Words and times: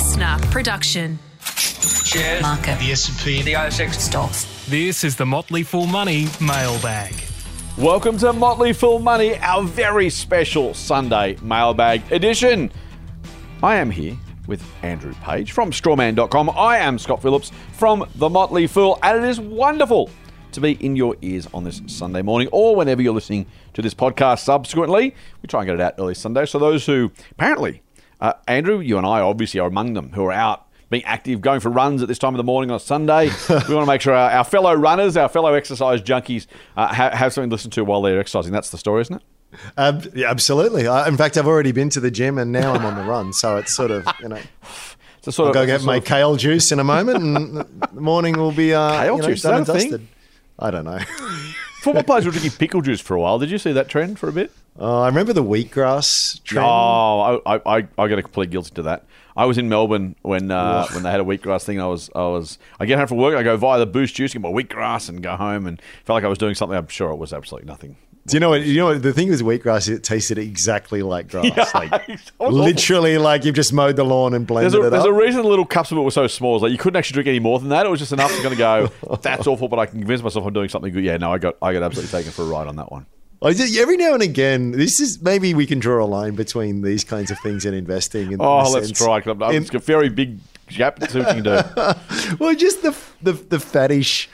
listener 0.00 0.38
production. 0.50 1.18
Shares, 1.44 2.40
Market. 2.40 2.78
the 2.78 2.90
S&P, 2.92 3.42
the 3.42 3.52
ASX. 3.52 3.92
Stocks. 3.96 4.66
This 4.66 5.04
is 5.04 5.14
the 5.14 5.26
Motley 5.26 5.62
Fool 5.62 5.84
Money 5.86 6.26
mailbag. 6.40 7.14
Welcome 7.76 8.16
to 8.18 8.32
Motley 8.32 8.72
Fool 8.72 8.98
Money, 8.98 9.36
our 9.40 9.62
very 9.62 10.08
special 10.08 10.72
Sunday 10.72 11.36
mailbag 11.42 12.10
edition. 12.10 12.72
I 13.62 13.76
am 13.76 13.90
here 13.90 14.16
with 14.46 14.64
Andrew 14.82 15.12
Page 15.22 15.52
from 15.52 15.70
strawman.com. 15.70 16.48
I 16.48 16.78
am 16.78 16.98
Scott 16.98 17.20
Phillips 17.20 17.52
from 17.74 18.08
The 18.14 18.30
Motley 18.30 18.68
Fool, 18.68 18.98
and 19.02 19.22
it 19.22 19.28
is 19.28 19.38
wonderful 19.38 20.08
to 20.52 20.62
be 20.62 20.72
in 20.84 20.96
your 20.96 21.14
ears 21.20 21.46
on 21.52 21.64
this 21.64 21.82
Sunday 21.88 22.22
morning 22.22 22.48
or 22.52 22.74
whenever 22.74 23.02
you're 23.02 23.12
listening 23.12 23.44
to 23.74 23.82
this 23.82 23.92
podcast 23.92 24.38
subsequently. 24.44 25.14
We 25.42 25.46
try 25.46 25.60
and 25.60 25.68
get 25.68 25.74
it 25.74 25.82
out 25.82 25.94
early 25.98 26.14
Sunday. 26.14 26.46
So, 26.46 26.58
those 26.58 26.86
who 26.86 27.12
apparently, 27.32 27.82
uh, 28.20 28.34
Andrew, 28.46 28.80
you 28.80 28.96
and 28.98 29.06
I 29.06 29.20
obviously 29.20 29.60
are 29.60 29.68
among 29.68 29.94
them 29.94 30.10
who 30.12 30.24
are 30.24 30.32
out 30.32 30.66
being 30.90 31.04
active, 31.04 31.40
going 31.40 31.60
for 31.60 31.70
runs 31.70 32.02
at 32.02 32.08
this 32.08 32.18
time 32.18 32.34
of 32.34 32.38
the 32.38 32.44
morning 32.44 32.70
on 32.70 32.76
a 32.76 32.80
Sunday. 32.80 33.26
we 33.48 33.54
want 33.54 33.68
to 33.68 33.86
make 33.86 34.00
sure 34.00 34.12
our, 34.14 34.30
our 34.30 34.44
fellow 34.44 34.74
runners, 34.74 35.16
our 35.16 35.28
fellow 35.28 35.54
exercise 35.54 36.02
junkies, 36.02 36.46
uh, 36.76 36.88
ha- 36.88 37.10
have 37.16 37.32
something 37.32 37.48
to 37.50 37.54
listen 37.54 37.70
to 37.70 37.84
while 37.84 38.02
they're 38.02 38.18
exercising. 38.18 38.52
That's 38.52 38.70
the 38.70 38.78
story, 38.78 39.02
isn't 39.02 39.16
it? 39.16 39.22
Um, 39.76 40.00
yeah, 40.14 40.30
absolutely. 40.30 40.86
I, 40.88 41.06
in 41.08 41.16
fact, 41.16 41.36
I've 41.36 41.46
already 41.46 41.72
been 41.72 41.90
to 41.90 42.00
the 42.00 42.10
gym 42.10 42.38
and 42.38 42.50
now 42.52 42.72
I'm 42.74 42.84
on 42.84 42.96
the 42.96 43.04
run. 43.04 43.32
So 43.32 43.56
it's 43.56 43.72
sort 43.72 43.90
of, 43.92 44.06
you 44.20 44.28
know, 44.28 44.40
It's 45.22 45.36
sort 45.36 45.46
I'll 45.46 45.50
of 45.50 45.54
go 45.54 45.66
get 45.66 45.84
my 45.84 45.96
of- 45.96 46.04
kale 46.06 46.36
juice 46.36 46.72
in 46.72 46.78
a 46.80 46.84
moment 46.84 47.18
and 47.22 47.56
the 47.94 48.00
morning 48.00 48.38
will 48.38 48.52
be 48.52 48.72
uh, 48.72 48.90
Kale 49.02 49.16
you 49.16 49.22
know, 49.22 49.28
juice, 49.28 49.42
done 49.42 49.54
and 49.58 49.66
that 49.66 49.78
thing? 49.80 50.08
I 50.58 50.70
don't 50.70 50.84
know. 50.86 50.98
Football 51.82 52.04
players 52.04 52.24
were 52.26 52.32
drinking 52.32 52.52
pickle 52.52 52.80
juice 52.80 53.00
for 53.00 53.14
a 53.16 53.20
while. 53.20 53.38
Did 53.38 53.50
you 53.50 53.58
see 53.58 53.72
that 53.72 53.88
trend 53.88 54.18
for 54.18 54.28
a 54.28 54.32
bit? 54.32 54.50
Uh, 54.78 55.02
I 55.02 55.06
remember 55.08 55.32
the 55.32 55.44
wheatgrass 55.44 56.42
trend. 56.44 56.66
Oh, 56.66 57.42
I, 57.44 57.56
I, 57.56 57.76
I 57.98 58.08
got 58.08 58.18
a 58.18 58.22
complete 58.22 58.50
guilty 58.50 58.70
to 58.76 58.82
that. 58.82 59.04
I 59.36 59.44
was 59.46 59.58
in 59.58 59.68
Melbourne 59.68 60.16
when 60.22 60.50
uh, 60.50 60.86
when 60.88 61.02
they 61.02 61.10
had 61.10 61.20
a 61.20 61.24
wheatgrass 61.24 61.64
thing. 61.64 61.80
I 61.80 61.86
was 61.86 62.10
I 62.14 62.22
was 62.24 62.58
I 62.78 62.86
get 62.86 62.98
home 62.98 63.06
from 63.06 63.18
work. 63.18 63.36
I 63.36 63.42
go 63.42 63.56
via 63.56 63.78
the 63.78 63.86
Boost 63.86 64.14
Juice, 64.14 64.32
get 64.32 64.42
my 64.42 64.48
wheatgrass, 64.50 65.08
and 65.08 65.22
go 65.22 65.36
home. 65.36 65.66
And 65.66 65.80
felt 66.04 66.16
like 66.16 66.24
I 66.24 66.28
was 66.28 66.38
doing 66.38 66.54
something. 66.54 66.76
I'm 66.76 66.88
sure 66.88 67.10
it 67.10 67.16
was 67.16 67.32
absolutely 67.32 67.66
nothing. 67.68 67.96
Do 68.26 68.36
you 68.36 68.40
know 68.40 68.50
what? 68.50 68.62
You 68.62 68.76
know 68.76 68.86
what? 68.86 69.02
The 69.02 69.12
thing 69.14 69.30
with 69.30 69.40
wheatgrass, 69.40 69.88
it 69.88 70.04
tasted 70.04 70.36
exactly 70.36 71.02
like 71.02 71.28
grass. 71.28 71.74
like 71.74 71.90
It 72.08 72.08
was 72.08 72.32
awful. 72.38 72.52
literally, 72.58 73.18
like 73.18 73.44
you've 73.44 73.54
just 73.54 73.72
mowed 73.72 73.96
the 73.96 74.04
lawn 74.04 74.34
and 74.34 74.46
blended 74.46 74.72
There's 74.72 74.84
a, 74.84 74.86
it 74.86 74.90
there's 74.90 75.04
up. 75.04 75.10
a 75.10 75.12
reason 75.12 75.42
the 75.42 75.48
little 75.48 75.64
cups 75.64 75.90
of 75.90 75.98
it 75.98 76.02
were 76.02 76.10
so 76.10 76.26
small. 76.26 76.56
It's 76.56 76.62
like 76.62 76.72
you 76.72 76.78
couldn't 76.78 76.98
actually 76.98 77.14
drink 77.14 77.28
any 77.28 77.40
more 77.40 77.58
than 77.58 77.70
that. 77.70 77.86
It 77.86 77.88
was 77.88 77.98
just 77.98 78.12
enough 78.12 78.30
to 78.34 78.42
kind 78.42 78.52
of 78.52 78.58
go, 78.58 79.16
that's 79.22 79.46
awful, 79.46 79.68
but 79.68 79.78
I 79.78 79.86
can 79.86 80.00
convince 80.00 80.22
myself 80.22 80.44
I'm 80.44 80.52
doing 80.52 80.68
something 80.68 80.92
good. 80.92 81.02
Yeah, 81.04 81.16
no, 81.16 81.32
I 81.32 81.38
got 81.38 81.56
I 81.62 81.72
got 81.72 81.82
absolutely 81.82 82.10
taken 82.18 82.32
for 82.32 82.42
a 82.42 82.46
ride 82.46 82.66
on 82.68 82.76
that 82.76 82.92
one. 82.92 83.06
I 83.42 83.52
just- 83.54 83.76
every 83.78 83.96
now 83.96 84.12
and 84.14 84.22
again, 84.22 84.72
this 84.72 85.00
is 85.00 85.20
maybe 85.22 85.54
we 85.54 85.66
can 85.66 85.78
draw 85.78 86.04
a 86.04 86.06
line 86.06 86.34
between 86.34 86.82
these 86.82 87.04
kinds 87.04 87.30
of 87.30 87.38
things 87.38 87.64
and 87.64 87.74
investing. 87.74 88.32
In 88.32 88.40
Oh, 88.40 88.68
let's 88.70 88.88
sense- 88.88 88.98
try. 88.98 89.20
'cause 89.20 89.36
I'm- 89.40 89.54
in- 89.54 89.62
It's 89.62 89.74
a 89.74 89.78
very 89.78 90.08
big 90.10 90.38
gap. 90.68 90.98
See 91.10 91.18
what 91.20 91.36
you 91.36 91.42
can 91.42 91.44
do. 91.44 92.36
well, 92.38 92.54
just 92.54 92.82
the 92.82 92.94
the, 93.22 93.32
the 93.32 93.56
faddish 93.58 94.26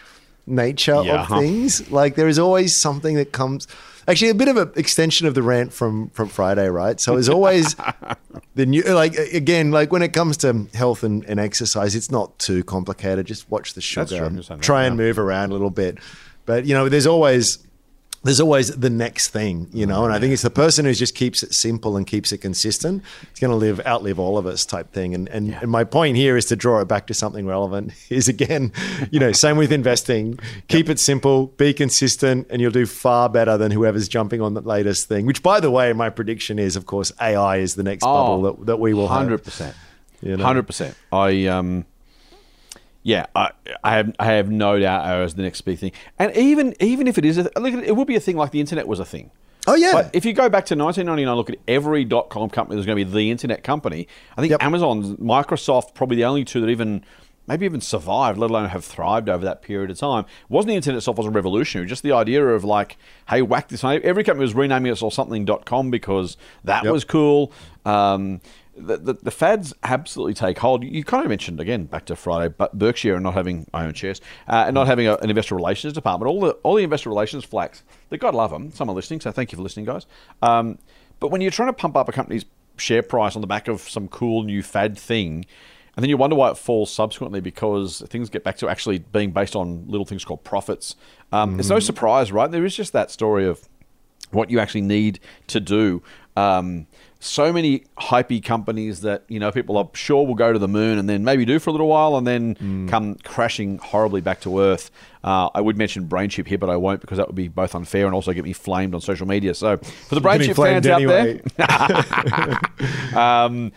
nature 0.46 1.00
Yeah. 1.04 1.22
of 1.22 1.28
things. 1.40 1.90
Like 1.90 2.14
there 2.16 2.28
is 2.28 2.38
always 2.38 2.78
something 2.78 3.16
that 3.16 3.32
comes. 3.32 3.66
Actually, 4.08 4.28
a 4.30 4.34
bit 4.34 4.46
of 4.46 4.56
an 4.56 4.70
extension 4.76 5.26
of 5.26 5.34
the 5.34 5.42
rant 5.42 5.72
from 5.72 6.10
from 6.10 6.28
Friday, 6.28 6.68
right? 6.68 7.00
So 7.00 7.12
there's 7.14 7.28
always 7.28 7.74
the 8.56 8.66
new. 8.66 8.82
Like 8.82 9.14
again, 9.16 9.70
like 9.70 9.92
when 9.92 10.02
it 10.02 10.12
comes 10.12 10.36
to 10.38 10.66
health 10.74 11.02
and, 11.04 11.24
and 11.26 11.38
exercise, 11.40 11.94
it's 11.94 12.10
not 12.10 12.36
too 12.38 12.62
complicated. 12.64 13.26
Just 13.26 13.48
watch 13.50 13.74
the 13.74 13.80
sugar. 13.80 14.24
I'm 14.24 14.38
and 14.48 14.62
Try 14.62 14.84
and 14.84 14.96
move 14.96 15.18
around 15.18 15.50
a 15.50 15.52
little 15.54 15.70
bit, 15.70 15.98
but 16.44 16.66
you 16.66 16.74
know, 16.74 16.88
there's 16.88 17.06
always. 17.06 17.58
There's 18.26 18.40
always 18.40 18.76
the 18.76 18.90
next 18.90 19.28
thing, 19.28 19.68
you 19.72 19.86
know, 19.86 20.04
and 20.04 20.12
I 20.12 20.18
think 20.18 20.32
it's 20.32 20.42
the 20.42 20.50
person 20.50 20.84
who 20.84 20.92
just 20.92 21.14
keeps 21.14 21.44
it 21.44 21.54
simple 21.54 21.96
and 21.96 22.06
keeps 22.06 22.32
it 22.32 22.38
consistent. 22.38 23.04
It's 23.30 23.38
going 23.38 23.52
to 23.52 23.56
live 23.56 23.80
outlive 23.86 24.18
all 24.18 24.36
of 24.36 24.46
us, 24.46 24.66
type 24.66 24.92
thing. 24.92 25.14
And 25.14 25.28
and, 25.28 25.54
and 25.54 25.70
my 25.70 25.84
point 25.84 26.16
here 26.16 26.36
is 26.36 26.44
to 26.46 26.56
draw 26.56 26.80
it 26.80 26.88
back 26.88 27.06
to 27.06 27.14
something 27.14 27.46
relevant. 27.46 27.92
Is 28.10 28.28
again, 28.28 28.72
you 29.10 29.20
know, 29.20 29.30
same 29.32 29.56
with 29.56 29.70
investing. 29.70 30.38
Keep 30.68 30.88
it 30.88 30.98
simple, 30.98 31.46
be 31.46 31.72
consistent, 31.72 32.48
and 32.50 32.60
you'll 32.60 32.70
do 32.72 32.86
far 32.86 33.28
better 33.28 33.56
than 33.56 33.70
whoever's 33.70 34.08
jumping 34.08 34.40
on 34.40 34.54
the 34.54 34.60
latest 34.60 35.06
thing. 35.06 35.24
Which, 35.24 35.42
by 35.42 35.60
the 35.60 35.70
way, 35.70 35.92
my 35.92 36.10
prediction 36.10 36.58
is, 36.58 36.74
of 36.74 36.86
course, 36.86 37.12
AI 37.20 37.58
is 37.58 37.76
the 37.76 37.82
next 37.82 38.02
bubble 38.02 38.42
that, 38.42 38.66
that 38.66 38.76
we 38.80 38.92
will 38.92 39.08
have. 39.08 39.18
Oh, 39.18 39.20
hundred 39.20 39.44
percent, 39.44 39.76
hundred 40.24 40.64
percent. 40.64 40.96
I 41.12 41.46
um, 41.46 41.84
yeah, 43.06 43.26
I, 43.36 43.52
I 43.84 43.92
have 43.98 44.16
I 44.18 44.24
have 44.32 44.50
no 44.50 44.80
doubt 44.80 45.06
AI 45.06 45.22
is 45.22 45.34
the 45.34 45.42
next 45.42 45.60
big 45.60 45.78
thing. 45.78 45.92
And 46.18 46.36
even 46.36 46.74
even 46.80 47.06
if 47.06 47.18
it 47.18 47.24
is, 47.24 47.38
a, 47.38 47.44
look, 47.56 47.72
it 47.72 47.94
would 47.94 48.08
be 48.08 48.16
a 48.16 48.20
thing 48.20 48.36
like 48.36 48.50
the 48.50 48.58
internet 48.58 48.88
was 48.88 48.98
a 48.98 49.04
thing. 49.04 49.30
Oh 49.68 49.74
yeah, 49.76 49.92
But 49.92 50.10
if 50.12 50.24
you 50.24 50.32
go 50.32 50.48
back 50.48 50.66
to 50.66 50.74
1999, 50.76 51.36
look 51.36 51.48
at 51.50 51.58
every 51.68 52.04
dot 52.04 52.30
com 52.30 52.50
company 52.50 52.76
that's 52.76 52.86
going 52.86 52.98
to 52.98 53.04
be 53.04 53.08
the 53.10 53.30
internet 53.30 53.62
company. 53.62 54.08
I 54.36 54.40
think 54.40 54.50
Yep. 54.50 54.62
Amazon, 54.64 55.16
Microsoft, 55.18 55.94
probably 55.94 56.16
the 56.16 56.24
only 56.24 56.44
two 56.44 56.60
that 56.60 56.68
even 56.68 57.04
maybe 57.46 57.64
even 57.64 57.80
survived, 57.80 58.38
let 58.38 58.50
alone 58.50 58.68
have 58.70 58.84
thrived 58.84 59.28
over 59.28 59.44
that 59.44 59.62
period 59.62 59.88
of 59.88 59.96
time. 59.98 60.24
wasn't 60.48 60.70
the 60.70 60.74
internet 60.74 60.98
itself 60.98 61.16
wasn't 61.16 61.32
revolutionary. 61.36 61.86
Just 61.86 62.02
the 62.02 62.10
idea 62.10 62.44
of 62.44 62.64
like, 62.64 62.96
hey, 63.28 63.40
whack 63.40 63.68
this. 63.68 63.84
Every 63.84 64.24
company 64.24 64.42
was 64.42 64.52
renaming 64.54 64.90
it 64.90 65.00
or 65.00 65.12
something.com 65.12 65.90
because 65.92 66.36
that 66.64 66.82
Yep. 66.82 66.92
was 66.92 67.04
cool. 67.04 67.52
Um, 67.84 68.40
the, 68.76 68.96
the, 68.98 69.12
the 69.14 69.30
fads 69.30 69.74
absolutely 69.82 70.34
take 70.34 70.58
hold. 70.58 70.84
You 70.84 71.02
kind 71.04 71.24
of 71.24 71.28
mentioned 71.28 71.60
again 71.60 71.84
back 71.84 72.04
to 72.06 72.16
Friday, 72.16 72.54
but 72.56 72.78
Berkshire 72.78 73.14
and 73.14 73.22
not 73.22 73.34
having 73.34 73.66
I 73.72 73.84
own 73.86 73.94
shares 73.94 74.20
uh, 74.48 74.64
and 74.66 74.74
not 74.74 74.86
having 74.86 75.06
a, 75.06 75.16
an 75.16 75.30
investor 75.30 75.54
relations 75.54 75.92
department. 75.92 76.28
All 76.30 76.40
the 76.40 76.50
all 76.62 76.74
the 76.74 76.84
investor 76.84 77.08
relations 77.08 77.44
flacks. 77.46 77.82
They 78.10 78.18
God 78.18 78.34
love 78.34 78.50
them. 78.50 78.72
Some 78.72 78.90
are 78.90 78.94
listening, 78.94 79.20
so 79.20 79.32
thank 79.32 79.52
you 79.52 79.56
for 79.56 79.62
listening, 79.62 79.86
guys. 79.86 80.06
Um, 80.42 80.78
but 81.20 81.30
when 81.30 81.40
you're 81.40 81.50
trying 81.50 81.68
to 81.68 81.72
pump 81.72 81.96
up 81.96 82.08
a 82.08 82.12
company's 82.12 82.44
share 82.76 83.02
price 83.02 83.34
on 83.34 83.40
the 83.40 83.46
back 83.46 83.68
of 83.68 83.80
some 83.80 84.08
cool 84.08 84.42
new 84.42 84.62
fad 84.62 84.98
thing, 84.98 85.46
and 85.96 86.02
then 86.02 86.10
you 86.10 86.16
wonder 86.18 86.36
why 86.36 86.50
it 86.50 86.58
falls 86.58 86.92
subsequently 86.92 87.40
because 87.40 88.02
things 88.08 88.28
get 88.28 88.44
back 88.44 88.58
to 88.58 88.68
actually 88.68 88.98
being 88.98 89.30
based 89.30 89.56
on 89.56 89.86
little 89.88 90.04
things 90.04 90.24
called 90.24 90.44
profits. 90.44 90.94
Um, 91.32 91.58
It's 91.58 91.70
no 91.70 91.78
surprise, 91.78 92.30
right? 92.30 92.50
There 92.50 92.64
is 92.64 92.76
just 92.76 92.92
that 92.92 93.10
story 93.10 93.46
of 93.46 93.66
what 94.30 94.50
you 94.50 94.60
actually 94.60 94.82
need 94.82 95.20
to 95.46 95.60
do. 95.60 96.02
Um, 96.36 96.86
so 97.18 97.52
many 97.52 97.84
hypey 97.98 98.44
companies 98.44 99.00
that 99.00 99.24
you 99.28 99.40
know 99.40 99.50
people 99.50 99.76
are 99.76 99.88
sure 99.94 100.26
will 100.26 100.34
go 100.34 100.52
to 100.52 100.58
the 100.58 100.68
moon 100.68 100.98
and 100.98 101.08
then 101.08 101.24
maybe 101.24 101.44
do 101.44 101.58
for 101.58 101.70
a 101.70 101.72
little 101.72 101.88
while 101.88 102.16
and 102.16 102.26
then 102.26 102.88
come 102.88 103.14
crashing 103.16 103.78
horribly 103.78 104.20
back 104.20 104.40
to 104.42 104.60
earth. 104.60 104.90
Uh, 105.24 105.48
I 105.54 105.60
would 105.60 105.76
mention 105.76 106.06
BrainChip 106.06 106.46
here, 106.46 106.58
but 106.58 106.70
I 106.70 106.76
won't 106.76 107.00
because 107.00 107.18
that 107.18 107.26
would 107.26 107.34
be 107.34 107.48
both 107.48 107.74
unfair 107.74 108.06
and 108.06 108.14
also 108.14 108.32
get 108.32 108.44
me 108.44 108.52
flamed 108.52 108.94
on 108.94 109.00
social 109.00 109.26
media. 109.26 109.54
So 109.54 109.76
for 109.76 110.14
the 110.14 110.20
BrainChip 110.20 110.54
fans 110.54 110.86
out 110.86 111.00
there, 111.00 111.40
um, 113.18 113.72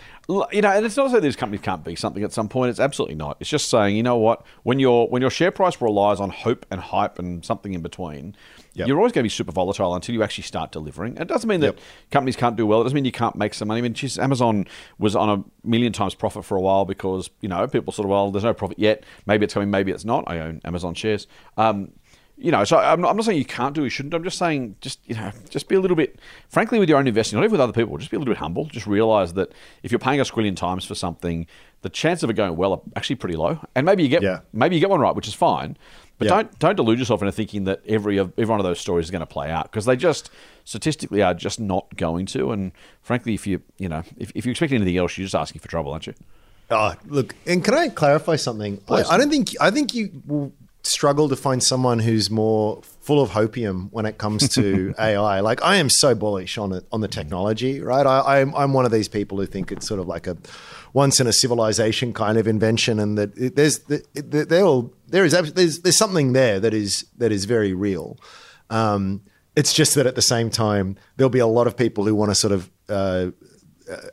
you 0.52 0.62
know, 0.62 0.70
and 0.70 0.86
it's 0.86 0.96
not 0.96 1.10
so 1.10 1.20
these 1.20 1.36
companies 1.36 1.62
can't 1.62 1.84
be 1.84 1.96
something 1.96 2.24
at 2.24 2.34
some 2.34 2.50
point. 2.50 2.70
It's 2.70 2.80
absolutely 2.80 3.16
not. 3.16 3.38
It's 3.40 3.50
just 3.50 3.70
saying, 3.70 3.96
you 3.96 4.04
know 4.04 4.18
what, 4.18 4.46
when 4.64 4.80
your 4.80 5.08
when 5.08 5.22
your 5.22 5.32
share 5.32 5.52
price 5.52 5.82
relies 5.82 6.20
on 6.20 6.30
hope 6.30 6.66
and 6.70 6.80
hype 6.80 7.18
and 7.18 7.44
something 7.44 7.74
in 7.74 7.82
between, 7.82 8.36
Yep. 8.79 8.88
you're 8.88 8.97
always 8.97 9.12
going 9.12 9.22
to 9.22 9.25
be 9.25 9.29
super 9.29 9.51
volatile 9.51 9.94
until 9.95 10.13
you 10.16 10.23
actually 10.23 10.44
start 10.45 10.72
delivering. 10.72 11.12
And 11.13 11.22
it 11.22 11.28
doesn't 11.28 11.47
mean 11.47 11.59
that 11.62 11.75
Yep. 11.75 11.79
companies 12.12 12.35
can't 12.35 12.56
do 12.56 12.66
well. 12.66 12.81
It 12.81 12.84
doesn't 12.85 12.95
mean 12.95 13.06
you 13.06 13.12
can't 13.12 13.35
make 13.35 13.53
some 13.53 13.67
money. 13.67 13.79
I 13.79 13.81
mean, 13.81 13.94
geez, 13.94 14.17
Amazon 14.19 14.66
was 14.97 15.16
on 15.16 15.29
a 15.29 15.44
million 15.67 15.94
times 15.94 16.16
profit 16.16 16.44
for 16.45 16.57
a 16.57 16.62
while 16.62 16.85
because 16.85 17.29
you 17.41 17.50
know 17.50 17.67
people 17.67 17.94
sort 17.94 18.06
of 18.06 18.09
well, 18.12 18.31
there's 18.31 18.44
no 18.44 18.53
profit 18.53 18.79
yet. 18.79 19.03
Maybe 19.25 19.44
it's 19.45 19.53
coming. 19.53 19.69
Maybe 19.69 19.91
it's 19.91 20.06
not. 20.06 20.23
I 20.28 20.40
own 20.40 20.62
Amazon 20.66 20.94
shares. 20.94 21.28
Um, 21.57 21.91
you 22.41 22.51
know, 22.51 22.63
so 22.63 22.78
I'm 22.78 23.01
not, 23.01 23.09
I'm 23.09 23.17
not 23.17 23.25
saying 23.25 23.38
you 23.38 23.44
can't 23.44 23.75
do, 23.75 23.84
you 23.84 23.90
shouldn't. 23.90 24.13
I'm 24.13 24.23
just 24.23 24.38
saying, 24.38 24.75
just 24.79 25.01
you 25.06 25.16
know, 25.16 25.29
just 25.50 25.67
be 25.67 25.75
a 25.75 25.79
little 25.81 25.97
bit, 25.97 26.17
frankly, 26.47 26.79
with 26.79 26.88
your 26.88 26.97
own 26.97 27.06
investing, 27.06 27.35
not 27.38 27.44
even 27.44 27.51
with 27.51 27.59
other 27.59 27.73
people. 27.73 27.97
Just 27.97 28.11
be 28.11 28.16
a 28.16 28.19
little 28.19 28.34
bit 28.34 28.40
humble. 28.40 28.63
Just 28.67 28.88
realize 28.88 29.34
that 29.34 29.51
if 29.84 29.91
you're 29.91 30.00
paying 30.00 30.22
a 30.22 30.23
squillion 30.23 30.56
times 30.56 30.85
for 30.85 30.96
something, 30.96 31.47
the 31.81 31.90
chance 31.90 32.23
of 32.23 32.29
it 32.29 32.35
going 32.35 32.56
well 32.56 32.72
are 32.72 32.81
actually 32.96 33.17
pretty 33.17 33.35
low. 33.35 33.59
And 33.75 33.85
maybe 33.85 34.03
you 34.03 34.09
get, 34.09 34.22
Yeah. 34.22 34.40
maybe 34.53 34.75
you 34.75 34.79
get 34.79 34.90
one 34.90 35.01
right, 35.01 35.13
which 35.13 35.28
is 35.28 35.34
fine. 35.34 35.75
But 36.19 36.25
Yeah. 36.25 36.30
don't 36.35 36.59
don't 36.59 36.75
delude 36.75 37.00
yourself 37.00 37.22
into 37.22 37.31
thinking 37.31 37.63
that 37.63 37.81
every 37.88 38.19
every 38.19 38.46
one 38.46 38.59
of 38.59 38.66
those 38.66 38.80
stories 38.80 39.06
is 39.06 39.12
going 39.12 39.22
to 39.22 39.25
play 39.25 39.50
out 39.50 39.63
because 39.72 39.85
they 39.85 39.96
just 39.96 40.30
statistically 40.66 41.24
are 41.24 41.34
just 41.34 41.59
not 41.59 41.96
going 41.96 42.25
to. 42.28 42.52
And 42.52 42.74
frankly, 43.02 43.34
if 43.34 43.47
you 43.47 43.62
you 43.78 43.90
know 43.90 44.03
if, 44.18 44.31
if 44.35 44.46
you 44.46 44.52
expect 44.52 44.74
anything 44.74 44.97
else, 44.97 45.17
you're 45.17 45.26
just 45.26 45.35
asking 45.35 45.61
for 45.61 45.70
trouble, 45.70 45.91
aren't 45.94 46.08
you? 46.08 46.14
Oh, 46.72 46.94
look, 47.08 47.34
and 47.47 47.64
can 47.64 47.73
I 47.73 47.90
clarify 47.90 48.35
something? 48.35 48.79
I, 48.90 49.02
I 49.03 49.17
don't 49.17 49.32
think 49.32 49.55
I 49.59 49.72
think 49.72 49.96
you 49.96 50.52
struggle 50.84 51.29
to 51.29 51.35
find 51.35 51.61
someone 51.64 51.99
who's 51.99 52.29
more 52.29 52.81
full 53.02 53.22
of 53.22 53.31
hopium 53.31 53.90
when 53.91 54.05
it 54.05 54.17
comes 54.17 54.47
to 54.49 54.93
AI. 54.99 55.40
Like 55.41 55.61
I 55.61 55.76
am 55.76 55.90
so 55.90 56.16
bullish 56.16 56.58
on 56.58 56.72
it 56.73 56.85
on 56.91 57.02
the 57.02 57.08
technology, 57.08 57.81
right? 57.81 58.05
I, 58.05 58.40
I'm 58.40 58.55
I'm 58.55 58.73
one 58.73 58.85
of 58.85 58.91
these 58.91 59.08
people 59.08 59.37
who 59.40 59.46
think 59.46 59.72
it's 59.72 59.87
sort 59.87 59.99
of 59.99 60.08
like 60.08 60.28
a 60.28 60.37
once 60.93 61.20
in 61.20 61.28
a 61.28 61.34
civilization 61.34 62.14
kind 62.14 62.37
of 62.37 62.47
invention, 62.47 62.99
and 62.99 63.17
that 63.17 63.37
it, 63.37 63.55
there's 63.55 63.79
there 63.79 64.02
there 64.14 64.66
will 64.66 64.93
there 65.08 65.26
is 65.26 65.34
there's 65.53 65.81
there's 65.81 65.97
something 65.97 66.34
there 66.34 66.59
that 66.59 66.73
is 66.73 67.05
that 67.17 67.32
is 67.32 67.46
very 67.46 67.73
real. 67.73 68.17
Um, 68.70 69.22
it's 69.55 69.73
just 69.73 69.96
that 69.96 70.05
at 70.05 70.16
the 70.16 70.22
same 70.22 70.49
time, 70.49 70.96
there'll 71.17 71.29
be 71.29 71.40
a 71.40 71.47
lot 71.47 71.67
of 71.67 71.75
people 71.75 72.05
who 72.05 72.16
want 72.16 72.32
to 72.32 72.35
sort 72.35 72.53
of 72.53 72.70
uh, 72.87 73.32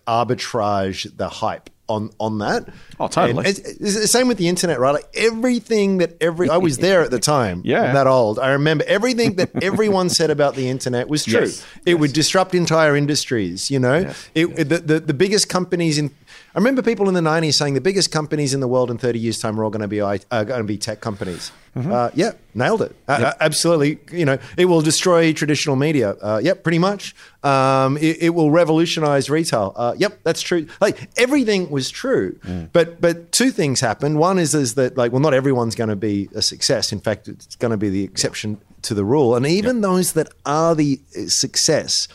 arbitrage 0.06 1.16
the 1.16 1.28
hype 1.28 1.70
on 1.88 2.10
on 2.18 2.38
that. 2.38 2.68
Oh, 2.98 3.08
totally. 3.08 3.46
It's, 3.48 3.58
it's 3.60 3.94
the 3.94 4.08
same 4.08 4.26
with 4.28 4.38
the 4.38 4.48
internet, 4.48 4.80
right? 4.80 4.92
Like 4.92 5.08
everything 5.14 5.98
that 5.98 6.16
every 6.20 6.48
I 6.50 6.56
was 6.56 6.78
there 6.78 7.02
at 7.02 7.10
the 7.10 7.18
time. 7.20 7.62
Yeah. 7.64 7.92
That 7.92 8.06
old. 8.06 8.38
I 8.38 8.50
remember 8.52 8.84
everything 8.86 9.36
that 9.36 9.50
everyone 9.62 10.08
said 10.10 10.30
about 10.30 10.54
the 10.56 10.68
internet 10.68 11.08
was 11.08 11.24
true. 11.24 11.40
Yes, 11.42 11.64
It 11.84 11.94
would 12.00 12.12
disrupt 12.12 12.54
entire 12.54 12.96
industries. 12.96 13.70
You 13.70 13.78
know, 13.80 14.12
it, 14.34 14.46
it- 14.58 14.68
the, 14.68 14.78
the 14.78 15.00
the 15.00 15.14
biggest 15.14 15.48
companies 15.48 15.98
in. 15.98 16.10
I 16.56 16.58
remember 16.58 16.80
people 16.80 17.06
in 17.06 17.12
the 17.12 17.20
'90s 17.20 17.52
saying 17.52 17.74
the 17.74 17.82
biggest 17.82 18.10
companies 18.10 18.54
in 18.54 18.60
the 18.60 18.66
world 18.66 18.90
in 18.90 18.96
30 18.96 19.18
years' 19.18 19.38
time 19.38 19.60
are 19.60 19.64
all 19.64 19.68
going 19.68 19.82
to 19.82 19.88
be 19.88 20.00
are 20.00 20.16
going 20.30 20.46
to 20.60 20.64
be 20.64 20.78
tech 20.78 21.02
companies. 21.02 21.52
Mm-hmm. 21.76 21.92
Uh, 21.92 22.08
yeah, 22.14 22.32
nailed 22.54 22.80
it. 22.80 22.96
Uh, 23.06 23.12
uh, 23.12 23.32
absolutely. 23.40 23.98
You 24.10 24.24
know, 24.24 24.38
it 24.56 24.64
will 24.64 24.80
destroy 24.80 25.34
traditional 25.34 25.76
media. 25.76 26.12
Uh, 26.12 26.40
yep, 26.42 26.62
pretty 26.62 26.78
much. 26.78 27.14
Um, 27.42 27.98
it, 27.98 28.22
it 28.22 28.30
will 28.30 28.50
revolutionize 28.50 29.28
retail. 29.28 29.74
Uh, 29.76 29.94
yep, 29.98 30.18
that's 30.22 30.40
true. 30.40 30.66
Like 30.80 31.10
everything 31.18 31.68
was 31.68 31.90
true, 31.90 32.38
Mm. 32.46 32.70
but 32.72 33.02
but 33.02 33.32
two 33.32 33.50
things 33.50 33.80
happened. 33.80 34.18
One 34.18 34.38
is 34.38 34.54
is 34.54 34.76
that 34.76 34.96
like 34.96 35.12
well, 35.12 35.20
not 35.20 35.34
everyone's 35.34 35.74
going 35.74 35.90
to 35.90 35.96
be 35.96 36.30
a 36.34 36.40
success. 36.40 36.90
In 36.90 37.00
fact, 37.00 37.28
it's 37.28 37.54
going 37.56 37.72
to 37.72 37.76
be 37.76 37.90
the 37.90 38.02
exception 38.04 38.56
to 38.80 38.94
the 38.94 39.04
rule. 39.04 39.36
And 39.36 39.46
even 39.46 39.82
those 39.82 40.14
that 40.14 40.28
are 40.46 40.74
the 40.74 41.00
uh, 41.14 41.28
success 41.28 42.08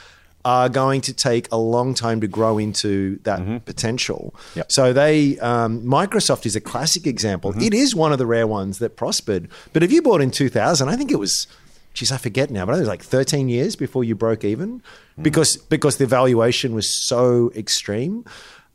are 0.43 0.69
going 0.69 1.01
to 1.01 1.13
take 1.13 1.47
a 1.51 1.57
long 1.57 1.93
time 1.93 2.21
to 2.21 2.27
grow 2.27 2.57
into 2.57 3.19
that 3.23 3.65
potential. 3.65 4.33
Mm-hmm. 4.35 4.59
Yep. 4.59 4.71
So 4.71 4.93
they, 4.93 5.37
um, 5.39 5.81
Microsoft 5.83 6.45
is 6.45 6.55
a 6.55 6.61
classic 6.61 7.05
example. 7.07 7.51
Mm-hmm. 7.51 7.61
It 7.61 7.73
is 7.73 7.95
one 7.95 8.11
of 8.11 8.17
the 8.17 8.25
rare 8.25 8.47
ones 8.47 8.79
that 8.79 8.95
prospered. 8.95 9.47
But 9.73 9.83
if 9.83 9.91
you 9.91 10.01
bought 10.01 10.21
in 10.21 10.31
2000, 10.31 10.89
I 10.89 10.95
think 10.95 11.11
it 11.11 11.19
was, 11.19 11.47
geez, 11.93 12.11
I 12.11 12.17
forget 12.17 12.49
now, 12.49 12.65
but 12.65 12.75
it 12.75 12.79
was 12.79 12.87
like 12.87 13.03
13 13.03 13.49
years 13.49 13.75
before 13.75 14.03
you 14.03 14.15
broke 14.15 14.43
even 14.43 14.81
Mm. 15.19 15.23
because 15.23 15.57
because 15.57 15.97
the 15.97 16.05
valuation 16.07 16.73
was 16.73 16.87
so 16.89 17.51
extreme. 17.53 18.23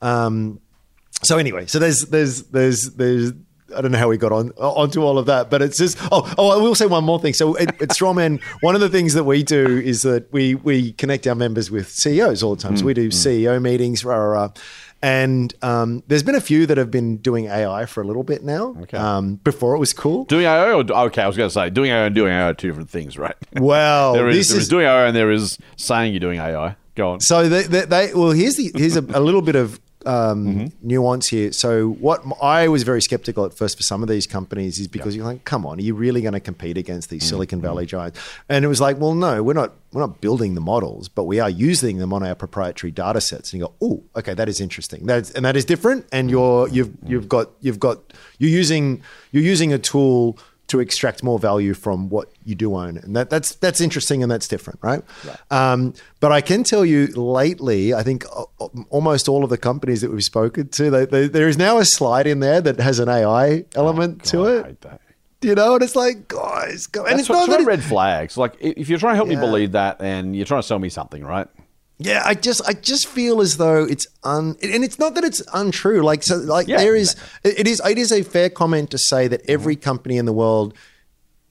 Um, 0.02 0.60
so 1.22 1.38
anyway, 1.38 1.64
so 1.64 1.78
there's 1.78 2.02
there's 2.06 2.42
there's 2.50 2.92
there's 2.92 3.32
I 3.74 3.80
don't 3.80 3.90
know 3.90 3.98
how 3.98 4.08
we 4.08 4.16
got 4.16 4.32
on 4.32 4.50
onto 4.52 5.02
all 5.02 5.18
of 5.18 5.26
that, 5.26 5.50
but 5.50 5.62
it's 5.62 5.78
just 5.78 5.98
oh 6.12 6.32
oh 6.38 6.50
I 6.58 6.62
will 6.62 6.74
say 6.74 6.86
one 6.86 7.04
more 7.04 7.18
thing. 7.18 7.32
So 7.34 7.56
at, 7.58 7.80
at 7.82 7.88
Strawman, 7.90 8.42
one 8.60 8.74
of 8.74 8.80
the 8.80 8.88
things 8.88 9.14
that 9.14 9.24
we 9.24 9.42
do 9.42 9.78
is 9.78 10.02
that 10.02 10.32
we 10.32 10.54
we 10.54 10.92
connect 10.92 11.26
our 11.26 11.34
members 11.34 11.70
with 11.70 11.88
CEOs 11.88 12.42
all 12.42 12.54
the 12.54 12.62
time. 12.62 12.76
So 12.76 12.84
we 12.84 12.94
do 12.94 13.08
CEO 13.08 13.60
meetings, 13.60 14.04
rah, 14.04 14.16
rah, 14.16 14.42
rah. 14.42 14.48
and 15.02 15.52
um, 15.62 16.02
there's 16.06 16.22
been 16.22 16.34
a 16.34 16.40
few 16.40 16.66
that 16.66 16.78
have 16.78 16.90
been 16.90 17.16
doing 17.18 17.46
AI 17.46 17.86
for 17.86 18.02
a 18.02 18.06
little 18.06 18.22
bit 18.22 18.44
now. 18.44 18.74
Okay. 18.82 18.96
Um, 18.96 19.36
before 19.36 19.74
it 19.74 19.78
was 19.78 19.92
cool. 19.92 20.24
Doing 20.24 20.44
AI 20.46 20.72
or, 20.72 20.84
okay, 21.06 21.22
I 21.22 21.26
was 21.26 21.36
going 21.36 21.48
to 21.48 21.52
say 21.52 21.70
doing 21.70 21.90
AI 21.90 22.06
and 22.06 22.14
doing 22.14 22.32
AI 22.32 22.50
are 22.50 22.54
two 22.54 22.68
different 22.68 22.90
things, 22.90 23.18
right? 23.18 23.36
Well, 23.60 24.12
there 24.12 24.28
is, 24.28 24.36
this 24.36 24.48
there 24.48 24.56
is 24.58 24.62
is 24.64 24.68
doing 24.68 24.86
AI 24.86 25.06
and 25.06 25.16
there 25.16 25.30
is 25.30 25.58
saying 25.76 26.12
you're 26.12 26.20
doing 26.20 26.38
AI. 26.38 26.76
Go 26.94 27.10
on. 27.10 27.20
So 27.20 27.48
they, 27.48 27.64
they, 27.64 27.84
they 27.84 28.14
well, 28.14 28.30
here's 28.30 28.56
the 28.56 28.70
here's 28.74 28.96
a, 28.96 29.00
a 29.00 29.20
little 29.20 29.42
bit 29.42 29.54
of 29.56 29.80
um, 30.06 30.46
mm-hmm. 30.46 30.66
nuance 30.86 31.28
here. 31.28 31.52
So 31.52 31.90
what 31.90 32.22
I 32.40 32.68
was 32.68 32.82
very 32.82 33.02
skeptical 33.02 33.44
at 33.44 33.54
first 33.54 33.76
for 33.76 33.82
some 33.82 34.02
of 34.02 34.08
these 34.08 34.26
companies 34.26 34.78
is 34.78 34.88
because 34.88 35.16
you're 35.16 35.24
like, 35.24 35.44
come 35.44 35.66
on, 35.66 35.78
are 35.78 35.82
you 35.82 35.94
really 35.94 36.22
going 36.22 36.34
to 36.34 36.40
compete 36.40 36.78
against 36.78 37.10
these 37.10 37.22
mm-hmm. 37.24 37.30
Silicon 37.30 37.60
Valley 37.60 37.84
mm-hmm. 37.84 37.90
giants? 37.90 38.20
And 38.48 38.64
it 38.64 38.68
was 38.68 38.80
like, 38.80 38.98
well, 38.98 39.14
no, 39.14 39.42
we're 39.42 39.54
not. 39.54 39.72
We're 39.92 40.02
not 40.02 40.20
building 40.20 40.54
the 40.54 40.60
models, 40.60 41.08
but 41.08 41.24
we 41.24 41.40
are 41.40 41.48
using 41.48 41.96
them 41.96 42.12
on 42.12 42.22
our 42.22 42.34
proprietary 42.34 42.90
data 42.90 43.18
sets. 43.18 43.52
And 43.52 43.60
you 43.60 43.66
go, 43.66 43.72
oh, 43.80 44.04
okay, 44.18 44.34
that 44.34 44.46
is 44.46 44.60
interesting. 44.60 45.06
That's 45.06 45.30
and 45.30 45.44
that 45.46 45.56
is 45.56 45.64
different. 45.64 46.06
And 46.12 46.30
you're 46.30 46.68
you've 46.68 46.94
you've 47.06 47.28
got 47.30 47.50
you've 47.60 47.80
got 47.80 48.12
you're 48.38 48.50
using 48.50 49.02
you're 49.32 49.44
using 49.44 49.72
a 49.72 49.78
tool 49.78 50.38
to 50.68 50.80
extract 50.80 51.22
more 51.22 51.38
value 51.38 51.74
from 51.74 52.08
what 52.08 52.28
you 52.44 52.54
do 52.56 52.74
own, 52.74 52.96
and 52.98 53.14
that, 53.14 53.30
that's 53.30 53.54
that's 53.56 53.80
interesting 53.80 54.22
and 54.22 54.30
that's 54.32 54.48
different, 54.48 54.80
right? 54.82 55.02
Um, 55.50 55.94
but 56.20 56.32
I 56.32 56.40
can 56.40 56.64
tell 56.64 56.84
you, 56.84 57.06
lately, 57.08 57.94
I 57.94 58.02
think 58.02 58.24
uh, 58.34 58.44
uh, 58.60 58.68
almost 58.90 59.28
all 59.28 59.44
of 59.44 59.50
the 59.50 59.58
companies 59.58 60.00
that 60.00 60.10
we've 60.10 60.24
spoken 60.24 60.68
to, 60.68 60.90
they, 60.90 61.04
they, 61.06 61.28
there 61.28 61.48
is 61.48 61.56
now 61.56 61.78
a 61.78 61.84
slide 61.84 62.26
in 62.26 62.40
there 62.40 62.60
that 62.60 62.80
has 62.80 62.98
an 62.98 63.08
AI 63.08 63.64
element 63.74 64.24
to 64.24 64.40
Oh, 64.40 64.44
God, 64.62 64.66
I 64.66 64.68
it. 64.70 64.80
that. 64.82 65.00
You 65.42 65.54
know, 65.54 65.74
and 65.74 65.82
it's 65.84 65.94
like, 65.94 66.26
guys, 66.28 66.86
go. 66.86 67.02
and 67.02 67.10
That's 67.12 67.20
it's 67.20 67.28
what, 67.28 67.46
not 67.48 67.58
that 67.58 67.66
red 67.66 67.84
flags. 67.84 68.36
Like 68.36 68.54
if 68.58 68.88
you're 68.88 68.98
trying 68.98 69.12
to 69.12 69.16
help 69.16 69.28
me 69.28 69.36
believe 69.36 69.72
that, 69.72 70.00
and 70.00 70.34
you're 70.34 70.46
trying 70.46 70.62
to 70.62 70.66
sell 70.66 70.78
me 70.78 70.88
something, 70.88 71.22
right? 71.22 71.46
Yeah, 71.98 72.22
I 72.24 72.34
just 72.34 72.60
I 72.68 72.74
just 72.74 73.06
feel 73.06 73.40
as 73.40 73.56
though 73.56 73.84
it's 73.84 74.06
un 74.22 74.56
and 74.62 74.84
it's 74.84 74.98
not 74.98 75.14
that 75.14 75.24
it's 75.24 75.42
untrue. 75.54 76.02
Like 76.02 76.22
so 76.22 76.36
like 76.36 76.68
Yeah, 76.68 76.76
there 76.76 76.94
is 76.94 77.16
it 77.42 77.66
is 77.66 77.80
it 77.84 77.96
is 77.98 78.12
a 78.12 78.22
fair 78.22 78.50
comment 78.50 78.90
to 78.90 78.98
say 78.98 79.28
that 79.28 79.40
every 79.48 79.76
company 79.76 80.18
in 80.18 80.26
the 80.26 80.32
world 80.32 80.74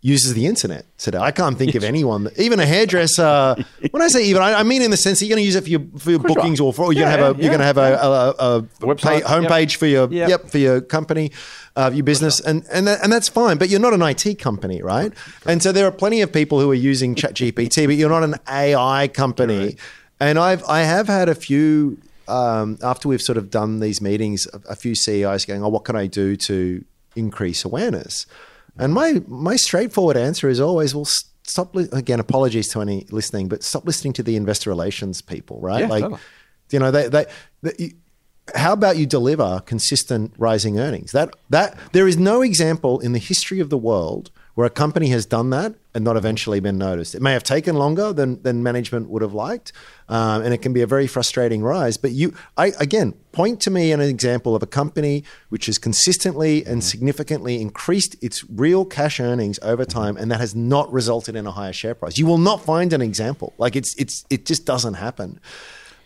uses 0.02 0.36
the 0.36 0.46
internet 0.46 0.86
today. 1.00 1.18
I 1.18 1.32
can't 1.32 1.58
think 1.58 1.74
of 1.74 1.84
anyone, 1.84 2.26
that, 2.26 2.38
even 2.38 2.60
a 2.60 2.66
hairdresser. 2.68 3.56
when 3.90 4.04
I 4.04 4.08
say 4.08 4.24
even, 4.26 4.44
I, 4.44 4.60
I 4.60 4.62
mean 4.62 4.84
in 4.84 4.92
the 4.92 4.98
sense 4.98 5.20
that 5.20 5.26
you're 5.26 5.36
going 5.36 5.42
to 5.42 5.46
use 5.48 5.56
it 5.56 5.64
for 5.64 5.70
your 5.70 5.82
for 5.98 6.12
your 6.12 6.20
bookings 6.20 6.60
or 6.60 6.72
for 6.72 6.94
you're 6.94 7.08
Yeah, 7.10 7.18
going 7.18 7.18
to 7.18 7.26
have 7.26 7.36
a 7.36 7.38
yeah, 7.40 7.44
you're 7.44 7.58
going 7.58 7.60
to 7.62 7.66
have 7.66 7.78
a, 7.80 7.82
a, 7.82 8.30
a, 8.58 8.62
website, 8.82 9.24
pa- 9.24 9.34
homepage 9.34 9.78
for 9.78 9.88
your 9.88 10.08
Yep. 10.14 10.30
yep 10.30 10.50
for 10.52 10.60
your 10.60 10.80
company. 10.82 11.32
Uh, 11.76 11.92
your 11.94 12.04
business 12.06 12.40
and 12.40 12.64
and 12.72 12.86
that, 12.88 13.04
and 13.04 13.12
that's 13.12 13.28
fine, 13.28 13.58
but 13.58 13.68
you're 13.68 13.82
not 13.82 13.94
an 13.94 14.02
IT 14.04 14.38
company, 14.40 14.82
right? 14.82 15.12
And 15.46 15.62
so 15.62 15.72
there 15.74 15.86
are 15.88 15.92
plenty 15.92 16.22
of 16.22 16.32
people 16.32 16.60
who 16.62 16.72
are 16.72 16.76
using 16.92 17.16
ChatGPT, 17.16 17.88
but 17.88 17.96
you're 17.96 18.08
not 18.10 18.24
an 18.24 18.36
AI 18.48 19.08
company. 19.10 19.76
And 20.20 20.40
I've 20.40 20.64
I 20.66 20.82
have 20.82 21.08
had 21.08 21.30
a 21.30 21.36
few 21.36 21.98
um, 22.28 22.78
after 22.82 23.08
we've 23.08 23.22
sort 23.22 23.38
of 23.38 23.50
done 23.50 23.80
these 23.80 24.02
meetings, 24.02 24.48
a, 24.54 24.72
a 24.72 24.76
few 24.76 24.96
CEOs 24.96 25.46
going, 25.46 25.64
"Oh, 25.64 25.70
what 25.70 25.84
can 25.84 25.96
I 25.96 26.08
do 26.08 26.36
to 26.38 26.84
increase 27.16 27.66
awareness?" 27.66 28.26
And 28.78 28.94
my 28.94 29.22
my 29.28 29.56
straightforward 29.56 30.18
answer 30.18 30.50
is 30.50 30.60
always, 30.60 30.96
"Well, 30.96 31.06
stop." 31.06 31.76
Li- 31.76 31.90
again, 31.92 32.20
apologies 32.20 32.70
to 32.70 32.82
any 32.82 33.06
listening, 33.10 33.48
but 33.48 33.64
stop 33.64 33.86
listening 33.86 34.14
to 34.14 34.24
the 34.24 34.36
investor 34.36 34.70
relations 34.70 35.22
people, 35.22 35.60
right? 35.62 35.82
Yeah, 35.82 35.88
like, 35.88 36.04
totally. 36.04 36.22
you 36.72 36.80
know, 36.80 36.92
they 36.92 37.08
they. 37.08 37.26
they 37.62 37.74
you- 37.78 37.94
how 38.54 38.74
about 38.74 38.96
you 38.96 39.08
deliver 39.08 39.60
consistent 39.66 40.32
rising 40.38 40.80
earnings? 40.80 41.14
That 41.14 41.36
that 41.50 41.76
there 41.94 42.08
is 42.08 42.16
no 42.16 42.44
example 42.44 43.00
in 43.00 43.12
the 43.12 43.18
history 43.20 43.60
of 43.60 43.72
the 43.72 43.78
world 43.78 44.30
where 44.56 44.66
a 44.66 44.70
company 44.70 45.08
has 45.10 45.26
done 45.26 45.50
that 45.52 45.76
and 45.94 46.04
not 46.04 46.16
eventually 46.18 46.60
been 46.62 46.78
noticed. 46.78 47.14
It 47.14 47.22
may 47.22 47.34
have 47.34 47.44
taken 47.44 47.76
longer 47.76 48.12
than 48.14 48.42
than 48.42 48.64
management 48.64 49.10
would 49.10 49.22
have 49.22 49.34
liked, 49.34 49.72
um, 50.10 50.42
and 50.44 50.54
it 50.54 50.60
can 50.62 50.72
be 50.74 50.82
a 50.82 50.88
very 50.88 51.08
frustrating 51.08 51.62
rise. 51.62 51.98
But 51.98 52.12
you, 52.12 52.34
I 52.58 52.72
again 52.80 53.14
point 53.32 53.60
to 53.62 53.70
me 53.72 53.92
an 53.92 54.00
example 54.02 54.56
of 54.56 54.64
a 54.64 54.68
company 54.68 55.24
which 55.50 55.66
has 55.68 55.78
consistently 55.78 56.66
and 56.66 56.82
significantly 56.84 57.62
increased 57.62 58.16
its 58.24 58.44
real 58.50 58.86
cash 58.86 59.20
earnings 59.20 59.60
over 59.62 59.86
time, 59.86 60.16
and 60.18 60.32
that 60.32 60.40
has 60.40 60.56
not 60.56 60.92
resulted 60.92 61.36
in 61.36 61.46
a 61.46 61.52
higher 61.52 61.74
share 61.74 61.94
price. 61.96 62.18
You 62.18 62.26
will 62.26 62.38
not 62.38 62.64
find 62.64 62.94
an 62.94 63.02
example. 63.02 63.54
Like 63.58 63.76
it's 63.76 63.94
it's 63.96 64.26
it 64.30 64.46
just 64.46 64.66
doesn't 64.66 64.96
happen. 64.96 65.40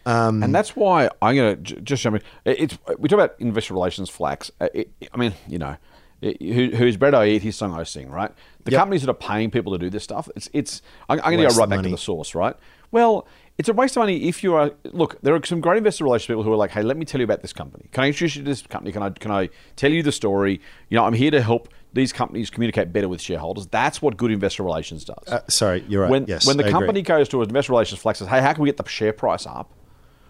Um, 0.05 0.41
and 0.41 0.55
that's 0.55 0.75
why 0.75 1.09
I'm 1.21 1.35
going 1.35 1.63
to 1.63 1.81
just 1.81 2.01
show 2.01 2.09
me. 2.09 2.21
It's 2.45 2.75
we 2.97 3.07
talk 3.09 3.19
about 3.19 3.35
investor 3.39 3.73
relations 3.75 4.09
flacks. 4.09 4.49
Uh, 4.59 4.69
it- 4.73 4.89
I 5.13 5.17
mean, 5.17 5.33
you 5.47 5.59
know, 5.59 5.75
who, 6.21 6.71
whose 6.75 6.97
bread 6.97 7.13
I 7.13 7.27
eat, 7.27 7.41
his 7.41 7.55
song 7.55 7.73
I 7.73 7.83
sing. 7.83 8.09
Right? 8.09 8.31
The 8.65 8.71
Yep. 8.71 8.79
companies 8.79 9.01
that 9.01 9.09
are 9.09 9.13
paying 9.13 9.51
people 9.51 9.71
to 9.73 9.77
do 9.77 9.89
this 9.89 10.03
stuff. 10.03 10.29
It's 10.35 10.49
it's. 10.53 10.81
I'm, 11.07 11.19
I'm 11.19 11.33
going 11.33 11.47
to 11.47 11.53
go 11.53 11.59
right 11.59 11.69
back 11.69 11.77
money. 11.77 11.89
to 11.89 11.95
the 11.95 12.01
source. 12.01 12.35
Right? 12.35 12.55
Well, 12.91 13.27
it's 13.57 13.69
a 13.69 13.73
waste 13.73 13.97
of 13.97 14.01
money 14.01 14.27
if 14.27 14.43
you 14.43 14.53
are. 14.55 14.71
Look, 14.85 15.21
there 15.21 15.35
are 15.35 15.43
some 15.43 15.61
great 15.61 15.77
investor 15.77 16.03
relations 16.05 16.27
people 16.27 16.43
who 16.43 16.51
are 16.51 16.55
like, 16.55 16.71
hey, 16.71 16.81
let 16.81 16.97
me 16.97 17.05
tell 17.05 17.19
you 17.19 17.25
about 17.25 17.41
this 17.41 17.53
company. 17.53 17.89
Can 17.91 18.03
I 18.03 18.07
introduce 18.07 18.35
you 18.35 18.43
to 18.43 18.49
this 18.49 18.61
company? 18.61 18.91
Can 18.91 19.03
I 19.03 19.09
can 19.09 19.31
I 19.31 19.49
tell 19.75 19.91
you 19.91 20.01
the 20.01 20.11
story? 20.11 20.61
You 20.89 20.95
know, 20.97 21.05
I'm 21.05 21.13
here 21.13 21.31
to 21.31 21.41
help 21.41 21.69
these 21.93 22.13
companies 22.13 22.49
communicate 22.49 22.93
better 22.93 23.09
with 23.09 23.21
shareholders. 23.21 23.67
That's 23.67 24.01
what 24.01 24.15
good 24.15 24.31
investor 24.31 24.63
relations 24.63 25.03
does. 25.05 25.27
Uh, 25.27 25.41
sorry, 25.47 25.83
you're 25.87 26.03
right. 26.03 26.11
When, 26.11 26.25
yes, 26.27 26.45
when 26.45 26.57
the 26.57 26.63
I 26.63 26.67
agree. 26.67 26.79
company 26.79 27.01
goes 27.01 27.27
to 27.29 27.41
an 27.41 27.49
investor 27.49 27.73
relations 27.73 27.99
flex 27.99 28.19
says, 28.19 28.27
hey, 28.27 28.41
how 28.41 28.53
can 28.53 28.61
we 28.61 28.69
get 28.69 28.77
the 28.77 28.87
share 28.87 29.13
price 29.13 29.47
up? 29.47 29.73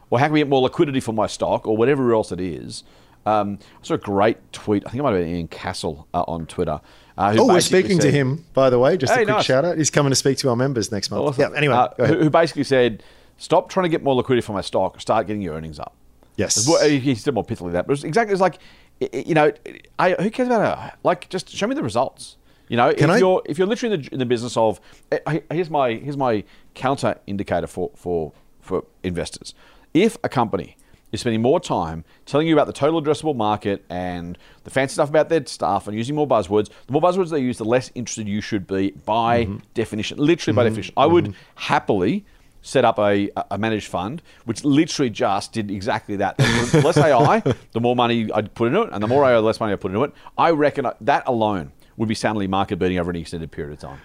Or 0.09 0.19
how 0.19 0.25
can 0.25 0.33
we 0.33 0.39
get 0.39 0.49
more 0.49 0.61
liquidity 0.61 0.99
for 1.01 1.13
my 1.13 1.27
stock? 1.27 1.67
Or 1.67 1.75
whatever 1.77 2.13
else 2.13 2.31
it 2.31 2.39
is. 2.39 2.83
Um, 3.25 3.59
I 3.81 3.85
saw 3.85 3.93
a 3.95 3.97
great 3.97 4.37
tweet. 4.53 4.83
I 4.85 4.89
think 4.89 4.99
it 4.99 5.03
might 5.03 5.13
have 5.13 5.21
been 5.23 5.35
Ian 5.35 5.47
Cassel 5.47 6.07
uh, 6.13 6.23
on 6.27 6.45
Twitter. 6.45 6.79
Uh, 7.17 7.33
who 7.33 7.41
Oh, 7.41 7.47
we're 7.47 7.61
speaking 7.61 7.99
to 7.99 8.09
him, 8.11 8.45
by 8.53 8.69
the 8.69 8.79
way. 8.79 8.95
Just 8.97 9.13
Hey, 9.13 9.21
a 9.21 9.25
quick 9.25 9.35
nice. 9.37 9.45
shout 9.45 9.65
out. 9.65 9.77
He's 9.77 9.89
coming 9.91 10.09
to 10.09 10.15
speak 10.15 10.37
to 10.39 10.49
our 10.49 10.55
members 10.55 10.91
next 10.91 11.11
month. 11.11 11.21
Awesome. 11.23 11.51
Yeah, 11.51 11.57
anyway, 11.57 11.75
Uh, 11.75 11.89
who, 12.05 12.13
who 12.23 12.29
basically 12.29 12.63
said, 12.63 13.03
stop 13.37 13.69
trying 13.69 13.83
to 13.83 13.89
get 13.89 14.01
more 14.03 14.15
liquidity 14.15 14.45
for 14.45 14.53
my 14.53 14.61
stock. 14.61 14.99
Start 15.01 15.27
getting 15.27 15.41
your 15.41 15.53
earnings 15.55 15.79
up. 15.79 15.93
Yes. 16.37 16.55
He 16.81 17.15
said 17.15 17.33
more 17.33 17.43
pithily 17.43 17.73
that, 17.73 17.85
but 17.85 17.93
it's 17.93 18.03
exactly 18.05 18.31
it's 18.31 18.41
like, 18.41 18.59
you 19.11 19.33
know, 19.33 19.51
I, 19.99 20.11
who 20.13 20.31
cares 20.31 20.47
about 20.47 20.87
it? 20.87 20.93
Like, 21.03 21.27
just 21.29 21.49
show 21.49 21.67
me 21.67 21.75
the 21.75 21.83
results. 21.83 22.37
You 22.69 22.77
know, 22.77 22.93
Can 22.93 23.09
if 23.09 23.15
I- 23.15 23.17
you're 23.17 23.41
if 23.45 23.57
you're 23.57 23.67
literally 23.67 23.95
in 23.95 24.01
the, 24.03 24.09
in 24.13 24.19
the 24.19 24.25
business 24.25 24.55
of, 24.55 24.79
eh, 25.11 25.39
here's 25.51 25.69
my 25.69 25.93
here's 25.95 26.15
my 26.17 26.43
counter 26.75 27.17
indicator 27.27 27.67
for 27.67 27.91
for 27.95 28.31
for 28.61 28.85
investors. 29.03 29.53
If 29.93 30.17
a 30.23 30.29
company 30.29 30.77
is 31.11 31.21
spending 31.21 31.41
more 31.41 31.59
time 31.59 32.05
telling 32.25 32.47
you 32.47 32.53
about 32.53 32.67
the 32.67 32.73
total 32.73 33.01
addressable 33.01 33.35
market 33.35 33.83
and 33.89 34.37
the 34.63 34.69
fancy 34.69 34.93
stuff 34.93 35.09
about 35.09 35.29
their 35.29 35.45
stuff 35.45 35.87
and 35.87 35.97
using 35.97 36.15
more 36.15 36.27
buzzwords, 36.27 36.69
the 36.85 36.93
more 36.93 37.01
buzzwords 37.01 37.29
they 37.29 37.39
use, 37.39 37.57
the 37.57 37.65
less 37.65 37.91
interested 37.95 38.27
you 38.27 38.41
should 38.41 38.67
be 38.67 38.91
by 39.05 39.49
Mm-hmm. 39.49 39.57
definition. 39.73 40.17
Literally 40.17 40.55
by 40.55 40.61
mm-hmm. 40.63 40.69
definition, 40.69 40.93
I 40.97 41.05
would 41.05 41.25
mm-hmm. 41.25 41.33
happily 41.55 42.25
set 42.61 42.83
up 42.83 42.99
a, 42.99 43.29
a 43.51 43.57
managed 43.57 43.87
fund 43.87 44.21
which 44.45 44.65
literally 44.65 45.09
just 45.09 45.53
did 45.53 45.71
exactly 45.71 46.17
that. 46.17 46.37
The 46.37 46.81
less 46.83 46.97
AI, 46.97 47.41
the 47.71 47.79
more 47.79 47.95
money 47.95 48.31
I'd 48.31 48.53
put 48.53 48.67
into 48.67 48.81
it, 48.83 48.89
and 48.91 49.01
the 49.01 49.07
more 49.07 49.25
AI, 49.25 49.33
the 49.33 49.41
less 49.41 49.59
money 49.59 49.73
I 49.73 49.75
put 49.77 49.91
into 49.91 50.03
it. 50.03 50.13
I 50.37 50.51
reckon 50.51 50.85
uh, 50.85 50.93
that 51.01 51.23
alone 51.25 51.71
would 51.97 52.09
be 52.09 52.15
soundly 52.15 52.47
market 52.47 52.77
beating 52.77 52.99
over 52.99 53.09
an 53.09 53.17
extended 53.17 53.51
period 53.51 53.73
of 53.73 53.79
time. 53.79 53.99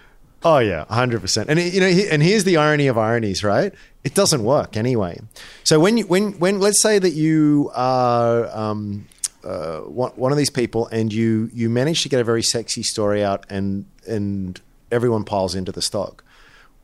Oh 0.45 0.59
yeah, 0.59 0.85
hundred 0.89 1.21
percent. 1.21 1.49
And 1.51 1.59
you 1.61 1.81
know, 1.81 1.89
he- 1.89 2.09
and 2.09 2.23
here's 2.23 2.45
the 2.45 2.57
irony 2.59 2.87
of 2.87 2.99
ironies, 2.99 3.43
right? 3.43 3.73
It 4.05 4.15
doesn't 4.15 4.45
work 4.45 4.77
anyway. 4.77 5.21
So 5.63 5.81
when 5.81 5.97
you 5.97 6.07
when 6.07 6.33
when 6.39 6.61
let's 6.61 6.83
say 6.83 6.99
that 6.99 7.11
you 7.15 7.71
are 7.75 8.47
um, 8.55 9.07
uh, 9.43 9.79
one, 9.81 10.11
one 10.17 10.33
of 10.33 10.39
these 10.39 10.51
people, 10.51 10.87
and 10.89 11.13
you 11.13 11.51
you 11.55 11.71
manage 11.71 12.03
to 12.03 12.09
get 12.09 12.21
a 12.21 12.25
very 12.25 12.43
sexy 12.43 12.83
story 12.83 13.25
out, 13.25 13.47
and 13.49 13.87
and 14.07 14.61
everyone 14.93 15.25
piles 15.25 15.55
into 15.55 15.73
the 15.73 15.83
stock. 15.83 16.23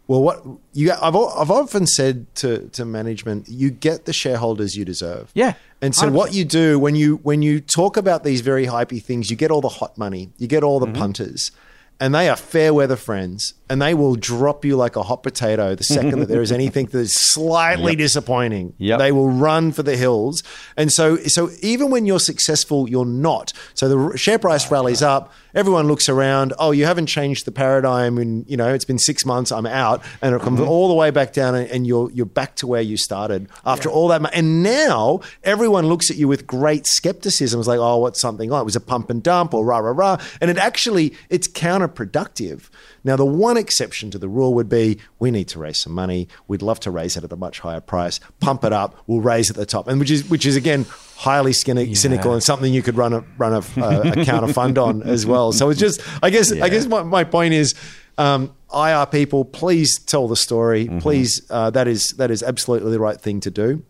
Well, 0.06 0.22
what 0.22 0.42
you 0.72 0.90
I've 0.92 1.14
I've 1.14 1.50
often 1.50 1.86
said 1.86 2.34
to 2.36 2.68
to 2.72 2.84
management, 2.86 3.48
you 3.48 3.70
get 3.70 4.06
the 4.06 4.12
shareholders 4.12 4.74
you 4.76 4.84
deserve. 4.84 5.30
Yeah, 5.34 5.52
And 5.82 5.94
so 5.94 6.08
100%. 6.08 6.12
what 6.12 6.34
you 6.34 6.44
do 6.44 6.78
when 6.80 6.96
you 6.96 7.16
when 7.22 7.42
you 7.42 7.60
talk 7.60 7.96
about 7.96 8.24
these 8.24 8.40
very 8.40 8.66
hypey 8.66 9.00
things, 9.02 9.30
you 9.30 9.36
get 9.36 9.50
all 9.50 9.60
the 9.60 9.68
hot 9.68 9.96
money, 9.98 10.30
you 10.38 10.46
get 10.48 10.64
all 10.64 10.80
the 10.80 10.86
Mm-hmm. 10.86 10.96
punters, 10.96 11.52
and 12.00 12.14
they 12.14 12.28
are 12.28 12.36
fair 12.36 12.72
weather 12.72 12.96
friends, 12.96 13.54
and 13.70 13.80
they 13.80 13.94
will 13.94 14.16
drop 14.16 14.64
you 14.64 14.76
like 14.76 14.96
a 14.96 15.02
hot 15.02 15.22
potato 15.22 15.76
the 15.76 15.84
second 15.84 16.18
that 16.18 16.28
there 16.28 16.42
is 16.42 16.50
anything 16.60 16.86
that 16.86 16.98
is 16.98 17.14
slightly 17.14 17.94
disappointing. 17.94 18.74
Yep. 18.78 18.98
They 18.98 19.12
will 19.12 19.30
run 19.30 19.70
for 19.70 19.84
the 19.84 19.96
hills, 19.96 20.42
and 20.76 20.92
so 20.92 21.16
so 21.16 21.50
even 21.62 21.90
when 21.90 22.04
you're 22.04 22.20
successful, 22.20 22.90
you're 22.90 23.06
not. 23.06 23.52
So 23.74 23.88
the 23.88 24.18
share 24.18 24.38
price 24.38 24.66
ah, 24.66 24.74
rallies 24.74 25.02
up. 25.02 25.32
Everyone 25.54 25.88
looks 25.88 26.08
around. 26.08 26.52
Oh, 26.58 26.70
you 26.72 26.84
haven't 26.84 27.06
changed 27.06 27.44
the 27.44 27.52
paradigm, 27.52 28.18
and 28.18 28.44
you 28.48 28.56
know 28.56 28.74
it's 28.74 28.84
been 28.84 28.98
six 28.98 29.24
months. 29.24 29.52
I'm 29.52 29.66
out, 29.66 30.02
and 30.20 30.34
it 30.34 30.42
comes 30.42 30.60
mm-hmm. 30.60 30.68
all 30.68 30.88
the 30.88 30.94
way 30.94 31.10
back 31.10 31.32
down, 31.32 31.54
and, 31.54 31.86
you're 31.86 32.10
you're 32.10 32.26
back 32.26 32.56
to 32.56 32.66
where 32.66 32.82
you 32.82 32.96
started 32.96 33.48
after 33.64 33.88
all 33.88 34.08
that. 34.08 34.22
And 34.34 34.62
now 34.62 35.20
everyone 35.44 35.86
looks 35.86 36.10
at 36.10 36.16
you 36.16 36.28
with 36.28 36.46
great 36.46 36.86
skepticism. 36.86 37.58
It's 37.58 37.68
like, 37.68 37.78
oh, 37.80 37.98
what's 37.98 38.20
something 38.20 38.50
like? 38.50 38.62
It 38.62 38.64
was 38.64 38.76
a 38.76 38.80
pump 38.80 39.10
and 39.10 39.22
dump, 39.22 39.54
or 39.54 39.64
rah 39.64 39.78
rah 39.78 39.92
rah. 39.92 40.18
And 40.40 40.50
it 40.50 40.58
actually 40.58 41.14
it's 41.28 41.46
counterproductive. 41.48 42.68
Now, 43.04 43.16
the 43.16 43.24
one 43.24 43.56
exception 43.56 44.10
to 44.10 44.18
the 44.18 44.28
rule 44.28 44.54
would 44.54 44.68
be 44.68 44.98
we 45.18 45.30
need 45.30 45.48
to 45.48 45.58
raise 45.58 45.78
some 45.78 45.92
money. 45.92 46.28
We'd 46.48 46.62
love 46.62 46.80
to 46.80 46.90
raise 46.90 47.16
it 47.16 47.24
at 47.24 47.32
a 47.32 47.36
much 47.36 47.60
higher 47.60 47.80
price. 47.80 48.20
Pump 48.40 48.64
it 48.64 48.72
up. 48.72 48.96
We'll 49.06 49.20
raise 49.20 49.50
at 49.50 49.56
the 49.56 49.66
top, 49.66 49.88
and 49.88 49.98
which 49.98 50.10
is 50.10 50.28
which 50.28 50.46
is 50.46 50.56
again 50.56 50.86
highly 51.16 51.52
cynic, 51.52 51.96
cynical 51.96 52.32
and 52.32 52.42
something 52.42 52.72
you 52.72 52.82
could 52.82 52.96
run 52.96 53.12
a 53.12 53.20
run 53.38 53.52
a, 53.52 53.80
a, 53.80 54.20
a 54.20 54.24
counter 54.24 54.52
fund 54.52 54.78
on 54.78 55.02
as 55.02 55.26
well. 55.26 55.52
So 55.52 55.70
it's 55.70 55.80
just, 55.80 56.00
I 56.22 56.30
guess, 56.30 56.52
I 56.52 56.68
guess 56.68 56.86
my, 56.86 57.02
my 57.02 57.24
point 57.24 57.54
is. 57.54 57.74
Um, 58.18 58.54
IR 58.74 59.06
people, 59.06 59.46
please 59.46 59.98
tell 59.98 60.28
the 60.28 60.36
story. 60.36 60.90
Please, 61.00 61.40
uh, 61.48 61.70
that 61.70 61.88
is 61.88 62.10
that 62.12 62.30
is 62.30 62.42
absolutely 62.42 62.90
the 62.90 63.00
right 63.00 63.18
thing 63.18 63.40
to 63.40 63.50
do 63.50 63.82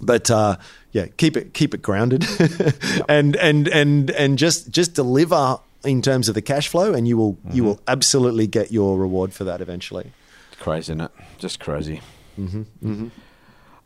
but 0.00 0.30
uh, 0.30 0.56
yeah, 0.92 1.06
keep 1.16 1.36
it 1.36 1.54
keep 1.54 1.74
it 1.74 1.82
grounded, 1.82 2.24
and 3.08 3.36
and 3.36 3.68
and 3.68 4.10
and 4.10 4.38
just 4.38 4.70
just 4.70 4.94
deliver 4.94 5.58
in 5.84 6.02
terms 6.02 6.28
of 6.28 6.34
the 6.34 6.42
cash 6.42 6.68
flow, 6.68 6.92
and 6.94 7.06
you 7.06 7.16
will 7.16 7.38
you 7.52 7.64
will 7.64 7.76
mm-hmm. 7.76 7.90
absolutely 7.90 8.46
get 8.46 8.72
your 8.72 8.98
reward 8.98 9.32
for 9.32 9.44
that 9.44 9.60
eventually. 9.60 10.12
Crazy, 10.58 10.92
isn't 10.92 11.00
it? 11.00 11.10
Just 11.38 11.60
crazy. 11.60 12.00
Mm-hmm. 12.38 12.62
Mm-hmm. 12.62 13.08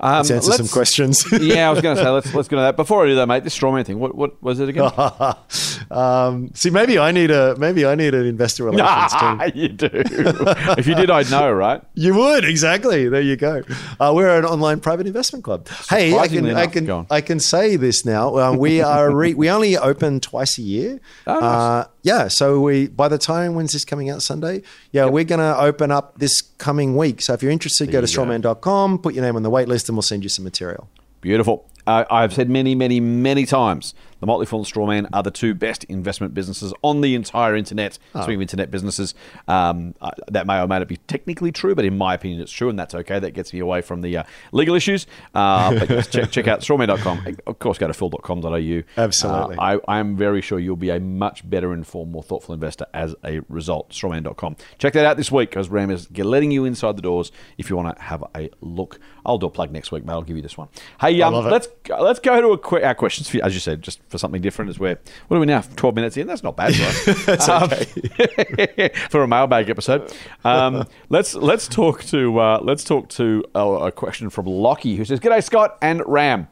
Um, 0.04 0.14
Let's 0.16 0.30
answer 0.32 0.52
some 0.54 0.66
questions. 0.68 1.24
yeah, 1.40 1.68
I 1.68 1.70
was 1.70 1.80
going 1.80 1.96
to 1.96 2.02
say 2.02 2.08
let's 2.08 2.34
let's 2.34 2.48
go 2.48 2.56
to 2.56 2.62
that. 2.62 2.76
Before 2.76 3.04
I 3.04 3.06
do 3.06 3.14
that, 3.14 3.26
mate, 3.26 3.44
this 3.44 3.56
strawman 3.56 3.86
thing. 3.86 4.00
What 4.00 4.16
what 4.16 4.42
was 4.42 4.58
it 4.58 4.68
again? 4.68 4.90
um, 5.92 6.50
see, 6.54 6.70
maybe 6.70 6.98
I 6.98 7.12
need 7.12 7.30
a 7.30 7.56
maybe 7.56 7.86
I 7.86 7.94
need 7.94 8.12
an 8.12 8.26
investor 8.26 8.64
relations 8.64 9.12
team. 9.12 9.40
Ah, 9.40 9.44
you 9.54 9.68
do. 9.68 9.88
if 9.92 10.88
you 10.88 10.96
did, 10.96 11.08
I'd 11.08 11.30
know, 11.30 11.52
right? 11.52 11.82
You 11.94 12.14
would 12.16 12.44
exactly. 12.44 13.08
There 13.08 13.20
you 13.20 13.36
go. 13.36 13.62
Uh, 14.00 14.12
we're 14.12 14.36
an 14.36 14.44
online 14.44 14.80
private 14.80 15.06
investment 15.06 15.44
club. 15.44 15.68
Hey, 15.88 16.18
I 16.18 16.26
can 16.26 16.44
Surprisingly 16.46 16.54
I 16.54 16.66
can. 16.66 17.06
I 17.08 17.20
can 17.20 17.38
say 17.38 17.76
this 17.76 18.04
now. 18.04 18.36
Uh, 18.36 18.56
we 18.56 18.80
are 18.80 19.14
re- 19.14 19.34
we 19.34 19.48
only 19.50 19.76
open 19.76 20.18
twice 20.18 20.58
a 20.58 20.62
year. 20.62 21.00
Oh, 21.28 21.34
nice. 21.34 21.42
uh, 21.42 21.88
yeah. 22.02 22.28
So 22.28 22.60
we 22.60 22.88
by 22.88 23.08
the 23.08 23.18
time 23.18 23.54
when's 23.54 23.72
this 23.72 23.84
coming 23.84 24.10
out 24.10 24.22
Sunday? 24.22 24.62
Yeah, 24.90 25.06
we're 25.06 25.24
going 25.24 25.40
to 25.40 25.58
open 25.58 25.90
up 25.90 26.18
this 26.18 26.42
coming 26.42 26.96
week. 26.96 27.22
So 27.22 27.32
if 27.32 27.42
you're 27.42 27.52
interested, 27.52 27.90
go 27.90 28.00
to 28.00 28.06
strawman.com, 28.06 28.98
put 28.98 29.14
your 29.14 29.24
name 29.24 29.36
on 29.36 29.42
the 29.42 29.50
wait 29.50 29.68
list, 29.68 29.88
and 29.88 29.96
we'll 29.96 30.02
send 30.02 30.22
you 30.22 30.28
some 30.28 30.44
material. 30.44 30.88
Beautiful. 31.20 31.68
Uh, 31.86 32.04
I've 32.10 32.32
said 32.32 32.48
many, 32.48 32.74
many, 32.74 33.00
many 33.00 33.44
times 33.44 33.94
the 34.22 34.26
Motley 34.26 34.46
Fool 34.46 34.60
and 34.60 34.68
Strawman 34.68 35.08
are 35.12 35.24
the 35.24 35.32
two 35.32 35.52
best 35.52 35.82
investment 35.84 36.32
businesses 36.32 36.72
on 36.82 37.00
the 37.00 37.16
entire 37.16 37.56
internet. 37.56 37.98
Speaking 38.14 38.36
of 38.36 38.42
internet 38.42 38.70
businesses, 38.70 39.16
um, 39.48 39.96
uh, 40.00 40.12
that 40.28 40.46
may 40.46 40.60
or 40.60 40.68
may 40.68 40.78
not 40.78 40.86
be 40.86 40.98
technically 41.08 41.50
true, 41.50 41.74
but 41.74 41.84
in 41.84 41.98
my 41.98 42.14
opinion, 42.14 42.40
it's 42.40 42.52
true, 42.52 42.68
and 42.68 42.78
that's 42.78 42.94
okay. 42.94 43.18
That 43.18 43.32
gets 43.32 43.52
me 43.52 43.58
away 43.58 43.80
from 43.80 44.00
the 44.00 44.18
uh, 44.18 44.22
legal 44.52 44.76
issues. 44.76 45.08
Uh, 45.34 45.76
but 45.76 45.90
yes, 45.90 46.06
check, 46.06 46.30
check 46.30 46.46
out 46.46 46.60
strawman.com. 46.60 47.36
Of 47.48 47.58
course, 47.58 47.78
go 47.78 47.88
to 47.88 47.92
fool.com.au. 47.92 48.82
Absolutely. 48.96 49.56
Uh, 49.56 49.60
I, 49.60 49.80
I'm 49.88 50.16
very 50.16 50.40
sure 50.40 50.60
you'll 50.60 50.76
be 50.76 50.90
a 50.90 51.00
much 51.00 51.48
better 51.50 51.74
informed, 51.74 52.12
more 52.12 52.22
thoughtful 52.22 52.54
investor 52.54 52.86
as 52.94 53.16
a 53.24 53.40
result. 53.48 53.90
Strawman.com. 53.90 54.54
Check 54.78 54.92
that 54.92 55.04
out 55.04 55.16
this 55.16 55.32
week 55.32 55.50
because 55.50 55.68
Ram 55.68 55.90
is 55.90 56.08
letting 56.16 56.52
you 56.52 56.64
inside 56.64 56.96
the 56.96 57.02
doors 57.02 57.32
if 57.58 57.68
you 57.68 57.76
want 57.76 57.96
to 57.96 58.00
have 58.00 58.22
a 58.36 58.50
look. 58.60 59.00
I'll 59.26 59.38
do 59.38 59.46
a 59.46 59.50
plug 59.50 59.72
next 59.72 59.90
week, 59.90 60.04
mate. 60.04 60.12
I'll 60.12 60.22
give 60.22 60.36
you 60.36 60.42
this 60.42 60.56
one. 60.56 60.68
Hey, 61.00 61.20
um, 61.22 61.34
let's 61.34 61.66
go, 61.82 62.00
let's 62.00 62.20
go 62.20 62.40
to 62.40 62.62
que- 62.62 62.84
our 62.84 62.94
questions, 62.94 63.28
for, 63.28 63.44
as 63.44 63.52
you 63.54 63.60
said, 63.60 63.82
just 63.82 64.00
for 64.12 64.18
something 64.18 64.40
different. 64.40 64.68
As 64.68 64.78
we're 64.78 64.96
what 65.26 65.36
are 65.36 65.40
we 65.40 65.46
now? 65.46 65.62
Twelve 65.74 65.96
minutes 65.96 66.16
in. 66.16 66.28
That's 66.28 66.44
not 66.44 66.56
bad, 66.56 66.78
right? 66.78 67.16
That's 67.26 67.48
okay 67.48 68.90
for 69.10 69.24
a 69.24 69.26
mailbag 69.26 69.68
episode. 69.68 70.14
Um, 70.44 70.86
let's 71.08 71.34
let's 71.34 71.66
talk 71.66 72.04
to 72.04 72.38
uh, 72.38 72.60
let's 72.62 72.84
talk 72.84 73.08
to 73.10 73.44
uh, 73.56 73.60
a 73.60 73.90
question 73.90 74.30
from 74.30 74.46
Lockie 74.46 74.94
who 74.94 75.04
says, 75.04 75.18
"G'day 75.18 75.42
Scott 75.42 75.78
and 75.82 76.02
Ram. 76.06 76.46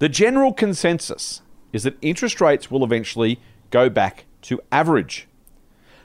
The 0.00 0.08
general 0.08 0.52
consensus 0.52 1.42
is 1.72 1.84
that 1.84 1.96
interest 2.02 2.40
rates 2.40 2.70
will 2.70 2.82
eventually 2.82 3.38
go 3.70 3.88
back 3.88 4.24
to 4.42 4.60
average." 4.72 5.28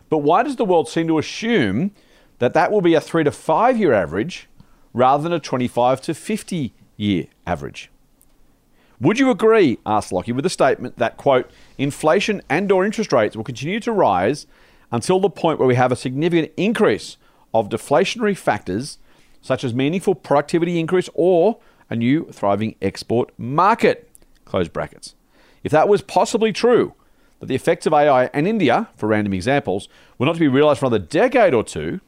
But 0.10 0.20
why 0.20 0.44
does 0.44 0.58
the 0.58 0.66
world 0.66 0.88
seem 0.88 1.08
to 1.08 1.18
assume 1.18 1.92
that 2.40 2.54
that 2.54 2.72
will 2.72 2.82
be 2.82 2.94
a 2.94 3.02
three 3.02 3.24
to 3.24 3.32
five 3.32 3.78
year 3.78 3.94
average 3.94 4.48
rather 4.94 5.24
than 5.24 5.34
a 5.34 5.40
25 5.40 6.02
to 6.02 6.14
50 6.14 6.74
year 6.96 7.26
average? 7.46 7.90
Would 9.00 9.20
you 9.20 9.30
agree, 9.30 9.77
asked 9.86 10.12
Lockie, 10.12 10.32
with 10.32 10.44
the 10.44 10.50
statement 10.50 10.98
that, 10.98 11.18
quote, 11.18 11.51
inflation 11.77 12.42
and 12.50 12.72
or 12.72 12.84
interest 12.84 13.13
rates 13.13 13.36
will 13.36 13.44
continue 13.44 13.80
to 13.82 13.92
rise 13.92 14.48
until 14.92 15.20
the 15.20 15.30
point 15.30 15.60
where 15.60 15.68
we 15.68 15.75
have 15.75 15.92
a 15.92 15.96
significant 15.96 16.51
increase 16.58 17.18
of 17.54 17.70
deflationary 17.70 18.36
factors 18.36 18.98
such 19.42 19.63
as 19.63 19.74
meaningful 19.74 20.16
productivity 20.16 20.80
increase 20.80 21.10
or 21.13 21.60
a 21.89 21.96
new 21.96 22.25
thriving 22.32 22.75
export 22.82 23.32
market, 23.38 24.10
close 24.46 24.68
brackets. 24.68 25.13
If 25.63 25.72
that 25.72 25.88
was 25.88 26.01
possibly 26.01 26.51
true, 26.51 26.94
that 27.39 27.46
the 27.46 27.56
effects 27.56 27.86
of 27.86 27.94
AI 27.94 28.25
and 28.34 28.48
India, 28.48 28.89
for 28.96 29.08
random 29.08 29.34
examples, 29.34 29.88
were 30.18 30.25
not 30.25 30.34
to 30.34 30.39
be 30.39 30.48
realized 30.48 30.80
for 30.80 30.88
another 30.88 31.06
decade 31.06 31.54
or 31.54 31.63
two, 31.63 32.01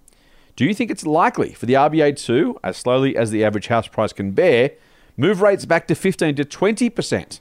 do 0.55 0.65
you 0.65 0.73
think 0.73 0.89
it's 0.89 1.05
likely 1.05 1.53
for 1.53 1.67
the 1.67 1.73
RBA 1.73 2.21
to, 2.25 2.59
as 2.63 2.77
slowly 2.77 3.15
as 3.15 3.31
the 3.31 3.45
average 3.45 3.67
house 3.67 3.87
price 3.87 4.11
can 4.11 4.31
bear, 4.31 4.71
move 5.19 5.41
rates 5.41 5.65
back 5.65 5.85
to 5.87 5.95
15 5.95 6.35
to 6.35 6.45
20%, 6.45 7.39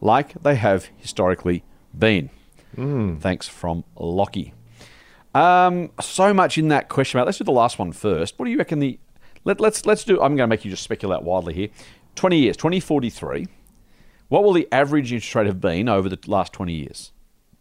like 0.00 0.40
they 0.42 0.54
have 0.54 0.88
historically 0.96 1.64
been? 1.96 2.30
Thanks 3.18 3.48
from 3.48 3.84
Lockie. 3.96 4.54
Um, 5.34 5.90
so 6.00 6.32
much 6.32 6.56
in 6.56 6.68
that 6.68 6.88
question. 6.88 7.18
Mate. 7.18 7.26
Let's 7.26 7.38
do 7.38 7.44
the 7.44 7.52
last 7.52 7.78
one 7.78 7.92
first. 7.92 8.38
What 8.38 8.46
do 8.46 8.50
you 8.52 8.58
reckon 8.58 8.78
the. 8.78 8.98
Let, 9.44 9.60
let's, 9.60 9.84
let's 9.84 10.04
do. 10.04 10.14
I'm 10.16 10.36
going 10.36 10.38
to 10.38 10.46
make 10.46 10.64
you 10.64 10.70
just 10.70 10.82
speculate 10.82 11.22
wildly 11.22 11.54
here. 11.54 11.68
20 12.14 12.38
years, 12.38 12.56
2043. 12.56 13.46
What 14.28 14.44
will 14.44 14.52
the 14.52 14.68
average 14.72 15.12
interest 15.12 15.34
rate 15.34 15.46
have 15.46 15.60
been 15.60 15.88
over 15.88 16.08
the 16.08 16.18
last 16.26 16.52
20 16.52 16.72
years? 16.72 17.12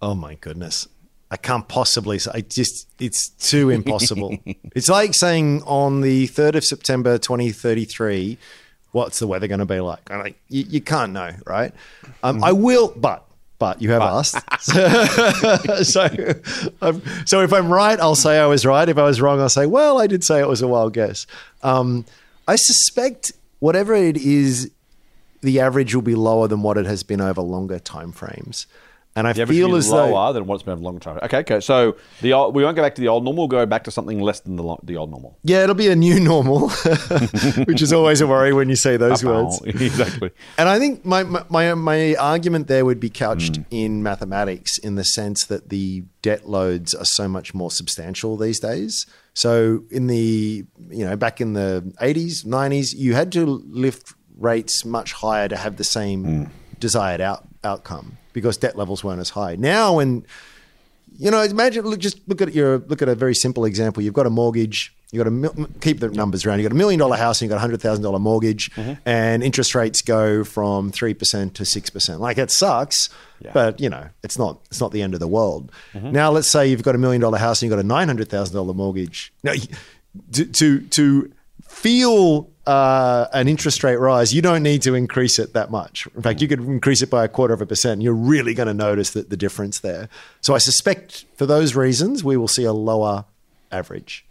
Oh 0.01 0.15
my 0.15 0.35
goodness. 0.35 0.87
I 1.29 1.37
can't 1.37 1.67
possibly 1.67 2.19
I 2.33 2.41
just 2.41 2.87
it's 2.99 3.29
too 3.29 3.69
impossible. 3.69 4.37
it's 4.75 4.89
like 4.89 5.13
saying 5.13 5.61
on 5.63 6.01
the 6.01 6.27
3rd 6.27 6.55
of 6.55 6.65
September 6.65 7.17
2033 7.17 8.37
what's 8.97 9.19
the 9.19 9.27
weather 9.27 9.47
going 9.47 9.59
to 9.59 9.65
be 9.65 9.79
like? 9.79 10.09
I'm 10.11 10.19
like 10.19 10.39
you, 10.49 10.65
you 10.67 10.81
can't 10.81 11.13
know, 11.13 11.31
right? 11.45 11.71
Um, 12.23 12.43
I 12.43 12.51
will 12.51 12.91
but 12.95 13.23
but 13.59 13.79
you 13.79 13.91
have 13.91 14.01
asked. 14.01 14.37
so 15.85 16.07
um, 16.81 17.01
so 17.25 17.41
if 17.41 17.53
I'm 17.53 17.71
right, 17.71 17.99
I'll 17.99 18.15
say 18.15 18.39
I 18.39 18.47
was 18.47 18.65
right. 18.65 18.89
If 18.89 18.97
I 18.97 19.03
was 19.03 19.21
wrong, 19.21 19.39
I'll 19.39 19.49
say, 19.49 19.67
well, 19.67 19.99
I 19.99 20.07
did 20.07 20.23
say 20.23 20.39
it 20.39 20.47
was 20.47 20.61
a 20.61 20.67
wild 20.67 20.93
guess. 20.93 21.27
Um, 21.61 22.05
I 22.47 22.55
suspect 22.55 23.31
whatever 23.59 23.93
it 23.93 24.17
is 24.17 24.71
the 25.41 25.59
average 25.59 25.93
will 25.93 26.01
be 26.01 26.15
lower 26.15 26.47
than 26.47 26.63
what 26.63 26.77
it 26.77 26.87
has 26.87 27.03
been 27.03 27.21
over 27.21 27.41
longer 27.41 27.77
time 27.79 28.11
frames. 28.11 28.65
And 29.17 29.27
I 29.27 29.33
The 29.33 29.45
feel 29.47 29.75
as 29.75 29.89
though 29.89 30.11
lower 30.11 30.31
than 30.31 30.45
what 30.45 30.55
it's 30.55 30.63
been 30.63 30.73
over 30.73 30.81
a 30.81 30.85
long 30.85 30.99
time. 30.99 31.19
Okay, 31.23 31.39
okay. 31.39 31.59
So 31.59 31.97
the 32.21 32.31
old, 32.33 32.55
we 32.55 32.63
won't 32.63 32.75
go 32.75 32.83
back 32.83 32.95
to 32.95 33.01
the 33.01 33.07
old 33.09 33.23
normal. 33.23 33.43
We'll 33.49 33.59
go 33.59 33.65
back 33.65 33.83
to 33.85 33.91
something 33.91 34.21
less 34.21 34.39
than 34.41 34.55
the, 34.55 34.63
lo- 34.63 34.79
the 34.83 34.95
old 34.95 35.09
normal. 35.09 35.37
Yeah, 35.43 35.63
it'll 35.63 35.75
be 35.75 35.87
a 35.89 35.95
new 35.95 36.19
normal, 36.19 36.69
which 37.65 37.81
is 37.81 37.91
always 37.91 38.21
a 38.21 38.27
worry 38.27 38.53
when 38.53 38.69
you 38.69 38.75
say 38.75 38.95
those 38.97 39.23
words. 39.25 39.59
Exactly. 39.65 40.31
And 40.57 40.69
I 40.69 40.77
think 40.79 41.03
my, 41.03 41.23
my, 41.23 41.43
my, 41.49 41.73
my 41.73 42.15
argument 42.15 42.67
there 42.67 42.85
would 42.85 42.99
be 42.99 43.09
couched 43.09 43.53
Mm. 43.53 43.65
in 43.71 44.03
mathematics 44.03 44.77
in 44.77 44.95
the 44.95 45.03
sense 45.03 45.45
that 45.45 45.69
the 45.69 46.03
debt 46.21 46.47
loads 46.47 46.93
are 46.93 47.05
so 47.05 47.27
much 47.27 47.53
more 47.53 47.71
substantial 47.71 48.37
these 48.37 48.59
days. 48.59 49.05
So 49.33 49.83
in 49.89 50.07
the, 50.07 50.65
you 50.89 51.05
know, 51.05 51.15
back 51.15 51.39
in 51.41 51.53
the 51.53 51.91
80s, 52.01 52.45
90s, 52.45 52.93
you 52.95 53.13
had 53.13 53.31
to 53.33 53.45
lift 53.45 54.13
rates 54.37 54.85
much 54.85 55.13
higher 55.13 55.47
to 55.47 55.55
have 55.55 55.77
the 55.77 55.83
same 55.83 56.23
Mm. 56.25 56.49
desired 56.79 57.21
out, 57.21 57.47
outcome 57.63 58.17
because 58.37 58.55
debt 58.55 58.77
levels 58.77 59.03
weren't 59.03 59.19
as 59.19 59.31
high. 59.31 59.55
Now 59.55 59.95
when 59.95 60.23
you 61.17 61.31
know, 61.31 61.41
imagine 61.41 61.83
look, 61.85 61.99
just 61.99 62.19
look 62.27 62.41
at 62.41 62.53
your 62.53 62.77
look 62.77 63.01
at 63.01 63.09
a 63.09 63.15
very 63.15 63.33
simple 63.33 63.65
example. 63.65 64.03
You've 64.03 64.13
got 64.13 64.27
a 64.27 64.29
mortgage. 64.29 64.93
You 65.11 65.17
got 65.17 65.27
a 65.27 65.31
mil- 65.31 65.69
keep 65.81 65.99
the 65.99 66.09
numbers 66.09 66.45
around. 66.45 66.59
You 66.59 66.63
got 66.63 66.73
a 66.73 66.75
million 66.75 66.99
dollar 66.99 67.17
house 67.17 67.41
and 67.41 67.47
you 67.47 67.49
got 67.49 67.57
a 67.57 67.61
hundred 67.61 67.81
thousand 67.81 68.03
dollar 68.03 68.19
mortgage, 68.19 68.69
mm-hmm. 68.75 68.93
and 69.05 69.41
interest 69.41 69.73
rates 69.73 70.01
go 70.01 70.43
from 70.43 70.91
three 70.91 71.15
percent 71.15 71.55
to 71.55 71.65
six 71.65 71.89
percent. 71.89 72.21
Like 72.21 72.37
it 72.37 72.51
sucks, 72.51 73.09
but 73.53 73.79
you 73.79 73.89
know 73.89 74.09
it's 74.21 74.37
not 74.37 74.59
it's 74.65 74.79
not 74.79 74.91
the 74.91 75.01
end 75.01 75.15
of 75.15 75.19
the 75.19 75.27
world. 75.27 75.71
Mm-hmm. 75.93 76.11
Now 76.11 76.29
let's 76.29 76.51
say 76.51 76.67
you've 76.67 76.83
got 76.83 76.93
a 76.93 76.99
million 76.99 77.21
dollar 77.21 77.39
house 77.39 77.61
and 77.61 77.69
you've 77.69 77.77
got 77.77 77.83
a 77.83 77.87
nine 77.87 78.07
hundred 78.07 78.29
thousand 78.29 78.55
dollar 78.55 78.73
mortgage. 78.73 79.33
Now 79.43 79.53
to 80.33 80.45
to, 80.45 80.81
to 80.81 81.31
feel 81.67 82.49
uh, 82.67 83.29
an 83.33 83.47
interest 83.47 83.83
rate 83.83 83.95
rise, 83.95 84.33
you 84.33 84.41
don't 84.41 84.61
need 84.61 84.81
to 84.81 84.93
increase 84.93 85.39
it 85.39 85.53
that 85.53 85.71
much. 85.71 86.05
In 86.15 86.21
fact, 86.21 86.41
you 86.41 86.47
could 86.47 86.59
increase 86.59 87.01
it 87.01 87.09
by 87.09 87.23
a 87.23 87.27
quarter 87.27 87.53
of 87.53 87.61
a 87.61 87.65
percent. 87.65 87.93
And 87.93 88.03
you're 88.03 88.13
really 88.13 88.53
going 88.53 88.67
to 88.67 88.73
notice 88.73 89.11
that 89.11 89.29
the 89.29 89.37
difference 89.37 89.79
there. 89.79 90.09
So 90.41 90.53
I 90.53 90.57
suspect 90.57 91.25
for 91.35 91.45
those 91.45 91.75
reasons, 91.75 92.23
we 92.23 92.35
will 92.35 92.49
see 92.49 92.65
a 92.65 92.73
lower 92.73 93.25
average. 93.71 94.25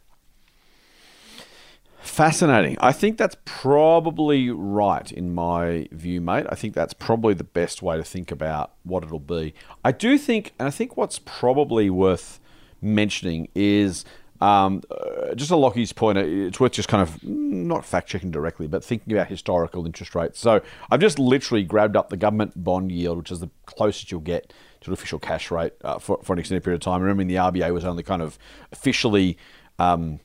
Fascinating. 2.00 2.76
I 2.78 2.93
think 2.93 3.19
that's 3.19 3.37
probably 3.45 4.50
right 4.50 5.11
in 5.11 5.35
my 5.35 5.88
view, 5.90 6.21
mate. 6.21 6.47
I 6.49 6.55
think 6.55 6.75
that's 6.75 6.95
probably 6.95 7.35
the 7.35 7.45
best 7.45 7.83
way 7.83 7.97
to 7.97 8.05
think 8.05 8.31
about 8.31 8.73
what 8.85 9.02
it'll 9.02 9.19
be. 9.19 9.55
I 9.85 9.93
do 9.93 10.16
think, 10.16 10.52
and 10.59 10.69
I 10.69 10.71
think 10.71 10.97
what's 10.97 11.19
probably 11.19 11.90
worth 11.90 12.38
mentioning 12.81 13.49
is 13.55 14.05
um, 14.40 14.83
uh, 14.90 15.35
just 15.35 15.50
a 15.50 15.57
Lockie's 15.57 15.93
point. 15.93 16.19
uh, 16.19 16.23
It's 16.23 16.61
worth 16.61 16.73
just 16.73 16.88
kind 16.88 17.02
of 17.02 17.11
mm, 17.21 17.66
not 17.66 17.85
fact 17.85 18.09
checking 18.09 18.31
directly, 18.31 18.66
but 18.66 18.85
thinking 18.85 19.12
about 19.12 19.28
historical 19.28 19.87
interest 19.87 20.14
rates. 20.14 20.38
So 20.38 20.61
I've 20.90 21.00
just 21.00 21.19
literally 21.19 21.64
grabbed 21.64 21.97
up 21.97 22.11
the 22.11 22.16
government 22.16 22.52
bond 22.62 22.93
yield, 22.93 23.19
which 23.19 23.31
is 23.31 23.40
the 23.40 23.50
closest 23.66 24.11
you'll 24.11 24.21
get 24.21 24.52
to 24.83 24.90
an 24.90 24.93
official 24.95 25.19
cash 25.19 25.50
rate 25.50 25.73
uh, 25.83 25.99
for, 25.99 26.21
for 26.23 26.33
an 26.33 26.38
extended 26.38 26.62
period 26.64 26.76
of 26.76 26.85
time. 26.85 27.00
Remembering 27.00 27.28
the 27.28 27.37
RBA 27.37 27.73
was 27.73 27.85
only 27.85 28.02
kind 28.02 28.23
of 28.23 28.38
officially. 28.73 29.38
Um, 29.78 30.21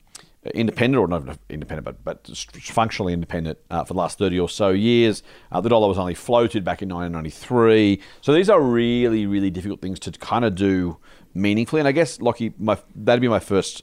independent 0.54 1.00
or 1.00 1.06
not 1.06 1.38
independent, 1.48 1.84
but 1.84 2.02
but 2.04 2.26
functionally 2.60 3.12
independent 3.12 3.58
uh, 3.70 3.84
for 3.84 3.94
the 3.94 3.98
last 3.98 4.18
thirty 4.18 4.38
or 4.40 4.48
so 4.48 4.70
years. 4.70 5.22
Uh, 5.52 5.60
the 5.60 5.68
dollar 5.68 5.86
was 5.86 5.98
only 5.98 6.14
floated 6.14 6.64
back 6.64 6.82
in 6.82 6.88
1993. 6.88 8.00
So 8.22 8.32
these 8.32 8.50
are 8.50 8.60
really 8.60 9.26
really 9.26 9.50
difficult 9.50 9.80
things 9.80 10.00
to 10.00 10.10
kind 10.12 10.44
of 10.44 10.54
do 10.54 10.98
meaningfully. 11.34 11.80
And 11.80 11.88
I 11.88 11.92
guess 11.92 12.20
Lockie, 12.20 12.52
my 12.58 12.78
that'd 12.94 13.20
be 13.20 13.28
my 13.28 13.40
first. 13.40 13.82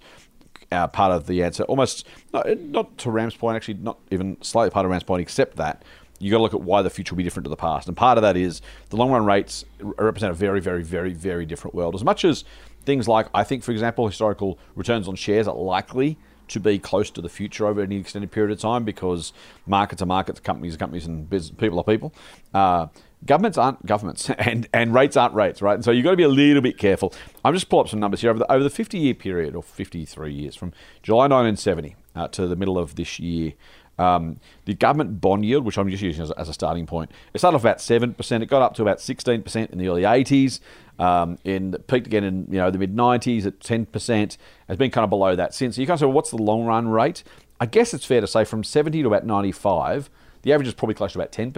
Uh, 0.71 0.85
part 0.85 1.11
of 1.11 1.25
the 1.25 1.41
answer, 1.41 1.63
almost 1.63 2.05
not, 2.31 2.45
not 2.59 2.95
to 2.99 3.09
Ram's 3.09 3.33
point, 3.33 3.55
actually, 3.55 3.73
not 3.75 3.97
even 4.11 4.37
slightly 4.43 4.69
part 4.69 4.85
of 4.85 4.91
Ram's 4.91 5.01
point, 5.01 5.19
except 5.19 5.55
that 5.55 5.83
you 6.19 6.29
got 6.29 6.37
to 6.37 6.43
look 6.43 6.53
at 6.53 6.61
why 6.61 6.81
the 6.81 6.89
future 6.89 7.13
will 7.13 7.17
be 7.17 7.23
different 7.23 7.45
to 7.45 7.49
the 7.49 7.55
past. 7.55 7.87
And 7.87 7.97
part 7.97 8.17
of 8.17 8.21
that 8.21 8.37
is 8.37 8.61
the 8.89 8.97
long 8.97 9.09
run 9.11 9.25
rates 9.25 9.65
represent 9.79 10.31
a 10.31 10.35
very, 10.35 10.59
very, 10.59 10.83
very, 10.83 11.13
very 11.13 11.45
different 11.45 11.73
world. 11.73 11.95
As 11.95 12.03
much 12.03 12.23
as 12.23 12.43
things 12.85 13.07
like, 13.07 13.27
I 13.33 13.43
think, 13.43 13.63
for 13.63 13.71
example, 13.71 14.05
historical 14.05 14.59
returns 14.75 15.07
on 15.07 15.15
shares 15.15 15.47
are 15.47 15.55
likely 15.55 16.17
to 16.49 16.59
be 16.59 16.79
close 16.79 17.09
to 17.11 17.21
the 17.21 17.29
future 17.29 17.67
over 17.67 17.81
any 17.81 17.97
extended 17.97 18.31
period 18.31 18.51
of 18.51 18.59
time 18.59 18.83
because 18.83 19.33
markets 19.65 20.01
are 20.01 20.07
markets, 20.07 20.39
companies 20.39 20.75
are 20.75 20.77
companies, 20.77 21.05
and 21.05 21.29
business, 21.29 21.57
people 21.57 21.79
are 21.79 21.83
people. 21.83 22.13
Uh, 22.53 22.87
governments 23.25 23.57
aren't 23.57 23.85
governments, 23.85 24.29
and, 24.37 24.67
and 24.73 24.93
rates 24.93 25.17
aren't 25.17 25.33
rates, 25.33 25.61
right? 25.61 25.75
And 25.75 25.83
so 25.83 25.91
you've 25.91 26.03
got 26.03 26.11
to 26.11 26.17
be 26.17 26.23
a 26.23 26.29
little 26.29 26.61
bit 26.61 26.77
careful. 26.77 27.13
I'm 27.43 27.53
just 27.53 27.69
pull 27.69 27.79
up 27.79 27.89
some 27.89 27.99
numbers 27.99 28.21
here 28.21 28.29
over 28.29 28.39
the, 28.39 28.51
over 28.51 28.63
the 28.63 28.69
50 28.69 28.97
year 28.97 29.13
period, 29.13 29.55
or 29.55 29.63
53 29.63 30.33
years, 30.33 30.55
from 30.55 30.73
July 31.03 31.23
1970 31.23 31.95
uh, 32.15 32.27
to 32.29 32.47
the 32.47 32.55
middle 32.55 32.77
of 32.77 32.95
this 32.95 33.19
year. 33.19 33.53
Um, 33.97 34.39
the 34.63 34.73
government 34.73 35.19
bond 35.19 35.43
yield, 35.43 35.65
which 35.65 35.77
I'm 35.77 35.89
just 35.89 36.01
using 36.01 36.23
as, 36.23 36.31
as 36.31 36.47
a 36.47 36.53
starting 36.53 36.85
point, 36.85 37.11
it 37.33 37.39
started 37.39 37.55
off 37.55 37.63
about 37.63 37.81
seven 37.81 38.13
percent. 38.13 38.41
It 38.41 38.45
got 38.45 38.61
up 38.61 38.73
to 38.75 38.81
about 38.81 39.01
sixteen 39.01 39.43
percent 39.43 39.71
in 39.71 39.77
the 39.77 39.89
early 39.89 40.03
'80s. 40.03 40.61
Um, 40.99 41.37
in 41.45 41.73
peaked 41.87 42.07
again 42.07 42.23
in 42.23 42.47
you 42.49 42.59
know 42.59 42.71
the 42.71 42.77
mid 42.77 42.95
'90s 42.95 43.45
at 43.45 43.59
ten 43.59 43.85
percent. 43.85 44.37
Has 44.69 44.77
been 44.77 44.89
kind 44.89 45.03
of 45.03 45.09
below 45.09 45.35
that 45.35 45.53
since. 45.53 45.75
So 45.75 45.81
you 45.81 45.87
kind 45.87 45.95
of 45.95 45.99
say, 45.99 46.05
well, 46.05 46.13
what's 46.13 46.31
the 46.31 46.37
long 46.37 46.63
run 46.63 46.87
rate? 46.87 47.25
I 47.59 47.65
guess 47.65 47.93
it's 47.93 48.05
fair 48.05 48.21
to 48.21 48.27
say 48.27 48.45
from 48.45 48.63
70 48.63 49.01
to 49.01 49.07
about 49.07 49.25
95, 49.25 50.09
the 50.43 50.53
average 50.53 50.69
is 50.69 50.73
probably 50.73 50.95
close 50.95 51.13
to 51.13 51.19
about 51.19 51.33
10 51.33 51.51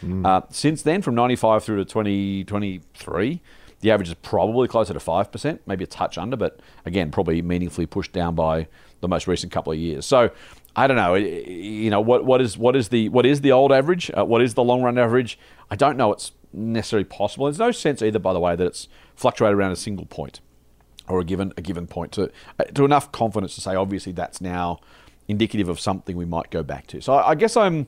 percent. 0.00 0.26
Uh, 0.26 0.42
since 0.50 0.82
then, 0.82 1.02
from 1.02 1.14
95 1.14 1.64
through 1.64 1.76
to 1.76 1.84
2023, 1.84 3.40
the 3.80 3.90
average 3.90 4.08
is 4.08 4.14
probably 4.14 4.68
closer 4.68 4.92
to 4.92 4.98
5%, 4.98 5.58
maybe 5.66 5.84
a 5.84 5.86
touch 5.86 6.18
under, 6.18 6.36
but 6.36 6.60
again, 6.84 7.10
probably 7.10 7.42
meaningfully 7.42 7.86
pushed 7.86 8.12
down 8.12 8.34
by 8.34 8.66
the 9.00 9.08
most 9.08 9.28
recent 9.28 9.52
couple 9.52 9.72
of 9.72 9.78
years. 9.78 10.04
So 10.04 10.30
I 10.74 10.86
don't 10.86 10.96
know, 10.96 11.14
you 11.14 11.90
know, 11.90 12.00
what, 12.00 12.24
what 12.24 12.40
is 12.40 12.58
what 12.58 12.76
is 12.76 12.88
the 12.88 13.08
what 13.08 13.26
is 13.26 13.40
the 13.40 13.52
old 13.52 13.72
average? 13.72 14.10
Uh, 14.16 14.24
what 14.24 14.42
is 14.42 14.54
the 14.54 14.64
long 14.64 14.82
run 14.82 14.98
average? 14.98 15.38
I 15.70 15.76
don't 15.76 15.96
know 15.96 16.12
it's 16.12 16.32
necessarily 16.52 17.04
possible. 17.04 17.46
There's 17.46 17.58
no 17.58 17.70
sense 17.70 18.02
either, 18.02 18.18
by 18.18 18.32
the 18.32 18.40
way, 18.40 18.56
that 18.56 18.66
it's 18.66 18.88
fluctuated 19.14 19.56
around 19.56 19.72
a 19.72 19.76
single 19.76 20.06
point 20.06 20.40
or 21.08 21.20
a 21.20 21.24
given 21.24 21.52
a 21.56 21.62
given 21.62 21.86
point 21.86 22.12
to 22.12 22.30
uh, 22.58 22.64
to 22.74 22.84
enough 22.84 23.10
confidence 23.12 23.54
to 23.54 23.60
say 23.60 23.74
obviously 23.74 24.12
that's 24.12 24.40
now 24.40 24.78
indicative 25.26 25.68
of 25.68 25.78
something 25.78 26.16
we 26.16 26.24
might 26.24 26.50
go 26.50 26.62
back 26.62 26.86
to. 26.88 27.00
So 27.00 27.14
I, 27.14 27.30
I 27.30 27.34
guess 27.34 27.56
I'm 27.56 27.86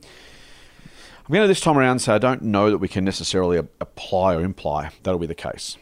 I'm 1.27 1.33
going 1.33 1.43
to 1.43 1.47
this 1.47 1.61
time 1.61 1.77
around 1.77 1.99
say 1.99 2.13
I 2.13 2.17
don't 2.17 2.41
know 2.41 2.69
that 2.71 2.79
we 2.79 2.87
can 2.87 3.05
necessarily 3.05 3.57
apply 3.57 4.35
or 4.35 4.41
imply 4.41 4.89
that'll 5.03 5.19
be 5.19 5.27
the 5.27 5.35
case. 5.35 5.77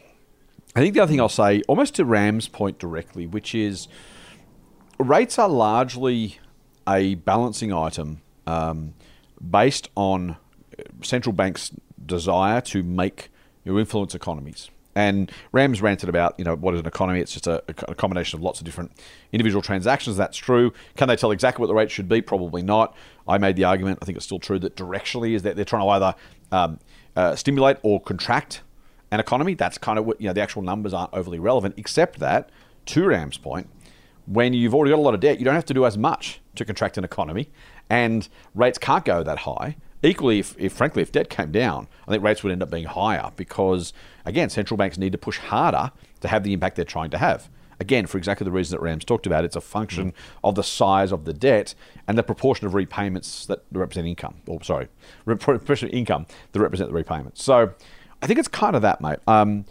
I 0.76 0.80
think 0.80 0.94
the 0.94 1.00
other 1.00 1.10
thing 1.10 1.20
I'll 1.20 1.28
say, 1.28 1.62
almost 1.66 1.96
to 1.96 2.04
Ram's 2.04 2.46
point 2.46 2.78
directly, 2.78 3.26
which 3.26 3.54
is 3.54 3.88
rates 4.98 5.38
are 5.38 5.48
largely 5.48 6.38
a 6.88 7.16
balancing 7.16 7.72
item 7.72 8.22
um, 8.46 8.94
based 9.48 9.88
on 9.96 10.36
central 11.02 11.32
banks' 11.32 11.72
desire 12.04 12.60
to 12.60 12.82
make 12.82 13.30
you 13.64 13.72
know, 13.72 13.78
influence 13.78 14.14
economies. 14.14 14.70
And 14.94 15.30
Rams 15.52 15.80
ranted 15.80 16.08
about, 16.08 16.34
you 16.36 16.44
know, 16.44 16.56
what 16.56 16.74
is 16.74 16.80
an 16.80 16.86
economy? 16.86 17.20
It's 17.20 17.32
just 17.32 17.46
a, 17.46 17.62
a 17.86 17.94
combination 17.94 18.38
of 18.38 18.42
lots 18.42 18.58
of 18.60 18.64
different 18.64 18.90
individual 19.32 19.62
transactions. 19.62 20.16
That's 20.16 20.36
true. 20.36 20.72
Can 20.96 21.06
they 21.06 21.16
tell 21.16 21.30
exactly 21.30 21.60
what 21.60 21.68
the 21.68 21.74
rate 21.74 21.90
should 21.90 22.08
be? 22.08 22.20
Probably 22.20 22.62
not. 22.62 22.96
I 23.28 23.38
made 23.38 23.54
the 23.54 23.64
argument, 23.64 24.00
I 24.02 24.04
think 24.04 24.16
it's 24.16 24.24
still 24.24 24.40
true, 24.40 24.58
that 24.58 24.74
directionally 24.74 25.34
is 25.34 25.42
that 25.42 25.54
they're 25.54 25.64
trying 25.64 25.82
to 25.82 25.88
either 25.90 26.14
um, 26.50 26.80
uh, 27.14 27.36
stimulate 27.36 27.76
or 27.82 28.00
contract 28.00 28.62
an 29.12 29.20
economy. 29.20 29.54
That's 29.54 29.78
kind 29.78 29.98
of 29.98 30.06
what, 30.06 30.20
you 30.20 30.26
know, 30.26 30.32
the 30.32 30.40
actual 30.40 30.62
numbers 30.62 30.92
aren't 30.92 31.14
overly 31.14 31.38
relevant, 31.38 31.74
except 31.76 32.18
that, 32.18 32.50
to 32.86 33.06
Ram's 33.06 33.38
point, 33.38 33.68
when 34.26 34.54
you've 34.54 34.74
already 34.74 34.90
got 34.90 34.98
a 34.98 35.02
lot 35.02 35.14
of 35.14 35.20
debt, 35.20 35.38
you 35.38 35.44
don't 35.44 35.54
have 35.54 35.64
to 35.66 35.74
do 35.74 35.86
as 35.86 35.96
much 35.96 36.40
to 36.56 36.64
contract 36.64 36.98
an 36.98 37.04
economy, 37.04 37.48
and 37.88 38.28
rates 38.54 38.78
can't 38.78 39.04
go 39.04 39.22
that 39.22 39.38
high. 39.38 39.76
Equally, 40.02 40.38
if, 40.38 40.54
if 40.58 40.72
frankly, 40.72 41.02
if 41.02 41.12
debt 41.12 41.28
came 41.28 41.52
down, 41.52 41.88
I 42.06 42.12
think 42.12 42.24
rates 42.24 42.42
would 42.42 42.52
end 42.52 42.62
up 42.62 42.70
being 42.70 42.86
higher 42.86 43.30
because, 43.36 43.92
again, 44.24 44.48
central 44.48 44.78
banks 44.78 44.96
need 44.96 45.12
to 45.12 45.18
push 45.18 45.38
harder 45.38 45.92
to 46.20 46.28
have 46.28 46.42
the 46.42 46.52
impact 46.52 46.76
they're 46.76 46.84
trying 46.84 47.10
to 47.10 47.18
have. 47.18 47.50
Again, 47.78 48.06
for 48.06 48.18
exactly 48.18 48.44
the 48.44 48.50
reason 48.50 48.76
that 48.76 48.82
Rams 48.82 49.04
talked 49.04 49.26
about, 49.26 49.44
it's 49.44 49.56
a 49.56 49.60
function 49.60 50.12
of 50.44 50.54
the 50.54 50.62
size 50.62 51.12
of 51.12 51.24
the 51.24 51.32
debt 51.32 51.74
and 52.06 52.18
the 52.18 52.22
proportion 52.22 52.66
of 52.66 52.74
repayments 52.74 53.46
that 53.46 53.64
represent 53.72 54.06
income. 54.06 54.36
Or 54.46 54.62
sorry, 54.62 54.88
proportion 55.24 55.88
of 55.88 55.94
income 55.94 56.26
that 56.52 56.60
represent 56.60 56.90
the 56.90 56.94
repayments. 56.94 57.42
So, 57.42 57.72
I 58.22 58.26
think 58.26 58.38
it's 58.38 58.48
kind 58.48 58.76
of 58.76 58.82
that, 58.82 59.00
mate. 59.00 59.18
Um, 59.26 59.64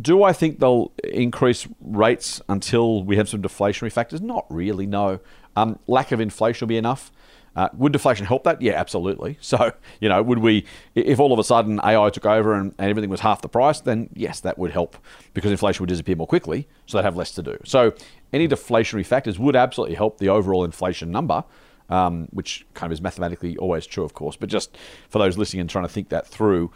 do 0.00 0.24
I 0.24 0.32
think 0.32 0.58
they'll 0.58 0.90
increase 1.04 1.68
rates 1.80 2.42
until 2.48 3.04
we 3.04 3.16
have 3.16 3.28
some 3.28 3.42
deflationary 3.42 3.92
factors? 3.92 4.20
Not 4.20 4.46
really, 4.48 4.86
no. 4.86 5.20
Um, 5.56 5.78
lack 5.86 6.12
of 6.12 6.20
inflation 6.20 6.66
will 6.66 6.70
be 6.70 6.76
enough. 6.76 7.12
Uh, 7.56 7.68
would 7.74 7.92
deflation 7.92 8.26
help 8.26 8.44
that? 8.44 8.62
Yeah, 8.62 8.74
absolutely. 8.74 9.38
So, 9.50 9.72
you 10.00 10.08
know, 10.08 10.22
would 10.22 10.38
we, 10.38 10.64
if 10.94 11.18
all 11.18 11.32
of 11.32 11.38
a 11.40 11.44
sudden 11.44 11.80
AI 11.82 12.08
took 12.10 12.24
over 12.24 12.54
and, 12.54 12.72
and 12.78 12.88
everything 12.88 13.10
was 13.10 13.20
half 13.20 13.42
the 13.42 13.48
price, 13.48 13.80
then 13.80 14.08
yes, 14.14 14.38
that 14.40 14.58
would 14.58 14.70
help 14.70 14.96
because 15.34 15.50
inflation 15.50 15.82
would 15.82 15.88
disappear 15.88 16.14
more 16.14 16.26
quickly, 16.26 16.68
so 16.86 16.96
they'd 16.96 17.04
have 17.04 17.16
less 17.16 17.32
to 17.32 17.42
do. 17.42 17.58
So, 17.64 17.92
any 18.32 18.46
deflationary 18.46 19.04
factors 19.04 19.40
would 19.40 19.56
absolutely 19.56 19.96
help 19.96 20.18
the 20.18 20.28
overall 20.28 20.62
inflation 20.62 21.10
number, 21.10 21.42
um, 21.88 22.28
which 22.30 22.64
kind 22.74 22.92
of 22.92 22.92
is 22.92 23.00
mathematically 23.02 23.56
always 23.56 23.86
true, 23.86 24.04
of 24.04 24.14
course. 24.14 24.36
But 24.36 24.48
just 24.48 24.78
for 25.08 25.18
those 25.18 25.36
listening 25.36 25.62
and 25.62 25.70
trying 25.70 25.84
to 25.84 25.92
think 25.92 26.10
that 26.10 26.28
through, 26.28 26.70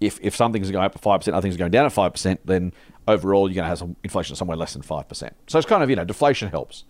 if, 0.00 0.18
if 0.20 0.34
something's 0.34 0.70
going 0.72 0.84
up 0.84 0.96
at 0.96 1.02
5%, 1.02 1.28
other 1.32 1.40
things 1.40 1.54
are 1.54 1.58
going 1.58 1.70
down 1.70 1.86
at 1.86 1.92
5%, 1.92 2.38
then 2.44 2.72
overall 3.06 3.48
you're 3.48 3.54
going 3.54 3.64
to 3.64 3.68
have 3.68 3.78
some 3.78 3.94
inflation 4.02 4.34
somewhere 4.34 4.56
less 4.56 4.72
than 4.72 4.82
5%. 4.82 5.30
So 5.46 5.58
it's 5.58 5.68
kind 5.68 5.82
of, 5.84 5.90
you 5.90 5.96
know, 5.96 6.04
deflation 6.04 6.48
helps. 6.48 6.84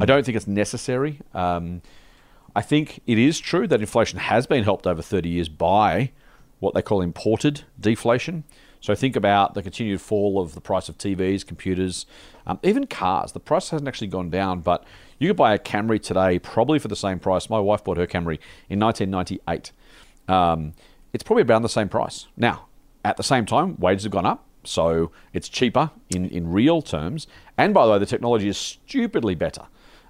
I 0.00 0.04
don't 0.04 0.24
think 0.24 0.36
it's 0.36 0.46
necessary. 0.46 1.20
Um, 1.32 1.82
I 2.54 2.62
think 2.62 3.00
it 3.06 3.18
is 3.18 3.40
true 3.40 3.66
that 3.68 3.80
inflation 3.80 4.18
has 4.18 4.46
been 4.46 4.64
helped 4.64 4.86
over 4.86 5.02
30 5.02 5.28
years 5.28 5.48
by 5.48 6.12
what 6.60 6.74
they 6.74 6.82
call 6.82 7.00
imported 7.00 7.62
deflation. 7.80 8.44
So 8.80 8.94
think 8.94 9.16
about 9.16 9.54
the 9.54 9.62
continued 9.62 10.00
fall 10.00 10.40
of 10.40 10.54
the 10.54 10.60
price 10.60 10.88
of 10.88 10.98
TVs, 10.98 11.44
computers, 11.46 12.06
um, 12.46 12.60
even 12.62 12.86
cars. 12.86 13.32
The 13.32 13.40
price 13.40 13.70
hasn't 13.70 13.88
actually 13.88 14.08
gone 14.08 14.30
down, 14.30 14.60
but 14.60 14.84
you 15.18 15.28
could 15.28 15.36
buy 15.36 15.54
a 15.54 15.58
Camry 15.58 16.00
today 16.00 16.38
probably 16.38 16.78
for 16.78 16.88
the 16.88 16.96
same 16.96 17.18
price. 17.18 17.48
My 17.48 17.58
wife 17.58 17.82
bought 17.82 17.96
her 17.96 18.06
Camry 18.06 18.38
in 18.68 18.78
1998. 18.78 19.72
Um, 20.28 20.74
it's 21.12 21.22
probably 21.22 21.44
around 21.44 21.62
the 21.62 21.68
same 21.68 21.88
price. 21.88 22.26
Now, 22.36 22.66
at 23.04 23.16
the 23.16 23.22
same 23.22 23.46
time, 23.46 23.76
wages 23.78 24.04
have 24.04 24.12
gone 24.12 24.26
up, 24.26 24.44
so 24.64 25.10
it's 25.32 25.48
cheaper 25.48 25.90
in, 26.10 26.28
in 26.28 26.50
real 26.50 26.82
terms. 26.82 27.26
And 27.56 27.72
by 27.72 27.86
the 27.86 27.92
way, 27.92 27.98
the 27.98 28.06
technology 28.06 28.48
is 28.48 28.58
stupidly 28.58 29.34
better. 29.34 29.62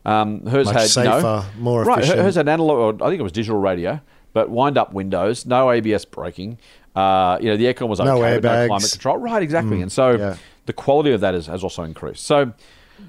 Um, 0.04 0.44
hers 0.46 0.66
Much 0.66 0.74
had 0.94 1.04
you 1.04 1.10
know- 1.10 1.18
safer, 1.20 1.44
more 1.58 1.84
right. 1.84 2.04
Hers 2.04 2.34
had 2.34 2.48
analog, 2.48 3.00
or 3.00 3.06
I 3.06 3.08
think 3.08 3.20
it 3.20 3.22
was 3.22 3.32
digital 3.32 3.58
radio, 3.58 4.00
but 4.32 4.50
wind 4.50 4.76
up 4.76 4.92
windows, 4.92 5.46
no 5.46 5.70
ABS 5.70 6.04
braking. 6.04 6.58
Uh, 6.94 7.38
you 7.40 7.48
know, 7.48 7.56
the 7.56 7.64
aircon 7.64 7.88
was 7.88 8.00
okay, 8.00 8.08
No 8.08 8.20
but 8.20 8.42
no 8.42 8.48
airbags. 8.50 8.66
climate 8.68 8.90
control. 8.92 9.16
Right, 9.16 9.42
exactly. 9.42 9.80
and 9.82 9.90
so 9.90 10.12
yeah. 10.12 10.36
the 10.66 10.72
quality 10.72 11.12
of 11.12 11.20
that 11.22 11.34
is, 11.34 11.46
has 11.46 11.64
also 11.64 11.82
increased. 11.82 12.24
So 12.24 12.52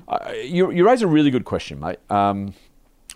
uh, 0.07 0.31
you, 0.43 0.71
you 0.71 0.85
raise 0.87 1.01
a 1.01 1.07
really 1.07 1.29
good 1.29 1.45
question, 1.45 1.79
mate. 1.79 1.99
Um, 2.09 2.53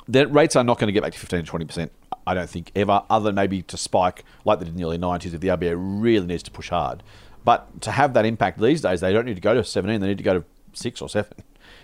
the 0.08 0.28
rates 0.28 0.56
are 0.56 0.64
not 0.64 0.78
going 0.80 0.88
to 0.88 0.92
get 0.92 1.02
back 1.04 1.14
to 1.14 1.20
15 1.20 1.46
to 1.46 1.52
20%, 1.52 1.90
I 2.28 2.34
don't 2.34 2.50
think, 2.50 2.72
ever, 2.76 3.02
other 3.10 3.26
than 3.26 3.36
maybe 3.36 3.62
to 3.64 3.78
spike 3.78 4.24
like 4.46 4.60
they 4.60 4.66
did 4.66 4.72
in 4.74 4.78
the 4.78 4.84
early 4.84 4.98
90s 4.98 5.34
if 5.34 5.40
the 5.40 5.48
RBA 5.50 5.76
really 5.78 6.26
needs 6.28 6.44
to 6.44 6.52
push 6.52 6.70
hard. 6.70 7.02
But 7.46 7.82
to 7.82 7.92
have 7.92 8.14
that 8.16 8.26
impact 8.26 8.60
these 8.60 8.82
days, 8.82 9.02
they 9.02 9.14
don't 9.14 9.26
need 9.26 9.36
to 9.36 9.42
go 9.42 9.54
to 9.54 9.64
17, 9.64 10.02
they 10.02 10.08
need 10.08 10.18
to 10.18 10.24
go 10.24 10.40
to 10.40 10.46
6 10.74 11.02
or 11.02 11.10
7, 11.10 11.32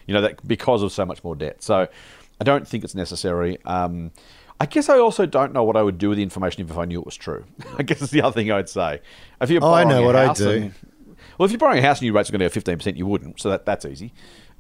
you 0.06 0.14
know, 0.14 0.22
that, 0.22 0.48
because 0.48 0.84
of 0.84 0.92
so 0.92 1.06
much 1.06 1.24
more 1.24 1.36
debt. 1.36 1.62
So 1.64 1.88
I 2.40 2.44
don't 2.44 2.68
think 2.68 2.84
it's 2.84 2.96
necessary. 2.96 3.58
Um, 3.66 4.12
I 4.60 4.66
guess 4.66 4.88
I 4.90 5.00
also 5.00 5.26
don't 5.26 5.52
know 5.54 5.64
what 5.64 5.76
I 5.76 5.82
would 5.82 5.98
do 5.98 6.10
with 6.10 6.18
the 6.18 6.24
information 6.24 6.64
if 6.70 6.78
I 6.78 6.86
knew 6.86 7.00
it 7.00 7.06
was 7.06 7.16
true. 7.18 7.44
I 7.78 7.84
guess 7.84 8.02
it's 8.02 8.12
the 8.12 8.22
other 8.22 8.34
thing 8.34 8.52
I'd 8.52 8.70
say. 8.70 9.02
If 9.42 9.50
you're 9.50 9.64
Oh, 9.64 9.74
I 9.74 9.84
know 9.84 10.04
what 10.04 10.16
I 10.16 10.34
do. 10.34 10.50
and- 10.50 10.74
well, 11.38 11.46
if 11.46 11.52
you're 11.52 11.60
borrowing 11.60 11.80
a 11.80 11.82
house 11.82 12.00
and 12.00 12.06
your 12.06 12.14
rates 12.16 12.30
are 12.30 12.32
going 12.32 12.40
to 12.40 12.46
go 12.46 12.50
fifteen 12.50 12.78
percent, 12.78 12.96
you 12.96 13.06
wouldn't. 13.06 13.42
So 13.42 13.50
that, 13.50 13.66
that's 13.66 13.84
easy. 13.86 14.14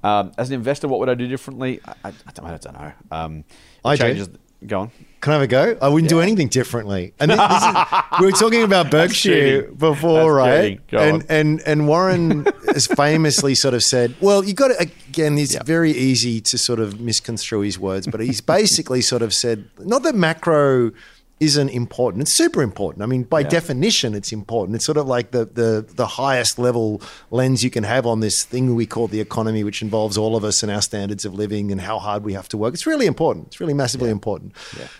Um, 0.03 0.33
as 0.37 0.49
an 0.49 0.55
investor, 0.55 0.87
what 0.89 0.99
would 0.99 1.07
I 1.09 1.13
do 1.13 1.25
differently? 1.27 1.79
I, 1.85 1.91
I, 2.03 2.07
I, 2.09 2.31
don't, 2.33 2.45
I 2.45 2.57
don't 2.57 2.73
know. 2.73 2.91
Um, 3.11 3.43
I 3.85 3.95
do. 3.95 4.27
Go 4.67 4.79
on. 4.81 4.91
Can 5.21 5.31
I 5.31 5.35
have 5.37 5.41
a 5.43 5.47
go? 5.47 5.77
Oh, 5.81 5.87
I 5.87 5.89
wouldn't 5.89 6.09
do 6.09 6.19
anything 6.19 6.49
differently. 6.49 7.13
And 7.19 7.31
is, 7.31 7.37
we 8.19 8.25
were 8.27 8.31
talking 8.31 8.61
about 8.61 8.91
Berkshire 8.91 9.63
before, 9.71 10.33
right? 10.33 10.79
And, 10.91 11.23
on. 11.23 11.23
and 11.29 11.61
and 11.65 11.87
Warren 11.87 12.45
has 12.73 12.85
famously 12.85 13.55
sort 13.55 13.73
of 13.73 13.81
said, 13.83 14.13
"Well, 14.21 14.43
you 14.43 14.53
got 14.53 14.67
to 14.67 14.79
again. 14.79 15.37
It's 15.39 15.55
Yeah. 15.55 15.63
very 15.63 15.91
easy 15.91 16.41
to 16.41 16.57
sort 16.59 16.79
of 16.79 16.99
misconstrue 16.99 17.61
his 17.61 17.79
words, 17.79 18.05
but 18.07 18.19
he's 18.19 18.39
basically 18.41 19.01
sort 19.01 19.21
of 19.23 19.33
said, 19.33 19.65
not 19.79 20.03
that 20.03 20.15
macro." 20.15 20.91
Isn't 21.37 21.67
important. 21.67 22.21
It's 22.21 22.37
super 22.37 22.61
important. 22.63 23.03
I 23.03 23.07
mean, 23.07 23.23
by 23.23 23.43
definition, 23.43 24.15
it's 24.15 24.31
important. 24.31 24.77
It's 24.77 24.85
sort 24.85 24.97
of 24.97 25.05
like 25.05 25.31
the, 25.31 25.43
the 25.43 25.85
the 25.85 26.07
highest 26.07 26.57
level 26.57 27.01
lens 27.29 27.61
you 27.61 27.69
can 27.69 27.83
have 27.83 28.05
on 28.05 28.21
this 28.21 28.45
thing 28.45 28.73
we 28.73 28.85
call 28.85 29.09
the 29.09 29.19
economy, 29.19 29.61
which 29.65 29.81
involves 29.81 30.17
all 30.17 30.37
of 30.37 30.45
us 30.45 30.63
and 30.63 30.71
our 30.71 30.81
standards 30.81 31.25
of 31.25 31.33
living 31.33 31.73
and 31.73 31.81
how 31.81 31.99
hard 31.99 32.23
we 32.23 32.31
have 32.31 32.47
to 32.49 32.57
work. 32.57 32.73
It's 32.73 32.87
really 32.87 33.05
important. 33.05 33.47
It's 33.47 33.59
really 33.59 33.73
massively 33.73 34.09
important. 34.11 34.53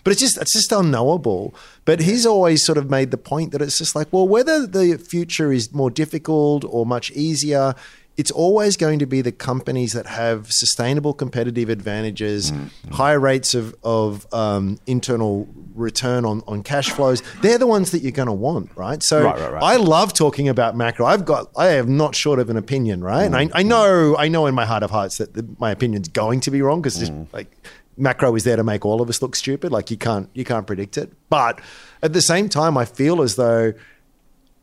But 0.03 0.11
it's 0.11 0.19
just 0.19 0.37
it's 0.37 0.51
just 0.51 0.73
unknowable. 0.73 1.55
But 1.85 2.01
he's 2.01 2.25
always 2.25 2.65
sort 2.65 2.77
of 2.77 2.89
made 2.89 3.11
the 3.11 3.17
point 3.17 3.53
that 3.53 3.61
it's 3.61 3.77
just 3.77 3.95
like, 3.95 4.11
well, 4.11 4.27
whether 4.27 4.67
the 4.67 4.97
future 4.97 5.53
is 5.53 5.73
more 5.73 5.89
difficult 5.89 6.65
or 6.65 6.85
much 6.85 7.11
easier, 7.11 7.75
it's 8.17 8.31
always 8.31 8.77
going 8.77 8.99
to 8.99 9.05
be 9.05 9.21
the 9.21 9.31
companies 9.31 9.91
that 9.93 10.05
have 10.05 10.51
sustainable 10.51 11.13
competitive 11.13 11.69
advantages, 11.69 12.51
mm-hmm. 12.51 12.91
high 12.91 13.13
rates 13.13 13.53
of, 13.53 13.75
of 13.83 14.25
um, 14.33 14.79
internal 14.87 15.47
return 15.73 16.23
on, 16.23 16.41
on 16.47 16.63
cash 16.63 16.91
flows. 16.91 17.21
They're 17.41 17.57
the 17.57 17.67
ones 17.67 17.91
that 17.91 18.01
you're 18.01 18.13
going 18.13 18.27
to 18.27 18.33
want, 18.33 18.71
right? 18.75 19.03
So 19.03 19.23
Right, 19.23 19.39
right, 19.39 19.53
right. 19.53 19.63
I 19.63 19.75
love 19.75 20.13
talking 20.13 20.47
about 20.47 20.77
macro. 20.77 21.05
I've 21.05 21.25
got, 21.25 21.51
I 21.57 21.69
am 21.69 21.97
not 21.97 22.15
short 22.15 22.39
of 22.39 22.49
an 22.49 22.55
opinion, 22.55 23.03
right? 23.03 23.23
And 23.23 23.35
I, 23.35 23.45
mm-hmm. 23.45 23.57
I 23.57 23.63
know, 23.63 24.15
I 24.17 24.29
know 24.29 24.45
in 24.45 24.55
my 24.55 24.65
heart 24.65 24.83
of 24.83 24.91
hearts 24.91 25.17
that 25.17 25.33
the, 25.33 25.45
my 25.59 25.71
opinion's 25.71 26.07
going 26.07 26.39
to 26.41 26.51
be 26.51 26.61
wrong 26.61 26.81
because 26.81 26.97
just 26.97 27.11
mm. 27.11 27.27
like 27.33 27.67
macro 27.97 28.33
is 28.35 28.45
there 28.45 28.55
to 28.55 28.63
make 28.63 28.85
all 28.85 29.01
of 29.01 29.09
us 29.09 29.21
look 29.21 29.35
stupid. 29.35 29.73
Like 29.73 29.91
you 29.91 29.97
can't, 29.97 30.29
you 30.33 30.45
can't 30.45 30.65
predict 30.65 30.97
it. 30.97 31.11
But 31.29 31.59
at 32.01 32.13
the 32.13 32.21
same 32.21 32.47
time, 32.47 32.77
I 32.77 32.85
feel 32.85 33.21
as 33.21 33.35
though 33.35 33.73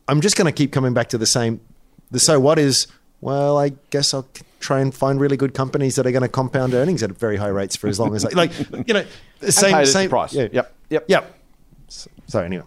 I'm 0.07 0.21
just 0.21 0.35
going 0.35 0.47
to 0.47 0.51
keep 0.51 0.71
coming 0.71 0.95
back 0.95 1.09
to 1.09 1.19
the 1.19 1.27
same. 1.27 1.61
The 2.09 2.19
so 2.19 2.39
what 2.39 2.57
is 2.57 2.87
well, 3.23 3.57
I 3.57 3.69
guess 3.89 4.13
I'll 4.13 4.27
try 4.59 4.79
and 4.79 4.93
find 4.93 5.19
really 5.19 5.37
good 5.37 5.53
companies 5.53 5.95
that 5.95 6.05
are 6.05 6.11
going 6.11 6.21
to 6.23 6.27
compound 6.29 6.73
earnings 6.73 7.03
at 7.03 7.11
very 7.11 7.37
high 7.37 7.47
rates 7.47 7.75
for 7.75 7.87
as 7.87 7.99
long 7.99 8.15
as 8.15 8.25
I 8.25 8.29
like. 8.29 8.51
You 8.87 8.93
know, 8.93 9.05
same 9.49 9.85
same 9.85 10.09
price. 10.09 10.33
Yeah, 10.33 10.47
Yep. 10.51 10.75
Yep. 10.89 11.05
yep. 11.07 11.39
So, 11.87 12.09
so 12.27 12.39
anyway, 12.41 12.65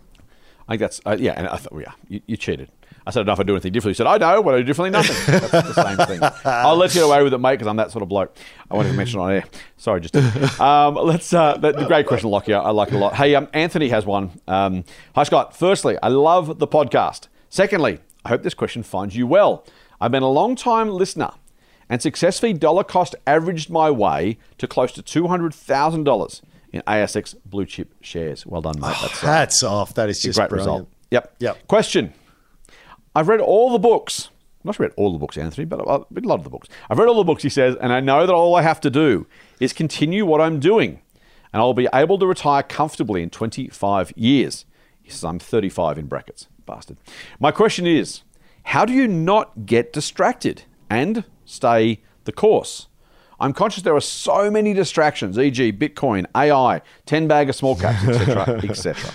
I 0.69 0.73
think 0.73 0.81
that's 0.81 1.01
uh, 1.07 1.17
yeah. 1.19 1.33
And 1.37 1.47
I 1.49 1.57
thought, 1.57 1.73
well, 1.73 1.83
yeah, 1.83 1.93
you, 2.09 2.21
you 2.27 2.37
cheated. 2.37 2.71
I 3.09 3.13
said, 3.13 3.21
I 3.21 3.23
don't 3.23 3.27
know 3.29 3.33
if 3.35 3.41
I 3.41 3.43
do 3.45 3.53
anything 3.53 3.73
differently. 3.73 3.91
You 3.91 3.95
said, 3.95 4.07
I 4.09 4.19
know 4.19 4.41
what 4.41 4.57
I 4.57 4.59
do 4.59 4.65
differently. 4.65 4.91
Nothing. 4.91 5.17
That's 5.39 5.75
the 5.75 5.97
same 5.97 6.07
thing. 6.09 6.29
I'll 6.45 6.75
let 6.75 6.93
you 6.93 7.03
get 7.03 7.07
away 7.07 7.23
with 7.23 7.33
it, 7.35 7.39
mate, 7.39 7.53
because 7.53 7.69
I'm 7.69 7.77
that 7.77 7.93
sort 7.93 8.03
of 8.03 8.09
bloke. 8.09 8.37
I 8.69 8.75
wanted 8.75 8.89
to 8.91 8.97
mention 8.97 9.21
it 9.21 9.23
on 9.23 9.31
air. 9.31 9.45
Sorry, 9.77 10.01
just 10.01 10.17
um, 10.61 10.97
let's. 10.97 11.33
Uh, 11.33 11.57
that, 11.59 11.77
the 11.77 11.85
great 11.87 12.07
question, 12.09 12.31
Lockie. 12.31 12.53
I 12.53 12.71
like 12.71 12.89
it 12.89 12.95
a 12.95 12.99
lot. 12.99 13.15
Hey, 13.15 13.37
um, 13.37 13.47
Anthony 13.53 13.91
has 13.91 14.05
one. 14.05 14.33
Um, 14.49 14.85
hi, 15.15 15.23
Scott. 15.23 15.57
Firstly, 15.57 15.97
I 16.03 16.09
love 16.09 16.59
the 16.59 16.67
podcast. 16.67 17.29
Secondly, 17.49 18.01
I 18.25 18.29
hope 18.31 18.43
this 18.43 18.55
question 18.55 18.83
finds 18.83 19.15
you 19.15 19.25
well. 19.29 19.65
I've 20.01 20.11
been 20.13 20.23
a 20.23 20.31
long 20.31 20.57
time 20.57 20.89
listener 20.89 21.31
and 21.89 22.03
successfully 22.03 22.53
dollar 22.53 22.85
cost 22.85 23.15
averaged 23.27 23.71
my 23.71 23.91
way 23.91 24.39
to 24.59 24.67
close 24.67 24.93
to 24.93 25.03
two 25.03 25.29
hundred 25.29 25.55
thousand 25.55 26.05
dollars 26.05 26.43
in 26.73 26.83
ASX 26.83 27.35
blue 27.45 27.67
chip 27.67 27.95
shares. 28.01 28.47
Well 28.47 28.63
done, 28.63 28.81
mate. 28.81 28.97
That's 29.01 29.25
uh, 29.25 29.27
hats 29.27 29.63
off. 29.63 29.95
That 29.95 30.09
is 30.09 30.21
a 30.25 30.29
just 30.29 30.39
great 30.39 30.51
brilliant. 30.51 30.69
result. 30.69 30.89
Yep. 31.11 31.35
Yep. 31.39 31.67
Question. 31.69 32.13
I've 33.15 33.29
read 33.29 33.41
all 33.41 33.73
the 33.73 33.79
books. 33.79 34.29
I'm 34.63 34.69
not 34.69 34.75
sure 34.75 34.85
I 34.85 34.89
read 34.89 34.95
all 34.97 35.13
the 35.13 35.19
books, 35.19 35.39
Anthony, 35.39 35.65
but 35.65 35.89
I've 35.89 36.05
read 36.11 36.25
a 36.25 36.29
lot 36.29 36.39
of 36.39 36.45
the 36.45 36.51
books. 36.51 36.69
I've 36.91 36.99
read 36.99 37.09
all 37.09 37.15
the 37.15 37.25
books, 37.25 37.43
he 37.43 37.49
says, 37.49 37.77
and 37.81 37.93
I 37.93 38.01
know 38.01 38.27
that 38.27 38.33
all 38.33 38.57
I 38.57 38.63
have 38.63 38.81
to 38.81 38.91
do 38.91 39.27
is 39.61 39.73
continue 39.73 40.27
what 40.27 40.41
I'm 40.41 40.59
doing, 40.59 41.01
and 41.53 41.63
I'll 41.63 41.73
be 41.73 41.89
able 41.95 42.19
to 42.19 42.27
retire 42.27 42.63
comfortably 42.65 43.23
in 43.23 43.31
25 43.31 44.13
years. 44.17 44.67
He 45.03 45.11
says, 45.11 45.25
I'm 45.25 45.39
35 45.39 45.99
in 45.99 46.07
brackets. 46.07 46.49
Bastard. 46.67 46.97
My 47.39 47.53
question 47.53 47.87
is 47.87 48.23
how 48.67 48.85
do 48.85 48.93
you 48.93 49.07
not 49.07 49.65
get 49.65 49.93
distracted 49.93 50.65
and 50.91 51.25
stay 51.45 52.01
the 52.25 52.33
course? 52.33 52.89
I'm 53.39 53.53
conscious 53.53 53.83
there 53.83 53.95
are 53.95 54.01
so 54.01 54.51
many 54.51 54.73
distractions, 54.73 55.39
e.g., 55.39 55.73
Bitcoin, 55.75 56.27
AI, 56.35 56.81
10 57.05 57.29
bag 57.29 57.49
of 57.49 57.55
small 57.55 57.77
caps, 57.77 58.07
etc., 58.09 58.61
etc. 58.69 59.13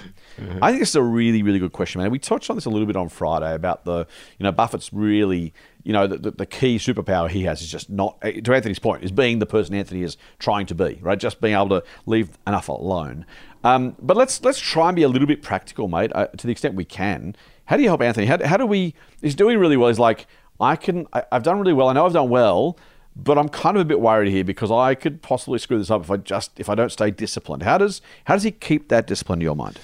I 0.62 0.70
think 0.70 0.82
this 0.82 0.90
is 0.90 0.96
a 0.96 1.04
really, 1.04 1.44
really 1.44 1.60
good 1.60 1.74
question, 1.74 2.02
man. 2.02 2.12
We 2.12 2.20
touched 2.20 2.50
on 2.50 2.56
this 2.56 2.66
a 2.66 2.70
little 2.70 2.86
bit 2.88 2.96
on 2.96 3.10
Friday 3.10 3.54
about 3.54 3.84
the, 3.84 4.08
you 4.40 4.44
know, 4.44 4.52
Buffett's 4.52 4.94
really, 4.94 5.54
you 5.84 5.92
know, 5.92 6.08
the, 6.08 6.18
the, 6.18 6.32
the 6.32 6.46
key 6.46 6.78
superpower 6.78 7.30
he 7.30 7.44
has 7.44 7.62
is 7.62 7.70
just 7.70 7.90
not, 7.90 8.18
eh, 8.22 8.40
to 8.40 8.54
Anthony's 8.54 8.80
point, 8.80 9.04
is 9.04 9.12
being 9.12 9.40
the 9.40 9.46
person 9.46 9.76
Anthony 9.76 10.04
is 10.04 10.18
trying 10.40 10.66
to 10.68 10.76
be, 10.76 11.00
right? 11.02 11.20
Just 11.20 11.42
being 11.42 11.54
able 11.54 11.70
to 11.70 11.84
leave 12.06 12.38
enough 12.48 12.70
alone. 12.70 13.26
Um, 13.64 13.96
but 14.02 14.18
let's 14.18 14.44
let's 14.44 14.60
try 14.60 14.90
and 14.90 14.96
be 14.96 15.04
a 15.04 15.10
little 15.10 15.28
bit 15.28 15.44
practical, 15.44 15.88
mate, 15.88 16.12
uh, 16.16 16.28
to 16.28 16.48
the 16.48 16.52
extent 16.52 16.74
we 16.74 16.86
can. 16.86 17.36
How 17.72 17.78
do 17.78 17.84
you 17.84 17.88
help 17.90 18.02
Anthony? 18.02 18.26
How, 18.26 18.38
how 18.46 18.58
do 18.58 18.66
we? 18.66 18.94
He's 19.22 19.34
doing 19.34 19.58
really 19.58 19.78
well. 19.78 19.88
He's 19.88 19.98
like, 19.98 20.28
I 20.60 20.76
can. 20.76 21.08
I, 21.14 21.24
I've 21.32 21.44
done 21.44 21.58
really 21.58 21.72
well. 21.72 21.88
I 21.88 21.94
know 21.94 22.06
I've 22.06 22.12
done 22.12 22.28
well, 22.28 22.78
but 23.16 23.38
I'm 23.38 23.48
kind 23.48 23.78
of 23.78 23.82
a 23.82 23.86
bit 23.86 24.02
worried 24.02 24.30
here 24.30 24.44
because 24.44 24.70
I 24.72 24.94
could 24.94 25.22
possibly 25.22 25.58
screw 25.58 25.78
this 25.78 25.90
up 25.90 26.02
if 26.02 26.12
I 26.12 26.18
just 26.18 26.52
if 26.60 26.68
I 26.68 26.76
don't 26.76 26.92
stay 26.92 27.12
disciplined. 27.12 27.64
How 27.64 27.78
does 27.78 28.02
how 28.26 28.34
does 28.34 28.44
he 28.44 28.52
keep 28.52 28.90
that 28.90 29.08
discipline 29.08 29.40
in 29.40 29.44
your 29.46 29.56
mind? 29.56 29.80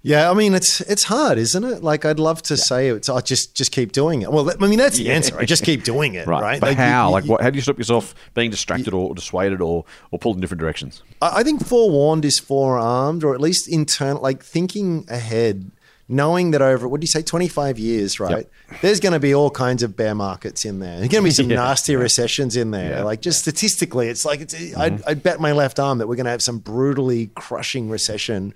Yeah, 0.00 0.30
I 0.30 0.34
mean 0.34 0.54
it's 0.54 0.80
it's 0.82 1.02
hard, 1.04 1.36
isn't 1.36 1.62
it? 1.64 1.82
Like 1.82 2.06
I'd 2.06 2.18
love 2.18 2.40
to 2.44 2.56
say 2.56 2.88
it's 2.88 3.10
I 3.10 3.20
just 3.20 3.54
just 3.54 3.70
keep 3.70 3.92
doing 3.92 4.22
it. 4.22 4.32
Well, 4.32 4.50
I 4.50 4.66
mean 4.66 4.78
that's 4.78 4.96
the 4.96 5.10
answer. 5.10 5.36
I 5.38 5.44
just 5.44 5.62
keep 5.62 5.84
doing 5.84 6.14
it, 6.14 6.26
right? 6.28 6.58
But 6.58 6.68
Like, 6.68 6.76
how? 6.78 7.08
you- 7.08 7.12
like, 7.12 7.24
what, 7.26 7.42
how 7.42 7.50
do 7.50 7.56
you 7.56 7.62
stop 7.62 7.76
yourself 7.76 8.14
being 8.32 8.50
distracted 8.50 8.94
or 8.94 9.14
dissuaded 9.14 9.60
or, 9.60 9.84
or 10.10 10.18
pulled 10.18 10.36
in 10.36 10.40
different 10.40 10.60
directions? 10.60 11.02
I 11.20 11.40
I 11.40 11.42
think 11.42 11.66
forewarned 11.66 12.24
is 12.24 12.38
forearmed, 12.38 13.24
or 13.24 13.34
at 13.34 13.40
least 13.42 13.68
internal, 13.68 14.22
like 14.22 14.42
thinking 14.44 15.04
ahead, 15.10 15.70
knowing 16.08 16.52
that 16.52 16.62
over 16.62 16.86
what 16.86 17.00
do 17.00 17.04
you 17.04 17.08
say, 17.08 17.22
twenty 17.22 17.48
five 17.48 17.78
years, 17.78 18.20
right? 18.20 18.48
There's 18.82 19.00
going 19.00 19.12
to 19.12 19.20
be 19.20 19.34
all 19.34 19.50
kinds 19.50 19.82
of 19.82 19.96
bear 19.96 20.14
markets 20.14 20.64
in 20.64 20.78
there. 20.80 20.96
There's 20.98 21.08
going 21.08 21.22
to 21.22 21.28
be 21.28 21.30
some 21.42 21.50
Yeah. 21.50 21.56
nasty 21.56 21.96
recessions 21.96 22.56
in 22.56 22.70
there. 22.70 22.90
Yeah. 22.98 23.02
Like 23.02 23.20
just 23.20 23.40
statistically, 23.40 24.08
it's 24.08 24.24
like 24.24 24.40
it's, 24.40 24.54
Mm-hmm. 24.54 24.80
I'd, 24.80 25.02
I'd 25.04 25.22
bet 25.22 25.40
my 25.40 25.52
left 25.52 25.78
arm 25.80 25.98
that 25.98 26.06
we're 26.08 26.16
going 26.16 26.24
to 26.26 26.30
have 26.30 26.42
some 26.42 26.58
brutally 26.58 27.28
crushing 27.34 27.90
recession. 27.90 28.54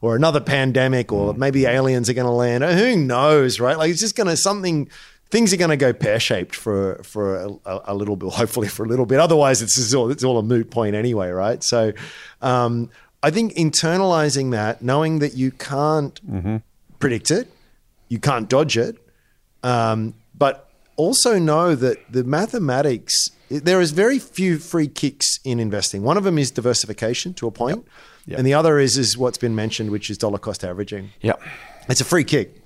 Or 0.00 0.16
another 0.16 0.40
pandemic, 0.40 1.08
Mm. 1.08 1.12
or 1.16 1.34
maybe 1.34 1.64
aliens 1.64 2.10
are 2.10 2.12
going 2.12 2.26
to 2.26 2.32
land. 2.32 2.64
Who 2.64 2.96
knows, 2.96 3.60
right? 3.60 3.78
Like 3.78 3.90
it's 3.92 4.00
just 4.00 4.16
going 4.16 4.26
to 4.28 4.36
something. 4.36 4.88
Things 5.30 5.52
are 5.52 5.56
going 5.56 5.70
to 5.70 5.76
go 5.76 5.92
pear 5.92 6.18
shaped 6.18 6.56
for 6.56 7.00
for 7.04 7.36
a, 7.64 7.80
a, 7.86 7.94
little 7.94 8.16
bit, 8.16 8.32
hopefully 8.32 8.66
for 8.66 8.84
a 8.84 8.88
little 8.88 9.06
bit. 9.06 9.20
Otherwise, 9.20 9.62
it's 9.62 9.94
all 9.94 10.10
it's 10.10 10.24
all 10.24 10.38
a 10.38 10.42
moot 10.42 10.70
point 10.72 10.96
anyway, 10.96 11.30
right? 11.30 11.62
So, 11.62 11.92
um, 12.40 12.90
I 13.22 13.30
think 13.30 13.54
internalizing 13.54 14.50
that, 14.50 14.82
knowing 14.82 15.20
that 15.20 15.34
you 15.36 15.52
can't 15.52 16.18
predict 17.02 17.30
it, 17.30 17.48
you 18.08 18.18
can't 18.18 18.48
dodge 18.48 18.76
it, 18.78 18.96
um, 19.62 20.14
but 20.34 20.68
also 20.96 21.38
know 21.38 21.74
that 21.74 21.96
the 22.10 22.24
mathematics. 22.24 23.12
There 23.50 23.80
is 23.82 23.90
very 23.90 24.18
few 24.18 24.58
free 24.58 24.88
kicks 24.88 25.38
in 25.44 25.60
investing. 25.60 26.02
One 26.02 26.16
of 26.16 26.24
them 26.24 26.38
is 26.38 26.50
diversification 26.50 27.34
to 27.34 27.46
a 27.46 27.50
point, 27.50 27.84
Yep. 28.26 28.38
and 28.38 28.46
the 28.46 28.54
other 28.54 28.78
is 28.78 28.96
is 28.96 29.18
what's 29.18 29.36
been 29.38 29.54
mentioned, 29.54 29.90
which 29.90 30.08
is 30.08 30.16
dollar 30.16 30.38
cost 30.38 30.64
averaging. 30.64 31.10
Yep. 31.20 31.42
It's 31.90 32.00
a 32.00 32.04
free 32.04 32.24
kick. 32.24 32.62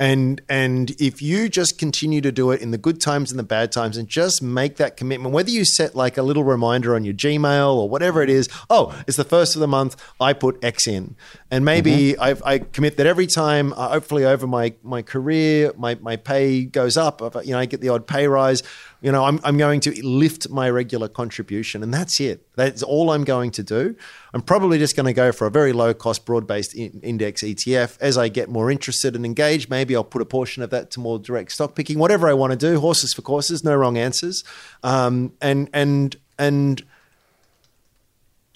And 0.00 0.40
and 0.48 0.92
if 1.00 1.20
you 1.20 1.48
just 1.48 1.76
continue 1.76 2.20
to 2.20 2.30
do 2.30 2.52
it 2.52 2.60
in 2.60 2.70
the 2.70 2.78
good 2.78 3.00
times 3.00 3.32
and 3.32 3.38
the 3.38 3.42
bad 3.56 3.72
times 3.72 3.96
and 3.96 4.06
just 4.06 4.40
make 4.42 4.76
that 4.76 4.96
commitment, 4.96 5.34
whether 5.34 5.50
you 5.50 5.64
set 5.64 5.96
like 5.96 6.16
a 6.16 6.22
little 6.22 6.44
reminder 6.44 6.94
on 6.94 7.04
your 7.04 7.14
Gmail 7.14 7.74
or 7.74 7.88
whatever 7.88 8.22
it 8.22 8.30
is, 8.30 8.48
oh, 8.70 8.94
it's 9.08 9.16
the 9.16 9.24
first 9.24 9.56
of 9.56 9.60
the 9.60 9.66
month, 9.66 9.96
I 10.20 10.34
put 10.34 10.62
X 10.62 10.86
in. 10.86 11.16
And 11.50 11.64
maybe 11.64 12.12
Mm-hmm. 12.12 12.44
I, 12.46 12.54
I 12.54 12.58
commit 12.58 12.98
that 12.98 13.06
every 13.06 13.26
time, 13.26 13.72
uh, 13.72 13.88
hopefully 13.88 14.26
over 14.26 14.46
my, 14.46 14.74
my 14.82 15.00
career, 15.00 15.72
my, 15.78 15.94
my 16.02 16.16
pay 16.16 16.64
goes 16.64 16.98
up. 16.98 17.22
I- 17.22 17.40
You 17.42 17.52
know, 17.52 17.58
I 17.58 17.64
get 17.64 17.80
the 17.80 17.88
odd 17.88 18.06
pay 18.06 18.28
rise. 18.28 18.62
You 19.00 19.12
know, 19.12 19.24
I'm, 19.24 19.40
I'm 19.44 19.56
going 19.56 19.80
to 19.80 20.06
lift 20.06 20.50
my 20.50 20.68
regular 20.68 21.08
contribution, 21.08 21.82
and 21.82 21.94
that's 21.94 22.20
it. 22.20 22.46
That's 22.56 22.82
all 22.82 23.10
I'm 23.10 23.24
going 23.24 23.50
to 23.52 23.62
do. 23.62 23.96
I'm 24.34 24.42
probably 24.42 24.78
just 24.78 24.94
going 24.94 25.06
to 25.06 25.12
go 25.14 25.32
for 25.32 25.46
a 25.46 25.50
very 25.50 25.72
low 25.72 25.94
cost, 25.94 26.26
broad 26.26 26.46
based 26.46 26.74
in, 26.74 27.00
index 27.02 27.42
ETF. 27.42 27.96
As 28.00 28.18
I 28.18 28.28
get 28.28 28.50
more 28.50 28.70
interested 28.70 29.16
and 29.16 29.24
engaged, 29.24 29.70
maybe 29.70 29.96
I'll 29.96 30.04
put 30.04 30.20
a 30.20 30.26
portion 30.26 30.62
of 30.62 30.68
that 30.70 30.90
to 30.92 31.00
more 31.00 31.18
direct 31.18 31.52
stock 31.52 31.74
picking. 31.74 31.98
Whatever 31.98 32.28
I 32.28 32.34
want 32.34 32.50
to 32.50 32.58
do, 32.58 32.78
horses 32.78 33.14
for 33.14 33.22
courses, 33.22 33.64
no 33.64 33.74
wrong 33.74 33.96
answers. 33.96 34.44
Um, 34.82 35.32
and 35.40 35.70
and 35.72 36.14
and 36.38 36.82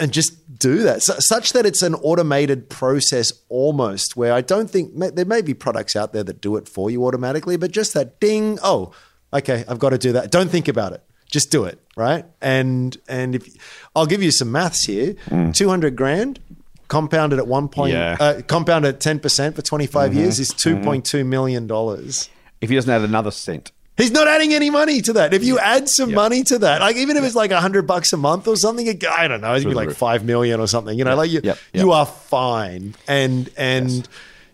and 0.02 0.12
just 0.12 0.58
do 0.58 0.78
that 0.82 1.00
Su- 1.00 1.20
such 1.20 1.52
that 1.52 1.64
it's 1.64 1.80
an 1.80 1.94
automated 1.94 2.68
process 2.68 3.32
almost 3.48 4.16
where 4.16 4.32
I 4.32 4.40
don't 4.40 4.68
think 4.68 4.90
there 4.96 5.24
may 5.24 5.42
be 5.42 5.54
products 5.54 5.94
out 5.94 6.12
there 6.12 6.24
that 6.24 6.40
do 6.40 6.56
it 6.56 6.68
for 6.68 6.90
you 6.90 7.06
automatically, 7.06 7.56
but 7.56 7.70
just 7.70 7.94
that 7.94 8.18
ding, 8.18 8.58
oh, 8.64 8.92
okay, 9.32 9.64
I've 9.68 9.78
got 9.78 9.90
to 9.90 9.98
do 9.98 10.10
that. 10.12 10.32
Don't 10.32 10.50
think 10.50 10.66
about 10.66 10.92
it. 10.92 11.04
Just 11.30 11.52
do 11.52 11.64
it, 11.64 11.80
right? 11.96 12.26
And 12.40 12.96
and 13.08 13.36
if 13.36 13.46
I'll 13.94 14.06
give 14.06 14.22
you 14.24 14.32
some 14.32 14.50
maths 14.50 14.84
here, 14.84 15.14
hmm. 15.28 15.52
two 15.52 15.68
hundred 15.68 15.94
grand 15.94 16.40
compounded 16.88 17.38
at 17.38 17.46
one 17.46 17.68
point, 17.68 17.92
Yeah. 17.92 18.16
uh, 18.18 18.42
compounded 18.42 18.96
at 18.96 19.00
ten 19.00 19.20
percent 19.20 19.54
for 19.54 19.62
twenty 19.62 19.86
mm-hmm. 19.86 20.18
years 20.18 20.40
is 20.40 20.50
mm-hmm. 20.50 20.80
two 20.80 20.84
point 20.84 21.04
two 21.04 21.24
million 21.24 21.68
dollars. 21.68 22.28
If 22.60 22.70
he 22.70 22.74
doesn't 22.74 22.90
add 22.90 23.02
another 23.02 23.30
cent, 23.30 23.70
He's 23.96 24.10
not 24.10 24.26
adding 24.26 24.54
any 24.54 24.70
money 24.70 25.02
to 25.02 25.12
that. 25.14 25.34
If 25.34 25.44
you 25.44 25.58
add 25.58 25.88
some 25.88 26.12
money 26.14 26.42
to 26.44 26.58
that, 26.60 26.80
like 26.80 26.96
even 26.96 27.16
if 27.16 27.24
it's 27.24 27.34
like 27.34 27.50
a 27.50 27.60
hundred 27.60 27.86
bucks 27.86 28.12
a 28.12 28.16
month 28.16 28.48
or 28.48 28.56
something, 28.56 28.86
it- 28.86 29.04
I 29.06 29.28
don't 29.28 29.40
know, 29.42 29.54
it'd 29.54 29.68
be 29.68 29.74
like 29.74 29.88
roof. 29.88 29.96
five 29.98 30.24
million 30.24 30.60
or 30.60 30.66
something. 30.66 30.98
You 30.98 31.04
know, 31.04 31.14
like 31.14 31.30
you, 31.30 31.40
you 31.74 31.92
are 31.92 32.06
fine, 32.06 32.94
and 33.06 33.50
and 33.56 34.08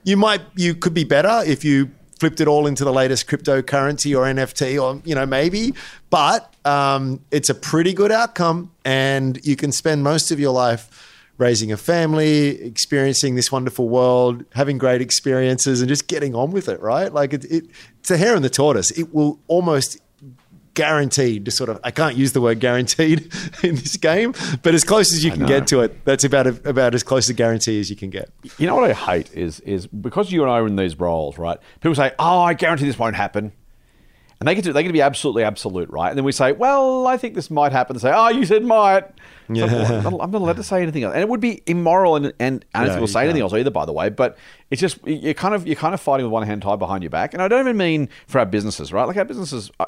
you 0.05 0.17
might 0.17 0.41
you 0.57 0.75
could 0.75 0.93
be 0.95 1.05
better 1.05 1.43
if 1.47 1.65
you 1.65 1.91
flipped 2.19 2.41
it 2.41 2.49
all 2.49 2.67
into 2.67 2.85
the 2.85 2.93
latest 2.93 3.29
cryptocurrency 3.29 4.13
or 4.19 4.25
NFT 4.25 4.83
or 4.83 5.01
you 5.05 5.15
know 5.15 5.25
maybe, 5.25 5.73
but 6.11 6.53
um, 6.65 7.21
it's 7.31 7.49
a 7.49 7.55
pretty 7.55 7.93
good 7.95 8.11
outcome, 8.11 8.73
and 8.85 9.39
you 9.47 9.55
can 9.55 9.71
spend 9.71 10.03
most 10.03 10.33
of 10.33 10.41
your 10.41 10.53
life 10.53 11.08
raising 11.39 11.73
a 11.73 11.77
family, 11.77 12.61
experiencing 12.63 13.37
this 13.37 13.51
wonderful 13.51 13.89
world, 13.89 14.45
having 14.55 14.77
great 14.77 15.01
experiences, 15.01 15.81
and 15.81 15.89
just 15.89 16.09
getting 16.09 16.35
on 16.35 16.51
with 16.51 16.69
it, 16.69 16.81
right? 16.81 17.13
Like 17.13 17.33
it, 17.33 17.45
it, 17.45 17.65
it's 18.01 18.09
the 18.09 18.19
hare 18.19 18.35
and 18.35 18.45
the 18.45 18.51
tortoise. 18.51 18.91
It 18.91 19.15
will 19.15 19.39
almost 19.47 19.99
guaranteed 20.75 21.45
to 21.45 21.51
sort 21.51 21.69
of 21.69 21.81
I 21.83 21.91
can't 21.91 22.17
use 22.17 22.35
the 22.35 22.41
word 22.41 22.61
guaranteed 22.61 23.33
in 23.65 23.75
this 23.75 23.97
game, 23.97 24.33
but 24.63 24.75
as 24.75 24.85
close 24.85 25.13
as 25.13 25.25
you 25.25 25.33
can 25.33 25.47
get 25.47 25.67
to 25.69 25.81
it, 25.81 26.05
that's 26.05 26.25
about 26.25 26.47
about 26.47 26.95
as 26.95 27.03
close 27.03 27.29
a 27.29 27.35
guarantee 27.35 27.81
as 27.81 27.91
you 27.91 27.97
can 27.97 28.11
get. 28.11 28.31
You 28.59 28.67
know 28.67 28.77
what 28.77 28.89
I 28.89 28.93
hate 28.93 29.33
is 29.35 29.61
is 29.61 29.87
because 29.87 30.31
you 30.31 30.43
and 30.43 30.51
I 30.51 30.59
are 30.59 30.67
in 30.67 30.77
these 30.77 30.99
roles, 30.99 31.39
right? 31.39 31.59
People 31.81 31.95
say, 31.95 32.13
"Oh, 32.19 32.43
I 32.43 32.55
guarantee 32.55 32.87
this 32.87 32.99
won't 32.99 33.17
happen," 33.17 33.53
and 34.41 34.47
they 34.47 34.55
get 34.55 34.65
to 34.65 34.73
they 34.73 34.83
get 34.83 34.89
to 34.89 34.93
be 34.93 35.03
absolutely 35.03 35.43
absolute, 35.45 35.89
right? 35.91 36.09
And 36.11 36.17
then 36.17 36.25
we 36.25 36.33
say, 36.33 36.53
"Well, 36.53 37.07
I 37.07 37.17
think 37.17 37.35
this 37.35 37.51
might 37.51 37.73
happen." 37.73 37.95
They 37.97 38.01
say, 38.01 38.13
"Oh, 38.15 38.29
you 38.29 38.45
said 38.45 38.65
might." 38.65 39.05
It's 39.51 39.61
well, 39.73 39.87
I'm 39.87 40.03
not- 40.05 40.21
I'm 40.25 40.31
not 40.31 40.43
allowed 40.43 40.57
to 40.57 40.63
say 40.63 40.83
anything 40.83 41.03
else, 41.05 41.15
and 41.15 41.23
it 41.23 41.29
would 41.29 41.41
be 41.41 41.63
immoral 41.67 42.17
and 42.17 42.33
and 42.39 42.65
unethical 42.75 43.07
to 43.07 43.13
say 43.13 43.25
anything 43.25 43.41
else 43.43 43.53
either. 43.55 43.71
By 43.71 43.85
the 43.87 43.93
way, 43.93 44.11
but 44.11 44.37
it's 44.71 44.81
just 44.81 44.99
you're 45.07 45.33
kind 45.35 45.55
of 45.55 45.67
you're 45.67 45.75
kind 45.77 45.95
of 45.95 46.01
fighting 46.01 46.27
with 46.27 46.33
one 46.33 46.47
hand 46.47 46.63
tied 46.63 46.79
behind 46.79 47.03
your 47.03 47.11
back, 47.11 47.33
and 47.33 47.43
I 47.43 47.49
don't 47.49 47.61
even 47.61 47.77
mean 47.77 48.09
for 48.27 48.39
our 48.39 48.47
businesses, 48.47 48.93
right? 48.93 49.05
Like 49.09 49.17
our 49.17 49.25
businesses, 49.25 49.71
uh, 49.81 49.87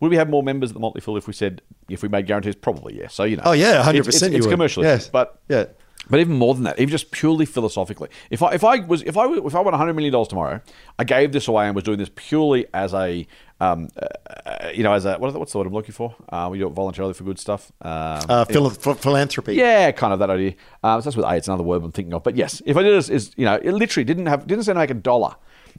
would 0.00 0.10
we 0.10 0.16
have 0.16 0.30
more 0.30 0.42
members 0.44 0.70
at 0.70 0.74
the 0.74 0.80
Motley 0.80 1.00
Fool 1.00 1.16
if 1.16 1.26
we 1.26 1.32
said 1.32 1.60
if 1.88 2.02
we 2.02 2.08
made 2.08 2.26
guarantees? 2.26 2.54
Probably, 2.54 2.96
yes. 2.96 3.12
So 3.14 3.24
you 3.24 3.36
know, 3.36 3.42
Oh 3.46 3.52
yeah, 3.52 3.70
it's- 3.70 3.84
hundred 3.84 3.98
it's- 4.00 4.14
percent. 4.14 4.34
It's, 4.34 4.46
commercially, 4.46 4.86
yes, 4.86 5.08
but 5.08 5.40
yeah. 5.48 5.64
but 6.08 6.20
even 6.20 6.36
more 6.38 6.54
than 6.54 6.62
that, 6.62 6.78
even 6.78 6.90
just 6.90 7.10
purely 7.10 7.46
philosophically, 7.46 8.08
if 8.30 8.44
I 8.44 8.52
if 8.54 8.62
I 8.62 8.78
was 8.78 9.02
if 9.02 9.16
I 9.16 9.26
if 9.26 9.54
I 9.56 9.60
won 9.60 9.74
hundred 9.74 9.94
million 9.94 10.12
dollars 10.12 10.28
tomorrow, 10.28 10.60
I 11.00 11.04
gave 11.04 11.32
this 11.32 11.48
away 11.48 11.66
and 11.66 11.74
was 11.74 11.82
doing 11.82 11.98
this 11.98 12.10
purely 12.14 12.66
as 12.72 12.94
a 12.94 13.26
um, 13.60 13.88
uh, 13.96 14.06
uh, 14.48 14.68
you 14.74 14.82
know 14.82 14.92
as 14.92 15.04
a 15.04 15.16
what, 15.18 15.32
what's 15.34 15.52
the 15.52 15.58
word 15.58 15.66
I'm 15.66 15.72
looking 15.72 15.92
for? 15.94 16.14
Uh, 16.28 16.48
we 16.50 16.58
do 16.58 16.66
it 16.66 16.70
voluntarily 16.70 17.14
for 17.14 17.24
good 17.24 17.38
stuff. 17.38 17.70
Um, 17.82 18.20
Uh, 18.28 18.44
phil- 18.44 18.70
ph- 18.70 18.96
philanthropy. 18.98 19.54
yeah, 19.54 19.90
kind 19.92 20.12
of 20.12 20.18
that 20.18 20.30
idea. 20.30 20.54
Um, 20.82 21.00
so 21.00 21.04
that's 21.06 21.16
with 21.16 21.24
A. 21.26 21.36
It's 21.36 21.48
another 21.48 21.62
word 21.62 21.82
I'm 21.82 21.92
thinking 21.92 22.14
of. 22.14 22.22
But 22.22 22.36
yes, 22.36 22.60
if 22.66 22.76
I 22.76 22.82
did 22.82 22.92
this, 22.94 23.08
is 23.08 23.32
you 23.36 23.44
know, 23.44 23.54
it 23.54 23.72
literally 23.72 24.04
didn't 24.04 24.26
have 24.26 24.46
didn't 24.46 24.64
say 24.64 24.72
to 24.72 24.78
make 24.78 24.90
a 24.90 24.94
dollar. 24.94 25.34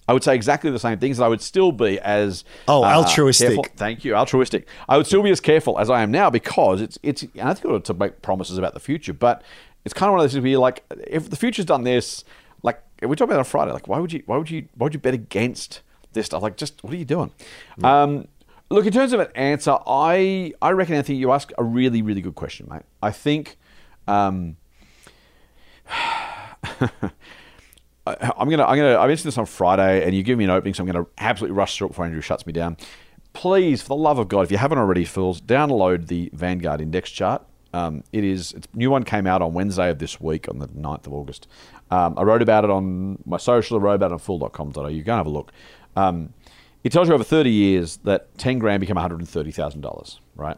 I 0.08 0.14
would 0.14 0.24
say 0.24 0.36
exactly 0.36 0.70
the 0.72 0.80
same 0.80 1.00
things. 1.00 1.18
And 1.20 1.26
I 1.26 1.30
would 1.30 1.42
still 1.42 1.72
be 1.72 2.00
as 2.00 2.44
uh, 2.68 2.80
Oh, 2.80 2.84
altruistic. 2.84 3.48
careful- 3.48 3.66
Thank 3.76 4.04
you, 4.06 4.14
altruistic. 4.16 4.68
I 4.90 4.98
would 4.98 5.06
still 5.08 5.24
be 5.24 5.32
as 5.32 5.40
careful 5.40 5.80
as 5.80 5.90
I 5.90 6.02
am 6.02 6.12
now 6.12 6.30
because 6.30 6.82
it's 6.82 7.00
it's. 7.02 7.24
And 7.24 7.50
I 7.50 7.54
think 7.54 7.84
to 7.86 7.94
make 7.94 8.22
promises 8.22 8.58
about 8.58 8.74
the 8.74 8.80
future, 8.80 9.14
but 9.14 9.42
it's 9.86 9.94
kind 9.94 10.10
of 10.10 10.14
one 10.14 10.20
of 10.20 10.24
those 10.26 10.34
things 10.34 10.44
where 10.44 10.52
you're 10.52 10.60
like, 10.60 10.84
if 11.08 11.30
the 11.30 11.36
future's 11.36 11.66
done 11.66 11.84
this, 11.84 12.24
like 12.64 12.82
we 13.02 13.10
talked 13.16 13.30
about 13.30 13.36
it 13.36 13.40
on 13.40 13.46
Friday, 13.46 13.72
like 13.72 13.88
why 13.88 14.00
would 14.00 14.12
you 14.14 14.24
why 14.26 14.38
would 14.38 14.50
you 14.50 14.68
why 14.76 14.86
would 14.86 14.94
you 14.94 15.00
bet 15.00 15.14
against 15.14 15.82
this 16.16 16.26
stuff? 16.26 16.42
Like, 16.42 16.58
just 16.58 16.84
what 16.84 16.92
are 16.94 16.98
you 16.98 17.06
doing? 17.06 17.32
Um, 17.84 18.28
look, 18.72 18.88
in 18.88 18.92
terms 18.92 19.14
of 19.14 19.20
an 19.20 19.28
answer, 19.36 19.78
I 19.86 20.54
I 20.62 20.72
reckon 20.72 20.96
Anthony, 20.96 21.20
you 21.20 21.32
ask 21.32 21.52
a 21.58 21.64
really 21.64 22.02
really 22.02 22.22
good 22.22 22.36
question, 22.36 22.68
mate. 22.70 22.82
I 23.04 23.12
think. 23.12 23.58
Um, 24.08 24.58
I- 28.08 28.32
I'm 28.38 28.50
gonna, 28.50 28.64
I'm 28.66 28.78
gonna, 28.78 28.98
I 28.98 29.08
mentioned 29.08 29.28
this 29.28 29.38
on 29.38 29.46
Friday, 29.48 30.04
and 30.06 30.16
you 30.16 30.22
give 30.22 30.38
me 30.38 30.44
an 30.44 30.52
opening, 30.52 30.74
so 30.76 30.84
I'm 30.84 30.88
gonna 30.88 31.06
absolutely 31.18 31.56
rush 31.58 31.78
through 31.78 31.88
it 31.88 31.90
before 31.90 32.06
Andrew 32.06 32.22
shuts 32.22 32.46
me 32.46 32.54
down. 32.54 32.78
Please, 33.34 33.82
for 33.82 33.90
the 33.90 33.96
love 33.96 34.20
of 34.20 34.28
God, 34.28 34.42
if 34.42 34.52
you 34.52 34.58
haven't 34.58 34.78
already, 34.78 35.06
fools, 35.06 35.42
download 35.42 36.08
the 36.08 36.30
Vanguard 36.34 36.82
Index 36.82 37.10
chart. 37.10 37.42
Um, 37.74 38.04
it 38.14 38.24
is, 38.24 38.54
it's 38.54 38.68
new 38.74 38.90
one 38.92 39.04
came 39.04 39.28
out 39.28 39.42
on 39.42 39.54
Wednesday 39.54 39.90
of 39.90 40.00
this 40.00 40.22
week, 40.22 40.48
on 40.48 40.60
the 40.60 40.68
9th 40.70 41.08
of 41.08 41.14
August. 41.14 41.48
Um, 41.92 42.14
I 42.18 42.22
wrote 42.24 42.42
about 42.42 42.64
it 42.64 42.70
on 42.70 43.22
my 43.26 43.36
social, 43.38 43.78
I 43.78 43.82
wrote 43.82 43.94
about 43.96 44.12
it 44.12 44.14
on 44.14 44.20
fool.com.au. 44.20 44.88
You 44.88 45.04
go 45.04 45.12
and 45.14 45.18
have 45.18 45.26
a 45.26 45.30
look. 45.30 45.52
Um, 45.96 46.34
it 46.84 46.92
tells 46.92 47.08
you 47.08 47.14
over 47.14 47.24
30 47.24 47.50
years 47.50 47.98
that 48.04 48.38
10 48.38 48.60
grand 48.60 48.80
become 48.80 48.98
$130,000, 48.98 50.20
right? 50.36 50.58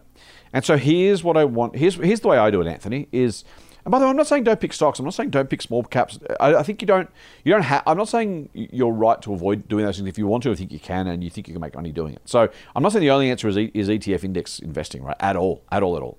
And 0.54 0.66
so 0.66 0.78
here's 0.78 1.24
what 1.24 1.38
I 1.38 1.46
want. 1.46 1.76
Here's 1.76 1.96
here's 1.96 2.22
the 2.22 2.28
way 2.30 2.38
I 2.38 2.52
do 2.52 2.62
it, 2.62 2.68
Anthony. 2.68 3.08
Is 3.12 3.44
and 3.88 3.92
by 3.94 4.00
the 4.00 4.06
way, 4.06 4.10
I'm 4.10 4.18
not 4.18 4.28
saying 4.28 4.44
don't 4.44 4.60
pick 4.60 4.74
stocks. 4.74 5.00
I'm 5.00 5.06
not 5.06 5.14
saying 5.14 5.30
don't 5.30 5.50
pick 5.50 5.62
small 5.62 5.82
caps. 5.82 6.20
I, 6.42 6.56
I 6.56 6.64
think 6.64 6.82
you 6.82 6.86
don't. 6.86 7.10
You 7.46 7.54
don't 7.54 7.62
have. 7.62 7.84
I'm 7.88 7.96
not 7.96 8.10
saying 8.10 8.50
you're 8.54 8.92
right 8.92 9.22
to 9.22 9.34
avoid 9.34 9.68
doing 9.70 9.86
those 9.86 9.96
things 9.96 10.10
if 10.10 10.18
you 10.18 10.28
want 10.28 10.44
to. 10.44 10.52
I 10.52 10.56
think 10.56 10.72
you 10.74 10.80
can, 10.80 11.08
and 11.08 11.24
you 11.24 11.30
think 11.30 11.48
you 11.48 11.54
can 11.54 11.62
make 11.62 11.76
money 11.76 11.92
doing 11.92 12.14
it. 12.14 12.22
So 12.26 12.50
I'm 12.76 12.84
not 12.84 12.92
saying 12.92 13.02
the 13.02 13.12
only 13.12 13.30
answer 13.32 13.48
is, 13.48 13.58
e, 13.58 13.72
is 13.74 13.88
ETF 13.88 14.24
index 14.24 14.60
investing, 14.60 15.04
right? 15.04 15.16
At 15.20 15.36
all, 15.36 15.64
at 15.72 15.84
all, 15.84 15.96
at 15.96 16.04
all. 16.04 16.18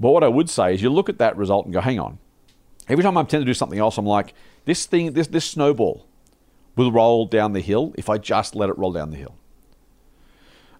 But 0.00 0.10
what 0.10 0.22
I 0.22 0.28
would 0.28 0.50
say 0.50 0.74
is 0.74 0.82
you 0.82 0.90
look 0.90 1.08
at 1.08 1.18
that 1.18 1.36
result 1.36 1.64
and 1.64 1.72
go, 1.72 1.80
hang 1.80 1.98
on. 1.98 2.18
Every 2.88 3.02
time 3.02 3.16
I 3.16 3.22
tend 3.22 3.42
to 3.42 3.46
do 3.46 3.54
something 3.54 3.78
else, 3.78 3.96
I'm 3.96 4.06
like, 4.06 4.34
this 4.64 4.86
thing, 4.86 5.12
this 5.12 5.28
this 5.28 5.44
snowball 5.44 6.07
will 6.78 6.92
roll 6.92 7.26
down 7.26 7.52
the 7.52 7.60
hill 7.60 7.94
if 7.98 8.08
I 8.08 8.16
just 8.16 8.54
let 8.54 8.70
it 8.70 8.78
roll 8.78 8.92
down 8.92 9.10
the 9.10 9.16
hill. 9.18 9.34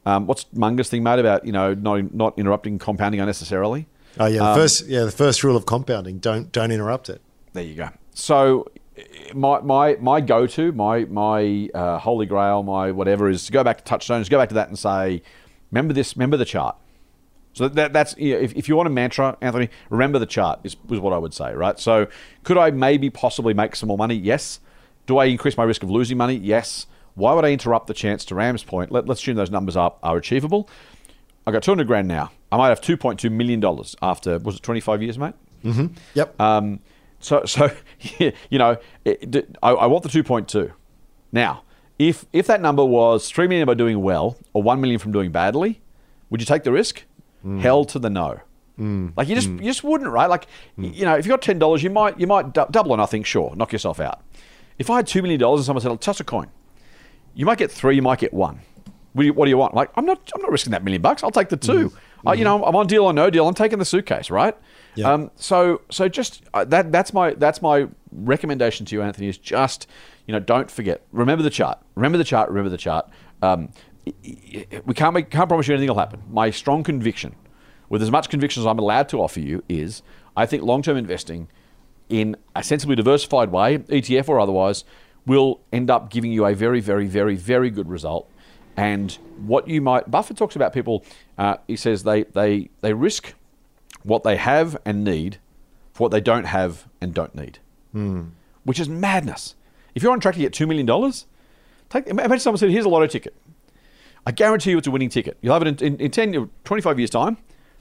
Um, 0.06 0.26
what's 0.26 0.46
Munger's 0.54 0.88
thing, 0.88 1.02
mate, 1.02 1.18
about 1.18 1.44
you 1.44 1.52
know 1.52 1.74
not 1.74 2.14
not 2.14 2.38
interrupting 2.38 2.78
compounding 2.78 3.20
unnecessarily? 3.20 3.86
Oh 4.18 4.26
yeah. 4.26 4.38
The 4.38 4.44
Um, 4.46 4.56
first 4.56 4.86
yeah 4.86 5.04
the 5.04 5.10
first 5.10 5.44
rule 5.44 5.56
of 5.56 5.66
compounding 5.66 6.18
don't 6.18 6.50
don't 6.50 6.70
interrupt 6.70 7.10
it. 7.10 7.20
There 7.52 7.64
you 7.64 7.74
go. 7.74 7.90
So 8.14 8.70
my 9.34 9.60
my 9.60 9.96
my 10.00 10.20
go 10.20 10.46
to 10.46 10.72
my 10.72 11.04
my 11.04 11.68
uh, 11.74 11.98
holy 11.98 12.26
grail 12.26 12.62
my 12.62 12.90
whatever 12.92 13.28
is 13.28 13.44
to 13.46 13.52
go 13.52 13.62
back 13.62 13.78
to 13.78 13.84
touchstones, 13.84 14.28
go 14.28 14.38
back 14.38 14.48
to 14.48 14.54
that 14.54 14.68
and 14.68 14.78
say, 14.78 15.22
remember 15.70 15.92
this, 15.92 16.16
remember 16.16 16.36
the 16.36 16.44
chart. 16.46 16.76
So 17.54 17.66
that, 17.68 17.92
that's 17.92 18.16
you 18.16 18.34
know, 18.34 18.40
if, 18.40 18.54
if 18.54 18.68
you 18.68 18.76
want 18.76 18.86
a 18.86 18.90
mantra, 18.90 19.36
Anthony, 19.40 19.68
remember 19.90 20.18
the 20.20 20.26
chart 20.26 20.60
is, 20.62 20.76
is 20.90 21.00
what 21.00 21.12
I 21.12 21.18
would 21.18 21.34
say, 21.34 21.52
right? 21.54 21.78
So 21.78 22.06
could 22.44 22.56
I 22.56 22.70
maybe 22.70 23.10
possibly 23.10 23.52
make 23.52 23.74
some 23.74 23.88
more 23.88 23.98
money? 23.98 24.14
Yes. 24.14 24.60
Do 25.08 25.16
I 25.16 25.24
increase 25.24 25.56
my 25.56 25.64
risk 25.64 25.82
of 25.82 25.90
losing 25.90 26.18
money? 26.18 26.36
Yes. 26.36 26.86
Why 27.14 27.32
would 27.32 27.44
I 27.44 27.50
interrupt 27.50 27.86
the 27.86 27.94
chance 27.94 28.24
to 28.26 28.34
Ram's 28.34 28.62
point? 28.62 28.92
Let, 28.92 29.06
let's 29.06 29.20
assume 29.20 29.36
those 29.36 29.50
numbers 29.50 29.74
up 29.74 29.98
are 30.02 30.18
achievable. 30.18 30.68
I 31.46 31.50
got 31.50 31.62
200 31.62 31.86
grand 31.86 32.06
now. 32.06 32.30
I 32.52 32.58
might 32.58 32.68
have 32.68 32.82
2.2 32.82 33.32
million 33.32 33.58
dollars 33.58 33.96
after 34.02 34.38
was 34.38 34.56
it 34.56 34.62
25 34.62 35.02
years, 35.02 35.18
mate? 35.18 35.34
Mm-hmm. 35.64 35.86
Yep. 36.12 36.40
Um, 36.40 36.80
so, 37.20 37.44
so 37.46 37.70
you 38.18 38.58
know, 38.58 38.76
it, 39.06 39.56
I, 39.62 39.70
I 39.70 39.86
want 39.86 40.04
the 40.04 40.10
2.2. 40.10 40.72
Now, 41.32 41.62
if 41.98 42.26
if 42.32 42.46
that 42.46 42.60
number 42.60 42.84
was 42.84 43.30
three 43.30 43.48
million 43.48 43.66
by 43.66 43.74
doing 43.74 44.02
well 44.02 44.36
or 44.52 44.62
one 44.62 44.80
million 44.80 44.98
from 44.98 45.12
doing 45.12 45.32
badly, 45.32 45.80
would 46.30 46.40
you 46.40 46.46
take 46.46 46.62
the 46.62 46.72
risk? 46.72 47.02
Mm. 47.44 47.60
Hell 47.60 47.84
to 47.86 47.98
the 47.98 48.10
no. 48.10 48.40
Mm. 48.78 49.14
Like 49.16 49.28
you 49.28 49.34
just 49.34 49.48
mm. 49.48 49.58
you 49.58 49.64
just 49.64 49.82
wouldn't, 49.82 50.10
right? 50.10 50.28
Like 50.28 50.46
you 50.76 51.04
know, 51.04 51.16
if 51.16 51.26
you 51.26 51.30
got 51.30 51.42
ten 51.42 51.58
dollars, 51.58 51.82
you 51.82 51.90
might 51.90 52.20
you 52.20 52.26
might 52.26 52.52
double 52.52 52.92
or 52.92 52.96
nothing. 52.96 53.24
Sure, 53.24 53.54
knock 53.56 53.72
yourself 53.72 53.98
out. 53.98 54.22
If 54.78 54.90
I 54.90 54.96
had 54.96 55.06
two 55.06 55.22
million 55.22 55.40
dollars 55.40 55.60
and 55.60 55.66
someone 55.66 55.82
said, 55.82 55.90
I'll 55.90 55.96
"Toss 55.96 56.20
a 56.20 56.24
coin," 56.24 56.48
you 57.34 57.46
might 57.46 57.58
get 57.58 57.70
three, 57.70 57.96
you 57.96 58.02
might 58.02 58.18
get 58.20 58.32
one. 58.32 58.60
What 59.12 59.22
do 59.22 59.26
you, 59.26 59.32
what 59.32 59.44
do 59.46 59.50
you 59.50 59.58
want? 59.58 59.74
Like, 59.74 59.90
I'm 59.96 60.04
not, 60.04 60.30
I'm 60.34 60.40
not 60.42 60.50
risking 60.52 60.70
that 60.72 60.84
million 60.84 61.02
bucks. 61.02 61.24
I'll 61.24 61.30
take 61.30 61.48
the 61.48 61.56
2 61.56 61.92
Uh, 62.26 62.32
you 62.32 62.44
know, 62.44 62.64
I'm 62.64 62.76
on 62.76 62.86
deal 62.86 63.04
or 63.04 63.12
no 63.12 63.30
deal. 63.30 63.48
I'm 63.48 63.54
taking 63.54 63.78
the 63.78 63.84
suitcase, 63.84 64.30
right? 64.30 64.54
Yeah. 64.94 65.12
Um, 65.12 65.30
so, 65.36 65.80
so 65.90 66.08
just 66.08 66.42
uh, 66.54 66.64
that, 66.66 66.92
that's 66.92 67.12
my, 67.12 67.32
that's 67.34 67.62
my 67.62 67.88
recommendation 68.12 68.84
to 68.86 68.94
you, 68.94 69.02
Anthony. 69.02 69.28
Is 69.28 69.38
just, 69.38 69.86
you 70.26 70.32
know, 70.32 70.38
don't 70.40 70.70
forget. 70.70 71.02
Remember 71.10 71.42
the 71.42 71.50
chart. 71.50 71.78
Remember 71.94 72.18
the 72.18 72.24
chart. 72.24 72.48
Remember 72.48 72.68
the 72.70 72.76
chart. 72.76 73.08
Um, 73.42 73.70
i- 74.06 74.12
i- 74.72 74.80
we 74.84 74.94
can't 74.94 75.14
make, 75.14 75.30
can't 75.30 75.48
promise 75.48 75.66
you 75.68 75.74
anything 75.74 75.88
will 75.88 75.98
happen. 75.98 76.22
My 76.30 76.50
strong 76.50 76.82
conviction, 76.84 77.34
with 77.88 78.02
as 78.02 78.10
much 78.10 78.28
conviction 78.28 78.62
as 78.62 78.66
I'm 78.66 78.78
allowed 78.78 79.08
to 79.10 79.20
offer 79.22 79.40
you, 79.40 79.64
is 79.68 80.02
I 80.36 80.44
think 80.46 80.62
long-term 80.62 80.96
investing 80.96 81.48
in 82.08 82.36
a 82.54 82.62
sensibly 82.62 82.96
diversified 82.96 83.50
way, 83.50 83.78
ETF 83.78 84.28
or 84.28 84.40
otherwise, 84.40 84.84
will 85.26 85.60
end 85.72 85.90
up 85.90 86.10
giving 86.10 86.32
you 86.32 86.46
a 86.46 86.54
very, 86.54 86.80
very, 86.80 87.06
very, 87.06 87.36
very 87.36 87.70
good 87.70 87.88
result. 87.88 88.30
And 88.76 89.12
what 89.44 89.68
you 89.68 89.80
might, 89.80 90.10
Buffett 90.10 90.36
talks 90.36 90.56
about 90.56 90.72
people, 90.72 91.04
uh, 91.36 91.56
he 91.66 91.76
says 91.76 92.04
they, 92.04 92.22
they, 92.24 92.70
they 92.80 92.92
risk 92.92 93.34
what 94.04 94.22
they 94.22 94.36
have 94.36 94.76
and 94.84 95.04
need 95.04 95.38
for 95.92 96.04
what 96.04 96.12
they 96.12 96.20
don't 96.20 96.44
have 96.44 96.86
and 97.00 97.12
don't 97.12 97.34
need, 97.34 97.58
which 98.64 98.78
is 98.78 98.88
madness. 98.88 99.54
If 99.94 100.02
you're 100.02 100.12
on 100.12 100.20
track 100.20 100.34
to 100.34 100.40
get 100.40 100.52
$2 100.52 100.68
million, 100.68 101.12
take, 101.88 102.06
imagine 102.06 102.38
someone 102.38 102.58
said, 102.58 102.70
here's 102.70 102.84
a 102.84 102.88
lotto 102.88 103.08
ticket. 103.08 103.34
I 104.24 104.30
guarantee 104.30 104.70
you 104.70 104.78
it's 104.78 104.86
a 104.86 104.90
winning 104.90 105.08
ticket. 105.08 105.38
You'll 105.40 105.54
have 105.54 105.62
it 105.62 105.82
in, 105.82 105.94
in, 105.94 106.00
in 106.00 106.10
10, 106.10 106.50
25 106.64 106.98
years' 106.98 107.10
time. 107.10 107.36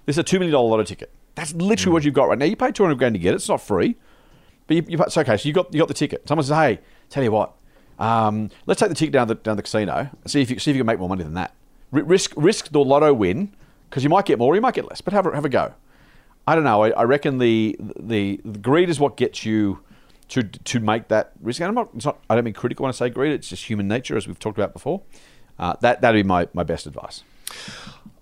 This 0.06 0.16
is 0.16 0.20
a 0.20 0.24
$2 0.24 0.40
million 0.40 0.54
lotto 0.54 0.84
ticket. 0.84 1.12
That's 1.36 1.54
literally 1.54 1.94
what 1.94 2.04
you've 2.04 2.16
got 2.16 2.30
right 2.30 2.40
now. 2.40 2.46
You 2.46 2.56
pay 2.56 2.72
200 2.72 2.98
grand 2.98 3.14
to 3.14 3.20
get 3.20 3.34
it. 3.34 3.36
It's 3.36 3.50
not 3.50 3.62
free. 3.62 3.98
But 4.68 4.76
you, 4.76 4.86
you, 4.88 4.98
it's 5.02 5.18
okay. 5.18 5.38
So 5.38 5.48
you 5.48 5.54
got, 5.54 5.74
you 5.74 5.80
got 5.80 5.88
the 5.88 5.94
ticket. 5.94 6.28
Someone 6.28 6.46
says, 6.46 6.56
hey, 6.56 6.80
tell 7.10 7.24
you 7.24 7.32
what, 7.32 7.54
um, 8.00 8.50
let's 8.66 8.80
take 8.80 8.90
the 8.90 8.96
ticket 8.96 9.14
down 9.14 9.28
the, 9.28 9.36
down 9.36 9.56
the 9.56 9.64
casino 9.64 10.10
see 10.26 10.42
if, 10.42 10.52
you, 10.52 10.60
see 10.60 10.72
if 10.72 10.78
you 10.78 10.82
can 10.82 10.88
make 10.88 11.00
more 11.00 11.10
money 11.10 11.24
than 11.24 11.34
that. 11.34 11.54
R- 11.94 12.04
risk, 12.04 12.34
risk 12.36 12.72
the 12.72 12.84
lotto 12.84 13.14
win 13.14 13.56
because 13.90 14.04
you 14.04 14.10
might 14.10 14.26
get 14.26 14.38
more 14.38 14.54
or 14.54 14.56
you 14.56 14.62
might 14.62 14.76
get 14.76 14.88
less, 14.88 15.02
but 15.02 15.14
have 15.14 15.26
a, 15.26 15.34
have 15.34 15.46
a 15.46 15.50
go. 15.50 15.74
I 16.46 16.56
don't 16.56 16.64
know. 16.64 16.84
I, 16.84 16.92
I 16.92 17.04
reckon 17.04 17.40
the, 17.40 17.76
the 18.00 18.40
the 18.46 18.60
greed 18.60 18.90
is 18.90 19.02
what 19.02 19.18
gets 19.18 19.46
you 19.46 19.80
to 20.30 20.44
to 20.44 20.80
make 20.80 21.10
that 21.10 21.34
risk. 21.42 21.60
And 21.60 21.68
I'm 21.68 21.76
not, 21.76 21.90
it's 21.94 22.06
not. 22.06 22.20
I 22.30 22.36
don't 22.36 22.46
mean 22.46 22.54
critical 22.54 22.84
when 22.84 22.90
I 22.90 22.94
say 22.94 23.10
greed. 23.10 23.34
It's 23.34 23.50
just 23.50 23.66
human 23.66 23.90
nature, 23.90 24.16
as 24.16 24.28
we've 24.28 24.40
talked 24.40 24.58
about 24.58 24.72
before. 24.72 25.02
Uh, 25.60 25.76
that 25.82 26.00
that'd 26.00 26.18
be 26.18 26.26
my, 26.26 26.48
my 26.54 26.64
best 26.64 26.86
advice. 26.86 27.24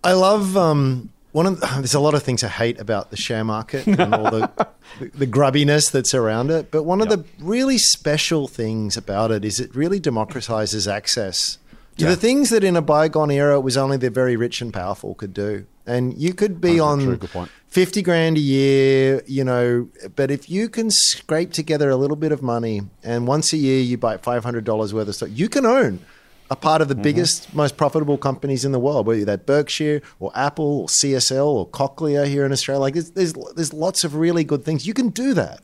I 0.04 0.14
love 0.14 0.58
um, 0.58 1.12
one 1.36 1.46
of. 1.48 1.60
The, 1.60 1.68
there's 1.76 1.94
a 1.94 2.00
lot 2.00 2.14
of 2.16 2.24
things 2.24 2.44
I 2.44 2.48
hate 2.48 2.80
about 2.80 3.12
the 3.12 3.18
share 3.18 3.44
market 3.44 3.86
and 3.88 4.14
all 4.16 4.32
the, 4.32 4.68
the 5.14 5.28
grubbiness 5.28 5.92
that's 5.92 6.14
around 6.14 6.50
it. 6.52 6.72
But 6.72 6.84
one 6.84 7.02
of 7.02 7.10
Yep. 7.10 7.20
the 7.20 7.44
really 7.46 7.78
special 7.78 8.48
things 8.48 8.98
about 8.98 9.32
it 9.32 9.44
is 9.46 9.60
it 9.60 9.76
really 9.76 10.00
democratizes 10.00 10.92
access 10.92 11.58
to 11.98 12.06
Yeah. 12.06 12.10
the 12.12 12.16
things 12.16 12.50
that 12.50 12.64
in 12.64 12.76
a 12.76 12.82
bygone 12.82 13.32
era 13.32 13.58
it 13.58 13.64
was 13.64 13.78
only 13.78 13.98
the 13.98 14.10
very 14.10 14.36
rich 14.36 14.62
and 14.62 14.74
powerful 14.74 15.14
could 15.16 15.34
do. 15.34 15.66
And 15.88 16.18
you 16.18 16.34
could 16.34 16.60
be 16.60 16.80
on 16.80 17.18
true. 17.18 17.48
50 17.68 18.02
grand 18.02 18.38
a 18.38 18.40
year, 18.40 19.22
you 19.28 19.44
know, 19.44 19.88
but 20.16 20.32
if 20.32 20.50
you 20.50 20.68
can 20.70 20.90
scrape 20.90 21.52
together 21.52 21.90
a 21.90 21.96
little 21.96 22.16
bit 22.16 22.32
of 22.32 22.42
money 22.42 22.82
and 23.04 23.28
once 23.28 23.54
a 23.54 23.58
year 23.58 23.82
you 23.82 23.98
buy 23.98 24.18
$500 24.18 24.94
worth 24.94 25.08
of 25.08 25.14
stock, 25.16 25.30
you 25.32 25.48
can 25.50 25.66
own 25.66 26.00
a 26.52 26.56
part 26.56 26.82
of 26.82 26.88
the 26.88 26.96
biggest, 26.96 27.54
most 27.56 27.76
profitable 27.76 28.18
companies 28.18 28.64
in 28.66 28.72
the 28.72 28.80
world, 28.80 29.08
whether 29.08 29.26
that 29.26 29.46
Berkshire 29.46 30.02
or 30.20 30.32
Apple 30.36 30.82
or 30.82 30.88
CSL 30.88 31.46
or 31.46 31.68
Cochlear 31.68 32.28
here 32.28 32.46
in 32.46 32.52
Australia. 32.52 32.82
Like 32.82 32.94
there's, 32.94 33.12
there's, 33.12 33.34
there's 33.56 33.74
lots 33.74 34.04
of 34.04 34.16
really 34.16 34.44
good 34.44 34.64
things. 34.64 34.86
You 34.86 34.94
can 34.94 35.10
do 35.10 35.34
that. 35.34 35.62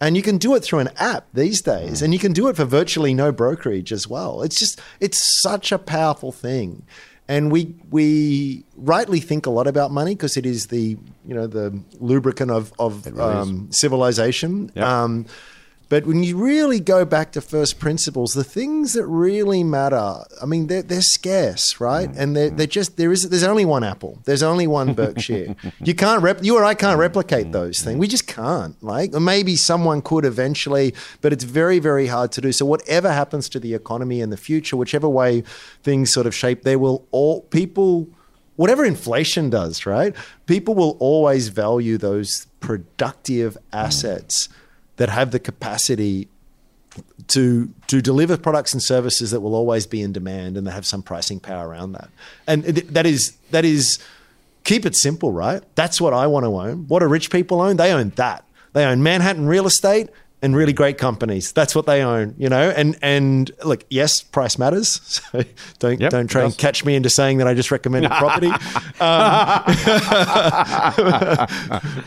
And 0.00 0.16
you 0.16 0.22
can 0.22 0.38
do 0.38 0.54
it 0.54 0.64
through 0.64 0.80
an 0.80 0.90
app 0.96 1.28
these 1.32 1.62
days, 1.62 2.02
and 2.02 2.12
you 2.12 2.18
can 2.18 2.32
do 2.32 2.48
it 2.48 2.56
for 2.56 2.64
virtually 2.64 3.14
no 3.14 3.30
brokerage 3.30 3.92
as 3.92 4.08
well. 4.08 4.42
It's 4.42 4.58
just, 4.58 4.80
it's 4.98 5.40
such 5.40 5.70
a 5.70 5.78
powerful 5.78 6.32
thing 6.32 6.84
and 7.28 7.50
we 7.50 7.74
we 7.90 8.64
rightly 8.76 9.20
think 9.20 9.46
a 9.46 9.50
lot 9.50 9.66
about 9.66 9.90
money 9.90 10.14
because 10.14 10.36
it 10.36 10.44
is 10.44 10.66
the 10.66 10.98
you 11.24 11.34
know 11.34 11.46
the 11.46 11.80
lubricant 11.98 12.50
of 12.50 12.72
of 12.78 13.06
really 13.06 13.20
um, 13.20 13.72
civilization. 13.72 14.70
Yeah. 14.74 15.04
Um, 15.04 15.26
but 15.94 16.06
when 16.06 16.24
you 16.24 16.36
really 16.36 16.80
go 16.80 17.04
back 17.04 17.30
to 17.30 17.40
first 17.40 17.78
principles, 17.78 18.34
the 18.34 18.42
things 18.42 18.94
that 18.94 19.06
really 19.06 19.62
matter, 19.62 20.24
I 20.42 20.44
mean, 20.44 20.66
they're, 20.66 20.82
they're 20.82 21.00
scarce, 21.00 21.78
right? 21.78 22.10
Mm. 22.10 22.18
And 22.18 22.36
they're, 22.36 22.50
they're 22.50 22.66
just 22.66 22.96
there 22.96 23.12
is 23.12 23.28
there's 23.30 23.44
only 23.44 23.64
one 23.64 23.84
Apple, 23.84 24.18
there's 24.24 24.42
only 24.42 24.66
one 24.66 24.94
Berkshire. 25.00 25.54
you 25.78 25.94
can't 25.94 26.20
rep, 26.20 26.42
you 26.42 26.56
or 26.56 26.64
I 26.64 26.74
can't 26.74 26.98
replicate 26.98 27.46
mm. 27.46 27.52
those 27.52 27.80
things. 27.80 27.96
We 27.96 28.08
just 28.08 28.26
can't. 28.26 28.74
Like, 28.82 29.14
or 29.14 29.20
maybe 29.20 29.54
someone 29.54 30.02
could 30.02 30.24
eventually, 30.24 30.96
but 31.20 31.32
it's 31.32 31.44
very 31.44 31.78
very 31.78 32.08
hard 32.08 32.32
to 32.32 32.40
do. 32.40 32.50
So 32.50 32.66
whatever 32.66 33.12
happens 33.12 33.48
to 33.50 33.60
the 33.60 33.74
economy 33.74 34.20
in 34.20 34.30
the 34.30 34.36
future, 34.36 34.76
whichever 34.76 35.08
way 35.08 35.44
things 35.84 36.12
sort 36.12 36.26
of 36.26 36.34
shape, 36.34 36.62
there 36.62 36.80
will 36.80 37.06
all 37.12 37.42
people 37.42 38.08
whatever 38.56 38.84
inflation 38.84 39.48
does, 39.48 39.86
right? 39.86 40.12
People 40.46 40.74
will 40.74 40.96
always 40.98 41.50
value 41.50 41.98
those 41.98 42.48
productive 42.58 43.54
mm. 43.54 43.60
assets 43.72 44.48
that 44.96 45.08
have 45.08 45.30
the 45.30 45.38
capacity 45.38 46.28
to 47.28 47.70
to 47.88 48.00
deliver 48.00 48.36
products 48.36 48.72
and 48.72 48.82
services 48.82 49.30
that 49.30 49.40
will 49.40 49.54
always 49.54 49.86
be 49.86 50.02
in 50.02 50.12
demand 50.12 50.56
and 50.56 50.66
that 50.66 50.72
have 50.72 50.86
some 50.86 51.02
pricing 51.02 51.40
power 51.40 51.68
around 51.68 51.92
that. 51.92 52.08
And 52.46 52.64
th- 52.64 52.86
that 52.88 53.06
is 53.06 53.36
that 53.50 53.64
is 53.64 53.98
keep 54.64 54.86
it 54.86 54.96
simple, 54.96 55.32
right? 55.32 55.62
That's 55.74 56.00
what 56.00 56.12
I 56.12 56.26
want 56.26 56.44
to 56.44 56.54
own. 56.56 56.86
What 56.88 57.00
do 57.00 57.06
rich 57.06 57.30
people 57.30 57.60
own? 57.60 57.76
They 57.76 57.92
own 57.92 58.10
that. 58.16 58.44
They 58.72 58.84
own 58.84 59.02
Manhattan 59.02 59.46
real 59.46 59.66
estate 59.66 60.08
and 60.42 60.54
really 60.54 60.72
great 60.74 60.98
companies. 60.98 61.52
That's 61.52 61.74
what 61.74 61.86
they 61.86 62.02
own, 62.02 62.34
you 62.36 62.50
know. 62.50 62.70
And 62.70 62.98
and 63.00 63.50
look, 63.64 63.84
yes, 63.88 64.22
price 64.22 64.58
matters. 64.58 65.20
So 65.32 65.42
don't 65.78 66.00
Yep, 66.00 66.10
don't 66.10 66.28
try 66.28 66.44
and 66.44 66.56
catch 66.56 66.84
me 66.84 66.94
into 66.94 67.08
saying 67.10 67.38
that 67.38 67.48
I 67.48 67.54
just 67.54 67.70
recommended 67.70 68.10
property. 68.10 68.50
Um, 69.00 69.64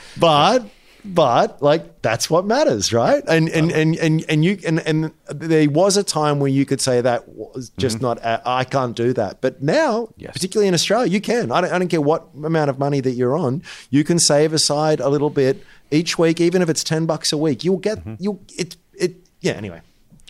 but 0.18 0.70
but 1.14 1.62
like 1.62 2.02
that's 2.02 2.30
what 2.30 2.46
matters, 2.46 2.92
right? 2.94 3.24
And 3.28 3.50
and 3.50 3.72
and 3.72 3.96
and, 3.98 4.26
and 4.30 4.46
you 4.46 4.58
and 4.66 4.80
and 4.80 5.12
there 5.30 5.70
was 5.70 5.98
a 5.98 6.04
time 6.04 6.40
where 6.40 6.50
you 6.50 6.66
could 6.66 6.82
say 6.82 7.02
that 7.02 7.28
was 7.30 7.70
just 7.78 8.02
not. 8.02 8.24
uh, 8.24 8.40
I 8.46 8.64
can't 8.64 8.96
do 8.96 9.14
that, 9.14 9.42
but 9.42 9.62
now, 9.62 10.10
Yes. 10.18 10.34
particularly 10.34 10.68
in 10.68 10.74
Australia, 10.74 11.12
you 11.12 11.22
can. 11.22 11.52
I 11.52 11.62
don't, 11.62 11.72
I 11.74 11.80
don't 11.80 11.88
care 11.88 12.02
what 12.02 12.28
amount 12.36 12.70
of 12.70 12.80
money 12.80 13.00
that 13.02 13.12
you're 13.12 13.36
on. 13.38 13.64
You 13.90 14.04
can 14.04 14.20
save 14.20 14.54
aside 14.54 15.00
a 15.00 15.10
little 15.10 15.30
bit 15.30 15.64
each 15.92 16.18
week, 16.20 16.40
even 16.42 16.62
if 16.62 16.70
it's 16.70 16.84
ten 16.84 17.06
bucks 17.06 17.32
a 17.32 17.38
week. 17.38 17.64
You'll 17.64 17.78
get 17.78 18.00
you 18.20 18.40
it 18.58 18.78
it. 18.94 19.16
Yeah. 19.42 19.54
Anyway, 19.54 19.82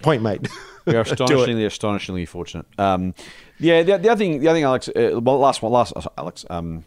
point 0.01 0.21
made. 0.21 0.47
We 0.85 0.95
are 0.95 1.01
astonishingly, 1.07 1.65
astonishingly 1.65 2.25
fortunate. 2.25 2.65
Um, 2.77 3.13
yeah, 3.59 3.83
the, 3.83 3.97
the 3.97 4.09
other 4.09 4.17
thing, 4.19 4.39
the 4.39 4.47
other 4.47 4.57
thing, 4.57 4.63
Alex. 4.63 4.87
Uh, 4.89 5.19
well, 5.21 5.39
last 5.39 5.61
one, 5.61 5.71
last 5.71 5.93
uh, 5.95 6.01
Alex. 6.17 6.45
Um, 6.49 6.85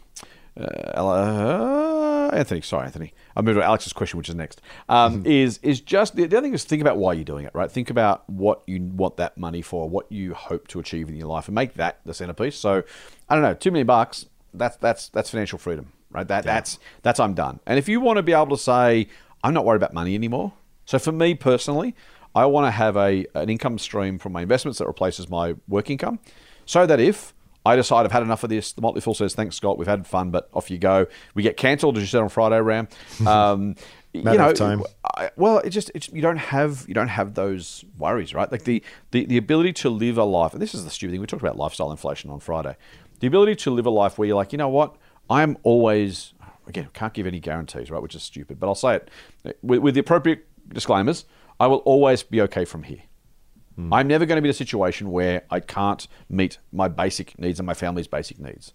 uh, 0.59 0.63
uh, 0.65 2.29
Anthony, 2.33 2.61
sorry, 2.61 2.85
Anthony. 2.85 3.13
I 3.35 3.41
moved 3.41 3.57
to 3.57 3.63
Alex's 3.63 3.93
question, 3.93 4.17
which 4.17 4.29
is 4.29 4.35
next. 4.35 4.61
Um, 4.89 5.25
Is 5.25 5.59
is 5.63 5.79
just 5.79 6.15
the, 6.15 6.25
the 6.25 6.37
other 6.37 6.45
thing 6.45 6.53
is 6.53 6.63
think 6.63 6.81
about 6.81 6.97
why 6.97 7.13
you're 7.13 7.23
doing 7.23 7.45
it, 7.45 7.51
right? 7.53 7.71
Think 7.71 7.89
about 7.89 8.29
what 8.29 8.61
you 8.67 8.81
want 8.81 9.17
that 9.17 9.37
money 9.37 9.61
for, 9.61 9.89
what 9.89 10.11
you 10.11 10.33
hope 10.33 10.67
to 10.69 10.79
achieve 10.79 11.09
in 11.09 11.15
your 11.15 11.27
life, 11.27 11.47
and 11.47 11.55
make 11.55 11.75
that 11.75 11.99
the 12.05 12.13
centerpiece. 12.13 12.57
So, 12.57 12.83
I 13.29 13.35
don't 13.35 13.43
know, 13.43 13.53
two 13.53 13.71
million 13.71 13.87
bucks. 13.87 14.25
That's 14.53 14.75
that's 14.77 15.09
that's 15.09 15.29
financial 15.29 15.57
freedom, 15.57 15.93
right? 16.11 16.27
That 16.27 16.43
that's 16.43 16.79
that's 17.03 17.19
I'm 17.19 17.33
done. 17.33 17.59
And 17.65 17.79
if 17.79 17.87
you 17.87 18.01
want 18.01 18.17
to 18.17 18.23
be 18.23 18.33
able 18.33 18.49
to 18.49 18.57
say, 18.57 19.07
I'm 19.43 19.53
not 19.53 19.65
worried 19.65 19.77
about 19.77 19.93
money 19.93 20.13
anymore. 20.15 20.53
So 20.85 20.99
for 20.99 21.11
me 21.11 21.35
personally, 21.35 21.95
I 22.35 22.45
want 22.45 22.67
to 22.67 22.71
have 22.71 22.97
a 22.97 23.25
an 23.33 23.49
income 23.49 23.79
stream 23.79 24.19
from 24.19 24.33
my 24.33 24.41
investments 24.41 24.79
that 24.79 24.87
replaces 24.87 25.29
my 25.29 25.55
work 25.67 25.89
income, 25.89 26.19
so 26.65 26.85
that 26.85 26.99
if 26.99 27.33
I 27.65 27.75
decide 27.75 28.05
I've 28.05 28.11
had 28.11 28.23
enough 28.23 28.43
of 28.43 28.49
this, 28.49 28.73
the 28.73 28.81
Motley 28.81 29.01
Fool 29.01 29.13
says, 29.13 29.35
"Thanks, 29.35 29.55
Scott. 29.55 29.77
We've 29.77 29.87
had 29.87 30.07
fun, 30.07 30.31
but 30.31 30.49
off 30.53 30.71
you 30.71 30.79
go." 30.79 31.07
We 31.35 31.43
get 31.43 31.57
cancelled, 31.57 31.97
as 31.97 32.03
you 32.03 32.07
said 32.07 32.21
on 32.21 32.29
Friday, 32.29 32.59
Ram. 32.59 32.87
Um, 33.27 33.75
you 34.13 34.23
know, 34.23 34.49
of 34.49 34.55
time. 34.55 34.83
I, 35.15 35.29
well, 35.37 35.59
it 35.59 35.69
just 35.69 35.89
it's, 35.95 36.09
you 36.09 36.21
don't 36.21 36.37
have 36.37 36.85
you 36.87 36.93
don't 36.93 37.07
have 37.07 37.33
those 37.33 37.85
worries, 37.97 38.33
right? 38.33 38.51
Like 38.51 38.63
the, 38.63 38.83
the 39.11 39.25
the 39.25 39.37
ability 39.37 39.73
to 39.73 39.89
live 39.89 40.17
a 40.17 40.23
life, 40.23 40.53
and 40.53 40.61
this 40.61 40.73
is 40.73 40.83
the 40.83 40.89
stupid 40.89 41.11
thing. 41.11 41.21
We 41.21 41.27
talked 41.27 41.43
about 41.43 41.57
lifestyle 41.57 41.91
inflation 41.91 42.29
on 42.29 42.39
Friday. 42.39 42.75
The 43.19 43.27
ability 43.27 43.55
to 43.57 43.71
live 43.71 43.85
a 43.85 43.89
life 43.89 44.17
where 44.17 44.27
you're 44.27 44.35
like, 44.35 44.51
you 44.51 44.57
know 44.57 44.67
what, 44.67 44.95
I'm 45.29 45.57
always 45.63 46.33
again 46.67 46.89
can't 46.93 47.13
give 47.13 47.25
any 47.25 47.39
guarantees, 47.39 47.89
right? 47.89 48.01
Which 48.01 48.15
is 48.15 48.23
stupid, 48.23 48.59
but 48.59 48.67
I'll 48.67 48.75
say 48.75 48.95
it 48.95 49.09
with, 49.61 49.79
with 49.79 49.93
the 49.93 50.01
appropriate 50.01 50.45
disclaimers. 50.67 51.25
I 51.59 51.67
will 51.67 51.77
always 51.77 52.23
be 52.23 52.41
okay 52.41 52.65
from 52.65 52.83
here. 52.83 53.03
I'm 53.91 54.07
never 54.07 54.25
going 54.25 54.35
to 54.37 54.41
be 54.41 54.49
in 54.49 54.51
a 54.51 54.53
situation 54.53 55.11
where 55.11 55.43
I 55.49 55.59
can't 55.59 56.07
meet 56.29 56.59
my 56.71 56.87
basic 56.87 57.37
needs 57.39 57.59
and 57.59 57.65
my 57.65 57.73
family's 57.73 58.07
basic 58.07 58.39
needs. 58.39 58.73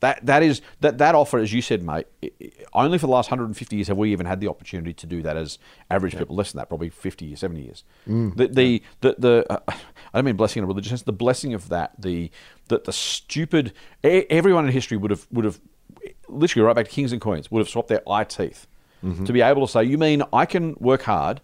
That 0.00 0.24
that 0.26 0.42
is 0.42 0.60
that 0.80 0.98
that 0.98 1.14
offer, 1.14 1.38
as 1.38 1.52
you 1.52 1.62
said, 1.62 1.82
mate. 1.82 2.06
i- 2.22 2.30
i- 2.42 2.50
Only 2.74 2.98
for 2.98 3.06
the 3.06 3.12
last 3.12 3.30
150 3.30 3.76
years 3.76 3.88
have 3.88 3.96
we 3.96 4.12
even 4.12 4.26
had 4.26 4.40
the 4.40 4.48
opportunity 4.48 4.92
to 4.92 5.06
do 5.06 5.22
that 5.22 5.36
as 5.36 5.58
average 5.90 6.16
people. 6.16 6.36
Less 6.36 6.52
than 6.52 6.58
that, 6.58 6.68
probably 6.68 6.90
50 6.90 7.24
years, 7.26 7.40
70 7.40 7.62
years. 7.62 7.84
the 8.06 8.48
the 8.48 8.82
the, 9.00 9.14
the 9.18 9.46
uh, 9.50 9.58
I 9.68 9.74
don't 10.18 10.24
mean 10.26 10.36
blessing 10.36 10.60
in 10.60 10.64
a 10.64 10.66
religious 10.66 10.90
sense. 10.90 11.02
The 11.02 11.12
blessing 11.12 11.54
of 11.54 11.68
that, 11.70 11.92
the 11.98 12.30
that 12.68 12.84
the 12.84 12.92
stupid 12.92 13.72
everyone 14.02 14.66
in 14.66 14.72
history 14.72 14.96
would 14.96 15.10
have 15.10 15.26
would 15.32 15.44
have 15.44 15.60
literally 16.28 16.66
right 16.66 16.76
back 16.76 16.86
to 16.86 16.90
kings 16.90 17.12
and 17.12 17.20
queens 17.20 17.50
would 17.50 17.60
have 17.60 17.68
swapped 17.68 17.88
their 17.88 18.02
eye 18.08 18.24
teeth 18.24 18.66
to 19.26 19.32
be 19.34 19.42
able 19.42 19.66
to 19.66 19.70
say, 19.70 19.84
you 19.84 19.98
mean 19.98 20.22
I 20.32 20.46
can 20.46 20.74
work 20.80 21.02
hard, 21.02 21.40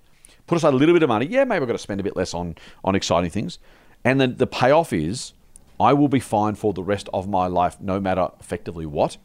put 0.50 0.56
aside 0.56 0.74
a 0.74 0.76
little 0.76 0.94
bit 0.94 1.04
of 1.04 1.08
money. 1.08 1.26
Yeah, 1.26 1.44
maybe 1.44 1.62
I've 1.62 1.68
got 1.68 1.74
to 1.74 1.78
spend 1.78 2.00
a 2.00 2.04
bit 2.04 2.16
less 2.16 2.34
on 2.34 2.56
on 2.84 2.96
exciting 2.96 3.30
things, 3.30 3.60
and 4.04 4.20
then 4.20 4.36
the 4.36 4.48
payoff 4.48 4.92
is 4.92 5.32
I 5.78 5.92
will 5.92 6.08
be 6.08 6.18
fine 6.18 6.56
for 6.56 6.72
the 6.72 6.82
rest 6.82 7.08
of 7.14 7.28
my 7.28 7.46
life, 7.46 7.80
no 7.80 8.00
matter 8.00 8.28
effectively 8.40 8.84
what. 8.84 9.16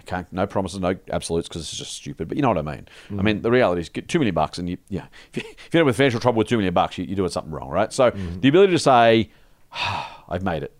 Okay, 0.00 0.26
no 0.32 0.44
promises, 0.46 0.80
no 0.80 0.96
absolutes, 1.12 1.48
because 1.48 1.62
it's 1.62 1.76
just 1.76 1.92
stupid. 1.92 2.26
But 2.26 2.36
you 2.36 2.42
know 2.42 2.48
what 2.48 2.58
I 2.58 2.62
mean. 2.62 2.88
I 3.10 3.12
mm. 3.12 3.22
mean, 3.22 3.42
the 3.42 3.52
reality 3.52 3.82
is, 3.82 3.88
get 3.88 4.08
two 4.08 4.18
million 4.18 4.34
bucks, 4.34 4.58
and 4.58 4.68
you, 4.68 4.78
yeah, 4.88 5.06
if 5.32 5.36
you- 5.36 5.50
if 5.66 5.72
you're 5.72 5.86
in 5.86 5.94
financial 5.94 6.18
trouble 6.18 6.38
with 6.38 6.48
two 6.48 6.56
million 6.56 6.74
bucks, 6.74 6.98
you, 6.98 7.04
you're 7.04 7.14
doing 7.14 7.30
something 7.30 7.52
wrong, 7.52 7.68
right? 7.68 7.92
So 7.92 8.10
mm-hmm. 8.10 8.40
the 8.40 8.48
ability 8.48 8.72
to 8.72 8.78
say, 8.80 9.30
ah, 9.72 10.24
"I've 10.28 10.42
made 10.42 10.64
it, 10.64 10.72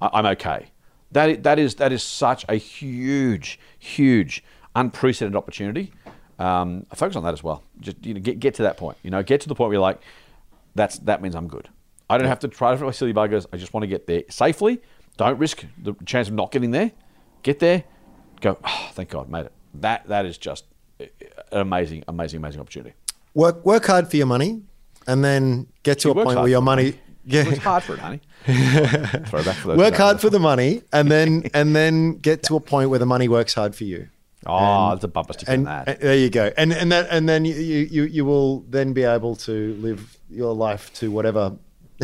I, 0.00 0.10
I'm 0.12 0.26
okay," 0.26 0.70
that 1.10 1.42
that 1.42 1.58
is 1.58 1.74
that 1.76 1.90
is 1.90 2.04
such 2.04 2.44
a 2.48 2.54
huge, 2.54 3.58
huge, 3.76 4.44
unprecedented 4.76 5.36
opportunity. 5.36 5.92
Um, 6.42 6.86
focus 6.94 7.14
on 7.16 7.22
that 7.22 7.32
as 7.32 7.42
well. 7.42 7.62
Just 7.80 8.04
you 8.04 8.14
know, 8.14 8.20
get 8.20 8.40
get 8.40 8.54
to 8.54 8.62
that 8.62 8.76
point. 8.76 8.98
You 9.02 9.10
know, 9.10 9.22
get 9.22 9.40
to 9.42 9.48
the 9.48 9.54
point 9.54 9.68
where 9.68 9.74
you're 9.74 9.82
like, 9.82 10.00
that's 10.74 10.98
that 11.00 11.22
means 11.22 11.36
I'm 11.36 11.46
good. 11.46 11.68
I 12.10 12.18
don't 12.18 12.26
have 12.26 12.40
to 12.40 12.48
try 12.48 12.76
for 12.76 12.84
my 12.84 12.90
silly 12.90 13.14
buggers. 13.14 13.46
I 13.52 13.56
just 13.56 13.72
want 13.72 13.82
to 13.84 13.86
get 13.86 14.06
there 14.06 14.24
safely. 14.28 14.82
Don't 15.16 15.38
risk 15.38 15.64
the 15.82 15.94
chance 16.04 16.28
of 16.28 16.34
not 16.34 16.50
getting 16.50 16.72
there. 16.72 16.90
Get 17.42 17.60
there. 17.60 17.84
Go. 18.40 18.58
Oh, 18.64 18.90
thank 18.92 19.10
God, 19.10 19.28
made 19.28 19.46
it. 19.46 19.52
That 19.74 20.08
that 20.08 20.26
is 20.26 20.36
just 20.36 20.64
an 20.98 21.08
amazing, 21.52 22.04
amazing, 22.08 22.38
amazing 22.38 22.60
opportunity. 22.60 22.94
Work 23.34 23.64
work 23.64 23.86
hard 23.86 24.10
for 24.10 24.16
your 24.16 24.26
money, 24.26 24.62
and 25.06 25.24
then 25.24 25.68
get 25.84 26.00
to 26.00 26.12
He 26.12 26.20
a 26.20 26.24
point 26.24 26.38
where 26.38 26.48
your 26.48 26.60
for 26.60 26.64
money. 26.64 26.98
Yeah. 27.24 27.48
It's 27.48 27.58
hard 27.58 27.84
for 27.84 27.94
it, 27.94 28.00
honey. 28.00 28.20
Throwback 28.46 29.56
for 29.56 29.68
those. 29.68 29.78
Work 29.78 29.94
hard 29.94 30.20
for 30.20 30.28
the 30.28 30.40
money, 30.40 30.82
and 30.92 31.08
then 31.08 31.44
and 31.54 31.76
then 31.76 32.14
get 32.22 32.42
to 32.44 32.56
a 32.56 32.60
point 32.60 32.90
where 32.90 32.98
the 32.98 33.06
money 33.06 33.28
works 33.28 33.54
hard 33.54 33.76
for 33.76 33.84
you. 33.84 34.08
Ah, 34.46 34.88
oh, 34.88 34.94
there's 34.94 35.04
a 35.04 35.08
bumper 35.08 35.32
sticker 35.32 35.52
And, 35.52 35.66
that. 35.66 35.88
and 35.88 35.98
there 36.00 36.16
you 36.16 36.30
go. 36.30 36.50
And 36.56 36.72
and 36.72 36.90
that 36.92 37.08
and 37.10 37.28
then 37.28 37.44
you, 37.44 37.54
you 37.54 38.04
you 38.04 38.24
will 38.24 38.60
then 38.68 38.92
be 38.92 39.04
able 39.04 39.36
to 39.36 39.74
live 39.74 40.18
your 40.28 40.54
life 40.54 40.92
to 40.94 41.10
whatever. 41.10 41.56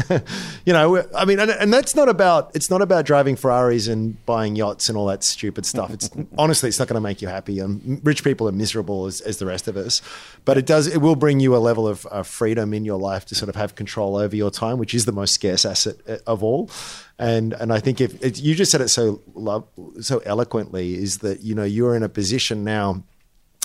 you 0.67 0.73
know, 0.73 1.05
I 1.15 1.25
mean, 1.25 1.39
and, 1.41 1.51
and 1.51 1.73
that's 1.73 1.95
not 1.95 2.09
about. 2.09 2.55
It's 2.55 2.71
not 2.71 2.83
about 2.83 3.05
driving 3.05 3.37
Ferraris 3.37 3.89
and 3.89 4.25
buying 4.27 4.57
yachts 4.57 4.89
and 4.89 4.97
all 4.97 5.07
that 5.07 5.25
stupid 5.25 5.67
stuff. 5.67 5.93
It's 5.93 6.11
honestly, 6.39 6.69
it's 6.69 6.79
not 6.79 6.89
going 6.89 6.97
to 6.97 7.01
make 7.01 7.23
you 7.23 7.29
happy. 7.29 7.61
Um, 7.61 8.01
rich 8.05 8.25
people 8.25 8.49
are 8.49 8.53
miserable 8.53 9.07
as, 9.07 9.21
as 9.21 9.39
the 9.39 9.47
rest 9.47 9.69
of 9.69 9.77
us, 9.77 10.01
but 10.45 10.59
it 10.59 10.67
does. 10.67 10.87
It 10.87 10.99
will 10.99 11.17
bring 11.17 11.41
you 11.41 11.57
a 11.57 11.59
level 11.59 11.89
of 11.89 12.07
uh, 12.11 12.23
freedom 12.23 12.73
in 12.73 12.85
your 12.85 12.99
life 12.99 13.25
to 13.27 13.35
sort 13.35 13.49
of 13.49 13.57
have 13.57 13.75
control 13.75 14.17
over 14.17 14.37
your 14.37 14.51
time, 14.51 14.79
which 14.79 14.95
is 14.95 15.05
the 15.05 15.13
most 15.13 15.35
scarce 15.35 15.65
asset 15.65 15.97
uh, 16.09 16.17
of 16.27 16.43
all. 16.43 16.71
And 17.19 17.53
and 17.55 17.73
I 17.73 17.81
think 17.81 18.01
if 18.01 18.23
it, 18.23 18.41
you 18.41 18.55
just 18.55 18.71
said 18.71 18.81
it 18.81 18.89
so 18.89 19.23
love, 19.35 19.67
so 20.01 20.19
eloquently, 20.19 20.95
is 20.95 21.19
that 21.19 21.41
you 21.41 21.55
know 21.55 21.65
you're 21.65 21.97
in 21.97 22.03
a 22.03 22.09
position 22.09 22.65
now 22.65 23.03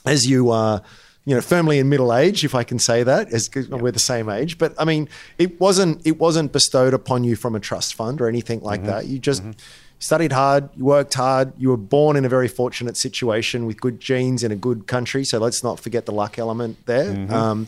as 0.06 0.28
you 0.28 0.50
are, 0.50 0.82
you 1.26 1.34
know, 1.34 1.42
firmly 1.42 1.80
in 1.80 1.88
middle 1.88 2.14
age, 2.14 2.44
if 2.44 2.54
I 2.54 2.64
can 2.64 2.80
say 2.80 3.04
that, 3.04 3.32
as 3.32 3.50
we're 3.70 3.92
the 3.92 4.00
same 4.00 4.30
age. 4.30 4.58
But 4.58 4.74
I 4.78 4.84
mean, 4.84 5.08
it 5.38 5.60
wasn't 5.60 6.06
it 6.06 6.20
wasn't 6.20 6.52
bestowed 6.52 6.94
upon 6.94 7.24
you 7.24 7.36
from 7.36 7.56
a 7.56 7.60
trust 7.60 7.96
fund 7.96 8.20
or 8.20 8.28
anything 8.28 8.62
like 8.62 8.82
mm-hmm. 8.82 8.90
that. 8.90 9.06
You 9.06 9.20
just 9.20 9.42
mm-hmm. 9.42 9.52
studied 10.00 10.34
hard, 10.34 10.70
you 10.76 10.84
worked 10.84 11.14
hard, 11.14 11.54
you 11.58 11.70
were 11.70 11.78
born 11.78 12.18
in 12.18 12.26
a 12.26 12.30
very 12.30 12.50
fortunate 12.50 12.98
situation 12.98 13.66
with 13.66 13.80
good 13.80 14.02
genes 14.02 14.44
in 14.44 14.52
a 14.52 14.56
good 14.58 14.86
country. 14.86 15.24
So 15.24 15.40
let's 15.40 15.64
not 15.64 15.80
forget 15.80 16.06
the 16.06 16.12
luck 16.12 16.38
element 16.38 16.86
there. 16.88 17.14
Mm-hmm. 17.14 17.34
Um, 17.34 17.68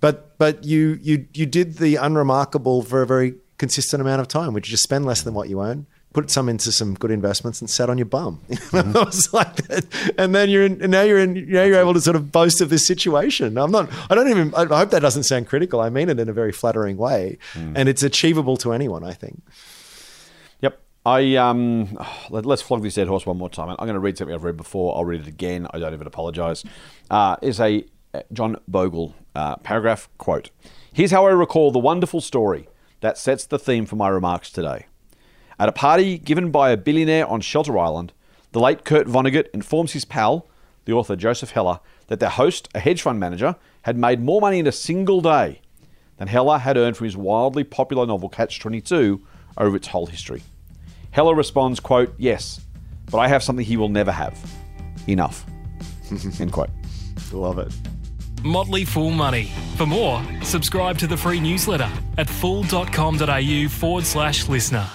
but 0.00 0.38
but 0.38 0.64
you 0.64 0.98
you 1.02 1.26
you 1.34 1.46
did 1.46 1.78
the 1.78 1.96
unremarkable 1.96 2.82
for 2.82 3.02
a 3.02 3.06
very 3.06 3.34
consistent 3.58 4.00
amount 4.00 4.20
of 4.20 4.28
time, 4.28 4.52
which 4.52 4.66
is 4.68 4.72
just 4.72 4.84
spend 4.84 5.06
less 5.06 5.22
than 5.22 5.34
what 5.34 5.48
you 5.48 5.60
earn, 5.60 5.86
put 6.16 6.30
some 6.30 6.48
into 6.48 6.72
some 6.72 6.94
good 6.94 7.10
investments, 7.10 7.60
and 7.60 7.68
sat 7.68 7.90
on 7.90 7.98
your 7.98 8.06
bum. 8.06 8.40
Know, 8.72 9.02
it 9.02 9.06
was 9.06 9.32
like 9.34 9.56
that. 9.68 9.84
And 10.16 10.34
then 10.34 10.48
you're 10.48 10.64
in, 10.64 10.80
and 10.80 10.90
now 10.90 11.02
you're 11.02 11.18
in, 11.18 11.34
now 11.50 11.62
you're 11.64 11.78
able 11.78 11.92
to 11.92 12.00
sort 12.00 12.16
of 12.16 12.32
boast 12.32 12.62
of 12.62 12.70
this 12.70 12.86
situation. 12.86 13.58
I'm 13.58 13.70
not. 13.70 13.90
I 14.10 14.14
don't 14.14 14.28
even. 14.28 14.54
I 14.54 14.64
hope 14.64 14.90
that 14.90 15.00
doesn't 15.00 15.24
sound 15.24 15.46
critical. 15.46 15.78
I 15.78 15.90
mean 15.90 16.08
it 16.08 16.18
in 16.18 16.28
a 16.30 16.32
very 16.32 16.52
flattering 16.52 16.96
way, 16.96 17.36
and 17.54 17.86
it's 17.86 18.02
achievable 18.02 18.56
to 18.58 18.72
anyone. 18.72 19.04
I 19.04 19.12
think. 19.12 19.42
Yep. 20.62 20.80
I 21.04 21.36
um, 21.36 21.98
let, 22.30 22.46
us 22.46 22.62
flog 22.62 22.82
this 22.82 22.94
dead 22.94 23.08
horse 23.08 23.26
one 23.26 23.36
more 23.36 23.50
time. 23.50 23.68
I'm 23.68 23.76
going 23.76 23.92
to 23.92 24.00
read 24.00 24.16
something 24.16 24.34
I've 24.34 24.44
read 24.44 24.56
before. 24.56 24.96
I'll 24.96 25.04
read 25.04 25.20
it 25.20 25.26
again. 25.26 25.66
I 25.74 25.78
don't 25.78 25.92
even 25.92 26.06
apologise. 26.06 26.64
Uh, 27.10 27.36
is 27.42 27.60
a 27.60 27.84
uh, 28.14 28.22
John 28.32 28.56
Bogle 28.66 29.14
uh, 29.34 29.56
paragraph 29.56 30.08
quote. 30.16 30.50
Here's 30.94 31.10
how 31.10 31.26
I 31.26 31.30
recall 31.32 31.72
the 31.72 31.78
wonderful 31.78 32.22
story 32.22 32.68
that 33.00 33.18
sets 33.18 33.44
the 33.44 33.58
theme 33.58 33.84
for 33.84 33.96
my 33.96 34.08
remarks 34.08 34.50
today. 34.50 34.86
At 35.58 35.68
a 35.68 35.72
party 35.72 36.18
given 36.18 36.50
by 36.50 36.70
a 36.70 36.76
billionaire 36.76 37.26
on 37.26 37.40
Shelter 37.40 37.78
Island, 37.78 38.12
the 38.52 38.60
late 38.60 38.84
Kurt 38.84 39.06
Vonnegut 39.06 39.48
informs 39.52 39.92
his 39.92 40.04
pal, 40.04 40.46
the 40.84 40.92
author 40.92 41.16
Joseph 41.16 41.50
Heller, 41.50 41.80
that 42.08 42.20
their 42.20 42.30
host, 42.30 42.68
a 42.74 42.80
hedge 42.80 43.02
fund 43.02 43.18
manager, 43.18 43.56
had 43.82 43.96
made 43.96 44.20
more 44.20 44.40
money 44.40 44.58
in 44.58 44.66
a 44.66 44.72
single 44.72 45.20
day 45.20 45.60
than 46.18 46.28
Heller 46.28 46.58
had 46.58 46.76
earned 46.76 46.96
from 46.96 47.06
his 47.06 47.16
wildly 47.16 47.64
popular 47.64 48.06
novel 48.06 48.28
Catch 48.28 48.60
22 48.60 49.20
over 49.58 49.76
its 49.76 49.88
whole 49.88 50.06
history. 50.06 50.42
Heller 51.10 51.34
responds, 51.34 51.80
quote, 51.80 52.14
Yes, 52.18 52.60
but 53.10 53.18
I 53.18 53.28
have 53.28 53.42
something 53.42 53.64
he 53.64 53.76
will 53.76 53.88
never 53.88 54.12
have. 54.12 54.38
Enough. 55.06 55.46
End 56.40 56.52
quote. 56.52 56.70
Love 57.32 57.58
it. 57.58 57.72
Motley 58.44 58.84
Fool 58.84 59.10
Money. 59.10 59.50
For 59.76 59.86
more, 59.86 60.22
subscribe 60.42 60.98
to 60.98 61.06
the 61.06 61.16
free 61.16 61.40
newsletter 61.40 61.90
at 62.18 62.28
fool.com.au 62.28 63.68
forward 63.68 64.04
slash 64.04 64.48
listener. 64.48 64.86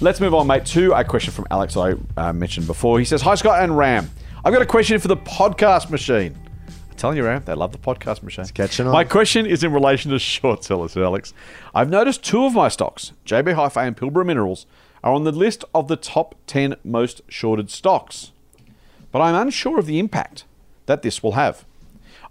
Let's 0.00 0.20
move 0.20 0.34
on, 0.34 0.46
mate, 0.46 0.66
to 0.66 0.92
a 0.92 1.04
question 1.04 1.32
from 1.32 1.46
Alex 1.50 1.76
I 1.76 1.94
uh, 2.16 2.32
mentioned 2.32 2.66
before. 2.66 2.98
He 2.98 3.04
says, 3.04 3.22
Hi, 3.22 3.36
Scott 3.36 3.62
and 3.62 3.76
Ram. 3.76 4.10
I've 4.44 4.52
got 4.52 4.60
a 4.60 4.66
question 4.66 4.98
for 4.98 5.08
the 5.08 5.16
podcast 5.16 5.88
machine. 5.88 6.36
I'm 6.66 6.96
telling 6.96 7.16
you, 7.16 7.24
Ram, 7.24 7.42
they 7.46 7.54
love 7.54 7.72
the 7.72 7.78
podcast 7.78 8.22
machine. 8.22 8.42
It's 8.42 8.50
catching 8.50 8.86
on. 8.86 8.92
My 8.92 9.04
question 9.04 9.46
is 9.46 9.62
in 9.62 9.72
relation 9.72 10.10
to 10.10 10.18
short 10.18 10.64
sellers, 10.64 10.96
Alex. 10.96 11.32
I've 11.74 11.88
noticed 11.88 12.24
two 12.24 12.44
of 12.44 12.54
my 12.54 12.68
stocks, 12.68 13.12
JB 13.24 13.54
Hi-Fi 13.54 13.86
and 13.86 13.96
Pilbara 13.96 14.26
Minerals, 14.26 14.66
are 15.02 15.12
on 15.12 15.24
the 15.24 15.32
list 15.32 15.64
of 15.74 15.88
the 15.88 15.96
top 15.96 16.34
10 16.48 16.74
most 16.82 17.22
shorted 17.28 17.70
stocks. 17.70 18.32
But 19.12 19.22
I'm 19.22 19.34
unsure 19.34 19.78
of 19.78 19.86
the 19.86 20.00
impact 20.00 20.44
that 20.86 21.02
this 21.02 21.22
will 21.22 21.32
have. 21.32 21.64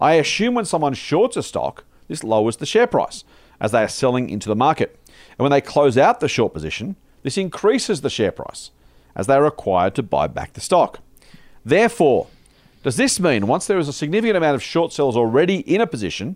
I 0.01 0.13
assume 0.15 0.53
when 0.53 0.65
someone 0.65 0.93
shorts 0.93 1.37
a 1.37 1.43
stock, 1.43 1.85
this 2.07 2.23
lowers 2.23 2.57
the 2.57 2.65
share 2.65 2.87
price 2.87 3.23
as 3.59 3.71
they 3.71 3.81
are 3.81 3.87
selling 3.87 4.29
into 4.29 4.49
the 4.49 4.55
market. 4.55 4.99
And 5.31 5.39
when 5.39 5.51
they 5.51 5.61
close 5.61 5.97
out 5.97 6.19
the 6.19 6.27
short 6.27 6.53
position, 6.53 6.97
this 7.23 7.37
increases 7.37 8.01
the 8.01 8.09
share 8.09 8.31
price 8.31 8.71
as 9.15 9.27
they 9.27 9.35
are 9.35 9.43
required 9.43 9.95
to 9.95 10.03
buy 10.03 10.27
back 10.27 10.53
the 10.53 10.61
stock. 10.61 10.99
Therefore, 11.65 12.27
does 12.83 12.97
this 12.97 13.19
mean 13.19 13.47
once 13.47 13.65
there 13.65 13.79
is 13.79 13.87
a 13.87 13.93
significant 13.93 14.37
amount 14.37 14.55
of 14.55 14.63
short 14.63 14.91
sellers 14.91 15.15
already 15.15 15.59
in 15.59 15.81
a 15.81 15.87
position, 15.87 16.35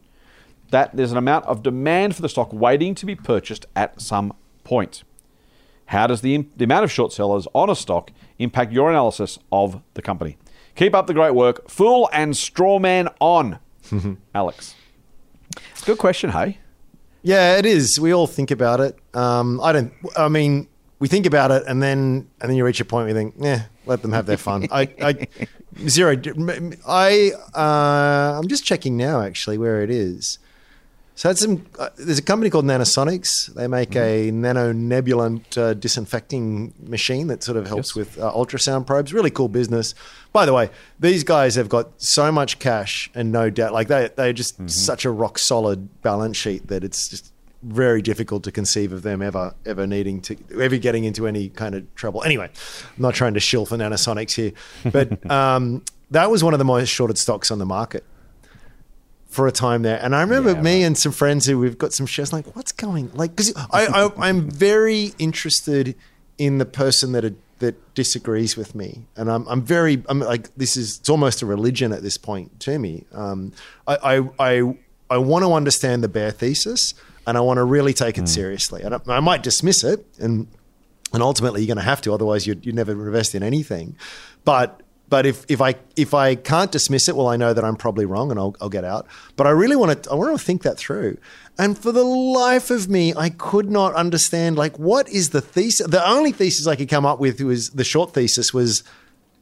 that 0.71 0.95
there's 0.95 1.11
an 1.11 1.17
amount 1.17 1.45
of 1.45 1.63
demand 1.63 2.15
for 2.15 2.21
the 2.21 2.29
stock 2.29 2.51
waiting 2.51 2.95
to 2.95 3.05
be 3.05 3.15
purchased 3.15 3.65
at 3.75 4.01
some 4.01 4.33
point? 4.63 5.03
How 5.88 6.07
does 6.07 6.21
the, 6.21 6.45
the 6.57 6.65
amount 6.65 6.83
of 6.83 6.91
short 6.91 7.13
sellers 7.13 7.47
on 7.53 7.69
a 7.69 7.75
stock 7.75 8.11
impact 8.39 8.71
your 8.71 8.89
analysis 8.89 9.39
of 9.51 9.81
the 9.93 10.01
company? 10.01 10.38
Keep 10.75 10.93
up 10.93 11.07
the 11.07 11.13
great 11.13 11.33
work. 11.33 11.69
Fool 11.69 12.09
and 12.13 12.33
strawman 12.33 13.13
on. 13.19 13.59
Alex. 14.35 14.75
Good 15.85 15.97
question, 15.97 16.31
hey? 16.31 16.59
Yeah, 17.23 17.57
it 17.57 17.65
is. 17.65 17.99
We 17.99 18.13
all 18.13 18.27
think 18.27 18.51
about 18.51 18.79
it. 18.79 18.97
Um, 19.13 19.59
I 19.61 19.71
don't. 19.71 19.93
I 20.15 20.29
mean, 20.29 20.67
we 20.99 21.07
think 21.07 21.25
about 21.25 21.51
it, 21.51 21.63
and 21.67 21.81
then 21.81 22.27
and 22.41 22.49
then 22.49 22.55
you 22.55 22.65
reach 22.65 22.79
a 22.81 22.85
point 22.85 23.03
where 23.05 23.09
you 23.09 23.15
think, 23.15 23.35
yeah, 23.39 23.65
let 23.85 24.01
them 24.01 24.11
have 24.13 24.25
their 24.25 24.37
fun. 24.37 24.67
I, 24.71 24.89
I 25.01 25.27
zero. 25.87 26.15
I 26.87 27.31
uh, 27.53 28.39
I'm 28.39 28.47
just 28.47 28.63
checking 28.65 28.97
now, 28.97 29.21
actually, 29.21 29.57
where 29.57 29.81
it 29.83 29.89
is. 29.89 30.39
So 31.15 31.33
some, 31.33 31.65
uh, 31.79 31.89
there's 31.97 32.19
a 32.19 32.21
company 32.21 32.51
called 32.51 32.65
Nanosonics. 32.65 33.51
They 33.55 33.67
make 33.67 33.95
a 33.95 34.29
nano 34.29 34.71
nebulant 34.71 35.57
uh, 35.57 35.73
disinfecting 35.73 36.75
machine 36.79 37.25
that 37.27 37.41
sort 37.41 37.57
of 37.57 37.65
helps 37.65 37.89
Yes. 37.89 37.95
with 37.95 38.19
uh, 38.19 38.31
ultrasound 38.33 38.85
probes. 38.85 39.11
Really 39.13 39.31
cool 39.31 39.47
business. 39.49 39.95
By 40.31 40.45
the 40.45 40.53
way, 40.53 40.69
these 40.99 41.23
guys 41.23 41.55
have 41.55 41.69
got 41.69 41.89
so 41.99 42.31
much 42.31 42.59
cash 42.59 43.09
and 43.15 43.31
no 43.31 43.49
doubt, 43.49 43.73
like 43.73 43.87
they 43.87 44.09
they're 44.15 44.31
just 44.31 44.69
such 44.69 45.05
a 45.05 45.09
rock 45.09 45.39
solid 45.39 46.01
balance 46.03 46.37
sheet 46.37 46.67
that 46.67 46.83
it's 46.83 47.09
just 47.09 47.33
very 47.63 48.01
difficult 48.01 48.43
to 48.43 48.51
conceive 48.51 48.91
of 48.91 49.01
them 49.01 49.21
ever 49.21 49.53
ever 49.65 49.87
needing 49.87 50.21
to 50.21 50.37
ever 50.59 50.77
getting 50.77 51.03
into 51.03 51.27
any 51.27 51.49
kind 51.49 51.75
of 51.75 51.93
trouble. 51.95 52.23
Anyway, 52.23 52.45
I'm 52.45 53.01
not 53.01 53.15
trying 53.15 53.33
to 53.33 53.39
shill 53.39 53.65
for 53.65 53.77
Nanosonics 53.77 54.35
here, 54.35 54.51
but 54.91 55.29
um, 55.31 55.83
that 56.11 56.29
was 56.29 56.43
one 56.43 56.53
of 56.53 56.59
the 56.59 56.65
most 56.65 56.89
shorted 56.89 57.17
stocks 57.17 57.51
on 57.51 57.59
the 57.59 57.65
market 57.65 58.03
for 59.27 59.47
a 59.47 59.51
time 59.51 59.81
there. 59.81 59.99
And 60.01 60.15
I 60.15 60.21
remember 60.21 60.51
Yeah, 60.51 60.61
me 60.61 60.83
and 60.83 60.97
some 60.97 61.11
friends 61.11 61.45
who 61.45 61.59
we've 61.59 61.77
got 61.77 61.93
some 61.93 62.05
shares 62.05 62.31
like, 62.31 62.55
what's 62.55 62.71
going 62.71 63.11
like? 63.13 63.31
Because 63.35 63.55
I, 63.55 63.85
I 63.85 64.29
I'm 64.29 64.49
very 64.49 65.13
interested 65.19 65.95
in 66.37 66.57
the 66.57 66.65
person 66.65 67.11
that 67.13 67.35
that 67.59 67.95
disagrees 67.95 68.55
with 68.55 68.75
me, 68.75 69.05
and 69.15 69.31
I'm 69.31 69.47
I'm 69.47 69.61
very 69.61 70.03
I'm 70.07 70.19
like 70.19 70.53
this 70.55 70.77
is 70.77 70.99
it's 70.99 71.09
almost 71.09 71.41
a 71.41 71.45
religion 71.45 71.91
at 71.91 72.03
this 72.03 72.17
point 72.17 72.59
to 72.61 72.79
me. 72.79 73.05
Um, 73.11 73.51
I 73.87 73.95
I 74.17 74.29
I, 74.39 74.77
I 75.09 75.17
want 75.17 75.43
to 75.43 75.53
understand 75.53 76.03
the 76.03 76.07
bear 76.07 76.31
thesis, 76.31 76.93
and 77.28 77.38
I 77.38 77.41
want 77.41 77.57
to 77.57 77.63
really 77.63 77.93
take 77.93 78.17
it 78.17 78.21
hmm. 78.21 78.25
seriously. 78.25 78.82
And 78.82 78.95
I, 78.95 78.99
I 79.07 79.19
might 79.19 79.43
dismiss 79.43 79.84
it 79.84 80.05
and 80.19 80.47
and 81.13 81.21
ultimately 81.21 81.61
you're 81.61 81.73
going 81.73 81.78
to 81.78 81.89
have 81.89 82.01
to 82.01 82.13
otherwise 82.13 82.47
you'd, 82.47 82.65
you'd 82.65 82.75
never 82.75 82.91
invest 82.91 83.36
in 83.36 83.43
anything 83.43 83.95
but 84.43 84.82
but 85.09 85.25
if, 85.25 85.45
if 85.47 85.61
I 85.61 85.75
if 85.95 86.13
I 86.13 86.36
can't 86.36 86.71
dismiss 86.71 87.07
it, 87.07 87.15
well, 87.15 87.28
I 87.28 87.38
know 87.38 87.53
that 87.53 87.63
I'm 87.63 87.78
probably 87.78 88.05
wrong, 88.05 88.30
and 88.30 88.39
I'll, 88.39 88.55
I'll 88.59 88.69
get 88.69 88.84
out. 88.84 89.07
But 89.36 89.47
I 89.47 89.51
really 89.51 89.75
want 89.75 90.03
to 90.03 90.11
I 90.11 90.15
want 90.15 90.38
to 90.38 90.43
think 90.43 90.63
that 90.63 90.78
through. 90.78 91.17
And 91.57 91.78
for 91.78 91.91
the 91.91 92.03
life 92.03 92.69
of 92.69 92.89
me, 92.89 93.13
I 93.15 93.30
could 93.30 93.71
not 93.71 93.95
understand 93.95 94.57
like 94.57 94.78
what 94.78 95.07
is 95.09 95.30
the 95.30 95.41
thesis. 95.41 95.88
The 95.88 96.05
only 96.07 96.32
thesis 96.32 96.67
I 96.67 96.75
could 96.75 96.89
come 96.89 97.05
up 97.05 97.19
with 97.19 97.39
was 97.41 97.69
the 97.69 97.84
short 97.84 98.13
thesis 98.13 98.53
was 98.53 98.84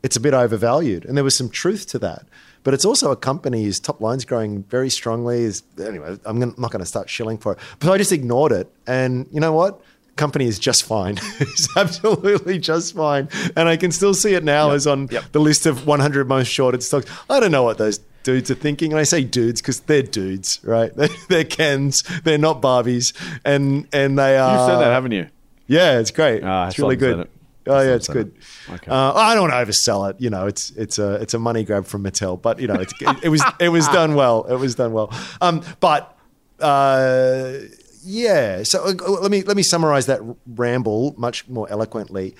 it's 0.03 0.15
a 0.15 0.19
bit 0.19 0.33
overvalued, 0.33 1.03
and 1.05 1.17
there 1.17 1.23
was 1.23 1.37
some 1.37 1.49
truth 1.49 1.87
to 1.87 1.99
that. 1.99 2.25
But 2.65 2.73
it's 2.73 2.83
also 2.83 3.11
a 3.11 3.15
company 3.15 3.63
whose 3.63 3.79
top 3.79 4.01
line's 4.01 4.25
growing 4.25 4.63
very 4.63 4.89
strongly. 4.89 5.43
Is 5.43 5.63
anyway, 5.79 6.17
I'm 6.25 6.39
gonna, 6.39 6.53
not 6.57 6.71
going 6.71 6.81
to 6.81 6.85
start 6.85 7.09
shilling 7.09 7.37
for 7.37 7.53
it. 7.53 7.59
But 7.79 7.91
I 7.91 7.97
just 7.97 8.11
ignored 8.11 8.51
it, 8.51 8.69
and 8.85 9.27
you 9.31 9.39
know 9.39 9.53
what? 9.53 9.81
company 10.17 10.45
is 10.45 10.57
just 10.59 10.83
fine. 10.83 11.17
it's 11.41 11.67
absolutely 11.75 12.57
just 12.57 12.95
fine. 12.95 13.27
And 13.57 13.67
I 13.67 13.75
can 13.75 13.91
still 13.91 14.13
see 14.13 14.33
it 14.33 14.45
now 14.45 14.71
as 14.71 14.87
on 14.87 15.07
the 15.33 15.39
list 15.39 15.65
of 15.65 15.85
100 15.85 16.25
most 16.25 16.47
shorted 16.47 16.81
stocks. 16.81 17.05
I 17.29 17.41
don't 17.41 17.51
know 17.51 17.63
what 17.63 17.77
those 17.77 17.99
dudes 18.23 18.49
are 18.49 18.55
thinking. 18.55 18.91
And 18.93 18.99
I 18.99 19.03
say 19.03 19.25
dudes 19.25 19.61
because 19.61 19.81
they're 19.81 20.03
dudes, 20.03 20.59
right? 20.63 20.93
They're, 20.95 21.09
they're 21.27 21.43
Kens. 21.43 22.03
They're 22.23 22.37
not 22.37 22.61
Barbies. 22.61 23.13
And, 23.43 23.87
and 23.93 24.17
they 24.17 24.37
are. 24.37 24.57
You've 24.57 24.67
said 24.67 24.79
that, 24.79 24.93
haven't 24.93 25.11
you? 25.11 25.27
Yeah, 25.67 25.99
it's 25.99 26.11
great. 26.11 26.43
Ah, 26.43 26.67
it's 26.67 26.79
really 26.79 26.95
good. 26.95 27.29
Oh 27.67 27.81
yeah, 27.81 27.95
it's 27.95 28.07
good. 28.07 28.27
it. 28.67 28.73
Okay. 28.73 28.91
Uh, 28.91 29.13
I 29.13 29.33
don't 29.33 29.49
want 29.49 29.53
to 29.53 29.71
oversell 29.71 30.09
it. 30.09 30.19
You 30.19 30.29
know, 30.29 30.47
it's 30.47 30.71
it's 30.71 30.99
a 30.99 31.15
it's 31.15 31.33
a 31.33 31.39
money 31.39 31.63
grab 31.63 31.85
from 31.85 32.03
Mattel, 32.03 32.41
but 32.41 32.59
you 32.59 32.67
know, 32.67 32.75
it's, 32.75 32.93
it, 33.01 33.23
it 33.23 33.29
was 33.29 33.43
it 33.59 33.69
was 33.69 33.87
done 33.87 34.15
well. 34.15 34.43
It 34.43 34.55
was 34.55 34.75
done 34.75 34.93
well. 34.93 35.11
Um, 35.41 35.63
but 35.79 36.17
uh, 36.59 37.53
yeah. 38.03 38.63
So 38.63 38.83
uh, 38.85 38.93
let 38.93 39.31
me 39.31 39.41
let 39.43 39.57
me 39.57 39.63
summarize 39.63 40.05
that 40.05 40.21
ramble 40.45 41.15
much 41.17 41.47
more 41.47 41.69
eloquently. 41.69 42.35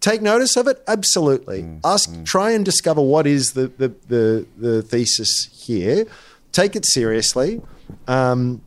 Take 0.00 0.22
notice 0.22 0.56
of 0.56 0.66
it. 0.66 0.82
Absolutely. 0.88 1.62
Mm, 1.62 1.80
Ask. 1.84 2.24
Try 2.24 2.52
and 2.52 2.64
discover 2.64 3.02
what 3.02 3.26
is 3.26 3.52
the 3.52 3.68
the 3.68 3.94
the, 4.08 4.46
the 4.56 4.82
thesis 4.82 5.50
here. 5.52 6.06
Take 6.52 6.74
it 6.74 6.86
seriously. 6.86 7.60
Um, 8.08 8.62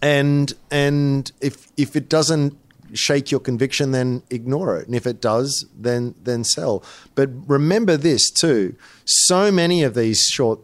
and 0.00 0.52
and 0.70 1.30
if 1.40 1.72
if 1.76 1.96
it 1.96 2.08
doesn't 2.08 2.56
shake 2.94 3.30
your 3.30 3.40
conviction 3.40 3.90
then 3.90 4.22
ignore 4.30 4.76
it 4.78 4.86
and 4.86 4.94
if 4.96 5.06
it 5.06 5.20
does 5.20 5.66
then 5.76 6.14
then 6.22 6.44
sell 6.44 6.82
but 7.14 7.28
remember 7.46 7.96
this 7.96 8.30
too 8.30 8.74
so 9.04 9.50
many 9.50 9.82
of 9.82 9.94
these 9.94 10.28
short 10.28 10.60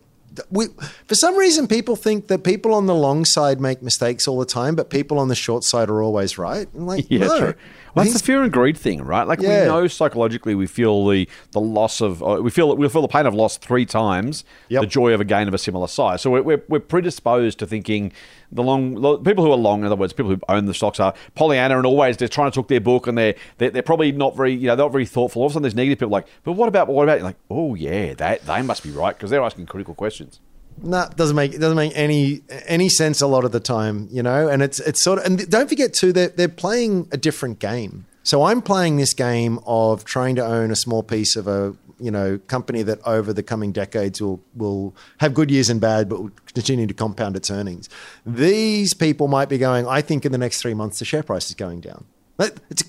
we, 0.48 0.66
for 1.08 1.16
some 1.16 1.36
reason 1.36 1.66
people 1.66 1.96
think 1.96 2.28
that 2.28 2.44
people 2.44 2.72
on 2.72 2.86
the 2.86 2.94
long 2.94 3.24
side 3.24 3.60
make 3.60 3.82
mistakes 3.82 4.28
all 4.28 4.38
the 4.38 4.46
time 4.46 4.74
but 4.76 4.88
people 4.88 5.18
on 5.18 5.26
the 5.28 5.34
short 5.34 5.64
side 5.64 5.90
are 5.90 6.02
always 6.02 6.38
right 6.38 6.68
I'm 6.74 6.86
like 6.86 7.06
Yeah, 7.10 7.26
no. 7.26 7.38
true. 7.38 7.54
Well, 7.94 8.04
that's 8.04 8.18
the 8.20 8.24
fear 8.24 8.42
and 8.42 8.52
greed 8.52 8.76
thing, 8.76 9.02
right? 9.02 9.26
Like 9.26 9.40
Yeah. 9.40 9.62
we 9.62 9.66
know 9.68 9.86
psychologically, 9.88 10.54
we 10.54 10.66
feel 10.66 11.06
the 11.08 11.28
the 11.52 11.60
loss 11.60 12.00
of 12.00 12.22
uh, 12.22 12.38
we 12.42 12.50
feel 12.50 12.76
we 12.76 12.88
feel 12.88 13.02
the 13.02 13.08
pain 13.08 13.26
of 13.26 13.34
loss 13.34 13.56
three 13.56 13.84
times 13.86 14.44
Yep. 14.68 14.80
the 14.82 14.86
joy 14.86 15.12
of 15.12 15.20
a 15.20 15.24
gain 15.24 15.48
of 15.48 15.54
a 15.54 15.58
similar 15.58 15.88
size. 15.88 16.22
So 16.22 16.30
we're, 16.30 16.42
we're, 16.42 16.62
we're 16.68 16.80
predisposed 16.80 17.58
to 17.60 17.66
thinking 17.66 18.12
the 18.52 18.62
long 18.62 18.94
lo- 18.94 19.18
people 19.18 19.44
who 19.44 19.52
are 19.52 19.56
long, 19.56 19.80
in 19.80 19.86
other 19.86 19.96
words, 19.96 20.12
people 20.12 20.30
who 20.30 20.40
own 20.48 20.64
the 20.66 20.74
stocks 20.74 20.98
are 21.00 21.14
Pollyanna 21.34 21.76
and 21.76 21.86
always 21.86 22.16
they're 22.16 22.28
trying 22.28 22.50
to 22.50 22.54
talk 22.54 22.68
their 22.68 22.80
book 22.80 23.06
and 23.06 23.16
they're, 23.18 23.34
they're 23.58 23.70
they're 23.70 23.82
probably 23.82 24.12
not 24.12 24.36
very 24.36 24.52
you 24.52 24.66
know 24.66 24.76
they're 24.76 24.86
not 24.86 24.92
very 24.92 25.06
thoughtful. 25.06 25.42
All 25.42 25.46
of 25.46 25.52
a 25.52 25.54
sudden, 25.54 25.62
there's 25.62 25.74
negative 25.74 25.98
people 25.98 26.10
like, 26.12 26.26
but 26.44 26.52
what 26.52 26.68
about 26.68 26.88
what 26.88 27.02
about? 27.04 27.18
You're 27.18 27.24
like, 27.24 27.36
oh 27.50 27.74
yeah, 27.74 28.14
that 28.14 28.46
they 28.46 28.62
must 28.62 28.82
be 28.82 28.90
right 28.90 29.16
because 29.16 29.30
they're 29.30 29.42
asking 29.42 29.66
critical 29.66 29.94
questions. 29.94 30.40
It 30.82 31.16
doesn't 31.16 31.36
make 31.36 31.52
it 31.52 31.58
doesn't 31.58 31.76
make 31.76 31.92
any 31.94 32.42
any 32.66 32.88
sense 32.88 33.20
a 33.20 33.26
lot 33.26 33.44
of 33.44 33.52
the 33.52 33.60
time, 33.60 34.08
you 34.10 34.22
know. 34.22 34.48
And 34.48 34.62
it's 34.62 34.80
it's 34.80 35.00
sort 35.00 35.18
of 35.18 35.26
and 35.26 35.50
don't 35.50 35.68
forget 35.68 35.92
too 35.92 36.12
they're 36.12 36.28
they're 36.28 36.48
playing 36.48 37.08
a 37.12 37.16
different 37.16 37.58
game. 37.58 38.06
So 38.22 38.44
I'm 38.44 38.62
playing 38.62 38.96
this 38.96 39.14
game 39.14 39.60
of 39.66 40.04
trying 40.04 40.36
to 40.36 40.44
own 40.44 40.70
a 40.70 40.76
small 40.76 41.02
piece 41.02 41.36
of 41.36 41.46
a 41.48 41.74
you 41.98 42.10
know 42.10 42.38
company 42.46 42.82
that 42.82 42.98
over 43.06 43.32
the 43.32 43.42
coming 43.42 43.72
decades 43.72 44.20
will 44.20 44.40
will 44.54 44.94
have 45.18 45.34
good 45.34 45.50
years 45.50 45.68
and 45.68 45.80
bad, 45.80 46.08
but 46.08 46.22
will 46.22 46.32
continue 46.54 46.86
to 46.86 46.94
compound 46.94 47.36
its 47.36 47.50
earnings. 47.50 47.88
These 48.24 48.94
people 48.94 49.28
might 49.28 49.48
be 49.48 49.58
going. 49.58 49.86
I 49.86 50.00
think 50.00 50.24
in 50.24 50.32
the 50.32 50.38
next 50.38 50.60
three 50.60 50.74
months 50.74 50.98
the 50.98 51.04
share 51.04 51.22
price 51.22 51.48
is 51.48 51.54
going 51.54 51.80
down. 51.80 52.04
It's 52.38 52.84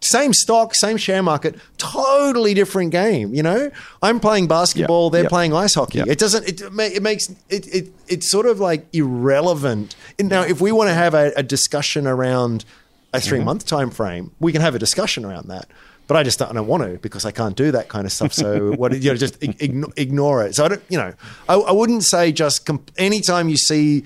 same 0.00 0.32
stock, 0.32 0.74
same 0.74 0.96
share 0.96 1.22
market, 1.22 1.56
totally 1.76 2.54
different 2.54 2.92
game. 2.92 3.34
You 3.34 3.42
know, 3.42 3.70
I'm 4.02 4.20
playing 4.20 4.46
basketball, 4.48 5.10
they're 5.10 5.22
Yep. 5.22 5.30
playing 5.30 5.54
ice 5.54 5.74
hockey. 5.74 5.98
Yep. 5.98 6.06
It 6.08 6.18
doesn't. 6.18 6.48
It, 6.48 6.60
it 6.62 7.02
makes 7.02 7.28
it, 7.48 7.66
it. 7.74 7.92
It's 8.06 8.30
sort 8.30 8.46
of 8.46 8.60
like 8.60 8.86
irrelevant. 8.92 9.96
Now, 10.18 10.42
if 10.42 10.60
we 10.60 10.72
want 10.72 10.88
to 10.88 10.94
have 10.94 11.14
a, 11.14 11.32
a 11.36 11.42
discussion 11.42 12.06
around 12.06 12.64
a 13.12 13.20
three 13.20 13.40
month 13.40 13.66
time 13.66 13.90
frame, 13.90 14.32
we 14.40 14.52
can 14.52 14.60
have 14.60 14.74
a 14.74 14.78
discussion 14.78 15.24
around 15.24 15.48
that. 15.48 15.66
But 16.06 16.16
I 16.16 16.22
just 16.22 16.38
don't, 16.38 16.50
I 16.50 16.54
don't 16.54 16.66
want 16.66 16.82
to 16.84 16.98
because 16.98 17.24
I 17.26 17.32
can't 17.32 17.54
do 17.56 17.70
that 17.72 17.88
kind 17.88 18.06
of 18.06 18.12
stuff. 18.12 18.32
So 18.32 18.72
what 18.76 18.92
you 19.00 19.10
know, 19.10 19.16
just 19.16 19.42
ig- 19.42 19.58
igno- 19.58 19.92
ignore 19.96 20.44
it. 20.46 20.54
So 20.54 20.64
I 20.64 20.68
don't. 20.68 20.82
You 20.88 20.98
know, 20.98 21.12
I, 21.48 21.54
I 21.54 21.72
wouldn't 21.72 22.04
say 22.04 22.32
just 22.32 22.66
comp- 22.66 22.90
anytime 22.96 23.48
you 23.48 23.56
see. 23.56 24.04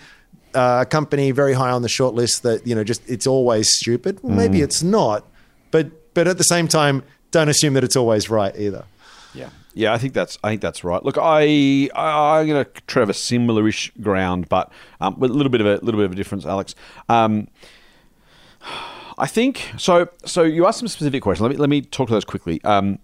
Uh, 0.55 0.80
a 0.82 0.84
company 0.84 1.30
very 1.30 1.55
high 1.55 1.70
on 1.70 1.80
the 1.80 1.88
short 1.88 2.14
list 2.14 2.43
that 2.43 2.66
you 2.66 2.74
know 2.74 2.84
just 2.84 3.01
it's 3.09 3.26
always 3.26 3.70
stupid. 3.70 4.18
Well, 4.22 4.36
maybe 4.36 4.61
it's 4.61 4.82
not, 4.82 5.26
but 5.73 6.14
but 6.14 6.29
at 6.29 6.39
the 6.39 6.45
same 6.45 6.68
time, 6.68 7.03
don't 7.33 7.49
assume 7.49 7.75
that 7.75 7.83
it's 7.83 7.97
always 7.97 8.31
right 8.31 8.55
either. 8.57 8.85
Yeah, 9.35 9.51
yeah, 9.75 9.93
I 9.93 9.99
think 9.99 10.14
that's 10.14 10.39
I 10.45 10.51
think 10.51 10.61
that's 10.61 10.85
right. 10.85 11.03
Look, 11.05 11.18
I, 11.18 11.89
I 11.97 12.39
I'm 12.39 12.47
going 12.47 12.64
to 12.64 13.03
a 13.03 13.14
similar-ish 13.14 13.93
ground, 14.01 14.49
but 14.49 14.70
um, 15.01 15.18
with 15.18 15.33
a 15.33 15.35
little 15.35 15.51
bit 15.51 15.61
of 15.61 15.66
a 15.66 15.85
little 15.85 15.99
bit 16.01 16.05
of 16.05 16.12
a 16.12 16.14
difference, 16.14 16.47
Alex. 16.47 16.77
Um, 17.09 17.49
I 19.18 19.27
think 19.27 19.73
so. 19.77 20.09
So 20.25 20.43
you 20.43 20.66
asked 20.66 20.79
some 20.79 20.89
specific 20.89 21.23
questions. 21.23 21.43
Let 21.43 21.51
me 21.51 21.57
let 21.57 21.68
me 21.68 21.83
talk 21.83 22.09
to 22.09 22.14
those 22.14 22.25
quickly. 22.25 22.62
Um, 22.64 22.99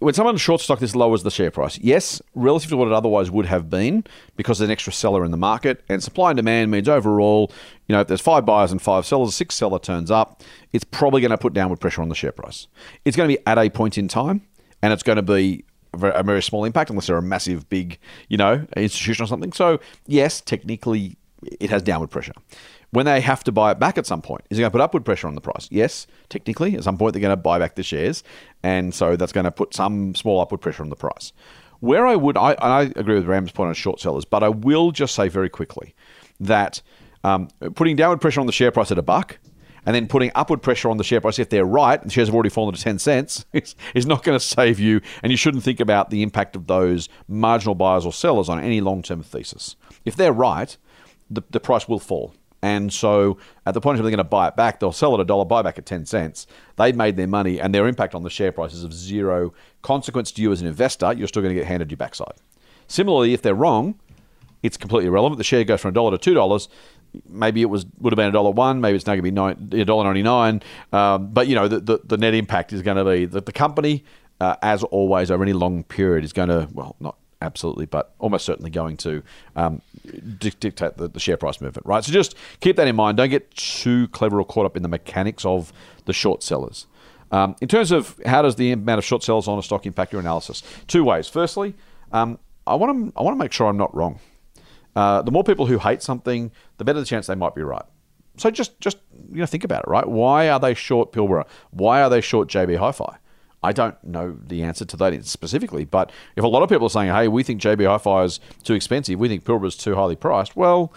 when 0.00 0.14
someone 0.14 0.36
short 0.36 0.60
stock, 0.60 0.80
this 0.80 0.96
lowers 0.96 1.22
the 1.22 1.30
share 1.30 1.50
price. 1.50 1.78
Yes, 1.78 2.20
relative 2.34 2.70
to 2.70 2.76
what 2.76 2.88
it 2.88 2.92
otherwise 2.92 3.30
would 3.30 3.46
have 3.46 3.70
been, 3.70 4.04
because 4.36 4.58
there's 4.58 4.68
an 4.68 4.72
extra 4.72 4.92
seller 4.92 5.24
in 5.24 5.30
the 5.30 5.36
market, 5.36 5.84
and 5.88 6.02
supply 6.02 6.30
and 6.30 6.36
demand 6.36 6.70
means 6.70 6.88
overall, 6.88 7.52
you 7.86 7.94
know, 7.94 8.00
if 8.00 8.08
there's 8.08 8.20
five 8.20 8.44
buyers 8.44 8.72
and 8.72 8.82
five 8.82 9.06
sellers, 9.06 9.28
a 9.28 9.32
sixth 9.32 9.56
seller 9.56 9.78
turns 9.78 10.10
up, 10.10 10.42
it's 10.72 10.84
probably 10.84 11.20
going 11.20 11.30
to 11.30 11.38
put 11.38 11.52
downward 11.52 11.80
pressure 11.80 12.02
on 12.02 12.08
the 12.08 12.14
share 12.14 12.32
price. 12.32 12.66
It's 13.04 13.16
going 13.16 13.28
to 13.28 13.36
be 13.36 13.46
at 13.46 13.58
a 13.58 13.70
point 13.70 13.98
in 13.98 14.08
time, 14.08 14.42
and 14.82 14.92
it's 14.92 15.02
going 15.02 15.16
to 15.16 15.22
be 15.22 15.64
a 15.92 16.22
very 16.22 16.42
small 16.42 16.64
impact 16.64 16.90
unless 16.90 17.06
they're 17.08 17.18
a 17.18 17.22
massive, 17.22 17.68
big, 17.68 17.98
you 18.28 18.36
know, 18.36 18.66
institution 18.76 19.24
or 19.24 19.26
something. 19.26 19.52
So 19.52 19.80
yes, 20.06 20.40
technically, 20.40 21.16
it 21.58 21.70
has 21.70 21.82
downward 21.82 22.10
pressure. 22.10 22.32
When 22.92 23.06
they 23.06 23.20
have 23.20 23.44
to 23.44 23.52
buy 23.52 23.70
it 23.70 23.78
back 23.78 23.98
at 23.98 24.06
some 24.06 24.20
point, 24.20 24.42
is 24.50 24.58
it 24.58 24.62
going 24.62 24.70
to 24.70 24.72
put 24.72 24.80
upward 24.80 25.04
pressure 25.04 25.28
on 25.28 25.36
the 25.36 25.40
price? 25.40 25.68
Yes, 25.70 26.08
technically, 26.28 26.74
at 26.74 26.82
some 26.82 26.98
point 26.98 27.12
they're 27.12 27.20
going 27.20 27.30
to 27.30 27.36
buy 27.36 27.58
back 27.58 27.76
the 27.76 27.84
shares, 27.84 28.24
and 28.62 28.92
so 28.92 29.14
that's 29.16 29.32
going 29.32 29.44
to 29.44 29.52
put 29.52 29.74
some 29.74 30.14
small 30.14 30.40
upward 30.40 30.60
pressure 30.60 30.82
on 30.82 30.90
the 30.90 30.96
price. 30.96 31.32
Where 31.78 32.06
I 32.06 32.16
would, 32.16 32.36
I, 32.36 32.52
I 32.54 32.82
agree 32.96 33.14
with 33.14 33.26
Ram's 33.26 33.52
point 33.52 33.68
on 33.68 33.74
short 33.74 34.00
sellers, 34.00 34.24
but 34.24 34.42
I 34.42 34.48
will 34.48 34.90
just 34.90 35.14
say 35.14 35.28
very 35.28 35.48
quickly 35.48 35.94
that 36.40 36.82
um, 37.24 37.48
putting 37.74 37.96
downward 37.96 38.20
pressure 38.20 38.40
on 38.40 38.46
the 38.46 38.52
share 38.52 38.70
price 38.70 38.90
at 38.90 38.98
a 38.98 39.02
buck 39.02 39.38
and 39.86 39.94
then 39.94 40.06
putting 40.06 40.30
upward 40.34 40.62
pressure 40.62 40.90
on 40.90 40.96
the 40.96 41.04
share 41.04 41.20
price 41.20 41.38
if 41.38 41.48
they're 41.48 41.64
right, 41.64 42.02
the 42.02 42.10
shares 42.10 42.28
have 42.28 42.34
already 42.34 42.50
fallen 42.50 42.74
to 42.74 42.80
10 42.80 42.98
cents, 42.98 43.46
is, 43.52 43.74
is 43.94 44.06
not 44.06 44.22
going 44.22 44.38
to 44.38 44.44
save 44.44 44.78
you. 44.78 45.00
And 45.22 45.30
you 45.30 45.36
shouldn't 45.36 45.62
think 45.62 45.80
about 45.80 46.10
the 46.10 46.22
impact 46.22 46.56
of 46.56 46.66
those 46.66 47.08
marginal 47.28 47.74
buyers 47.74 48.04
or 48.04 48.12
sellers 48.12 48.48
on 48.48 48.60
any 48.60 48.80
long 48.80 49.02
term 49.02 49.22
thesis. 49.22 49.76
If 50.04 50.16
they're 50.16 50.32
right, 50.32 50.76
the, 51.30 51.42
the 51.50 51.60
price 51.60 51.88
will 51.88 51.98
fall. 51.98 52.34
And 52.62 52.92
so 52.92 53.38
at 53.64 53.74
the 53.74 53.80
point 53.80 53.98
of 53.98 54.04
they're 54.04 54.10
going 54.10 54.18
to 54.18 54.24
buy 54.24 54.48
it 54.48 54.56
back, 54.56 54.80
they'll 54.80 54.92
sell 54.92 55.14
it 55.14 55.20
a 55.20 55.24
dollar, 55.24 55.44
buy 55.44 55.62
back 55.62 55.78
at 55.78 55.86
10 55.86 56.06
cents. 56.06 56.46
They've 56.76 56.94
made 56.94 57.16
their 57.16 57.26
money, 57.26 57.60
and 57.60 57.74
their 57.74 57.86
impact 57.86 58.14
on 58.14 58.22
the 58.22 58.30
share 58.30 58.52
price 58.52 58.74
is 58.74 58.84
of 58.84 58.92
zero 58.92 59.52
consequence 59.82 60.30
to 60.32 60.42
you 60.42 60.52
as 60.52 60.60
an 60.60 60.66
investor. 60.66 61.12
You're 61.12 61.28
still 61.28 61.42
going 61.42 61.54
to 61.54 61.60
get 61.60 61.66
handed 61.66 61.90
your 61.90 61.96
backside. 61.96 62.34
Similarly, 62.86 63.32
if 63.32 63.42
they're 63.42 63.54
wrong, 63.54 63.98
it's 64.62 64.76
completely 64.76 65.06
irrelevant. 65.06 65.38
The 65.38 65.44
share 65.44 65.64
goes 65.64 65.80
from 65.80 65.90
a 65.90 65.92
dollar 65.92 66.10
to 66.12 66.18
two 66.18 66.34
dollars. 66.34 66.68
Maybe 67.28 67.62
it 67.62 67.66
was 67.66 67.86
would 67.98 68.12
have 68.12 68.16
been 68.16 68.28
a 68.28 68.32
dollar 68.32 68.50
one. 68.50 68.80
Maybe 68.80 68.96
it's 68.96 69.06
now 69.06 69.14
going 69.16 69.34
to 69.34 69.54
be 69.54 69.80
a 69.80 69.84
dollar 69.84 70.04
ninety 70.04 70.22
nine. 70.22 70.62
Um, 70.92 71.30
but 71.30 71.48
you 71.48 71.54
know 71.54 71.66
the, 71.66 71.80
the, 71.80 72.00
the 72.04 72.16
net 72.16 72.34
impact 72.34 72.72
is 72.72 72.82
going 72.82 72.96
to 72.96 73.04
be 73.04 73.26
that 73.26 73.46
the 73.46 73.52
company, 73.52 74.04
uh, 74.40 74.56
as 74.62 74.82
always, 74.84 75.30
over 75.30 75.42
any 75.42 75.52
long 75.52 75.82
period, 75.84 76.24
is 76.24 76.32
going 76.32 76.50
to 76.50 76.68
well 76.72 76.96
not 77.00 77.16
absolutely, 77.42 77.86
but 77.86 78.14
almost 78.18 78.44
certainly 78.44 78.70
going 78.70 78.96
to 78.98 79.22
um, 79.56 79.82
dictate 80.38 80.76
the, 80.96 81.08
the 81.08 81.20
share 81.20 81.36
price 81.36 81.60
movement. 81.60 81.86
Right. 81.86 82.04
So 82.04 82.12
just 82.12 82.34
keep 82.60 82.76
that 82.76 82.88
in 82.88 82.96
mind. 82.96 83.16
Don't 83.16 83.30
get 83.30 83.50
too 83.54 84.08
clever 84.08 84.38
or 84.40 84.44
caught 84.44 84.66
up 84.66 84.76
in 84.76 84.82
the 84.82 84.88
mechanics 84.88 85.44
of 85.44 85.72
the 86.04 86.12
short 86.12 86.42
sellers. 86.42 86.86
Um, 87.32 87.54
in 87.60 87.68
terms 87.68 87.92
of 87.92 88.20
how 88.26 88.42
does 88.42 88.56
the 88.56 88.72
amount 88.72 88.98
of 88.98 89.04
short 89.04 89.22
sellers 89.22 89.46
on 89.46 89.58
a 89.58 89.62
stock 89.62 89.86
impact 89.86 90.12
your 90.12 90.20
analysis? 90.20 90.62
Two 90.88 91.04
ways. 91.04 91.28
Firstly, 91.28 91.74
um, 92.12 92.38
I 92.66 92.74
want 92.74 93.12
to 93.12 93.18
I 93.18 93.22
want 93.22 93.36
to 93.36 93.38
make 93.38 93.52
sure 93.52 93.68
I'm 93.68 93.76
not 93.76 93.94
wrong. 93.94 94.18
Uh, 94.96 95.22
the 95.22 95.30
more 95.30 95.44
people 95.44 95.66
who 95.66 95.78
hate 95.78 96.02
something, 96.02 96.50
the 96.78 96.84
better 96.84 96.98
the 96.98 97.06
chance 97.06 97.28
they 97.28 97.34
might 97.36 97.54
be 97.54 97.62
right. 97.62 97.84
So 98.36 98.50
just 98.50 98.80
just 98.80 98.98
you 99.30 99.38
know 99.38 99.46
think 99.46 99.64
about 99.64 99.84
it, 99.84 99.90
right? 99.90 100.06
Why 100.06 100.48
are 100.48 100.58
they 100.58 100.74
short 100.74 101.12
Pilbara? 101.12 101.46
Why 101.70 102.02
are 102.02 102.10
they 102.10 102.20
short 102.20 102.48
JB 102.48 102.78
Hi-Fi? 102.78 103.18
I 103.62 103.72
don't 103.72 104.02
know 104.02 104.36
the 104.46 104.62
answer 104.62 104.84
to 104.86 104.96
that 104.96 105.26
specifically, 105.26 105.84
but 105.84 106.10
if 106.36 106.44
a 106.44 106.48
lot 106.48 106.62
of 106.62 106.68
people 106.68 106.86
are 106.86 106.90
saying, 106.90 107.12
"Hey, 107.12 107.28
we 107.28 107.42
think 107.42 107.60
JB 107.60 107.84
Hi-Fi 107.84 108.24
is 108.24 108.40
too 108.64 108.74
expensive. 108.74 109.18
We 109.18 109.28
think 109.28 109.44
Pilbara 109.44 109.66
is 109.66 109.76
too 109.76 109.94
highly 109.94 110.16
priced," 110.16 110.56
well, 110.56 110.92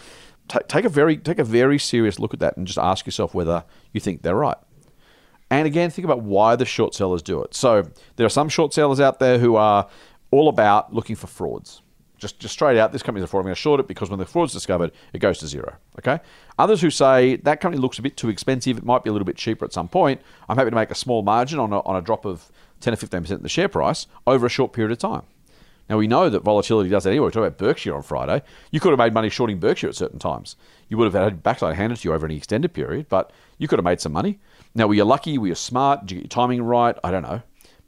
ta 0.47 0.59
take 0.67 0.85
a 0.85 0.89
very 0.89 1.17
take 1.17 1.39
a 1.39 1.43
very 1.43 1.77
serious 1.77 2.19
look 2.19 2.33
at 2.33 2.39
that 2.39 2.57
and 2.57 2.65
just 2.65 2.79
ask 2.79 3.05
yourself 3.05 3.33
whether 3.33 3.65
you 3.91 3.99
think 3.99 4.21
they're 4.21 4.35
right. 4.35 4.57
And 5.51 5.67
again, 5.67 5.91
think 5.91 6.05
about 6.05 6.21
why 6.21 6.55
the 6.55 6.65
short 6.65 6.95
sellers 6.95 7.21
do 7.21 7.43
it. 7.43 7.53
So 7.53 7.83
there 8.15 8.25
are 8.25 8.29
some 8.29 8.49
short 8.49 8.73
sellers 8.73 8.99
out 8.99 9.19
there 9.19 9.37
who 9.37 9.55
are 9.55 9.87
all 10.31 10.49
about 10.49 10.93
looking 10.93 11.15
for 11.15 11.27
frauds. 11.27 11.82
Just, 12.23 12.39
just 12.39 12.53
straight 12.53 12.77
out, 12.77 12.93
this 12.93 13.03
company's 13.03 13.25
a 13.25 13.27
fraud. 13.27 13.41
I'm 13.41 13.47
going 13.47 13.55
to 13.55 13.59
short 13.59 13.81
it 13.81 13.87
because 13.89 14.09
when 14.09 14.17
the 14.17 14.25
fraud's 14.25 14.53
discovered, 14.53 14.93
it 15.11 15.19
goes 15.19 15.39
to 15.39 15.47
zero. 15.47 15.75
Okay. 15.99 16.21
Others 16.57 16.79
who 16.79 16.89
say 16.89 17.35
that 17.35 17.59
company 17.59 17.81
looks 17.81 17.99
a 17.99 18.01
bit 18.01 18.15
too 18.15 18.29
expensive, 18.29 18.77
it 18.77 18.85
might 18.85 19.03
be 19.03 19.09
a 19.09 19.13
little 19.13 19.25
bit 19.25 19.35
cheaper 19.35 19.65
at 19.65 19.73
some 19.73 19.89
point. 19.89 20.21
I'm 20.47 20.55
happy 20.55 20.69
to 20.69 20.75
make 20.75 20.89
a 20.89 20.95
small 20.95 21.21
margin 21.21 21.59
on 21.59 21.73
a, 21.73 21.81
on 21.81 21.97
a 21.97 22.01
drop 22.01 22.23
of 22.23 22.49
10 22.79 22.93
or 22.93 22.95
15 22.95 23.21
percent 23.21 23.39
in 23.39 23.43
the 23.43 23.49
share 23.49 23.67
price 23.67 24.07
over 24.25 24.45
a 24.45 24.49
short 24.49 24.71
period 24.71 24.93
of 24.93 24.99
time. 24.99 25.23
Now 25.89 25.97
we 25.97 26.07
know 26.07 26.29
that 26.29 26.43
volatility 26.43 26.89
does 26.89 27.03
that 27.03 27.09
anyway. 27.09 27.25
We 27.25 27.31
talked 27.31 27.45
about 27.45 27.57
Berkshire 27.57 27.93
on 27.93 28.03
Friday. 28.03 28.41
You 28.71 28.79
could 28.79 28.91
have 28.91 28.99
made 28.99 29.13
money 29.13 29.29
shorting 29.29 29.59
Berkshire 29.59 29.89
at 29.89 29.95
certain 29.95 30.19
times. 30.19 30.55
You 30.87 30.97
would 30.97 31.13
have 31.13 31.21
had 31.21 31.43
backside 31.43 31.75
handed 31.75 31.97
to 31.99 32.07
you 32.07 32.15
over 32.15 32.25
an 32.25 32.31
extended 32.31 32.73
period, 32.73 33.07
but 33.09 33.31
you 33.57 33.67
could 33.67 33.79
have 33.79 33.83
made 33.83 33.99
some 33.99 34.13
money. 34.13 34.39
Now 34.73 34.87
were 34.87 34.93
you 34.93 35.03
lucky? 35.03 35.37
Were 35.37 35.47
you 35.47 35.55
smart? 35.55 36.01
Did 36.01 36.11
you 36.11 36.21
get 36.21 36.23
your 36.23 36.29
timing 36.29 36.63
right? 36.63 36.95
I 37.03 37.11
don't 37.11 37.23
know, 37.23 37.41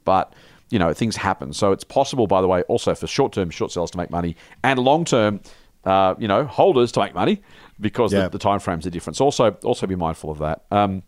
but 0.04 0.34
you 0.70 0.78
know 0.78 0.92
things 0.92 1.16
happen. 1.16 1.52
So 1.52 1.72
it's 1.72 1.84
possible, 1.84 2.26
by 2.26 2.40
the 2.40 2.48
way, 2.48 2.62
also 2.62 2.94
for 2.94 3.06
short-term 3.06 3.50
short 3.50 3.72
sellers 3.72 3.90
to 3.92 3.98
make 3.98 4.10
money 4.10 4.36
and 4.62 4.78
long-term, 4.78 5.40
uh, 5.84 6.14
you 6.18 6.28
know, 6.28 6.44
holders 6.44 6.92
to 6.92 7.00
make 7.00 7.14
money 7.14 7.42
because 7.80 8.12
Yeah. 8.12 8.22
the, 8.22 8.30
the 8.30 8.38
time 8.38 8.58
frames 8.58 8.86
are 8.86 8.90
different. 8.90 9.16
So 9.16 9.24
also 9.24 9.52
also 9.62 9.86
be 9.86 9.96
mindful 9.96 10.30
of 10.30 10.38
that. 10.38 10.64
Um, 10.70 11.02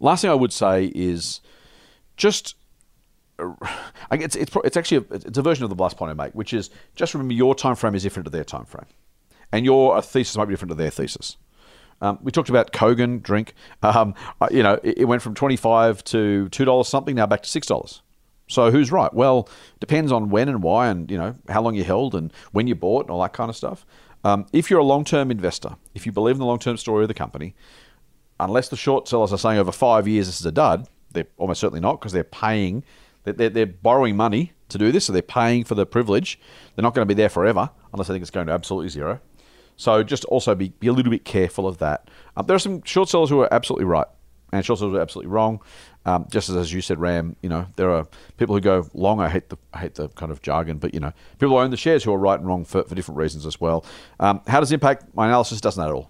last 0.00 0.22
thing 0.22 0.30
I 0.30 0.34
would 0.34 0.52
say 0.52 0.86
is 0.94 1.40
just 2.16 2.54
I- 3.38 3.54
it's 4.12 4.34
it's 4.36 4.56
it's 4.64 4.76
actually 4.76 5.06
a, 5.10 5.14
it's 5.14 5.38
a 5.38 5.42
version 5.42 5.64
of 5.64 5.70
the 5.70 5.80
last 5.82 5.96
point 5.96 6.10
I 6.10 6.14
make, 6.14 6.32
which 6.34 6.52
is 6.54 6.70
just 6.94 7.12
remember 7.14 7.34
your 7.34 7.54
time 7.54 7.76
frame 7.76 7.94
is 7.94 8.02
different 8.02 8.24
to 8.24 8.30
their 8.30 8.44
time 8.44 8.64
frame, 8.64 8.86
and 9.52 9.64
your 9.64 9.96
uh, 9.96 10.00
thesis 10.00 10.36
might 10.36 10.46
be 10.46 10.52
different 10.54 10.70
to 10.70 10.74
their 10.74 10.90
thesis. 10.90 11.36
Um, 12.00 12.18
we 12.22 12.30
talked 12.32 12.48
about 12.50 12.72
Kogan 12.72 13.22
drink. 13.22 13.54
Um, 13.82 14.14
uh, 14.40 14.48
you 14.50 14.62
know, 14.62 14.74
it, 14.82 14.98
it 14.98 15.04
went 15.04 15.22
from 15.22 15.34
twenty 15.34 15.56
five 15.56 16.02
to 16.04 16.48
two 16.48 16.64
dollars 16.64 16.88
something, 16.88 17.14
now 17.14 17.26
back 17.26 17.42
to 17.42 17.48
six 17.48 17.66
dollars. 17.66 18.02
So 18.48 18.70
who's 18.70 18.92
right? 18.92 19.12
Well, 19.12 19.48
depends 19.80 20.12
on 20.12 20.30
when 20.30 20.48
and 20.48 20.62
why, 20.62 20.88
and 20.88 21.10
you 21.10 21.18
know 21.18 21.34
how 21.48 21.62
long 21.62 21.74
you 21.74 21.84
held 21.84 22.14
and 22.14 22.32
when 22.52 22.66
you 22.66 22.74
bought 22.74 23.02
and 23.02 23.10
all 23.10 23.22
that 23.22 23.32
kind 23.32 23.50
of 23.50 23.56
stuff. 23.56 23.84
Um, 24.24 24.46
if 24.52 24.70
you're 24.70 24.80
a 24.80 24.84
long 24.84 25.04
term 25.04 25.30
investor, 25.30 25.76
if 25.94 26.06
you 26.06 26.12
believe 26.12 26.36
in 26.36 26.40
the 26.40 26.46
long 26.46 26.58
term 26.58 26.76
story 26.76 27.04
of 27.04 27.08
the 27.08 27.14
company, 27.14 27.54
unless 28.38 28.68
the 28.68 28.76
short 28.76 29.08
sellers 29.08 29.32
are 29.32 29.38
saying 29.38 29.58
over 29.58 29.72
five 29.72 30.06
years 30.06 30.26
this 30.26 30.40
is 30.40 30.46
a 30.46 30.52
dud, 30.52 30.88
they're 31.12 31.26
almost 31.36 31.60
certainly 31.60 31.80
not 31.80 32.00
because 32.00 32.12
they're 32.12 32.24
paying, 32.24 32.84
they're, 33.24 33.50
they're, 33.50 33.66
borrowing 33.66 34.16
money 34.16 34.52
to 34.68 34.78
do 34.78 34.92
this, 34.92 35.06
so 35.06 35.12
they're 35.12 35.22
paying 35.22 35.64
for 35.64 35.74
the 35.74 35.86
privilege. 35.86 36.38
They're 36.74 36.82
not 36.82 36.94
going 36.94 37.06
to 37.06 37.12
be 37.12 37.20
there 37.20 37.28
forever 37.28 37.70
unless 37.92 38.08
they 38.08 38.14
think 38.14 38.22
it's 38.22 38.30
going 38.30 38.46
to 38.46 38.52
absolutely 38.52 38.88
zero. 38.90 39.20
So 39.76 40.02
just 40.02 40.24
also 40.26 40.54
be, 40.54 40.70
be 40.70 40.86
a 40.86 40.92
little 40.92 41.10
bit 41.10 41.24
careful 41.24 41.66
of 41.66 41.78
that. 41.78 42.08
Um, 42.36 42.46
there 42.46 42.54
are 42.54 42.60
some 42.60 42.82
short 42.82 43.08
sellers 43.08 43.30
who 43.30 43.40
are 43.40 43.52
absolutely 43.52 43.84
right 43.84 44.06
and 44.52 44.64
short 44.64 44.78
sellers 44.78 44.94
are 44.94 45.00
absolutely 45.00 45.30
wrong. 45.30 45.60
Um, 46.06 46.26
just 46.30 46.48
as, 46.48 46.56
as 46.56 46.72
you 46.72 46.80
said, 46.80 47.00
Ram, 47.00 47.34
you 47.42 47.48
know, 47.48 47.66
there 47.74 47.90
are 47.90 48.06
people 48.36 48.54
who 48.54 48.60
go 48.60 48.88
long. 48.94 49.20
I 49.20 49.28
hate 49.28 49.48
the 49.48 49.58
I 49.74 49.80
hate 49.80 49.96
the 49.96 50.08
kind 50.10 50.30
of 50.30 50.40
jargon, 50.40 50.78
but 50.78 50.94
you 50.94 51.00
know, 51.00 51.12
people 51.38 51.50
who 51.50 51.58
own 51.58 51.70
the 51.70 51.76
shares 51.76 52.04
who 52.04 52.12
are 52.12 52.18
right 52.18 52.38
and 52.38 52.46
wrong 52.48 52.64
for, 52.64 52.84
for 52.84 52.94
different 52.94 53.18
reasons 53.18 53.44
as 53.44 53.60
well. 53.60 53.84
Um, 54.20 54.40
how 54.46 54.60
does 54.60 54.70
it 54.70 54.74
impact 54.74 55.14
my 55.14 55.26
analysis? 55.26 55.60
Doesn't 55.60 55.82
at 55.82 55.90
all. 55.90 56.08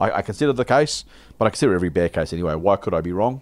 I, 0.00 0.10
I 0.10 0.22
consider 0.22 0.52
the 0.52 0.64
case, 0.64 1.04
but 1.38 1.46
I 1.46 1.50
consider 1.50 1.74
every 1.74 1.90
bear 1.90 2.08
case 2.08 2.32
anyway. 2.32 2.56
Why 2.56 2.76
could 2.76 2.92
I 2.92 3.00
be 3.00 3.12
wrong? 3.12 3.40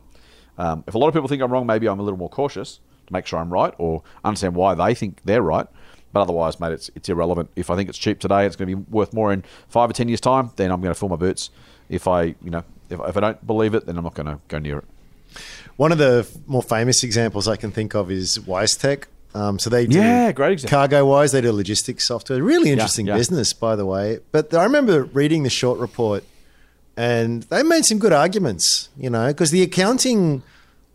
Um, 0.59 0.84
if 0.86 0.94
a 0.94 0.98
lot 0.98 1.09
of 1.09 1.14
people 1.14 1.26
think 1.26 1.42
I'm 1.42 1.50
wrong, 1.50 1.66
maybe 1.66 1.88
I'm 1.88 1.98
a 1.98 2.02
little 2.02 2.18
more 2.18 2.28
cautious 2.28 2.80
to 3.07 3.12
make 3.12 3.26
sure 3.26 3.38
I'm 3.38 3.52
right 3.52 3.74
or 3.78 4.02
understand 4.22 4.55
why 4.55 4.74
they 4.74 4.94
think 4.94 5.22
they're 5.24 5.42
right. 5.42 5.66
But 6.12 6.20
otherwise, 6.20 6.61
mate, 6.61 6.72
it's, 6.72 6.90
it's 6.94 7.09
irrelevant. 7.09 7.50
If 7.57 7.70
I 7.70 7.76
think 7.76 7.88
it's 7.88 7.98
cheap 7.98 8.20
today, 8.20 8.46
it's 8.46 8.55
going 8.55 8.68
to 8.68 8.76
be 8.76 8.82
worth 8.90 9.12
more 9.12 9.32
in 9.32 9.42
five 9.68 9.90
or 9.90 9.94
ten 9.94 10.09
years' 10.09 10.20
time. 10.20 10.50
Then 10.55 10.70
I'm 10.70 10.80
going 10.80 10.94
to 10.94 10.98
fill 10.98 11.09
my 11.09 11.16
boots. 11.16 11.50
If 11.88 12.07
I, 12.07 12.22
you 12.22 12.50
know, 12.50 12.62
if, 12.88 13.00
if 13.00 13.16
I 13.16 13.20
don't 13.20 13.44
believe 13.44 13.74
it, 13.74 13.86
then 13.86 13.96
I'm 13.96 14.05
not 14.05 14.14
going 14.14 14.26
to 14.26 14.38
go 14.46 14.59
near 14.59 14.78
it. 14.78 14.84
One 15.77 15.93
of 15.93 15.99
the 15.99 16.27
more 16.47 16.62
famous 16.62 17.03
examples 17.03 17.49
I 17.49 17.57
can 17.57 17.70
think 17.70 17.95
of 17.95 18.11
is 18.11 18.39
WiseTech. 18.39 19.05
Um, 19.35 19.59
so 19.59 19.68
they 19.68 19.87
do 19.87 19.99
Yeah, 19.99 20.31
great 20.31 20.53
example. 20.53 20.79
CargoWise, 20.79 21.33
they 21.33 21.41
do 21.41 21.51
logistics 21.51 22.07
software. 22.07 22.41
Really 22.41 22.70
interesting 22.70 23.07
yeah. 23.07 23.16
business, 23.16 23.53
by 23.53 23.75
the 23.75 23.85
way. 23.85 24.20
But 24.31 24.55
I 24.55 24.62
remember 24.62 25.05
reading 25.05 25.43
the 25.43 25.51
short 25.51 25.81
report, 25.81 26.22
and 26.97 27.43
they 27.45 27.64
made 27.64 27.85
some 27.85 27.99
good 27.99 28.12
arguments. 28.12 28.91
You 28.97 29.11
know, 29.11 29.27
because 29.29 29.51
the 29.51 29.62
accounting, 29.62 30.45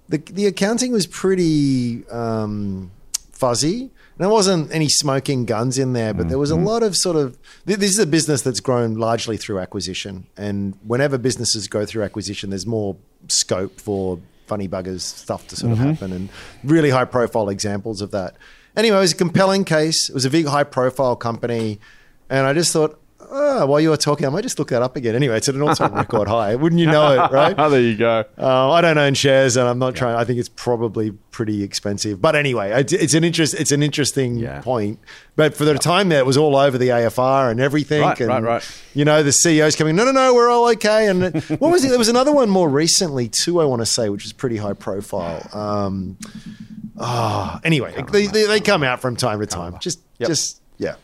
the 0.07 0.19
the 0.19 0.45
accounting 0.45 0.93
was 0.93 1.05
pretty 1.05 2.07
um, 2.09 2.91
fuzzy. 3.31 3.81
And 3.81 4.25
there 4.25 4.33
wasn't 4.33 4.73
any 4.73 4.89
smoking 4.89 5.45
guns 5.45 5.77
in 5.77 5.93
there, 5.93 6.13
but 6.13 6.27
there 6.27 6.37
was 6.37 6.51
a 6.51 6.55
lot 6.57 6.83
of 6.83 6.97
sort 6.97 7.15
of. 7.15 7.37
This 7.65 7.91
is 7.91 7.99
a 7.99 8.05
business 8.05 8.41
that's 8.41 8.59
grown 8.59 8.95
largely 8.95 9.37
through 9.37 9.59
acquisition, 9.59 10.27
and 10.35 10.77
whenever 10.85 11.17
businesses 11.17 11.69
go 11.69 11.85
through 11.85 12.03
acquisition, 12.03 12.49
there's 12.49 12.65
more 12.65 12.97
scope 13.29 13.79
for 13.79 14.19
funny 14.49 14.67
buggers 14.67 15.01
stuff 15.01 15.47
to 15.47 15.55
sort 15.55 15.71
of 15.71 15.77
mm-hmm. 15.77 15.89
happen, 15.91 16.11
and 16.11 16.29
really 16.63 16.89
high 16.89 17.05
profile 17.05 17.47
examples 17.49 18.01
of 18.01 18.11
that. 18.11 18.35
Anyway, 18.75 18.97
it 18.97 19.01
was 19.07 19.13
a 19.13 19.15
compelling 19.15 19.63
case. 19.63 20.09
It 20.09 20.13
was 20.13 20.25
a 20.25 20.29
big 20.29 20.47
high 20.47 20.65
profile 20.65 21.15
company, 21.15 21.79
and 22.29 22.45
I 22.45 22.53
just 22.53 22.73
thought. 22.73 22.99
Oh, 23.31 23.65
while 23.67 23.79
you 23.79 23.89
were 23.91 23.97
talking, 23.97 24.25
I 24.25 24.29
might 24.29 24.41
just 24.41 24.57
look 24.57 24.69
that 24.69 24.81
up 24.81 24.95
again. 24.95 25.13
Anyway, 25.15 25.37
it's 25.37 25.47
at 25.47 25.53
an 25.55 25.61
all-time 25.61 25.93
record 25.95 26.27
high. 26.27 26.55
Wouldn't 26.55 26.79
you 26.79 26.87
know 26.87 27.11
it, 27.13 27.31
right? 27.31 27.53
Oh, 27.57 27.69
there 27.71 27.79
you 27.79 27.95
go. 27.95 28.25
Uh, 28.37 28.71
I 28.71 28.81
don't 28.81 28.97
own 28.97 29.13
shares, 29.13 29.55
and 29.55 29.67
I'm 29.67 29.77
not 29.77 29.93
trying. 29.95 30.15
I 30.15 30.23
think 30.23 30.39
it's 30.39 30.49
probably 30.49 31.11
pretty 31.31 31.61
expensive. 31.61 32.19
But 32.21 32.35
anyway, 32.35 32.71
it- 32.71 32.91
it's 32.93 33.13
an 33.13 33.23
interest. 33.23 33.53
It's 33.53 33.71
an 33.71 33.83
interesting 33.83 34.37
Yeah. 34.37 34.61
point. 34.61 34.99
But 35.35 35.53
for 35.55 35.63
the 35.63 35.75
time 35.77 36.09
there, 36.09 36.19
it 36.19 36.25
was 36.25 36.37
all 36.37 36.55
over 36.55 36.77
the 36.77 36.89
AFR 36.89 37.51
and 37.51 37.59
everything. 37.59 38.01
Right, 38.01 38.19
and, 38.19 38.29
right, 38.29 38.41
right. 38.43 38.81
You 38.95 39.05
know, 39.05 39.21
the 39.21 39.31
CEOs 39.31 39.75
coming. 39.75 39.95
No, 39.95 40.05
no, 40.05 40.11
no, 40.11 40.33
we're 40.33 40.49
all 40.49 40.67
okay. 40.71 41.07
And 41.07 41.41
what 41.59 41.71
was 41.71 41.85
it? 41.85 41.89
There 41.89 41.99
was 41.99 42.09
another 42.09 42.31
one 42.31 42.49
more 42.49 42.67
recently 42.67 43.29
too. 43.29 43.61
I 43.61 43.65
want 43.65 43.81
to 43.81 43.85
say, 43.85 44.09
which 44.09 44.25
is 44.25 44.33
pretty 44.33 44.57
high 44.57 44.73
profile. 44.73 45.47
Um, 45.53 46.17
oh, 46.97 47.59
anyway, 47.63 47.93
they, 48.11 48.27
they, 48.27 48.45
they 48.45 48.59
come 48.59 48.83
out 48.83 48.99
from 49.01 49.15
time 49.15 49.39
to 49.39 49.45
time. 49.45 49.77
Just, 49.79 49.99
Yep. 50.17 50.27
just 50.29 50.61
yeah. 50.77 50.95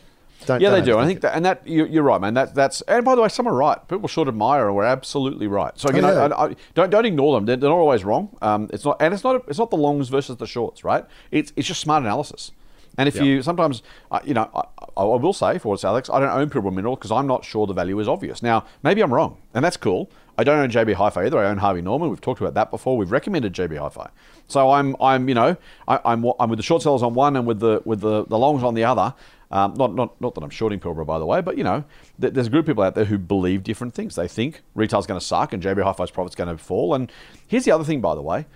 Don't, 0.46 0.60
Yeah, 0.60 0.70
don't 0.70 0.80
they 0.80 0.86
do. 0.86 0.98
I 0.98 1.06
think 1.06 1.20
that, 1.20 1.34
and 1.36 1.44
that 1.44 1.66
you, 1.66 1.86
you're 1.86 2.02
right, 2.02 2.20
man. 2.20 2.34
That 2.34 2.54
that's 2.54 2.80
and 2.82 3.04
by 3.04 3.14
the 3.14 3.22
way, 3.22 3.28
some 3.28 3.46
are 3.46 3.54
right. 3.54 3.76
People 3.88 4.08
should 4.08 4.28
admire 4.28 4.66
and 4.66 4.76
we're 4.76 4.84
absolutely 4.84 5.46
right. 5.46 5.72
So 5.78 5.88
again, 5.88 6.04
Oh, 6.04 6.12
yeah. 6.12 6.34
I, 6.34 6.46
I, 6.46 6.56
don't 6.74 6.90
don't 6.90 7.04
ignore 7.04 7.34
them. 7.36 7.46
They're, 7.46 7.56
they're 7.56 7.70
not 7.70 7.76
always 7.76 8.04
wrong. 8.04 8.36
Um, 8.40 8.68
it's 8.72 8.84
not, 8.84 8.96
and 9.00 9.12
it's 9.12 9.24
not 9.24 9.44
it's 9.48 9.58
not 9.58 9.70
the 9.70 9.76
longs 9.76 10.08
versus 10.08 10.36
the 10.36 10.46
shorts, 10.46 10.84
right? 10.84 11.04
It's 11.30 11.52
it's 11.56 11.68
just 11.68 11.80
smart 11.80 12.02
analysis. 12.02 12.52
And 12.98 13.08
if 13.08 13.16
you 13.16 13.42
sometimes, 13.42 13.82
uh, 14.10 14.20
you 14.24 14.32
know, 14.32 14.48
I, 14.54 14.60
I 14.96 15.02
I 15.02 15.16
will 15.16 15.34
say 15.34 15.58
for 15.58 15.68
what's 15.68 15.84
Alex, 15.84 16.08
I 16.08 16.18
don't 16.18 16.30
own 16.30 16.48
Pilbara 16.48 16.72
Mineral 16.72 16.96
because 16.96 17.12
I'm 17.12 17.26
not 17.26 17.44
sure 17.44 17.66
the 17.66 17.74
value 17.74 17.98
is 18.00 18.08
obvious. 18.08 18.42
Now, 18.42 18.64
maybe 18.82 19.02
I'm 19.02 19.12
wrong, 19.12 19.36
and 19.52 19.62
that's 19.62 19.76
cool. 19.76 20.10
I 20.38 20.44
don't 20.44 20.58
own 20.58 20.70
JB 20.70 20.94
Hi-Fi 20.94 21.26
either. 21.26 21.38
I 21.38 21.46
own 21.46 21.58
Harvey 21.58 21.80
Norman. 21.80 22.10
We've 22.10 22.20
talked 22.20 22.40
about 22.40 22.54
that 22.54 22.70
before. 22.70 22.96
We've 22.96 23.10
recommended 23.10 23.54
JB 23.54 23.78
Hi-Fi. 23.78 24.10
So 24.48 24.70
I'm, 24.70 24.94
I'm, 25.00 25.28
you 25.28 25.34
know, 25.34 25.56
I, 25.88 25.98
I'm, 26.04 26.26
I'm 26.38 26.50
with 26.50 26.58
the 26.58 26.62
short 26.62 26.82
sellers 26.82 27.02
on 27.02 27.14
one 27.14 27.36
and 27.36 27.46
with 27.46 27.60
the 27.60 27.82
with 27.84 28.00
the, 28.00 28.24
the 28.26 28.38
longs 28.38 28.62
on 28.62 28.74
the 28.74 28.84
other. 28.84 29.14
Um, 29.50 29.74
not, 29.74 29.94
not, 29.94 30.20
not 30.20 30.34
that 30.34 30.42
I'm 30.42 30.50
shorting 30.50 30.80
Pilbara, 30.80 31.06
by 31.06 31.18
the 31.20 31.26
way, 31.26 31.40
but 31.40 31.56
you 31.56 31.62
know, 31.62 31.84
th- 32.20 32.34
there's 32.34 32.48
a 32.48 32.50
group 32.50 32.64
of 32.64 32.66
people 32.66 32.82
out 32.82 32.94
there 32.96 33.04
who 33.04 33.16
believe 33.16 33.62
different 33.62 33.94
things. 33.94 34.16
They 34.16 34.26
think 34.26 34.62
retail's 34.74 35.06
going 35.06 35.20
to 35.20 35.24
suck 35.24 35.52
and 35.52 35.62
JB 35.62 35.82
Hi-Fi's 35.84 36.10
profit's 36.10 36.34
going 36.34 36.48
to 36.48 36.58
fall. 36.58 36.94
And 36.94 37.12
here's 37.46 37.64
the 37.64 37.70
other 37.70 37.84
thing, 37.84 38.00
by 38.00 38.14
the 38.16 38.22
way. 38.22 38.46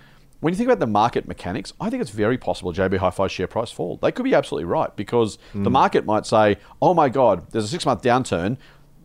When 0.41 0.53
you 0.53 0.57
think 0.57 0.69
about 0.69 0.81
the 0.81 0.87
market 0.87 1.29
mechanics, 1.29 1.75
I 1.81 1.91
think 1.91 2.01
it's 2.01 2.11
very 2.11 2.39
possible 2.39 2.73
JB 2.73 2.97
Hi-Fi's 2.97 3.31
share 3.31 3.47
price 3.47 3.71
fall. 3.71 3.99
They 4.03 4.11
could 4.11 4.25
be 4.25 4.35
absolutely 4.35 4.65
right 4.65 4.95
because 4.97 5.39
the 5.55 5.71
market 5.71 6.07
might 6.07 6.25
say, 6.27 6.57
"Oh 6.81 6.95
my 6.95 7.09
God, 7.11 7.51
there's 7.51 7.65
a 7.65 7.69
six-month 7.69 8.03
downturn. 8.03 8.57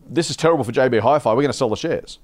This 0.08 0.30
is 0.30 0.36
terrible 0.36 0.64
for 0.64 0.72
JB 0.72 1.00
Hi-Fi. 1.00 1.30
We're 1.30 1.42
going 1.42 1.48
to 1.48 1.52
sell 1.52 1.68
the 1.68 1.76
shares." 1.76 2.18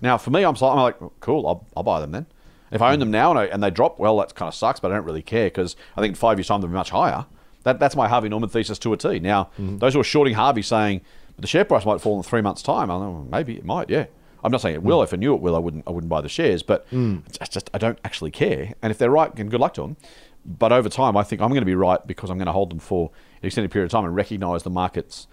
Now, 0.00 0.16
for 0.16 0.30
me, 0.30 0.44
I'm, 0.44 0.56
I'm 0.62 0.76
like, 0.78 0.96
"Cool, 1.20 1.46
I'll, 1.46 1.66
I'll 1.76 1.82
buy 1.82 2.00
them 2.00 2.12
then." 2.12 2.26
If 2.72 2.82
I 2.82 2.92
own 2.92 2.98
them 2.98 3.10
now 3.10 3.30
and, 3.30 3.38
I, 3.38 3.44
and 3.44 3.62
they 3.62 3.70
drop, 3.70 4.00
well, 4.00 4.16
that 4.16 4.34
kind 4.34 4.48
of 4.48 4.54
sucks, 4.54 4.80
but 4.80 4.90
I 4.90 4.94
don't 4.96 5.04
really 5.04 5.22
care 5.22 5.46
because 5.46 5.76
I 5.96 6.00
think 6.00 6.12
in 6.12 6.14
five 6.16 6.38
years' 6.38 6.48
time 6.48 6.60
they'll 6.60 6.70
be 6.70 6.74
much 6.74 6.90
higher. 6.90 7.26
That, 7.64 7.80
that's 7.80 7.96
my 7.96 8.08
Harvey 8.08 8.28
Norman 8.28 8.48
thesis 8.48 8.78
to 8.80 8.92
a 8.92 8.96
T. 8.96 9.18
Now, 9.18 9.44
mm-hmm. 9.58 9.78
those 9.78 9.94
who 9.94 10.00
are 10.00 10.04
shorting 10.04 10.34
Harvey 10.34 10.62
saying 10.62 11.00
the 11.38 11.46
share 11.46 11.64
price 11.64 11.84
might 11.84 12.00
fall 12.00 12.16
in 12.16 12.22
three 12.22 12.40
months' 12.40 12.62
time, 12.62 12.90
I 12.90 12.98
know 12.98 13.26
maybe 13.30 13.56
it 13.56 13.64
might. 13.64 13.90
Yeah, 13.90 14.06
I'm 14.42 14.52
not 14.52 14.60
saying 14.60 14.76
it 14.76 14.82
will. 14.82 15.00
Mm. 15.00 15.04
If 15.04 15.14
I 15.14 15.16
knew 15.16 15.34
it 15.34 15.40
will, 15.40 15.56
I 15.56 15.58
wouldn't. 15.58 15.84
I 15.86 15.90
wouldn't 15.90 16.08
buy 16.08 16.20
the 16.20 16.28
shares. 16.28 16.62
But 16.62 16.88
mm. 16.90 17.22
it's 17.40 17.48
just 17.48 17.70
I 17.74 17.78
don't 17.78 17.98
actually 18.04 18.30
care. 18.30 18.74
And 18.82 18.90
if 18.90 18.98
they're 18.98 19.10
right, 19.10 19.34
then 19.34 19.48
good 19.48 19.60
luck 19.60 19.74
to 19.74 19.82
them. 19.82 19.96
But 20.46 20.72
over 20.72 20.88
time, 20.88 21.16
I 21.16 21.22
think 21.22 21.40
I'm 21.40 21.48
going 21.48 21.62
to 21.62 21.66
be 21.66 21.74
right 21.74 22.06
because 22.06 22.30
I'm 22.30 22.36
going 22.36 22.46
to 22.46 22.52
hold 22.52 22.70
them 22.70 22.78
for 22.78 23.10
an 23.40 23.46
extended 23.46 23.70
period 23.70 23.86
of 23.86 23.92
time 23.92 24.04
and 24.04 24.14
recognise 24.14 24.62
the 24.62 24.70
markets. 24.70 25.26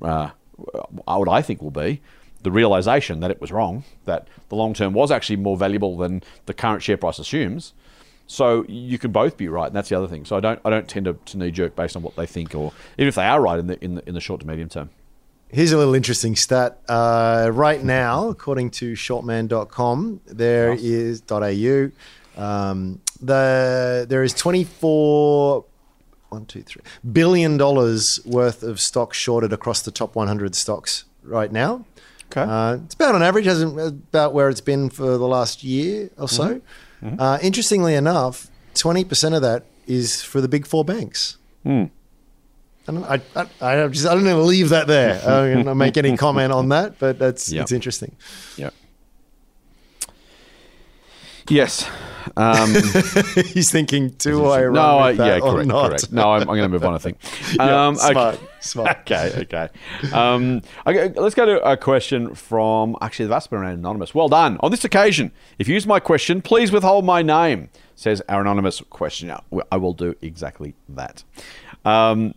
Uh, 0.00 0.30
what 0.56 1.28
I 1.28 1.42
think 1.42 1.60
will 1.60 1.70
be 1.70 2.00
the 2.42 2.50
realization 2.52 3.20
that 3.20 3.30
it 3.30 3.40
was 3.40 3.50
wrong, 3.50 3.82
that 4.04 4.28
the 4.50 4.54
long 4.54 4.72
term 4.72 4.92
was 4.92 5.10
actually 5.10 5.36
more 5.36 5.56
valuable 5.56 5.96
than 5.96 6.22
the 6.46 6.54
current 6.54 6.82
share 6.82 6.96
price 6.96 7.18
assumes. 7.18 7.74
So 8.26 8.64
you 8.68 8.98
can 8.98 9.12
both 9.12 9.36
be 9.36 9.48
right, 9.48 9.66
and 9.66 9.76
that's 9.76 9.88
the 9.88 9.96
other 9.96 10.08
thing. 10.08 10.24
So 10.24 10.36
I 10.36 10.40
don't, 10.40 10.60
I 10.64 10.70
don't 10.70 10.88
tend 10.88 11.06
to, 11.06 11.14
to 11.26 11.38
knee 11.38 11.50
jerk 11.50 11.76
based 11.76 11.96
on 11.96 12.02
what 12.02 12.16
they 12.16 12.26
think, 12.26 12.54
or 12.54 12.72
even 12.98 13.08
if 13.08 13.14
they 13.14 13.24
are 13.24 13.40
right 13.40 13.58
in 13.58 13.66
the 13.68 13.82
in 13.84 13.94
the, 13.96 14.08
in 14.08 14.14
the 14.14 14.20
short 14.20 14.40
to 14.40 14.46
medium 14.46 14.68
term. 14.68 14.90
Here's 15.48 15.70
a 15.70 15.78
little 15.78 15.94
interesting 15.94 16.34
stat. 16.34 16.80
Uh, 16.88 17.50
right 17.52 17.82
now, 17.82 18.28
according 18.28 18.70
to 18.72 18.94
shortman.com, 18.94 20.20
there 20.26 20.70
Nice. 20.70 20.82
is 20.82 21.22
.au. 21.30 21.90
Um, 22.36 23.00
the 23.20 24.06
there 24.08 24.22
is 24.24 24.34
24 24.34 25.64
one, 26.28 26.46
two, 26.46 26.62
three 26.62 26.82
billion 27.12 27.56
dollars 27.56 28.20
worth 28.26 28.62
of 28.62 28.80
stock 28.80 29.14
shorted 29.14 29.52
across 29.52 29.82
the 29.82 29.90
top 29.90 30.14
100 30.16 30.54
stocks 30.54 31.04
right 31.22 31.52
now. 31.52 31.84
Okay. 32.32 32.40
Uh, 32.42 32.78
it's 32.84 32.94
about 32.94 33.14
on 33.14 33.22
average, 33.22 33.46
hasn't 33.46 33.78
about 33.78 34.34
where 34.34 34.48
it's 34.48 34.60
been 34.60 34.90
for 34.90 35.16
the 35.16 35.26
last 35.26 35.62
year 35.62 36.10
or 36.18 36.28
so. 36.28 36.60
Uh, 37.18 37.38
interestingly 37.42 37.94
enough, 37.94 38.48
20% 38.74 39.34
of 39.36 39.42
that 39.42 39.64
is 39.86 40.22
for 40.22 40.40
the 40.40 40.48
big 40.48 40.66
four 40.66 40.84
banks. 40.84 41.36
I 42.88 42.92
don't, 42.92 43.04
I, 43.04 43.20
I, 43.60 43.82
I 43.84 43.88
just 43.88 44.06
I 44.06 44.14
don't 44.14 44.22
know. 44.24 44.40
Leave 44.42 44.68
that 44.68 44.86
there. 44.86 45.14
I'm 45.20 45.52
going 45.52 45.64
to 45.66 45.74
make 45.74 45.96
any 45.96 46.16
comment 46.16 46.52
on 46.52 46.68
that, 46.68 46.98
but 47.00 47.18
that's 47.18 47.50
Yeah. 47.50 47.62
it's 47.62 47.72
interesting. 47.72 48.14
Yeah. 48.56 48.70
Yes. 51.48 51.88
Um, 52.36 52.74
He's 53.46 53.70
thinking, 53.70 54.10
do 54.18 54.46
I 54.50 54.64
run 54.64 54.72
no, 54.74 54.98
I, 54.98 55.10
yeah, 55.12 55.38
or 55.38 55.52
correct, 55.52 55.68
not? 55.68 55.88
correct. 55.88 56.12
No, 56.12 56.32
I'm, 56.32 56.40
I'm 56.42 56.46
going 56.48 56.62
to 56.62 56.68
move 56.68 56.84
on. 56.84 56.94
I 56.94 56.98
think. 56.98 57.18
Yeah, 57.54 57.86
Um, 57.86 57.94
smart, 57.94 58.40
smart. 58.60 58.98
Okay, 59.00 59.32
okay. 59.42 59.68
Um, 60.12 60.60
okay. 60.86 61.08
Let's 61.18 61.34
go 61.34 61.46
to 61.46 61.60
a 61.62 61.76
question 61.76 62.34
from 62.34 62.96
actually 63.00 63.26
the 63.26 63.30
vast 63.30 63.50
majority 63.52 63.74
anonymous. 63.74 64.14
Well 64.14 64.28
done. 64.28 64.58
On 64.60 64.70
this 64.70 64.84
occasion, 64.84 65.30
if 65.58 65.68
you 65.68 65.74
use 65.74 65.86
my 65.86 66.00
question, 66.00 66.42
please 66.42 66.72
withhold 66.72 67.04
my 67.04 67.22
name. 67.22 67.70
Says 67.94 68.20
our 68.28 68.42
anonymous 68.42 68.82
questioner. 68.90 69.38
I 69.72 69.76
will 69.76 69.94
do 69.94 70.14
exactly 70.20 70.74
that. 70.90 71.24
Um, 71.84 72.34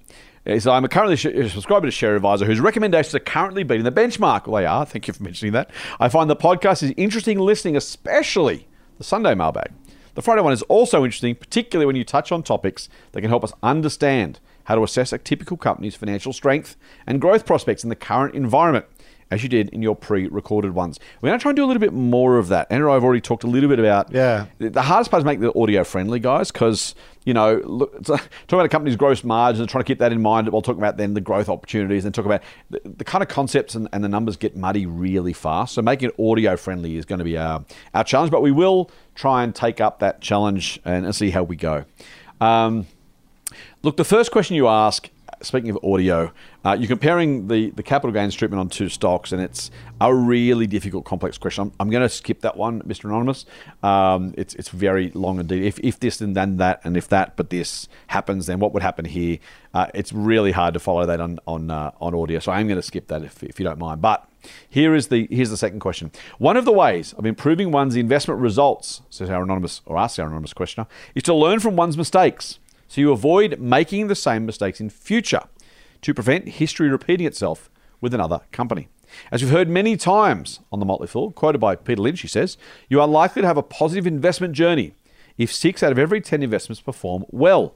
so 0.59 0.71
I'm 0.71 0.85
a 0.85 0.87
currently 0.87 1.17
subscriber 1.49 1.85
to 1.87 1.91
Share 1.91 2.15
Advisor, 2.15 2.45
whose 2.45 2.61
recommendations 2.61 3.13
are 3.15 3.19
currently 3.19 3.63
beating 3.63 3.83
the 3.83 3.91
benchmark. 3.91 4.47
Well, 4.47 4.61
they 4.61 4.65
are. 4.65 4.85
Thank 4.85 5.07
you 5.07 5.13
for 5.13 5.21
mentioning 5.23 5.51
that. 5.53 5.69
I 5.99 6.07
find 6.07 6.29
the 6.29 6.35
podcast 6.37 6.81
is 6.83 6.93
interesting 6.95 7.39
listening, 7.39 7.75
especially 7.75 8.68
the 8.99 9.03
Sunday 9.03 9.33
mailbag. 9.33 9.71
The 10.13 10.21
Friday 10.21 10.41
one 10.41 10.53
is 10.53 10.61
also 10.63 11.03
interesting, 11.03 11.33
particularly 11.33 11.87
when 11.87 11.95
you 11.95 12.03
touch 12.03 12.31
on 12.31 12.43
topics 12.43 12.89
that 13.13 13.21
can 13.21 13.29
help 13.29 13.43
us 13.43 13.53
understand 13.63 14.39
how 14.65 14.75
to 14.75 14.83
assess 14.83 15.13
a 15.13 15.17
typical 15.17 15.57
company's 15.57 15.95
financial 15.95 16.33
strength 16.33 16.75
and 17.07 17.21
growth 17.21 17.45
prospects 17.45 17.83
in 17.83 17.89
the 17.89 17.95
current 17.95 18.35
environment, 18.35 18.85
as 19.31 19.43
you 19.43 19.49
did 19.49 19.69
in 19.69 19.81
your 19.81 19.95
pre-recorded 19.95 20.73
ones. 20.73 20.99
We're 21.21 21.29
going 21.29 21.39
to 21.39 21.41
try 21.41 21.51
and 21.51 21.55
do 21.55 21.63
a 21.63 21.67
little 21.67 21.79
bit 21.79 21.93
more 21.93 22.37
of 22.37 22.47
that. 22.47 22.71
Andrew, 22.71 22.91
I've 22.91 23.03
already 23.03 23.21
talked 23.21 23.43
a 23.43 23.47
little 23.47 23.69
bit 23.69 23.79
about. 23.79 24.11
Yeah. 24.11 24.47
The 24.57 24.81
hardest 24.81 25.11
part 25.11 25.21
is 25.21 25.25
make 25.25 25.39
the 25.39 25.57
audio 25.57 25.83
friendly, 25.83 26.19
guys, 26.19 26.51
because 26.51 26.95
you 27.25 27.33
know, 27.33 27.61
look, 27.63 27.91
talking 28.03 28.19
about 28.51 28.65
a 28.65 28.69
company's 28.69 28.95
gross 28.95 29.23
margins, 29.23 29.69
trying 29.69 29.83
to 29.83 29.87
keep 29.87 29.99
that 29.99 30.11
in 30.11 30.21
mind 30.21 30.49
while 30.49 30.61
talking 30.61 30.81
about 30.81 30.97
then 30.97 31.13
the 31.13 31.21
growth 31.21 31.49
opportunities, 31.49 32.05
and 32.05 32.15
talk 32.15 32.25
about 32.25 32.41
the, 32.69 32.81
the 32.83 33.03
kind 33.03 33.21
of 33.21 33.27
concepts 33.27 33.75
and, 33.75 33.87
and 33.93 34.03
the 34.03 34.09
numbers 34.09 34.35
get 34.35 34.55
muddy 34.55 34.85
really 34.85 35.33
fast. 35.33 35.75
So 35.75 35.81
making 35.81 36.09
it 36.09 36.19
audio 36.19 36.57
friendly 36.57 36.97
is 36.97 37.05
going 37.05 37.19
to 37.19 37.25
be 37.25 37.37
our, 37.37 37.63
our 37.93 38.03
challenge, 38.03 38.31
but 38.31 38.41
we 38.41 38.51
will 38.51 38.89
try 39.15 39.43
and 39.43 39.53
take 39.53 39.79
up 39.79 39.99
that 39.99 40.21
challenge 40.21 40.79
and, 40.85 41.05
and 41.05 41.15
see 41.15 41.29
how 41.29 41.43
we 41.43 41.55
go. 41.55 41.85
Um, 42.41 42.87
Look, 43.81 43.95
the 43.95 44.03
first 44.03 44.31
question 44.31 44.55
you 44.55 44.67
ask, 44.67 45.09
speaking 45.41 45.69
of 45.69 45.79
audio, 45.83 46.31
uh, 46.65 46.75
you're 46.79 46.87
comparing 46.87 47.47
the, 47.47 47.71
the 47.71 47.83
capital 47.83 48.11
gains 48.11 48.35
treatment 48.35 48.59
on 48.59 48.69
two 48.69 48.89
stocks, 48.89 49.31
and 49.31 49.41
it's 49.41 49.71
a 50.01 50.13
really 50.13 50.67
difficult, 50.67 51.05
complex 51.05 51.37
question. 51.37 51.63
I'm, 51.63 51.71
I'm 51.79 51.89
going 51.89 52.03
to 52.03 52.09
skip 52.09 52.41
that 52.41 52.57
one, 52.57 52.81
Mr. 52.83 53.05
Anonymous. 53.05 53.45
Um, 53.81 54.33
it's, 54.37 54.55
it's 54.55 54.69
very 54.69 55.11
long 55.11 55.39
indeed. 55.39 55.63
If, 55.63 55.79
if 55.79 55.99
this 55.99 56.21
and 56.21 56.35
then 56.35 56.57
that, 56.57 56.81
and 56.83 56.97
if 56.97 57.07
that 57.09 57.35
but 57.35 57.49
this 57.49 57.87
happens, 58.07 58.45
then 58.47 58.59
what 58.59 58.73
would 58.73 58.83
happen 58.83 59.05
here? 59.05 59.39
Uh, 59.73 59.87
it's 59.93 60.11
really 60.11 60.51
hard 60.51 60.73
to 60.73 60.79
follow 60.79 61.05
that 61.05 61.21
on 61.21 61.39
on, 61.45 61.69
uh, 61.69 61.91
on 62.01 62.15
audio, 62.15 62.39
so 62.39 62.51
I'm 62.51 62.67
going 62.67 62.79
to 62.79 62.85
skip 62.85 63.07
that 63.07 63.23
if, 63.23 63.43
if 63.43 63.59
you 63.59 63.63
don't 63.63 63.77
mind. 63.77 64.01
But 64.01 64.27
here 64.67 64.95
is 64.95 65.07
the 65.07 65.27
here's 65.29 65.49
the 65.49 65.57
second 65.57 65.79
question. 65.79 66.11
One 66.37 66.57
of 66.57 66.65
the 66.65 66.71
ways 66.71 67.13
of 67.13 67.25
improving 67.25 67.71
one's 67.71 67.95
investment 67.95 68.39
results, 68.39 69.01
says 69.09 69.29
our 69.29 69.43
anonymous 69.43 69.81
or 69.85 69.97
asks 69.97 70.17
our 70.19 70.27
anonymous 70.27 70.53
questioner, 70.53 70.87
is 71.13 71.23
to 71.23 71.33
learn 71.33 71.59
from 71.59 71.75
one's 71.75 71.97
mistakes 71.97 72.58
so 72.89 72.99
you 72.99 73.11
avoid 73.11 73.59
making 73.59 74.07
the 74.07 74.15
same 74.15 74.45
mistakes 74.45 74.81
in 74.81 74.89
future 74.89 75.43
to 76.01 76.13
prevent 76.13 76.49
history 76.49 76.89
repeating 76.89 77.27
itself 77.27 77.69
with 78.01 78.13
another 78.13 78.41
company. 78.51 78.89
As 79.31 79.41
we've 79.41 79.51
heard 79.51 79.69
many 79.69 79.95
times 79.95 80.59
on 80.71 80.79
the 80.79 80.85
Motley 80.85 81.07
Fool, 81.07 81.31
quoted 81.31 81.59
by 81.59 81.75
Peter 81.75 82.01
Lynch, 82.01 82.21
he 82.21 82.27
says, 82.27 82.57
You 82.89 82.99
are 82.99 83.07
likely 83.07 83.41
to 83.43 83.47
have 83.47 83.57
a 83.57 83.63
positive 83.63 84.07
investment 84.07 84.53
journey 84.53 84.95
if 85.37 85.53
six 85.53 85.83
out 85.83 85.91
of 85.91 85.99
every 85.99 86.19
10 86.19 86.43
investments 86.43 86.81
perform 86.81 87.25
well. 87.29 87.75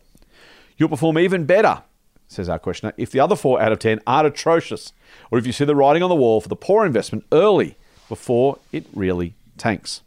You'll 0.78 0.90
perform 0.90 1.20
even 1.20 1.46
better, 1.46 1.84
says 2.28 2.50
our 2.50 2.60
questioner, 2.60 2.94
if 2.98 3.12
the 3.12 3.20
other 3.20 3.36
four 3.36 3.62
out 3.62 3.72
of 3.72 3.80
10 3.80 4.02
aren't 4.08 4.28
atrocious, 4.28 4.94
or 5.30 5.38
if 5.38 5.46
you 5.46 5.54
see 5.54 5.66
the 5.66 5.76
writing 5.76 6.04
on 6.04 6.10
the 6.10 6.16
wall 6.16 6.42
for 6.42 6.50
the 6.50 6.56
poor 6.56 6.86
investment 6.86 7.26
early 7.32 7.78
before 8.10 8.58
it 8.72 8.86
really 8.94 9.36
tanks. 9.58 10.02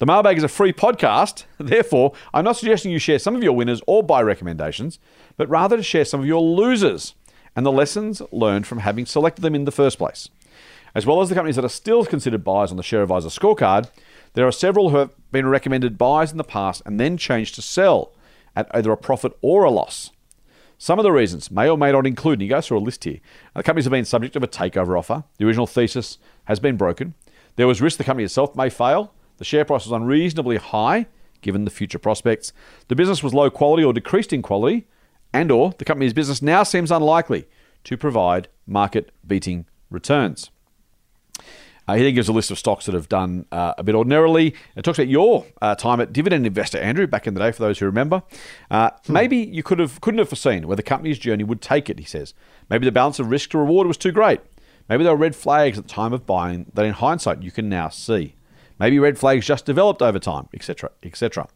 The 0.00 0.06
Mailbag 0.06 0.38
is 0.38 0.44
a 0.44 0.48
free 0.48 0.72
podcast, 0.72 1.44
therefore, 1.58 2.14
I'm 2.32 2.46
not 2.46 2.56
suggesting 2.56 2.90
you 2.90 2.98
share 2.98 3.18
some 3.18 3.36
of 3.36 3.42
your 3.42 3.52
winners 3.52 3.82
or 3.86 4.02
buy 4.02 4.22
recommendations, 4.22 4.98
but 5.36 5.46
rather 5.50 5.76
to 5.76 5.82
share 5.82 6.06
some 6.06 6.20
of 6.20 6.26
your 6.26 6.40
losers 6.40 7.14
and 7.54 7.66
the 7.66 7.70
lessons 7.70 8.22
learned 8.32 8.66
from 8.66 8.78
having 8.78 9.04
selected 9.04 9.42
them 9.42 9.54
in 9.54 9.66
the 9.66 9.70
first 9.70 9.98
place. 9.98 10.30
As 10.94 11.04
well 11.04 11.20
as 11.20 11.28
the 11.28 11.34
companies 11.34 11.56
that 11.56 11.66
are 11.66 11.68
still 11.68 12.06
considered 12.06 12.42
buys 12.42 12.70
on 12.70 12.78
the 12.78 12.82
Share 12.82 13.02
Advisor 13.02 13.28
scorecard, 13.28 13.90
there 14.32 14.46
are 14.46 14.52
several 14.52 14.88
who 14.88 14.96
have 14.96 15.10
been 15.32 15.46
recommended 15.46 15.98
buys 15.98 16.32
in 16.32 16.38
the 16.38 16.44
past 16.44 16.80
and 16.86 16.98
then 16.98 17.18
changed 17.18 17.54
to 17.56 17.62
sell 17.62 18.14
at 18.56 18.74
either 18.74 18.92
a 18.92 18.96
profit 18.96 19.36
or 19.42 19.64
a 19.64 19.70
loss. 19.70 20.12
Some 20.78 20.98
of 20.98 21.02
the 21.02 21.12
reasons 21.12 21.50
may 21.50 21.68
or 21.68 21.76
may 21.76 21.92
not 21.92 22.06
include, 22.06 22.36
and 22.36 22.42
he 22.42 22.48
goes 22.48 22.66
through 22.66 22.78
a 22.78 22.80
list 22.80 23.04
here. 23.04 23.20
The 23.54 23.62
companies 23.62 23.84
have 23.84 23.92
been 23.92 24.06
subject 24.06 24.34
of 24.34 24.42
a 24.42 24.48
takeover 24.48 24.98
offer. 24.98 25.24
The 25.36 25.44
original 25.44 25.66
thesis 25.66 26.16
has 26.46 26.58
been 26.58 26.78
broken. 26.78 27.12
There 27.56 27.66
was 27.66 27.82
risk 27.82 27.98
the 27.98 28.04
company 28.04 28.24
itself 28.24 28.56
may 28.56 28.70
fail. 28.70 29.12
The 29.40 29.46
share 29.46 29.64
price 29.64 29.86
was 29.86 29.92
unreasonably 29.92 30.58
high 30.58 31.06
given 31.40 31.64
the 31.64 31.70
future 31.70 31.98
prospects. 31.98 32.52
The 32.88 32.94
business 32.94 33.22
was 33.22 33.32
low 33.32 33.48
quality 33.48 33.82
or 33.82 33.94
decreased 33.94 34.34
in 34.34 34.42
quality, 34.42 34.86
and 35.32 35.50
or 35.50 35.72
the 35.78 35.86
company's 35.86 36.12
business 36.12 36.42
now 36.42 36.62
seems 36.62 36.90
unlikely 36.90 37.48
to 37.84 37.96
provide 37.96 38.48
market-beating 38.66 39.64
returns. 39.88 40.50
Uh, 41.88 41.94
he 41.94 42.02
then 42.02 42.14
gives 42.14 42.28
a 42.28 42.32
list 42.34 42.50
of 42.50 42.58
stocks 42.58 42.84
that 42.84 42.94
have 42.94 43.08
done 43.08 43.46
uh, 43.50 43.72
a 43.78 43.82
bit 43.82 43.94
ordinarily. 43.94 44.54
It 44.76 44.82
talks 44.82 44.98
about 44.98 45.08
your 45.08 45.46
uh, 45.62 45.74
time 45.74 46.02
at 46.02 46.12
Dividend 46.12 46.46
Investor, 46.46 46.76
Andrew, 46.76 47.06
back 47.06 47.26
in 47.26 47.32
the 47.32 47.40
day. 47.40 47.50
For 47.50 47.62
those 47.62 47.78
who 47.78 47.86
remember, 47.86 48.22
uh, 48.70 48.90
maybe 49.08 49.38
you 49.38 49.62
could 49.62 49.78
have 49.78 50.02
couldn't 50.02 50.18
have 50.18 50.28
foreseen 50.28 50.68
where 50.68 50.76
the 50.76 50.82
company's 50.82 51.18
journey 51.18 51.44
would 51.44 51.62
take 51.62 51.88
it. 51.88 51.98
He 51.98 52.04
says 52.04 52.34
maybe 52.68 52.84
the 52.84 52.92
balance 52.92 53.18
of 53.18 53.30
risk 53.30 53.50
to 53.52 53.58
reward 53.58 53.86
was 53.86 53.96
too 53.96 54.12
great. 54.12 54.40
Maybe 54.90 55.02
there 55.02 55.14
were 55.14 55.18
red 55.18 55.34
flags 55.34 55.78
at 55.78 55.88
the 55.88 55.90
time 55.90 56.12
of 56.12 56.26
buying 56.26 56.70
that, 56.74 56.84
in 56.84 56.92
hindsight, 56.92 57.42
you 57.42 57.50
can 57.50 57.70
now 57.70 57.88
see. 57.88 58.34
Maybe 58.80 58.98
red 58.98 59.18
flags 59.18 59.46
just 59.46 59.66
developed 59.66 60.00
over 60.00 60.18
time, 60.18 60.48
etc., 60.54 60.90
etc. 61.02 61.46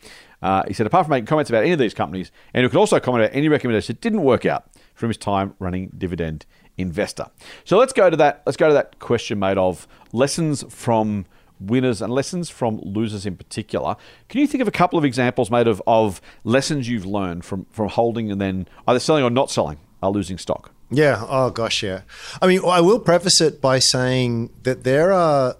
Uh, 0.42 0.62
he 0.68 0.74
said, 0.74 0.86
apart 0.86 1.06
from 1.06 1.10
making 1.10 1.26
comments 1.26 1.50
about 1.50 1.62
any 1.62 1.72
of 1.72 1.78
these 1.78 1.94
companies, 1.94 2.30
Andrew 2.52 2.68
could 2.68 2.78
also 2.78 3.00
comment 3.00 3.24
about 3.24 3.36
any 3.36 3.48
recommendations 3.48 3.88
that 3.88 4.00
didn't 4.02 4.22
work 4.22 4.44
out 4.44 4.66
from 4.94 5.08
his 5.08 5.16
time 5.16 5.54
running 5.58 5.90
Dividend 5.96 6.44
Investor. 6.76 7.26
So 7.64 7.78
let's 7.78 7.94
go 7.94 8.10
to 8.10 8.16
that. 8.18 8.42
Let's 8.44 8.58
go 8.58 8.68
to 8.68 8.74
that 8.74 8.98
question 8.98 9.38
made 9.38 9.56
of 9.56 9.88
lessons 10.12 10.64
from 10.68 11.24
winners 11.58 12.02
and 12.02 12.12
lessons 12.12 12.50
from 12.50 12.78
losers 12.82 13.24
in 13.24 13.36
particular. 13.36 13.96
Can 14.28 14.40
you 14.40 14.46
think 14.46 14.60
of 14.60 14.68
a 14.68 14.72
couple 14.72 14.98
of 14.98 15.04
examples 15.04 15.50
made 15.50 15.66
of, 15.66 15.80
of 15.86 16.20
lessons 16.42 16.88
you've 16.88 17.06
learned 17.06 17.44
from 17.44 17.66
from 17.70 17.88
holding 17.88 18.30
and 18.30 18.40
then 18.40 18.68
either 18.86 18.98
selling 18.98 19.24
or 19.24 19.30
not 19.30 19.50
selling 19.50 19.78
a 20.02 20.10
losing 20.10 20.38
stock? 20.38 20.72
Yeah. 20.90 21.24
Oh 21.26 21.50
gosh, 21.50 21.82
yeah. 21.82 22.02
I 22.42 22.46
mean, 22.46 22.60
I 22.66 22.80
will 22.80 23.00
preface 23.00 23.40
it 23.40 23.60
by 23.60 23.78
saying 23.78 24.50
that 24.64 24.84
there 24.84 25.12
are 25.12 25.56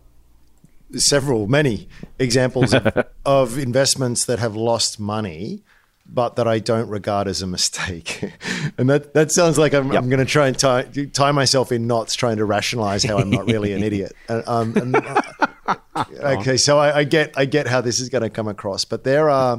several, 1.01 1.47
many 1.47 1.89
examples 2.19 2.75
of, 2.75 2.87
of 3.25 3.59
investments 3.59 4.25
that 4.27 4.39
have 4.39 4.57
lost 4.57 5.01
money, 5.01 5.63
but 6.07 6.37
that 6.37 6.47
I 6.47 6.59
don't 6.59 6.89
regard 6.89 7.29
as 7.29 7.43
a 7.43 7.47
mistake. 7.47 8.23
and 8.79 8.91
that 8.91 9.15
that 9.15 9.33
sounds 9.33 9.57
like 9.59 9.73
I'm, 9.73 9.91
Yep. 9.93 10.03
I'm 10.03 10.09
going 10.11 10.25
to 10.25 10.31
try 10.31 10.49
and 10.49 10.59
tie, 10.59 10.83
tie 11.13 11.33
myself 11.33 11.73
in 11.73 11.87
knots, 11.87 12.15
trying 12.15 12.37
to 12.37 12.45
rationalize 12.45 13.05
how 13.05 13.19
I'm 13.19 13.31
not 13.31 13.47
really 13.47 13.73
an 13.73 13.83
idiot. 13.83 14.13
And, 14.29 14.49
um, 14.49 14.77
and, 14.77 14.97
uh, 14.97 16.05
okay, 16.39 16.57
so 16.57 16.79
I, 16.79 16.99
I 16.99 17.05
get 17.05 17.33
I 17.37 17.45
get 17.45 17.67
how 17.67 17.81
this 17.81 18.01
is 18.01 18.09
going 18.09 18.23
to 18.23 18.31
come 18.31 18.49
across, 18.49 18.85
but 18.85 19.05
there 19.05 19.31
are, 19.31 19.59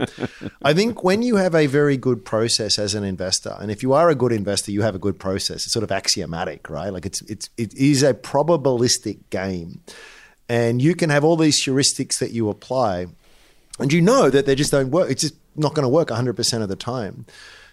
I 0.63 0.73
think, 0.73 1.03
when 1.03 1.21
you 1.21 1.35
have 1.37 1.55
a 1.55 1.65
very 1.67 1.97
good 1.97 2.25
process 2.25 2.77
as 2.77 2.93
an 2.95 3.03
investor, 3.03 3.55
and 3.59 3.71
if 3.71 3.81
you 3.81 3.93
are 3.93 4.09
a 4.09 4.15
good 4.15 4.31
investor, 4.31 4.71
you 4.71 4.81
have 4.81 4.95
a 4.95 4.99
good 4.99 5.19
process. 5.19 5.65
It's 5.65 5.73
sort 5.73 5.83
of 5.83 5.91
axiomatic, 5.91 6.69
right? 6.69 6.89
Like 6.89 7.05
it's 7.05 7.21
it's 7.23 7.49
it 7.57 7.73
is 7.75 8.03
a 8.03 8.13
probabilistic 8.13 9.19
game, 9.29 9.81
and 10.49 10.81
you 10.81 10.95
can 10.95 11.09
have 11.09 11.23
all 11.23 11.35
these 11.37 11.63
heuristics 11.63 12.19
that 12.19 12.31
you 12.31 12.49
apply, 12.49 13.07
and 13.79 13.91
you 13.91 14.01
know 14.01 14.29
that 14.29 14.45
they 14.45 14.55
just 14.55 14.71
don't 14.71 14.91
work. 14.91 15.09
It's 15.09 15.21
just 15.21 15.35
not 15.55 15.73
going 15.73 15.83
to 15.83 15.89
work 15.89 16.09
100% 16.09 16.61
of 16.61 16.69
the 16.69 16.75
time. 16.75 17.25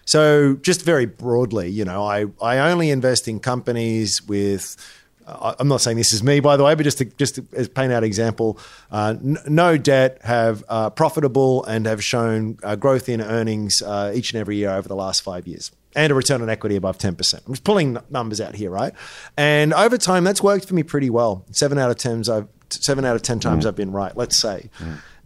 So, 0.05 0.55
just 0.57 0.83
very 0.83 1.07
broadly, 1.07 1.69
you 1.69 1.85
know, 1.85 2.05
I, 2.05 2.27
I 2.41 2.71
only 2.71 2.91
invest 2.91 3.29
in 3.29 3.41
companies 3.41 4.23
with. 4.23 4.77
I'm 5.25 5.69
not 5.69 5.81
saying 5.81 5.99
this 5.99 6.13
is 6.13 6.21
me, 6.25 6.41
by 6.41 6.57
the 6.57 6.65
way, 6.65 6.75
but 6.75 6.83
just 6.83 6.99
to, 6.99 7.05
just 7.05 7.37
to 7.37 7.47
as 7.53 7.69
paint 7.69 7.93
out 7.93 8.03
example, 8.03 8.59
uh, 8.91 9.15
n- 9.23 9.39
no 9.47 9.79
debt, 9.79 10.19
have 10.25 10.65
uh, 10.69 10.91
profitable 10.91 11.63
and 11.65 11.87
have 11.87 12.03
shown 12.03 12.59
uh, 12.65 12.75
growth 12.75 13.09
in 13.09 13.21
earnings 13.21 13.83
uh, 13.83 14.11
each 14.13 14.33
and 14.33 14.41
every 14.41 14.57
year 14.57 14.71
over 14.71 14.89
the 14.89 14.97
last 14.97 15.23
five 15.23 15.47
years, 15.47 15.71
and 15.95 16.11
a 16.11 16.15
return 16.17 16.43
on 16.43 16.51
equity 16.51 16.75
above 16.75 16.99
10%. 16.99 17.35
I'm 17.47 17.53
just 17.53 17.63
pulling 17.63 17.99
numbers 18.11 18.41
out 18.41 18.57
here, 18.57 18.69
right? 18.69 18.93
And 19.37 19.73
over 19.73 19.97
time, 19.97 20.25
that's 20.25 20.43
worked 20.43 20.67
for 20.67 20.75
me 20.75 20.83
pretty 20.83 21.09
well. 21.09 21.45
Seven 21.53 21.79
out 21.79 21.93
of 21.93 21.99
ten, 21.99 22.25
I've 22.29 22.49
seven 22.73 23.05
out 23.05 23.17
of 23.17 23.23
ten 23.23 23.41
times 23.41 23.67
I've 23.67 23.77
been 23.77 23.93
right. 23.93 24.17
Let's 24.17 24.39
say, 24.39 24.71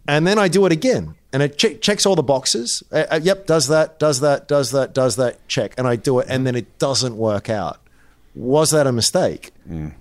and 0.07 0.25
then 0.25 0.37
I 0.39 0.47
do 0.47 0.65
it 0.65 0.71
again, 0.71 1.15
and 1.33 1.43
it 1.43 1.57
che- 1.57 1.77
checks 1.77 2.05
all 2.05 2.15
the 2.15 2.23
boxes. 2.23 2.83
Uh, 2.91 3.05
uh, 3.11 3.19
yep, 3.21 3.45
does 3.45 3.67
that, 3.67 3.99
does 3.99 4.19
that, 4.21 4.47
does 4.47 4.71
that, 4.71 4.93
does 4.93 5.15
that, 5.17 5.47
check, 5.47 5.73
and 5.77 5.87
I 5.87 5.95
do 5.95 6.19
it, 6.19 6.27
and 6.29 6.45
then 6.47 6.55
it 6.55 6.79
doesn't 6.79 7.17
work 7.17 7.49
out. 7.49 7.79
Was 8.35 8.71
that 8.71 8.85
a 8.85 8.91
mistake? 8.91 9.51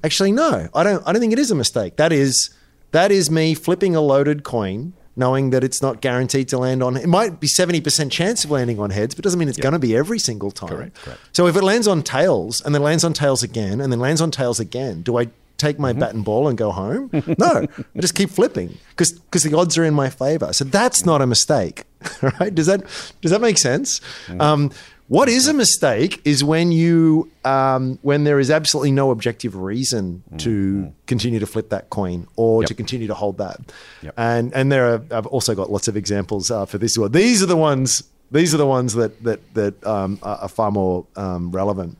Actually, 0.04 0.32
no. 0.32 0.68
I 0.74 0.84
don't. 0.84 1.02
I 1.06 1.12
don't 1.12 1.20
think 1.20 1.32
it 1.32 1.38
is 1.38 1.50
a 1.50 1.54
mistake. 1.54 1.96
That 1.96 2.12
is 2.12 2.50
that 2.92 3.10
is 3.10 3.30
me 3.30 3.54
flipping 3.54 3.96
a 3.96 4.00
loaded 4.02 4.44
coin, 4.44 4.92
knowing 5.16 5.50
that 5.50 5.64
it's 5.64 5.80
not 5.80 6.02
guaranteed 6.02 6.48
to 6.50 6.58
land 6.58 6.82
on. 6.82 6.96
It 6.98 7.08
might 7.08 7.40
be 7.40 7.46
seventy 7.46 7.80
percent 7.80 8.12
chance 8.12 8.44
of 8.44 8.50
landing 8.50 8.78
on 8.78 8.90
heads, 8.90 9.14
but 9.14 9.24
doesn't 9.24 9.38
mean 9.38 9.48
it's 9.48 9.56
going 9.58 9.72
to 9.72 9.78
be 9.78 9.96
every 9.96 10.18
single 10.18 10.50
time. 10.50 10.68
Correct, 10.68 10.96
correct. 10.96 11.20
So 11.32 11.46
if 11.46 11.56
it 11.56 11.64
lands 11.64 11.88
on 11.88 12.02
tails 12.02 12.60
and 12.60 12.74
then 12.74 12.82
lands 12.82 13.04
on 13.04 13.14
tails 13.14 13.42
again 13.42 13.80
and 13.80 13.90
then 13.90 14.00
lands 14.00 14.20
on 14.20 14.30
tails 14.30 14.60
again, 14.60 15.00
do 15.00 15.18
I 15.18 15.28
take 15.56 15.78
my 15.78 15.92
bat 15.92 16.14
and 16.14 16.24
ball 16.24 16.48
and 16.48 16.58
go 16.58 16.70
home. 16.70 17.10
No, 17.38 17.66
I 17.96 18.00
just 18.00 18.14
keep 18.14 18.30
flipping 18.30 18.76
because 18.90 19.12
because 19.12 19.42
the 19.42 19.56
odds 19.56 19.78
are 19.78 19.84
in 19.84 19.94
my 19.94 20.10
favor. 20.10 20.52
So 20.52 20.64
that's 20.64 21.04
not 21.06 21.22
a 21.22 21.26
mistake, 21.26 21.84
right? 22.40 22.54
Does 22.54 22.66
that 22.66 22.82
does 23.22 23.30
that 23.30 23.40
make 23.40 23.58
sense? 23.58 24.00
Um, 24.40 24.70
what 25.08 25.28
is 25.28 25.46
a 25.46 25.54
mistake 25.54 26.20
is 26.24 26.42
when 26.42 26.72
you 26.72 27.30
um, 27.44 27.98
when 28.02 28.24
there 28.24 28.40
is 28.40 28.50
absolutely 28.50 28.90
no 28.90 29.12
objective 29.12 29.54
reason 29.54 30.22
to 30.38 30.92
continue 31.06 31.38
to 31.38 31.46
flip 31.46 31.70
that 31.70 31.90
coin 31.90 32.26
or 32.34 32.62
Yep. 32.62 32.68
to 32.68 32.74
continue 32.74 33.06
to 33.06 33.14
hold 33.14 33.38
that. 33.38 33.60
Yep. 34.02 34.14
And 34.16 34.52
and 34.54 34.72
there 34.72 34.86
are 34.94 35.02
I've 35.12 35.26
also 35.26 35.54
got 35.54 35.70
lots 35.70 35.86
of 35.86 35.96
examples 35.96 36.50
uh, 36.50 36.66
for 36.66 36.78
this. 36.78 36.98
Well, 36.98 37.08
these 37.08 37.40
are 37.42 37.46
the 37.46 37.56
ones 37.56 38.02
these 38.32 38.52
are 38.52 38.58
the 38.58 38.66
ones 38.66 38.94
that 38.94 39.22
that 39.22 39.54
that 39.54 39.86
um, 39.86 40.18
are 40.22 40.38
are 40.38 40.48
far 40.48 40.72
more 40.72 41.06
um, 41.14 41.52
relevant. 41.52 41.96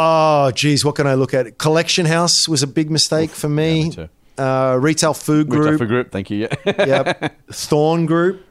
Oh, 0.00 0.50
geez, 0.52 0.84
what 0.84 0.94
can 0.94 1.06
I 1.08 1.14
look 1.14 1.34
at? 1.34 1.58
Collection 1.58 2.06
House 2.06 2.48
was 2.48 2.62
a 2.62 2.66
big 2.68 2.88
mistake 2.90 3.30
for 3.30 3.48
me. 3.48 3.84
me 3.84 3.90
too. 3.90 4.08
uh, 4.38 4.78
Retail 4.80 5.12
Food 5.14 5.48
Group. 5.48 5.64
Retail 5.64 5.78
Food 5.78 5.88
Group, 5.88 6.12
thank 6.12 6.30
you. 6.30 6.48
Yeah. 6.64 6.84
yep. 6.86 7.36
Thorn 7.52 8.06
Group. 8.06 8.44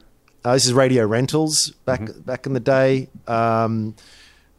Uh, 0.44 0.54
this 0.54 0.66
is 0.66 0.74
Radio 0.74 1.06
Rentals 1.06 1.72
back 1.86 2.02
back 2.26 2.46
in 2.46 2.54
the 2.54 2.60
day. 2.60 3.08
Um, 3.28 3.96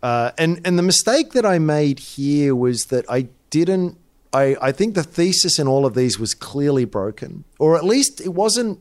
uh, 0.02 0.30
and 0.38 0.60
and 0.64 0.78
the 0.78 0.82
mistake 0.82 1.32
that 1.32 1.44
I 1.44 1.58
made 1.58 1.98
here 1.98 2.54
was 2.54 2.86
that 2.86 3.04
I 3.10 3.28
didn't. 3.50 3.96
I, 4.32 4.56
I 4.60 4.72
think 4.72 4.94
the 4.94 5.02
thesis 5.02 5.58
in 5.58 5.66
all 5.66 5.86
of 5.86 5.94
these 5.94 6.18
was 6.18 6.34
clearly 6.34 6.84
broken, 6.84 7.44
or 7.58 7.76
at 7.76 7.84
least 7.84 8.20
it 8.20 8.34
wasn't 8.34 8.78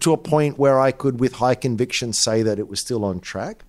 to 0.00 0.12
a 0.12 0.16
point 0.18 0.58
where 0.58 0.78
I 0.78 0.90
could, 0.92 1.20
with 1.20 1.34
high 1.34 1.54
conviction, 1.54 2.12
say 2.12 2.42
that 2.42 2.58
it 2.58 2.68
was 2.68 2.80
still 2.80 3.04
on 3.04 3.20
track. 3.20 3.64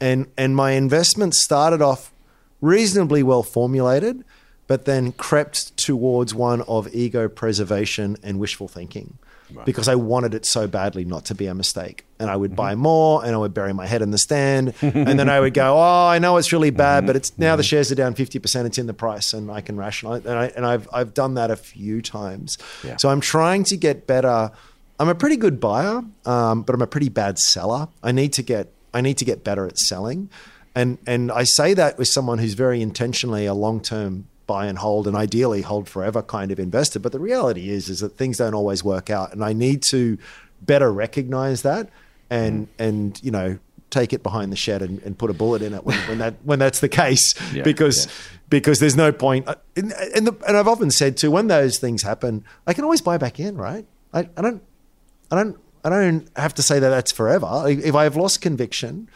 And 0.00 0.26
and 0.36 0.56
my 0.56 0.72
investment 0.72 1.34
started 1.34 1.82
off 1.82 2.12
reasonably 2.60 3.22
well 3.22 3.42
formulated, 3.42 4.24
but 4.66 4.84
then 4.84 5.12
crept 5.12 5.76
towards 5.76 6.34
one 6.34 6.62
of 6.62 6.94
ego 6.94 7.28
preservation 7.28 8.16
and 8.22 8.38
wishful 8.38 8.68
thinking. 8.68 9.18
Because 9.64 9.88
I 9.88 9.94
wanted 9.94 10.34
it 10.34 10.44
so 10.44 10.66
badly 10.66 11.06
not 11.06 11.24
to 11.26 11.34
be 11.34 11.46
a 11.46 11.54
mistake. 11.54 12.04
And 12.18 12.28
I 12.28 12.36
would 12.36 12.50
mm-hmm. 12.50 12.56
buy 12.56 12.74
more 12.74 13.24
and 13.24 13.34
I 13.34 13.38
would 13.38 13.54
bury 13.54 13.72
my 13.72 13.86
head 13.86 14.02
in 14.02 14.10
the 14.10 14.18
stand. 14.18 14.74
and 14.82 15.18
then 15.18 15.30
I 15.30 15.40
would 15.40 15.54
go, 15.54 15.74
Oh, 15.78 16.06
I 16.06 16.18
know 16.18 16.36
it's 16.36 16.52
really 16.52 16.68
bad, 16.68 17.06
but 17.06 17.12
mm-hmm. 17.12 17.16
it's 17.16 17.38
now 17.38 17.56
the 17.56 17.62
mm-hmm. 17.62 17.68
shares 17.68 17.90
are 17.90 17.94
down 17.94 18.14
50%, 18.14 18.66
it's 18.66 18.76
in 18.76 18.86
the 18.86 18.92
price 18.92 19.32
and 19.32 19.50
I 19.50 19.62
can 19.62 19.78
rationalize. 19.78 20.26
And, 20.26 20.38
I, 20.38 20.46
and 20.48 20.66
I've, 20.66 20.86
I've 20.92 21.14
done 21.14 21.34
that 21.34 21.50
a 21.50 21.56
few 21.56 22.02
times. 22.02 22.58
Yeah. 22.84 22.98
So 22.98 23.08
I'm 23.08 23.22
trying 23.22 23.64
to 23.64 23.78
get 23.78 24.06
better. 24.06 24.50
I'm 25.00 25.08
a 25.08 25.14
pretty 25.14 25.36
good 25.36 25.60
buyer, 25.60 26.02
um, 26.26 26.62
but 26.62 26.74
I'm 26.74 26.82
a 26.82 26.86
pretty 26.86 27.08
bad 27.08 27.38
seller. 27.38 27.88
I 28.02 28.12
need 28.12 28.34
to 28.34 28.42
get 28.42 28.70
I 28.94 29.00
need 29.00 29.18
to 29.18 29.24
get 29.24 29.44
better 29.44 29.66
at 29.66 29.78
selling, 29.78 30.30
and 30.78 30.98
and 31.06 31.32
I 31.32 31.44
say 31.44 31.74
that 31.74 31.98
with 31.98 32.08
someone 32.08 32.38
who's 32.38 32.54
very 32.54 32.80
intentionally 32.80 33.46
a 33.46 33.54
long 33.54 33.80
term 33.80 34.28
buy 34.46 34.66
and 34.66 34.78
hold 34.78 35.06
and 35.06 35.16
ideally 35.16 35.62
hold 35.62 35.88
forever 35.88 36.22
kind 36.22 36.50
of 36.50 36.58
investor. 36.58 36.98
But 36.98 37.12
the 37.12 37.18
reality 37.18 37.68
is 37.68 37.88
is 37.88 38.00
that 38.00 38.16
things 38.16 38.38
don't 38.38 38.54
always 38.54 38.84
work 38.84 39.10
out, 39.10 39.32
and 39.32 39.44
I 39.44 39.52
need 39.52 39.82
to 39.84 40.18
better 40.62 40.92
recognize 40.92 41.62
that 41.62 41.88
and 42.30 42.66
mm-hmm. 42.66 42.82
and 42.82 43.22
you 43.22 43.30
know 43.30 43.58
take 43.90 44.12
it 44.12 44.22
behind 44.22 44.52
the 44.52 44.56
shed 44.56 44.82
and, 44.82 45.00
and 45.02 45.16
put 45.18 45.30
a 45.30 45.32
bullet 45.32 45.62
in 45.62 45.72
it 45.72 45.82
when, 45.84 45.96
when 46.08 46.18
that 46.18 46.34
when 46.44 46.58
that's 46.58 46.80
the 46.80 46.88
case 46.88 47.34
Yeah, 47.54 47.62
because 47.62 48.06
yeah. 48.06 48.12
because 48.50 48.80
there's 48.80 48.96
no 48.96 49.12
point 49.12 49.48
and, 49.76 49.92
and, 50.14 50.26
the, 50.26 50.36
and 50.46 50.56
I've 50.58 50.68
often 50.68 50.90
said 50.90 51.16
too 51.16 51.30
when 51.30 51.46
those 51.46 51.78
things 51.78 52.02
happen 52.02 52.44
I 52.66 52.74
can 52.74 52.84
always 52.84 53.00
buy 53.00 53.16
back 53.16 53.40
in 53.40 53.56
right 53.56 53.86
I, 54.12 54.28
I 54.36 54.42
don't 54.42 54.62
I 55.30 55.36
don't 55.36 55.56
I 55.84 55.90
don't 55.90 56.28
have 56.36 56.54
to 56.54 56.62
say 56.62 56.78
that 56.78 56.88
that's 56.88 57.12
forever. 57.12 57.64
If 57.66 57.94
I 57.94 58.04
have 58.04 58.16
lost 58.16 58.40
conviction 58.40 59.08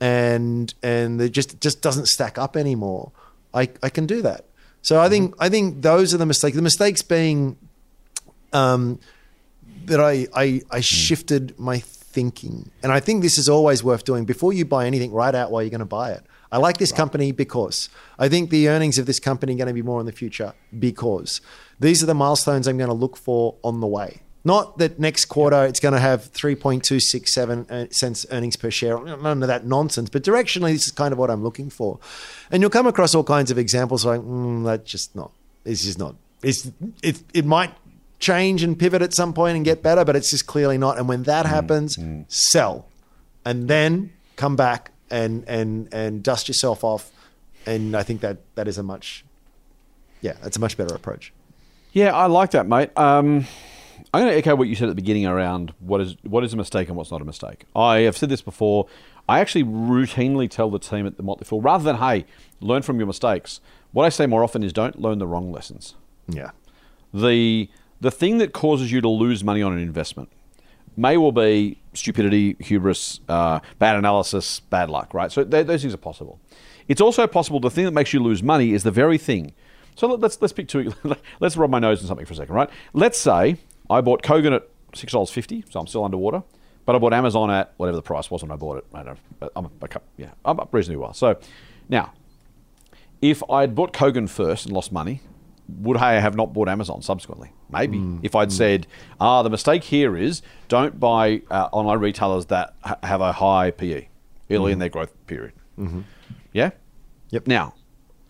and 0.00 0.72
and 0.82 1.20
it 1.20 1.30
just 1.30 1.60
just 1.60 1.82
doesn't 1.82 2.06
stack 2.06 2.38
up 2.38 2.56
anymore, 2.56 3.12
I 3.52 3.70
I 3.82 3.88
can 3.88 4.06
do 4.06 4.22
that. 4.22 4.44
So 4.82 5.00
I 5.00 5.08
think 5.08 5.34
I 5.38 5.48
think 5.48 5.82
those 5.82 6.14
are 6.14 6.18
the 6.18 6.26
mistakes. 6.26 6.56
The 6.56 6.62
mistakes 6.62 7.02
being 7.02 7.56
um, 8.52 9.00
that 9.86 10.00
I, 10.00 10.26
I 10.34 10.62
I 10.70 10.80
shifted 10.80 11.58
my 11.58 11.78
thinking, 11.78 12.70
and 12.82 12.92
I 12.92 13.00
think 13.00 13.22
this 13.22 13.38
is 13.38 13.48
always 13.48 13.82
worth 13.82 14.04
doing. 14.04 14.24
Before 14.24 14.52
you 14.52 14.64
buy 14.64 14.86
anything, 14.86 15.12
write 15.12 15.34
out 15.34 15.50
why 15.50 15.62
you're 15.62 15.70
going 15.70 15.80
to 15.80 15.84
buy 15.84 16.12
it. 16.12 16.24
I 16.50 16.56
like 16.56 16.78
this 16.78 16.92
company 16.92 17.32
because 17.32 17.90
I 18.18 18.30
think 18.30 18.48
the 18.48 18.68
earnings 18.68 18.96
of 18.98 19.04
this 19.04 19.20
company 19.20 19.52
are 19.54 19.58
going 19.58 19.68
to 19.68 19.74
be 19.74 19.82
more 19.82 20.00
in 20.00 20.06
the 20.06 20.12
future 20.12 20.54
because 20.78 21.42
these 21.78 22.02
are 22.02 22.06
the 22.06 22.14
milestones 22.14 22.66
I'm 22.66 22.78
going 22.78 22.88
to 22.88 22.94
look 22.94 23.16
for 23.18 23.56
on 23.62 23.80
the 23.80 23.86
way. 23.86 24.22
Not 24.44 24.78
that 24.78 24.98
next 24.98 25.26
quarter 25.26 25.64
it's 25.64 25.80
going 25.80 25.94
to 25.94 26.00
have 26.00 26.32
3.267 26.32 27.92
cents 27.92 28.26
earnings 28.30 28.56
per 28.56 28.70
share, 28.70 28.98
none 28.98 29.42
of 29.42 29.48
that 29.48 29.66
nonsense, 29.66 30.08
but 30.08 30.22
directionally, 30.22 30.72
this 30.72 30.86
is 30.86 30.92
kind 30.92 31.12
of 31.12 31.18
what 31.18 31.30
I'm 31.30 31.42
looking 31.42 31.70
for. 31.70 31.98
And 32.50 32.62
you'll 32.62 32.70
come 32.70 32.86
across 32.86 33.14
all 33.14 33.24
kinds 33.24 33.50
of 33.50 33.58
examples 33.58 34.04
like, 34.06 34.20
mm, 34.20 34.64
that's 34.64 34.90
just 34.90 35.14
not, 35.16 35.32
it's 35.64 35.84
just 35.84 35.98
not, 35.98 36.14
it's, 36.42 36.70
it, 37.02 37.22
it 37.34 37.44
might 37.44 37.74
change 38.20 38.62
and 38.62 38.78
pivot 38.78 39.02
at 39.02 39.12
some 39.12 39.32
point 39.32 39.56
and 39.56 39.64
get 39.64 39.82
better, 39.82 40.04
but 40.04 40.16
it's 40.16 40.30
just 40.30 40.46
clearly 40.46 40.78
not. 40.78 40.98
And 40.98 41.08
when 41.08 41.24
that 41.24 41.46
happens, 41.46 41.98
sell 42.28 42.86
and 43.44 43.68
then 43.68 44.12
come 44.36 44.56
back 44.56 44.92
and, 45.10 45.44
and, 45.48 45.92
and 45.92 46.22
dust 46.22 46.48
yourself 46.48 46.84
off. 46.84 47.10
And 47.66 47.96
I 47.96 48.02
think 48.02 48.20
that 48.22 48.38
that 48.54 48.68
is 48.68 48.78
a 48.78 48.82
much, 48.82 49.24
yeah, 50.20 50.34
that's 50.42 50.56
a 50.56 50.60
much 50.60 50.76
better 50.76 50.94
approach. 50.94 51.32
Yeah, 51.92 52.14
I 52.14 52.26
like 52.26 52.52
that, 52.52 52.66
mate. 52.66 52.96
Um, 52.96 53.46
I'm 54.12 54.22
going 54.22 54.32
to 54.32 54.36
echo 54.38 54.54
what 54.56 54.68
you 54.68 54.74
said 54.74 54.84
at 54.88 54.90
the 54.90 54.94
beginning 55.02 55.26
around 55.26 55.72
what 55.80 56.00
is 56.00 56.16
what 56.22 56.44
is 56.44 56.52
a 56.52 56.56
mistake 56.56 56.88
and 56.88 56.96
what's 56.96 57.10
not 57.10 57.20
a 57.20 57.24
mistake. 57.24 57.64
I 57.74 57.98
have 58.00 58.16
said 58.16 58.28
this 58.28 58.42
before. 58.42 58.86
I 59.28 59.40
actually 59.40 59.64
routinely 59.64 60.48
tell 60.50 60.70
the 60.70 60.78
team 60.78 61.06
at 61.06 61.16
the 61.18 61.22
Motley 61.22 61.44
Fool, 61.44 61.60
rather 61.60 61.84
than 61.84 61.96
hey, 61.96 62.24
learn 62.60 62.82
from 62.82 62.98
your 62.98 63.06
mistakes. 63.06 63.60
What 63.92 64.04
I 64.04 64.08
say 64.08 64.26
more 64.26 64.42
often 64.42 64.62
is 64.62 64.72
don't 64.72 65.00
learn 65.00 65.18
the 65.18 65.26
wrong 65.26 65.52
lessons. 65.52 65.94
Yeah. 66.28 66.50
The 67.12 67.68
the 68.00 68.10
thing 68.10 68.38
that 68.38 68.52
causes 68.52 68.92
you 68.92 69.00
to 69.00 69.08
lose 69.08 69.42
money 69.44 69.62
on 69.62 69.72
an 69.72 69.78
investment 69.80 70.30
may 70.96 71.16
well 71.16 71.32
be 71.32 71.78
stupidity, 71.94 72.56
hubris, 72.60 73.20
uh, 73.28 73.60
bad 73.78 73.96
analysis, 73.96 74.60
bad 74.60 74.90
luck, 74.90 75.14
right? 75.14 75.30
So 75.30 75.44
th- 75.44 75.66
those 75.66 75.80
things 75.82 75.94
are 75.94 75.98
possible. 75.98 76.40
It's 76.88 77.00
also 77.00 77.26
possible 77.26 77.60
the 77.60 77.70
thing 77.70 77.84
that 77.84 77.92
makes 77.92 78.12
you 78.12 78.20
lose 78.20 78.42
money 78.42 78.72
is 78.72 78.82
the 78.82 78.90
very 78.90 79.18
thing. 79.18 79.52
So 79.94 80.06
let- 80.06 80.20
let's 80.20 80.40
let's 80.40 80.52
pick 80.52 80.68
two. 80.68 80.92
let's 81.40 81.56
rub 81.56 81.70
my 81.70 81.78
nose 81.78 82.00
in 82.00 82.06
something 82.08 82.26
for 82.26 82.32
a 82.32 82.36
second, 82.36 82.54
right? 82.54 82.70
Let's 82.92 83.18
say 83.18 83.58
I 83.90 84.00
bought 84.00 84.22
Kogan 84.22 84.54
at 84.54 84.68
six 84.94 85.12
dollars 85.12 85.30
fifty, 85.30 85.64
so 85.70 85.80
I'm 85.80 85.86
still 85.86 86.04
underwater, 86.04 86.42
but 86.86 86.94
I 86.96 86.98
bought 86.98 87.12
Amazon 87.12 87.50
at 87.50 87.72
whatever 87.76 87.96
the 87.96 88.02
price 88.02 88.30
was 88.30 88.42
when 88.42 88.50
I 88.50 88.56
bought 88.56 88.78
it. 88.78 88.86
I 88.94 89.02
don't. 89.02 89.18
Know, 89.40 89.50
I'm 89.56 89.64
a, 89.66 89.70
yeah, 90.16 90.30
I'm 90.44 90.58
up 90.60 90.72
reasonably 90.72 91.00
well. 91.02 91.12
So 91.14 91.38
now, 91.88 92.12
if 93.22 93.42
I 93.50 93.62
had 93.62 93.74
bought 93.74 93.92
Kogan 93.92 94.28
first 94.28 94.66
and 94.66 94.74
lost 94.74 94.92
money, 94.92 95.20
would 95.68 95.96
I 95.96 96.14
have 96.14 96.34
not 96.36 96.52
bought 96.52 96.68
Amazon 96.68 97.02
subsequently? 97.02 97.52
Maybe. 97.70 97.98
If 98.22 98.34
I'd 98.34 98.50
said, 98.50 98.86
ah, 99.20 99.42
the 99.42 99.50
mistake 99.50 99.84
here 99.84 100.16
is 100.16 100.40
don't 100.68 100.98
buy 100.98 101.42
uh, 101.50 101.68
online 101.72 101.98
retailers 101.98 102.46
that 102.46 102.74
ha- 102.82 102.96
have 103.02 103.20
a 103.20 103.32
high 103.32 103.70
PE 103.72 104.08
early 104.50 104.72
in 104.72 104.78
their 104.78 104.88
growth 104.88 105.12
period. 105.26 105.52
Yeah? 106.54 106.70
Yep. 107.30 107.46
Now, 107.46 107.74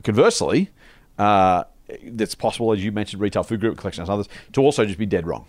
conversely, 0.03 0.71
uh, 1.19 1.65
it's 1.89 2.35
possible, 2.35 2.73
as 2.73 2.85
you 2.85 2.93
mentioned, 2.93 3.23
retail 3.23 3.43
food 3.43 3.61
group 3.61 3.79
collection 3.79 4.03
and 4.03 4.11
others, 4.11 4.29
to 4.53 4.61
also 4.61 4.85
just 4.85 4.99
be 4.99 5.07
dead 5.07 5.27
wrong. 5.27 5.47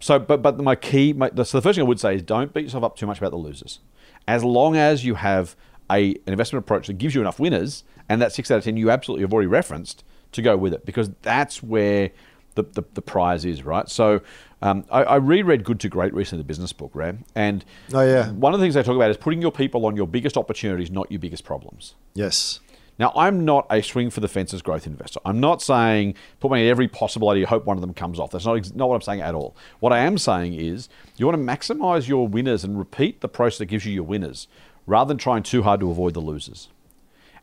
So, 0.00 0.18
but 0.18 0.42
but 0.42 0.58
my 0.60 0.76
key, 0.76 1.12
my, 1.12 1.30
so 1.30 1.58
the 1.58 1.62
first 1.62 1.76
thing 1.76 1.84
I 1.84 1.88
would 1.88 2.00
say 2.00 2.14
is 2.14 2.22
don't 2.22 2.52
beat 2.54 2.64
yourself 2.64 2.84
up 2.84 2.96
too 2.96 3.06
much 3.06 3.18
about 3.18 3.30
the 3.30 3.36
losers. 3.38 3.80
As 4.26 4.44
long 4.44 4.76
as 4.76 5.04
you 5.04 5.14
have 5.14 5.56
a 5.90 6.10
an 6.10 6.32
investment 6.32 6.64
approach 6.64 6.86
that 6.86 6.98
gives 6.98 7.14
you 7.14 7.20
enough 7.20 7.40
winners, 7.40 7.84
and 8.08 8.20
that 8.22 8.32
six 8.32 8.50
out 8.50 8.58
of 8.58 8.64
ten 8.64 8.76
you 8.76 8.90
absolutely 8.90 9.22
have 9.22 9.32
already 9.32 9.48
referenced 9.48 10.04
to 10.32 10.42
go 10.42 10.56
with 10.56 10.72
it, 10.72 10.84
because 10.86 11.10
that's 11.22 11.62
where 11.62 12.10
the 12.54 12.62
the, 12.62 12.82
the 12.94 13.02
prize 13.02 13.44
is, 13.44 13.64
right? 13.64 13.88
So, 13.88 14.20
um, 14.62 14.84
I, 14.90 15.02
I 15.04 15.16
reread 15.16 15.64
Good 15.64 15.80
to 15.80 15.88
Great 15.88 16.12
recently, 16.14 16.42
the 16.42 16.46
business 16.46 16.72
book, 16.72 16.90
Ram, 16.94 17.24
and 17.34 17.64
Oh, 17.92 18.02
yeah. 18.02 18.30
one 18.32 18.52
of 18.54 18.60
the 18.60 18.64
things 18.64 18.74
they 18.74 18.82
talk 18.82 18.96
about 18.96 19.10
is 19.10 19.16
putting 19.16 19.40
your 19.40 19.52
people 19.52 19.86
on 19.86 19.96
your 19.96 20.06
biggest 20.06 20.36
opportunities, 20.36 20.90
not 20.90 21.10
your 21.10 21.20
biggest 21.20 21.44
problems. 21.44 21.94
Yes. 22.14 22.60
Now, 22.98 23.12
I'm 23.14 23.44
not 23.44 23.66
a 23.70 23.80
swing 23.82 24.10
for 24.10 24.20
the 24.20 24.28
fences 24.28 24.60
growth 24.60 24.86
investor. 24.86 25.20
I'm 25.24 25.38
not 25.38 25.62
saying 25.62 26.14
put 26.40 26.50
money 26.50 26.64
in 26.64 26.68
every 26.68 26.88
possible 26.88 27.28
idea, 27.28 27.46
hope 27.46 27.64
one 27.64 27.76
of 27.76 27.80
them 27.80 27.94
comes 27.94 28.18
off. 28.18 28.32
That's 28.32 28.44
not, 28.44 28.74
not 28.74 28.88
what 28.88 28.96
I'm 28.96 29.02
saying 29.02 29.20
at 29.20 29.34
all. 29.34 29.56
What 29.78 29.92
I 29.92 29.98
am 29.98 30.18
saying 30.18 30.54
is 30.54 30.88
you 31.16 31.26
want 31.26 31.38
to 31.38 31.44
maximize 31.44 32.08
your 32.08 32.26
winners 32.26 32.64
and 32.64 32.78
repeat 32.78 33.20
the 33.20 33.28
process 33.28 33.58
that 33.58 33.66
gives 33.66 33.86
you 33.86 33.92
your 33.92 34.04
winners 34.04 34.48
rather 34.86 35.08
than 35.08 35.18
trying 35.18 35.42
too 35.42 35.62
hard 35.62 35.80
to 35.80 35.90
avoid 35.90 36.14
the 36.14 36.20
losers. 36.20 36.68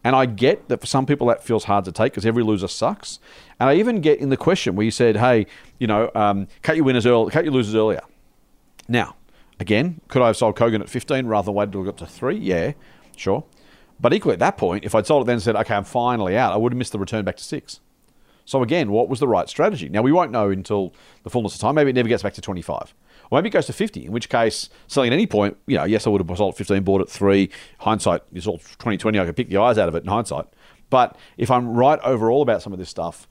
And 0.03 0.15
I 0.15 0.27
get 0.27 0.67
that 0.67 0.81
for 0.81 0.85
some 0.85 1.05
people 1.05 1.27
that 1.27 1.43
feels 1.43 1.63
hard 1.63 1.85
to 1.85 1.91
take 1.91 2.11
because 2.11 2.25
every 2.27 2.43
loser 2.43 2.67
sucks. 2.67 3.19
And 3.59 3.69
I 3.69 3.75
even 3.75 4.01
get 4.01 4.19
in 4.19 4.29
the 4.29 4.37
question 4.37 4.75
where 4.75 4.83
you 4.83 4.91
said, 4.91 5.17
hey, 5.17 5.47
you 5.79 5.87
know, 5.87 6.11
um, 6.13 6.47
cut 6.61 6.75
your 6.75 6.85
winners 6.85 7.07
early, 7.07 7.31
cut 7.31 7.43
your 7.43 7.53
losers 7.53 7.73
earlier. 7.73 8.01
Now, 8.87 9.15
again, 9.59 10.01
could 10.07 10.21
I 10.21 10.27
have 10.27 10.37
sold 10.37 10.57
Kogan 10.57 10.81
at 10.81 10.89
15 10.89 11.25
rather 11.25 11.45
than 11.45 11.55
waited 11.55 11.71
till 11.71 11.81
it 11.81 11.85
got 11.85 11.97
to 11.97 12.05
three? 12.05 12.37
Yeah, 12.37 12.73
sure. 13.15 13.45
But 13.99 14.13
equally 14.13 14.33
at 14.33 14.39
that 14.39 14.57
point, 14.57 14.83
if 14.83 14.93
I'd 14.93 15.07
sold 15.07 15.23
it 15.23 15.25
then 15.27 15.35
and 15.35 15.41
said, 15.41 15.55
okay, 15.55 15.73
I'm 15.73 15.83
finally 15.83 16.37
out, 16.37 16.53
I 16.53 16.57
would 16.57 16.73
have 16.73 16.77
missed 16.77 16.91
the 16.91 16.99
return 16.99 17.23
back 17.23 17.37
to 17.37 17.43
six. 17.43 17.79
So 18.45 18.61
again, 18.61 18.91
what 18.91 19.09
was 19.09 19.19
the 19.19 19.27
right 19.27 19.49
strategy? 19.49 19.89
Now 19.89 20.01
we 20.01 20.11
won't 20.11 20.31
know 20.31 20.49
until 20.49 20.93
the 21.23 21.29
fullness 21.29 21.55
of 21.55 21.61
time. 21.61 21.75
Maybe 21.75 21.89
it 21.89 21.95
never 21.95 22.09
gets 22.09 22.21
back 22.21 22.33
to 22.33 22.41
25. 22.41 22.93
Or 23.31 23.37
maybe 23.37 23.49
it 23.49 23.53
goes 23.53 23.65
to 23.65 23.73
50, 23.73 24.05
in 24.05 24.11
which 24.11 24.29
case, 24.29 24.69
selling 24.87 25.09
at 25.09 25.13
any 25.13 25.25
point, 25.25 25.57
you 25.65 25.77
know, 25.77 25.83
yes, 25.85 26.05
I 26.05 26.11
would 26.11 26.27
have 26.27 26.37
sold 26.37 26.53
at 26.53 26.57
15, 26.57 26.83
bought 26.83 27.01
at 27.01 27.09
three. 27.09 27.49
Hindsight 27.79 28.21
is 28.33 28.45
all 28.45 28.59
2020. 28.59 29.19
I 29.19 29.25
could 29.25 29.35
pick 29.35 29.49
the 29.49 29.57
eyes 29.57 29.79
out 29.79 29.89
of 29.89 29.95
it 29.95 30.03
in 30.03 30.09
hindsight. 30.09 30.45
But 30.91 31.17
if 31.37 31.49
I'm 31.49 31.73
right 31.73 31.99
overall 32.03 32.43
about 32.43 32.61
some 32.61 32.71
of 32.71 32.77
this 32.77 32.89
stuff, 32.89 33.27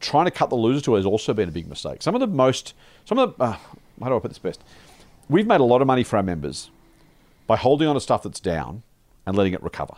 trying 0.00 0.24
to 0.24 0.32
cut 0.32 0.50
the 0.50 0.56
losers 0.56 0.82
to 0.82 0.96
it 0.96 0.98
has 0.98 1.06
also 1.06 1.32
been 1.32 1.48
a 1.48 1.52
big 1.52 1.68
mistake. 1.68 2.02
Some 2.02 2.16
of 2.16 2.20
the 2.20 2.26
most, 2.26 2.74
some 3.04 3.18
of 3.18 3.36
the, 3.36 3.44
uh, 3.44 3.56
how 4.02 4.08
do 4.08 4.16
I 4.16 4.18
put 4.18 4.30
this 4.30 4.38
best? 4.38 4.64
We've 5.28 5.46
made 5.46 5.60
a 5.60 5.64
lot 5.64 5.80
of 5.80 5.86
money 5.86 6.02
for 6.02 6.16
our 6.16 6.22
members 6.24 6.70
by 7.46 7.56
holding 7.56 7.86
on 7.86 7.94
to 7.94 8.00
stuff 8.00 8.24
that's 8.24 8.40
down 8.40 8.82
and 9.26 9.36
letting 9.36 9.52
it 9.52 9.62
recover. 9.62 9.94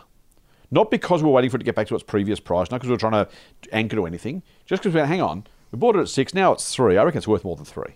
Not 0.71 0.89
because 0.89 1.21
we're 1.21 1.29
waiting 1.29 1.49
for 1.49 1.57
it 1.57 1.59
to 1.59 1.65
get 1.65 1.75
back 1.75 1.87
to 1.87 1.95
its 1.95 2.03
previous 2.03 2.39
price, 2.39 2.71
not 2.71 2.79
because 2.79 2.89
we're 2.89 2.97
trying 2.97 3.25
to 3.25 3.29
anchor 3.71 3.95
to 3.95 4.05
anything, 4.07 4.41
just 4.65 4.81
because 4.81 4.93
we 4.93 4.99
went, 4.99 5.09
hang 5.09 5.21
on, 5.21 5.45
we 5.71 5.77
bought 5.77 5.95
it 5.95 5.99
at 5.99 6.09
six, 6.09 6.33
now 6.33 6.51
it's 6.51 6.73
three. 6.73 6.97
I 6.97 7.03
reckon 7.03 7.19
it's 7.19 7.27
worth 7.27 7.43
more 7.43 7.55
than 7.55 7.65
three. 7.65 7.95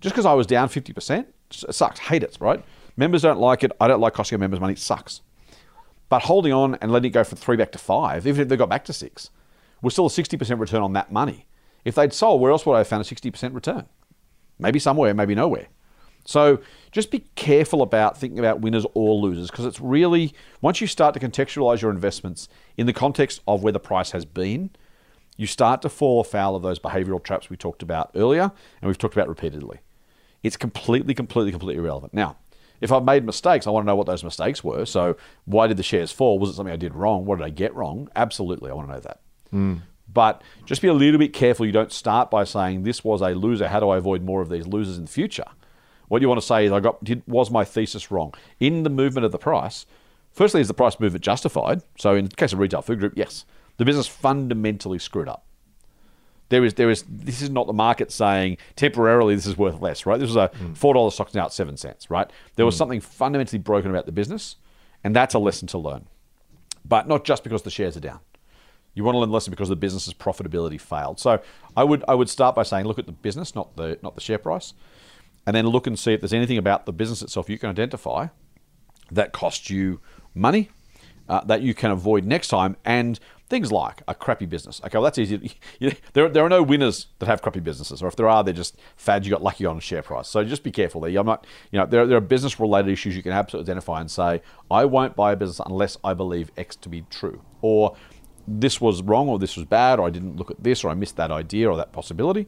Just 0.00 0.14
because 0.14 0.26
I 0.26 0.34
was 0.34 0.46
down 0.46 0.68
50%, 0.68 1.20
it 1.20 1.74
sucks. 1.74 2.00
Hate 2.00 2.22
it, 2.22 2.36
right? 2.40 2.64
Members 2.96 3.22
don't 3.22 3.38
like 3.38 3.62
it. 3.62 3.72
I 3.80 3.88
don't 3.88 4.00
like 4.00 4.14
costing 4.14 4.40
members 4.40 4.60
money. 4.60 4.72
It 4.72 4.78
sucks. 4.78 5.20
But 6.08 6.22
holding 6.22 6.52
on 6.52 6.76
and 6.76 6.92
letting 6.92 7.10
it 7.10 7.14
go 7.14 7.24
from 7.24 7.38
three 7.38 7.56
back 7.56 7.72
to 7.72 7.78
five, 7.78 8.26
even 8.26 8.42
if 8.42 8.48
they 8.48 8.56
got 8.56 8.68
back 8.68 8.84
to 8.86 8.92
six, 8.92 9.30
was 9.82 9.92
still 9.92 10.06
a 10.06 10.10
60% 10.10 10.60
return 10.60 10.82
on 10.82 10.92
that 10.94 11.12
money. 11.12 11.46
If 11.84 11.94
they'd 11.94 12.12
sold, 12.12 12.40
where 12.40 12.50
else 12.50 12.64
would 12.66 12.74
I 12.74 12.78
have 12.78 12.88
found 12.88 13.04
a 13.04 13.14
60% 13.14 13.54
return? 13.54 13.86
Maybe 14.58 14.78
somewhere, 14.78 15.12
maybe 15.14 15.34
nowhere. 15.34 15.68
So 16.26 16.60
just 16.90 17.10
be 17.10 17.20
careful 17.36 17.82
about 17.82 18.18
thinking 18.18 18.38
about 18.38 18.60
winners 18.60 18.84
or 18.94 19.14
losers 19.14 19.50
because 19.50 19.64
it's 19.64 19.80
really, 19.80 20.34
once 20.60 20.80
you 20.80 20.86
start 20.86 21.14
to 21.14 21.20
contextualize 21.20 21.80
your 21.80 21.90
investments 21.90 22.48
in 22.76 22.86
the 22.86 22.92
context 22.92 23.40
of 23.46 23.62
where 23.62 23.72
the 23.72 23.80
price 23.80 24.10
has 24.10 24.24
been, 24.24 24.70
you 25.36 25.46
start 25.46 25.82
to 25.82 25.88
fall 25.88 26.20
afoul 26.20 26.56
of 26.56 26.62
those 26.62 26.78
behavioral 26.78 27.22
traps 27.22 27.48
we 27.48 27.56
talked 27.56 27.82
about 27.82 28.10
earlier 28.14 28.50
and 28.80 28.88
we've 28.88 28.98
talked 28.98 29.14
about 29.14 29.28
repeatedly. 29.28 29.78
It's 30.42 30.56
completely, 30.56 31.14
completely, 31.14 31.52
completely 31.52 31.78
irrelevant. 31.82 32.12
Now, 32.12 32.36
if 32.80 32.92
I've 32.92 33.04
made 33.04 33.24
mistakes, 33.24 33.66
I 33.66 33.70
want 33.70 33.84
to 33.84 33.86
know 33.86 33.96
what 33.96 34.06
those 34.06 34.24
mistakes 34.24 34.62
were. 34.62 34.84
So, 34.84 35.16
why 35.44 35.66
did 35.66 35.76
the 35.76 35.82
shares 35.82 36.12
fall? 36.12 36.38
Was 36.38 36.50
it 36.50 36.54
something 36.54 36.72
I 36.72 36.76
did 36.76 36.94
wrong? 36.94 37.24
What 37.24 37.38
did 37.38 37.44
I 37.44 37.50
get 37.50 37.74
wrong? 37.74 38.08
Absolutely, 38.14 38.70
I 38.70 38.74
want 38.74 38.88
to 38.88 38.94
know 38.94 39.00
that. 39.00 39.20
Mm. 39.52 39.82
But 40.12 40.42
just 40.66 40.82
be 40.82 40.88
a 40.88 40.94
little 40.94 41.18
bit 41.18 41.32
careful. 41.32 41.66
You 41.66 41.72
don't 41.72 41.92
start 41.92 42.30
by 42.30 42.44
saying 42.44 42.82
this 42.82 43.02
was 43.02 43.22
a 43.22 43.30
loser. 43.30 43.68
How 43.68 43.80
do 43.80 43.88
I 43.88 43.96
avoid 43.96 44.22
more 44.22 44.42
of 44.42 44.50
these 44.50 44.66
losers 44.66 44.98
in 44.98 45.04
the 45.06 45.10
future? 45.10 45.44
What 46.08 46.22
you 46.22 46.28
want 46.28 46.40
to 46.40 46.46
say 46.46 46.66
is 46.66 46.72
I 46.72 46.80
got 46.80 47.02
did, 47.02 47.22
was 47.26 47.50
my 47.50 47.64
thesis 47.64 48.10
wrong 48.10 48.34
in 48.60 48.82
the 48.82 48.90
movement 48.90 49.24
of 49.24 49.32
the 49.32 49.38
price. 49.38 49.86
Firstly, 50.32 50.60
is 50.60 50.68
the 50.68 50.74
price 50.74 51.00
movement 51.00 51.24
justified? 51.24 51.82
So 51.98 52.14
in 52.14 52.26
the 52.26 52.36
case 52.36 52.52
of 52.52 52.58
retail 52.58 52.82
food 52.82 53.00
group, 53.00 53.14
yes, 53.16 53.44
the 53.78 53.84
business 53.84 54.06
fundamentally 54.06 54.98
screwed 54.98 55.28
up. 55.28 55.44
There 56.48 56.64
is 56.64 56.74
there 56.74 56.90
is 56.90 57.04
this 57.08 57.42
is 57.42 57.50
not 57.50 57.66
the 57.66 57.72
market 57.72 58.12
saying 58.12 58.58
temporarily 58.76 59.34
this 59.34 59.46
is 59.46 59.58
worth 59.58 59.80
less, 59.80 60.06
right? 60.06 60.18
This 60.18 60.28
was 60.28 60.36
a 60.36 60.48
mm. 60.48 60.76
four 60.76 60.94
dollar 60.94 61.10
stock 61.10 61.34
now 61.34 61.46
at 61.46 61.52
seven 61.52 61.76
cents, 61.76 62.08
right? 62.08 62.30
There 62.54 62.64
was 62.64 62.76
mm. 62.76 62.78
something 62.78 63.00
fundamentally 63.00 63.58
broken 63.58 63.90
about 63.90 64.06
the 64.06 64.12
business, 64.12 64.56
and 65.02 65.14
that's 65.16 65.34
a 65.34 65.40
lesson 65.40 65.66
to 65.68 65.78
learn. 65.78 66.06
But 66.84 67.08
not 67.08 67.24
just 67.24 67.42
because 67.42 67.62
the 67.62 67.70
shares 67.70 67.96
are 67.96 68.00
down. 68.00 68.20
You 68.94 69.04
want 69.04 69.16
to 69.16 69.18
learn 69.18 69.28
the 69.28 69.34
lesson 69.34 69.50
because 69.50 69.68
the 69.68 69.76
business's 69.76 70.14
profitability 70.14 70.80
failed. 70.80 71.18
So 71.18 71.40
I 71.76 71.82
would 71.82 72.04
I 72.06 72.14
would 72.14 72.30
start 72.30 72.54
by 72.54 72.62
saying 72.62 72.86
look 72.86 72.98
at 72.98 73.06
the 73.06 73.12
business, 73.12 73.54
not 73.54 73.76
the 73.76 73.98
not 74.02 74.14
the 74.14 74.20
share 74.20 74.38
price, 74.38 74.72
and 75.46 75.54
then 75.54 75.66
look 75.66 75.86
and 75.86 75.98
see 75.98 76.12
if 76.12 76.20
there's 76.20 76.34
anything 76.34 76.58
about 76.58 76.86
the 76.86 76.92
business 76.92 77.22
itself 77.22 77.48
you 77.48 77.58
can 77.58 77.70
identify 77.70 78.28
that 79.10 79.32
costs 79.32 79.70
you 79.70 80.00
money 80.34 80.70
uh, 81.28 81.42
that 81.44 81.62
you 81.62 81.74
can 81.74 81.90
avoid 81.90 82.24
next 82.24 82.48
time, 82.48 82.76
and 82.84 83.18
things 83.48 83.70
like 83.70 84.02
a 84.08 84.14
crappy 84.14 84.46
business. 84.46 84.80
Okay, 84.84 84.96
well 84.98 85.04
that's 85.04 85.18
easy. 85.18 85.56
There 86.12 86.28
there 86.28 86.44
are 86.44 86.48
no 86.48 86.62
winners 86.62 87.08
that 87.18 87.26
have 87.26 87.42
crappy 87.42 87.60
businesses, 87.60 88.02
or 88.02 88.08
if 88.08 88.16
there 88.16 88.28
are, 88.28 88.42
they're 88.44 88.54
just 88.54 88.76
fads 88.96 89.26
you 89.26 89.30
got 89.30 89.42
lucky 89.42 89.66
on 89.66 89.78
share 89.80 90.02
price. 90.02 90.28
So 90.28 90.44
just 90.44 90.62
be 90.62 90.70
careful 90.70 91.00
there. 91.00 91.16
I'm 91.18 91.26
not, 91.26 91.46
you 91.70 91.78
know, 91.78 91.86
there 91.86 92.06
there 92.06 92.18
are 92.18 92.22
business 92.22 92.58
related 92.60 92.90
issues 92.90 93.16
you 93.16 93.22
can 93.22 93.32
absolutely 93.32 93.70
identify 93.70 94.00
and 94.00 94.10
say 94.10 94.42
I 94.70 94.84
won't 94.84 95.16
buy 95.16 95.32
a 95.32 95.36
business 95.36 95.60
unless 95.66 95.96
I 96.04 96.14
believe 96.14 96.50
X 96.56 96.76
to 96.76 96.88
be 96.88 97.04
true, 97.10 97.42
or 97.60 97.96
this 98.48 98.80
was 98.80 99.02
wrong 99.02 99.28
or 99.28 99.38
this 99.38 99.56
was 99.56 99.64
bad 99.64 99.98
or 99.98 100.06
I 100.06 100.10
didn't 100.10 100.36
look 100.36 100.52
at 100.52 100.62
this 100.62 100.84
or 100.84 100.90
I 100.90 100.94
missed 100.94 101.16
that 101.16 101.32
idea 101.32 101.68
or 101.68 101.76
that 101.76 101.92
possibility. 101.92 102.46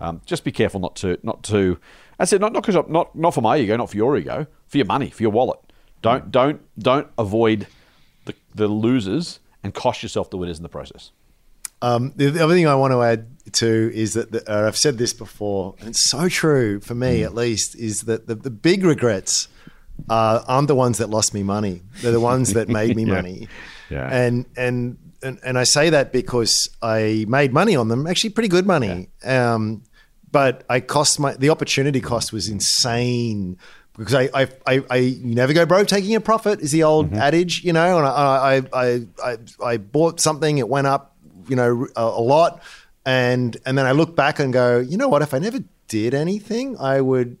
Um, 0.00 0.20
just 0.26 0.44
be 0.44 0.52
careful 0.52 0.80
not 0.80 0.96
to 0.96 1.18
not 1.22 1.42
to. 1.44 1.78
I 2.18 2.24
said 2.24 2.40
not 2.40 2.52
not 2.52 2.64
because 2.64 2.88
not 2.88 3.14
not 3.14 3.34
for 3.34 3.40
my 3.40 3.58
ego, 3.58 3.76
not 3.76 3.90
for 3.90 3.96
your 3.96 4.16
ego, 4.16 4.46
for 4.66 4.76
your 4.76 4.86
money, 4.86 5.10
for 5.10 5.22
your 5.22 5.32
wallet. 5.32 5.58
Don't 6.02 6.30
don't 6.30 6.60
don't 6.78 7.08
avoid 7.18 7.66
the 8.26 8.34
the 8.54 8.68
losers 8.68 9.40
and 9.62 9.74
cost 9.74 10.02
yourself 10.02 10.30
the 10.30 10.36
winners 10.36 10.58
in 10.58 10.62
the 10.62 10.68
process. 10.68 11.10
Um, 11.80 12.12
the, 12.16 12.30
the, 12.30 12.42
other 12.42 12.54
thing 12.54 12.66
I 12.66 12.74
want 12.74 12.92
to 12.92 13.02
add 13.02 13.28
to 13.52 13.92
is 13.94 14.14
that 14.14 14.32
the, 14.32 14.52
uh, 14.52 14.66
I've 14.66 14.76
said 14.76 14.98
this 14.98 15.12
before, 15.12 15.76
and 15.78 15.90
it's 15.90 16.10
so 16.10 16.28
true 16.28 16.80
for 16.80 16.94
me 16.94 17.20
mm. 17.20 17.24
at 17.24 17.34
least, 17.34 17.76
is 17.76 18.02
that 18.02 18.26
the, 18.26 18.34
the 18.34 18.50
big 18.50 18.84
regrets 18.84 19.46
uh, 20.10 20.42
aren't 20.48 20.66
the 20.66 20.74
ones 20.74 20.98
that 20.98 21.08
lost 21.08 21.34
me 21.34 21.42
money; 21.44 21.82
they're 22.02 22.12
the 22.12 22.20
ones 22.20 22.54
that 22.54 22.68
made 22.68 22.96
me 22.96 23.04
yeah. 23.06 23.14
money. 23.14 23.48
Yeah. 23.90 24.08
And 24.10 24.46
and 24.56 24.98
and, 25.22 25.38
and 25.44 25.58
I 25.58 25.64
say 25.64 25.90
that 25.90 26.12
because 26.12 26.68
I 26.82 27.24
made 27.28 27.52
money 27.52 27.76
on 27.76 27.88
them, 27.88 28.06
actually 28.06 28.30
pretty 28.30 28.48
good 28.48 28.66
money. 28.66 29.08
Yeah. 29.24 29.54
Um, 29.54 29.82
but 30.30 30.64
I 30.68 30.80
cost 30.80 31.20
my 31.20 31.34
the 31.34 31.50
opportunity 31.50 32.00
cost 32.00 32.32
was 32.32 32.48
insane 32.48 33.58
because 33.96 34.14
I 34.14 34.28
I, 34.34 34.48
I, 34.66 34.84
I 34.90 35.16
never 35.20 35.52
go 35.52 35.66
broke 35.66 35.88
taking 35.88 36.14
a 36.14 36.20
profit 36.20 36.60
is 36.60 36.72
the 36.72 36.84
old 36.84 37.06
mm-hmm. 37.06 37.18
adage, 37.18 37.64
you 37.64 37.72
know. 37.72 37.98
And 37.98 38.06
I, 38.06 38.62
I 38.72 39.06
I 39.22 39.38
I 39.64 39.76
bought 39.76 40.20
something, 40.20 40.58
it 40.58 40.68
went 40.68 40.86
up, 40.86 41.16
you 41.48 41.56
know, 41.56 41.86
a, 41.96 42.02
a 42.02 42.22
lot, 42.22 42.62
and 43.04 43.56
and 43.66 43.76
then 43.76 43.86
I 43.86 43.92
look 43.92 44.14
back 44.14 44.38
and 44.38 44.52
go, 44.52 44.78
you 44.78 44.96
know 44.96 45.08
what? 45.08 45.22
If 45.22 45.34
I 45.34 45.38
never 45.38 45.58
did 45.88 46.14
anything, 46.14 46.76
I 46.78 47.00
would. 47.00 47.38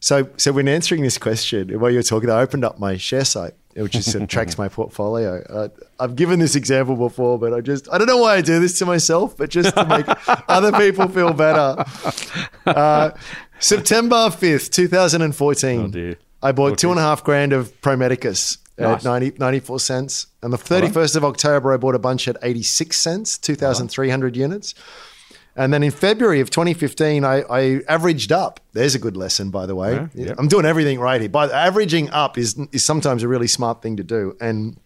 So 0.00 0.28
so 0.36 0.52
when 0.52 0.68
answering 0.68 1.02
this 1.02 1.18
question, 1.18 1.78
while 1.80 1.90
you 1.90 1.98
were 1.98 2.02
talking, 2.02 2.30
I 2.30 2.40
opened 2.40 2.64
up 2.64 2.78
my 2.78 2.94
Sharesight 2.94 3.52
which 3.82 3.92
just 3.92 4.10
sort 4.12 4.28
tracks 4.28 4.58
my 4.58 4.68
portfolio. 4.68 5.42
Uh, 5.48 5.68
I've 6.00 6.16
given 6.16 6.38
this 6.38 6.54
example 6.54 6.96
before, 6.96 7.38
but 7.38 7.52
I 7.52 7.60
just 7.60 7.88
I 7.92 7.98
don't 7.98 8.06
know 8.06 8.18
why 8.18 8.36
I 8.36 8.40
do 8.40 8.60
this 8.60 8.78
to 8.78 8.86
myself, 8.86 9.36
but 9.36 9.50
just 9.50 9.74
to 9.74 9.86
make 9.86 10.06
other 10.48 10.72
people 10.72 11.08
feel 11.08 11.32
better. 11.32 11.84
Uh, 12.66 13.10
September 13.58 14.30
fifth, 14.30 14.70
two 14.70 14.88
thousand 14.88 15.22
and 15.22 15.34
fourteen. 15.34 15.92
Oh 15.96 16.14
I 16.40 16.52
bought 16.52 16.72
okay. 16.72 16.76
two 16.76 16.90
and 16.90 17.00
a 17.00 17.02
half 17.02 17.24
grand 17.24 17.52
of 17.52 17.80
Pro 17.80 17.96
Medicus 17.96 18.58
nice. 18.78 18.98
at 18.98 19.04
90, 19.04 19.38
94 19.38 19.80
cents. 19.80 20.26
And 20.42 20.52
the 20.52 20.56
31st 20.56 20.94
right. 20.94 21.16
of 21.16 21.24
October, 21.24 21.72
I 21.72 21.76
bought 21.76 21.94
a 21.94 21.98
bunch 21.98 22.28
at 22.28 22.36
86 22.42 22.98
cents, 22.98 23.38
2,300 23.38 24.26
right. 24.26 24.36
units. 24.36 24.74
And 25.58 25.74
then 25.74 25.82
in 25.82 25.90
February 25.90 26.40
of 26.40 26.50
2015, 26.50 27.24
I, 27.24 27.42
I 27.50 27.80
averaged 27.88 28.30
up. 28.30 28.60
There's 28.74 28.94
a 28.94 28.98
good 29.00 29.16
lesson, 29.16 29.50
by 29.50 29.66
the 29.66 29.74
way. 29.74 29.94
Yeah, 29.94 30.08
yeah. 30.14 30.34
I'm 30.38 30.46
doing 30.46 30.64
everything 30.64 31.00
right 31.00 31.20
here. 31.20 31.28
But 31.28 31.50
averaging 31.50 32.10
up 32.10 32.38
is 32.38 32.56
is 32.70 32.84
sometimes 32.84 33.24
a 33.24 33.28
really 33.28 33.48
smart 33.48 33.82
thing 33.82 33.96
to 33.96 34.04
do. 34.04 34.36
And 34.40 34.78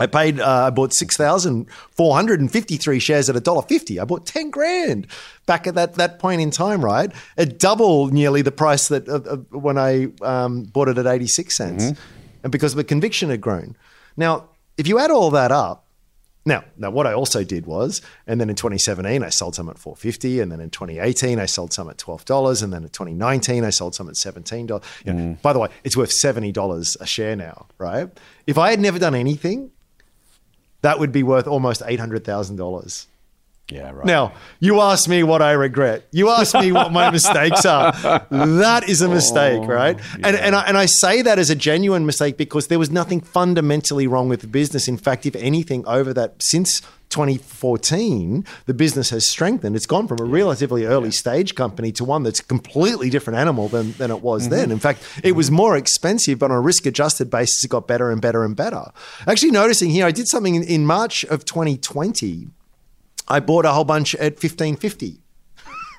I 0.00 0.06
paid. 0.08 0.40
Uh, 0.40 0.66
I 0.66 0.70
bought 0.70 0.92
six 0.92 1.16
thousand 1.16 1.70
four 1.92 2.16
hundred 2.16 2.40
and 2.40 2.50
fifty 2.50 2.76
three 2.76 2.98
shares 2.98 3.30
at 3.30 3.36
a 3.36 3.40
dollar 3.40 3.62
fifty. 3.62 4.00
I 4.00 4.04
bought 4.04 4.26
ten 4.26 4.50
grand 4.50 5.06
back 5.46 5.68
at 5.68 5.76
that 5.76 5.94
that 5.94 6.18
point 6.18 6.40
in 6.40 6.50
time. 6.50 6.84
Right, 6.84 7.12
it 7.36 7.60
doubled 7.60 8.12
nearly 8.12 8.42
the 8.42 8.52
price 8.52 8.88
that 8.88 9.08
uh, 9.08 9.36
when 9.56 9.78
I 9.78 10.08
um, 10.22 10.64
bought 10.64 10.88
it 10.88 10.98
at 10.98 11.06
eighty 11.06 11.28
six 11.28 11.56
cents, 11.56 11.84
mm-hmm. 11.84 12.00
and 12.42 12.50
because 12.50 12.74
the 12.74 12.84
conviction 12.84 13.30
had 13.30 13.40
grown. 13.40 13.76
Now, 14.16 14.48
if 14.76 14.88
you 14.88 14.98
add 14.98 15.12
all 15.12 15.30
that 15.30 15.52
up, 15.52 15.85
now, 16.46 16.64
now 16.76 16.90
what 16.90 17.06
I 17.06 17.12
also 17.12 17.44
did 17.44 17.66
was, 17.66 18.00
and 18.26 18.40
then 18.40 18.48
in 18.48 18.56
2017 18.56 19.22
I 19.22 19.28
sold 19.28 19.56
some 19.56 19.68
at 19.68 19.78
450, 19.78 20.40
and 20.40 20.50
then 20.50 20.60
in 20.60 20.70
2018 20.70 21.38
I 21.40 21.46
sold 21.46 21.72
some 21.72 21.90
at 21.90 21.98
twelve 21.98 22.24
dollars, 22.24 22.62
and 22.62 22.72
then 22.72 22.84
in 22.84 22.88
2019 22.88 23.64
I 23.64 23.70
sold 23.70 23.94
some 23.94 24.08
at 24.08 24.16
seventeen 24.16 24.66
dollars. 24.66 24.84
mm. 25.04 25.42
By 25.42 25.52
the 25.52 25.58
way, 25.58 25.68
it's 25.84 25.96
worth 25.96 26.12
seventy 26.12 26.52
dollars 26.52 26.96
a 27.00 27.06
share 27.06 27.36
now, 27.36 27.66
right? 27.78 28.08
If 28.46 28.58
I 28.58 28.70
had 28.70 28.80
never 28.80 28.98
done 28.98 29.14
anything, 29.14 29.72
that 30.82 30.98
would 31.00 31.12
be 31.12 31.22
worth 31.24 31.46
almost 31.48 31.82
eight 31.84 32.00
hundred 32.00 32.24
thousand 32.24 32.56
dollars. 32.56 33.08
Yeah, 33.70 33.90
right. 33.90 34.06
Now, 34.06 34.32
you 34.60 34.80
ask 34.80 35.08
me 35.08 35.24
what 35.24 35.42
I 35.42 35.52
regret. 35.52 36.06
You 36.12 36.28
ask 36.28 36.54
me 36.54 36.70
what 36.70 36.92
my 36.92 37.10
mistakes 37.10 37.64
are. 37.66 37.92
That 38.30 38.88
is 38.88 39.02
a 39.02 39.08
mistake, 39.08 39.60
oh, 39.62 39.66
right? 39.66 39.98
Yeah. 39.98 40.28
And 40.28 40.36
and 40.36 40.54
I, 40.54 40.62
and 40.66 40.78
I 40.78 40.86
say 40.86 41.22
that 41.22 41.38
as 41.38 41.50
a 41.50 41.54
genuine 41.54 42.06
mistake 42.06 42.36
because 42.36 42.68
there 42.68 42.78
was 42.78 42.90
nothing 42.90 43.20
fundamentally 43.20 44.06
wrong 44.06 44.28
with 44.28 44.40
the 44.40 44.46
business. 44.46 44.86
In 44.88 44.96
fact, 44.96 45.26
if 45.26 45.34
anything, 45.36 45.84
over 45.86 46.14
that 46.14 46.42
since 46.42 46.80
2014, 47.10 48.44
the 48.66 48.74
business 48.74 49.10
has 49.10 49.28
strengthened. 49.28 49.74
It's 49.74 49.86
gone 49.86 50.06
from 50.06 50.20
a 50.20 50.24
relatively 50.24 50.84
early 50.84 51.08
yeah. 51.08 51.12
stage 51.12 51.54
company 51.54 51.92
to 51.92 52.04
one 52.04 52.22
that's 52.22 52.40
a 52.40 52.44
completely 52.44 53.10
different 53.10 53.38
animal 53.38 53.68
than, 53.68 53.92
than 53.92 54.10
it 54.10 54.22
was 54.22 54.42
mm-hmm. 54.42 54.54
then. 54.54 54.70
In 54.70 54.78
fact, 54.78 55.02
it 55.24 55.32
was 55.32 55.50
more 55.50 55.76
expensive, 55.76 56.38
but 56.38 56.50
on 56.50 56.56
a 56.56 56.60
risk 56.60 56.86
adjusted 56.86 57.30
basis, 57.30 57.64
it 57.64 57.68
got 57.68 57.86
better 57.86 58.10
and 58.10 58.20
better 58.20 58.44
and 58.44 58.54
better. 58.54 58.92
Actually, 59.26 59.52
noticing 59.52 59.90
here, 59.90 60.06
I 60.06 60.12
did 60.12 60.28
something 60.28 60.54
in, 60.54 60.62
in 60.62 60.86
March 60.86 61.24
of 61.24 61.44
2020 61.44 62.48
I 63.28 63.40
bought 63.40 63.64
a 63.64 63.72
whole 63.72 63.84
bunch 63.84 64.14
at 64.14 64.34
1550. 64.34 65.06
Right? 65.06 65.18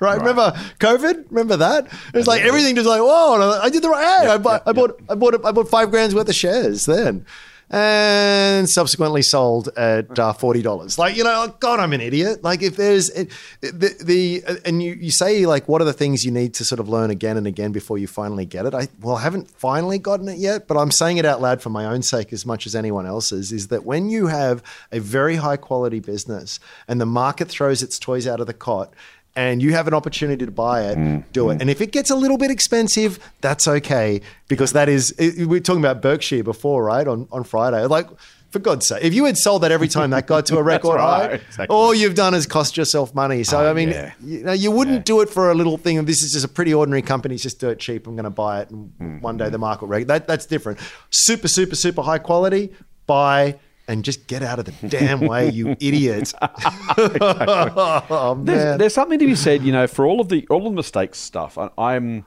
right? 0.00 0.18
Remember 0.18 0.52
COVID? 0.80 1.26
Remember 1.30 1.56
that? 1.56 1.86
It 1.86 2.14
was 2.14 2.26
like 2.26 2.42
everything 2.42 2.74
just 2.74 2.88
like, 2.88 3.00
oh, 3.00 3.38
whoa, 3.38 3.60
I 3.60 3.68
did 3.68 3.82
the 3.82 3.88
right. 3.88 4.22
Hey, 4.22 4.28
I, 4.28 4.38
bought, 4.38 4.62
I 4.66 4.72
bought, 4.72 5.00
I 5.08 5.14
bought, 5.14 5.44
I 5.44 5.52
bought 5.52 5.68
five 5.68 5.90
grand's 5.90 6.14
worth 6.14 6.28
of 6.28 6.34
shares 6.34 6.86
then. 6.86 7.26
And 7.70 8.68
subsequently 8.68 9.22
sold 9.22 9.68
at 9.76 10.18
uh, 10.18 10.32
forty 10.32 10.62
dollars. 10.62 10.98
Like 10.98 11.16
you 11.16 11.24
know, 11.24 11.54
God, 11.60 11.80
I'm 11.80 11.92
an 11.92 12.00
idiot. 12.00 12.42
Like 12.42 12.62
if 12.62 12.76
there's 12.76 13.10
the, 13.10 13.96
the 14.02 14.42
and 14.64 14.82
you 14.82 14.94
you 14.94 15.10
say 15.10 15.44
like 15.46 15.68
what 15.68 15.82
are 15.82 15.84
the 15.84 15.92
things 15.92 16.24
you 16.24 16.30
need 16.30 16.54
to 16.54 16.64
sort 16.64 16.80
of 16.80 16.88
learn 16.88 17.10
again 17.10 17.36
and 17.36 17.46
again 17.46 17.72
before 17.72 17.98
you 17.98 18.06
finally 18.06 18.46
get 18.46 18.66
it? 18.66 18.74
I 18.74 18.88
well, 19.00 19.16
I 19.16 19.22
haven't 19.22 19.50
finally 19.50 19.98
gotten 19.98 20.28
it 20.28 20.38
yet, 20.38 20.66
but 20.66 20.76
I'm 20.76 20.90
saying 20.90 21.18
it 21.18 21.24
out 21.24 21.42
loud 21.42 21.60
for 21.60 21.70
my 21.70 21.84
own 21.84 22.02
sake 22.02 22.32
as 22.32 22.46
much 22.46 22.66
as 22.66 22.74
anyone 22.74 23.06
else's. 23.06 23.52
Is 23.52 23.68
that 23.68 23.84
when 23.84 24.08
you 24.08 24.28
have 24.28 24.62
a 24.90 24.98
very 24.98 25.36
high 25.36 25.56
quality 25.56 26.00
business 26.00 26.60
and 26.86 27.00
the 27.00 27.06
market 27.06 27.48
throws 27.48 27.82
its 27.82 27.98
toys 27.98 28.26
out 28.26 28.40
of 28.40 28.46
the 28.46 28.54
cot 28.54 28.94
and 29.38 29.62
you 29.62 29.72
have 29.72 29.86
an 29.86 29.94
opportunity 29.94 30.44
to 30.44 30.50
buy 30.50 30.82
it, 30.82 30.98
mm. 30.98 31.22
do 31.32 31.50
it. 31.50 31.60
And 31.60 31.70
if 31.70 31.80
it 31.80 31.92
gets 31.92 32.10
a 32.10 32.16
little 32.16 32.38
bit 32.38 32.50
expensive, 32.50 33.20
that's 33.40 33.68
okay 33.68 34.20
because 34.48 34.72
that 34.72 34.88
is 34.88 35.14
we 35.16 35.46
were 35.46 35.60
talking 35.60 35.80
about 35.80 36.02
Berkshire 36.02 36.42
before, 36.42 36.82
right? 36.82 37.06
On 37.06 37.28
on 37.30 37.44
Friday, 37.44 37.86
like. 37.86 38.08
For 38.50 38.60
God's 38.60 38.88
sake, 38.88 39.04
if 39.04 39.12
you 39.12 39.26
had 39.26 39.36
sold 39.36 39.62
that 39.62 39.72
every 39.72 39.88
time 39.88 40.08
that 40.08 40.26
got 40.26 40.46
to 40.46 40.56
a 40.56 40.62
record 40.74 40.96
right, 40.96 41.32
high, 41.32 41.34
exactly. 41.34 41.66
all 41.66 41.94
you've 41.94 42.14
done 42.14 42.32
is 42.32 42.46
cost 42.46 42.78
yourself 42.78 43.14
money. 43.14 43.44
So 43.44 43.58
oh, 43.58 43.70
I 43.70 43.74
mean, 43.74 43.90
yeah. 43.90 44.14
you 44.24 44.42
know, 44.42 44.52
you 44.52 44.70
wouldn't 44.70 44.96
yeah. 44.96 45.02
do 45.02 45.20
it 45.20 45.28
for 45.28 45.50
a 45.50 45.54
little 45.54 45.76
thing. 45.76 46.02
This 46.06 46.22
is 46.22 46.32
just 46.32 46.46
a 46.46 46.48
pretty 46.48 46.72
ordinary 46.72 47.02
company. 47.02 47.34
It's 47.34 47.42
just 47.42 47.60
dirt 47.60 47.78
cheap. 47.78 48.06
I'm 48.06 48.16
going 48.16 48.24
to 48.24 48.30
buy 48.30 48.62
it, 48.62 48.70
and 48.70 48.90
mm. 48.98 49.20
one 49.20 49.36
day 49.36 49.50
the 49.50 49.58
market 49.58 49.84
will 49.84 50.02
that 50.06 50.26
that's 50.26 50.46
different. 50.46 50.78
Super, 51.10 51.46
super, 51.46 51.76
super 51.76 52.00
high 52.00 52.16
quality. 52.16 52.72
Buy 53.06 53.58
and 53.88 54.04
just 54.04 54.26
get 54.26 54.42
out 54.42 54.58
of 54.58 54.66
the 54.66 54.88
damn 54.88 55.20
way, 55.20 55.50
you 55.50 55.70
idiot. 55.80 56.32
oh, 56.42 58.38
there's, 58.44 58.78
there's, 58.78 58.94
something 58.94 59.18
to 59.18 59.26
be 59.26 59.34
said, 59.34 59.62
you 59.62 59.72
know, 59.72 59.86
for 59.86 60.06
all 60.06 60.20
of 60.20 60.28
the 60.28 60.46
all 60.50 60.58
of 60.58 60.72
the 60.72 60.76
mistakes 60.76 61.18
stuff. 61.18 61.56
I, 61.58 61.96
am 61.96 62.26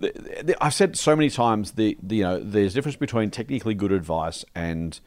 I've 0.60 0.74
said 0.74 0.96
so 0.96 1.16
many 1.16 1.28
times 1.28 1.72
the, 1.72 1.98
the, 2.02 2.16
you 2.16 2.22
know 2.22 2.40
there's 2.40 2.72
a 2.72 2.74
difference 2.76 2.96
between 2.96 3.30
technically 3.30 3.74
good 3.74 3.90
advice 3.90 4.44
and 4.54 4.98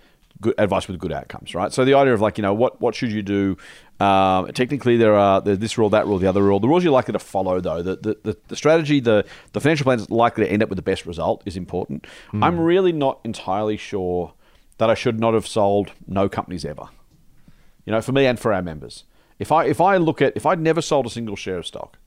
good 0.41 0.56
advice 0.58 0.88
with 0.88 0.99
good 0.99 1.14
outcomes, 1.14 1.56
right? 1.56 1.72
So 1.72 1.86
the 1.86 1.93
idea 1.93 2.14
of 2.14 2.20
like 2.20 2.38
you 2.38 2.41
know 2.41 2.54
what 2.54 2.82
what 2.82 2.93
should 2.93 3.12
you 3.12 3.22
do? 3.22 3.58
Um, 4.02 4.47
technically, 4.47 4.97
there 4.97 5.16
are 5.16 5.39
there's 5.39 5.60
this 5.60 5.78
rule, 5.78 5.89
that 5.91 6.08
rule, 6.08 6.18
the 6.18 6.28
other 6.28 6.43
rule. 6.43 6.60
The 6.60 6.68
rules 6.68 6.84
you're 6.84 6.91
likely 6.91 7.14
to 7.14 7.20
follow, 7.20 7.62
though, 7.62 7.82
the 7.82 7.95
the, 7.95 8.18
the, 8.24 8.38
the 8.49 8.56
strategy, 8.58 8.99
the 8.99 9.26
the 9.54 9.62
financial 9.62 9.86
plan 9.86 9.99
is 9.99 10.10
likely 10.10 10.43
to 10.43 10.52
end 10.52 10.62
up 10.62 10.68
with 10.68 10.76
the 10.76 10.84
best 10.84 11.06
result 11.06 11.41
is 11.45 11.56
important. 11.56 12.06
Mm. 12.34 12.43
I'm 12.43 12.60
really 12.60 12.91
not 12.91 13.22
entirely 13.24 13.78
sure 13.78 14.34
that 14.82 14.90
I 14.90 14.96
should 14.96 15.20
not 15.20 15.36
have 15.36 15.46
sold 15.46 15.92
no 16.08 16.28
companies 16.28 16.66
ever. 16.66 16.90
You 17.86 17.94
know, 17.94 18.02
for 18.02 18.14
me 18.14 18.26
and 18.26 18.40
for 18.40 18.52
our 18.52 18.64
members. 18.64 19.04
If 19.38 19.52
I 19.52 19.66
if 19.66 19.80
I 19.80 19.98
look 19.98 20.24
at 20.24 20.34
if 20.36 20.44
I'd 20.44 20.60
never 20.60 20.82
sold 20.82 21.06
a 21.06 21.10
single 21.12 21.36
share 21.36 21.60
of 21.60 21.68
stock, 21.68 22.00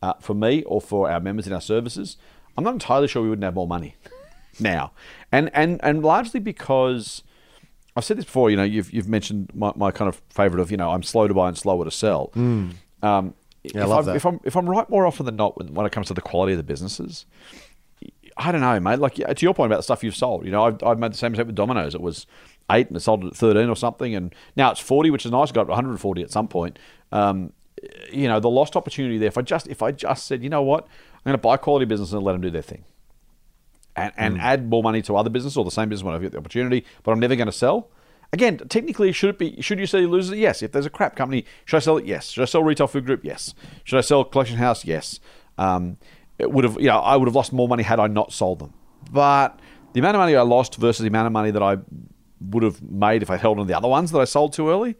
uh, 0.00 0.14
for 0.14 0.32
me 0.32 0.62
or 0.62 0.80
for 0.80 1.10
our 1.10 1.20
members 1.20 1.46
in 1.46 1.52
our 1.52 1.60
services, 1.60 2.16
I'm 2.56 2.64
not 2.64 2.72
entirely 2.72 3.06
sure 3.06 3.22
we 3.22 3.28
wouldn't 3.28 3.44
have 3.44 3.54
more 3.54 3.66
money 3.66 3.96
now, 4.58 4.92
and 5.30 5.50
and 5.52 5.78
and 5.82 6.02
largely 6.02 6.40
because 6.40 7.22
I've 7.94 8.04
said 8.06 8.16
this 8.16 8.24
before. 8.24 8.48
You 8.48 8.56
know, 8.56 8.64
you've 8.64 8.90
you've 8.94 9.10
mentioned 9.10 9.50
my, 9.54 9.72
my 9.76 9.90
kind 9.90 10.08
of 10.08 10.22
favorite 10.30 10.62
of 10.62 10.70
you 10.70 10.78
know 10.78 10.92
I'm 10.92 11.02
slow 11.02 11.28
to 11.28 11.34
buy 11.34 11.48
and 11.48 11.58
slower 11.58 11.84
to 11.84 11.90
sell. 11.90 12.30
Mm. 12.34 12.76
Um, 13.02 13.34
yeah, 13.62 13.80
if, 13.80 13.84
I 13.84 13.86
love 13.88 13.98
I'm, 13.98 14.04
that. 14.06 14.16
if 14.16 14.24
I'm 14.24 14.40
if 14.42 14.56
I'm 14.56 14.70
right 14.70 14.88
more 14.88 15.04
often 15.04 15.26
than 15.26 15.36
not 15.36 15.58
when, 15.58 15.74
when 15.74 15.84
it 15.84 15.92
comes 15.92 16.06
to 16.06 16.14
the 16.14 16.22
quality 16.22 16.54
of 16.54 16.56
the 16.56 16.64
businesses, 16.64 17.26
I 18.36 18.52
don't 18.52 18.60
know, 18.60 18.78
mate. 18.80 18.98
Like 18.98 19.14
to 19.14 19.36
your 19.40 19.54
point 19.54 19.70
about 19.70 19.78
the 19.78 19.82
stuff 19.82 20.04
you've 20.04 20.16
sold, 20.16 20.44
you 20.44 20.50
know, 20.50 20.64
I've, 20.64 20.82
I've 20.82 20.98
made 20.98 21.12
the 21.12 21.16
same 21.16 21.32
mistake 21.32 21.46
with 21.46 21.56
Domino's. 21.56 21.94
It 21.94 22.00
was 22.00 22.26
eight 22.70 22.88
and 22.88 22.96
it 22.96 23.00
sold 23.00 23.24
it 23.24 23.28
at 23.28 23.36
thirteen 23.36 23.68
or 23.68 23.76
something, 23.76 24.14
and 24.14 24.34
now 24.56 24.70
it's 24.70 24.80
forty, 24.80 25.10
which 25.10 25.24
is 25.24 25.32
nice. 25.32 25.52
got 25.52 25.68
140 25.68 26.22
at 26.22 26.30
some 26.30 26.48
point. 26.48 26.78
Um, 27.12 27.52
you 28.10 28.28
know, 28.28 28.40
the 28.40 28.50
lost 28.50 28.76
opportunity 28.76 29.18
there. 29.18 29.28
If 29.28 29.38
I 29.38 29.42
just 29.42 29.68
if 29.68 29.82
I 29.82 29.92
just 29.92 30.26
said, 30.26 30.42
you 30.42 30.50
know 30.50 30.62
what, 30.62 30.84
I'm 30.84 31.20
going 31.24 31.34
to 31.34 31.38
buy 31.38 31.56
quality 31.56 31.86
business 31.86 32.12
and 32.12 32.22
let 32.22 32.32
them 32.32 32.42
do 32.42 32.50
their 32.50 32.62
thing, 32.62 32.84
and 33.94 34.12
and 34.16 34.36
mm. 34.36 34.40
add 34.40 34.68
more 34.68 34.82
money 34.82 35.02
to 35.02 35.16
other 35.16 35.30
business 35.30 35.56
or 35.56 35.64
the 35.64 35.70
same 35.70 35.88
business 35.88 36.04
when 36.04 36.14
I 36.14 36.18
get 36.18 36.32
the 36.32 36.38
opportunity, 36.38 36.84
but 37.02 37.12
I'm 37.12 37.20
never 37.20 37.36
going 37.36 37.46
to 37.46 37.52
sell. 37.52 37.88
Again, 38.32 38.58
technically, 38.68 39.12
should 39.12 39.30
it 39.30 39.38
be? 39.38 39.60
Should 39.62 39.78
you 39.78 39.86
say 39.86 40.04
losers? 40.04 40.36
Yes. 40.38 40.62
If 40.62 40.72
there's 40.72 40.86
a 40.86 40.90
crap 40.90 41.16
company, 41.16 41.44
should 41.64 41.76
I 41.76 41.80
sell 41.80 41.96
it? 41.96 42.06
Yes. 42.06 42.30
Should 42.30 42.42
I 42.42 42.46
sell 42.46 42.62
retail 42.62 42.86
food 42.86 43.06
group? 43.06 43.20
Yes. 43.24 43.54
Should 43.84 43.98
I 43.98 44.02
sell 44.02 44.24
collection 44.24 44.56
house? 44.56 44.84
Yes. 44.84 45.20
Um, 45.58 45.96
it 46.38 46.50
would 46.50 46.64
have, 46.64 46.74
you 46.80 46.86
know, 46.86 46.98
I 46.98 47.16
would 47.16 47.28
have 47.28 47.34
lost 47.34 47.52
more 47.52 47.68
money 47.68 47.82
had 47.82 48.00
I 48.00 48.06
not 48.06 48.32
sold 48.32 48.58
them. 48.58 48.72
But 49.10 49.58
the 49.92 50.00
amount 50.00 50.16
of 50.16 50.20
money 50.20 50.36
I 50.36 50.42
lost 50.42 50.76
versus 50.76 51.02
the 51.02 51.08
amount 51.08 51.26
of 51.26 51.32
money 51.32 51.50
that 51.50 51.62
I 51.62 51.78
would 52.40 52.62
have 52.62 52.82
made 52.82 53.22
if 53.22 53.30
I 53.30 53.36
held 53.36 53.58
on 53.58 53.66
the 53.66 53.76
other 53.76 53.88
ones 53.88 54.12
that 54.12 54.18
I 54.18 54.24
sold 54.24 54.52
too 54.52 54.68
early, 54.68 54.96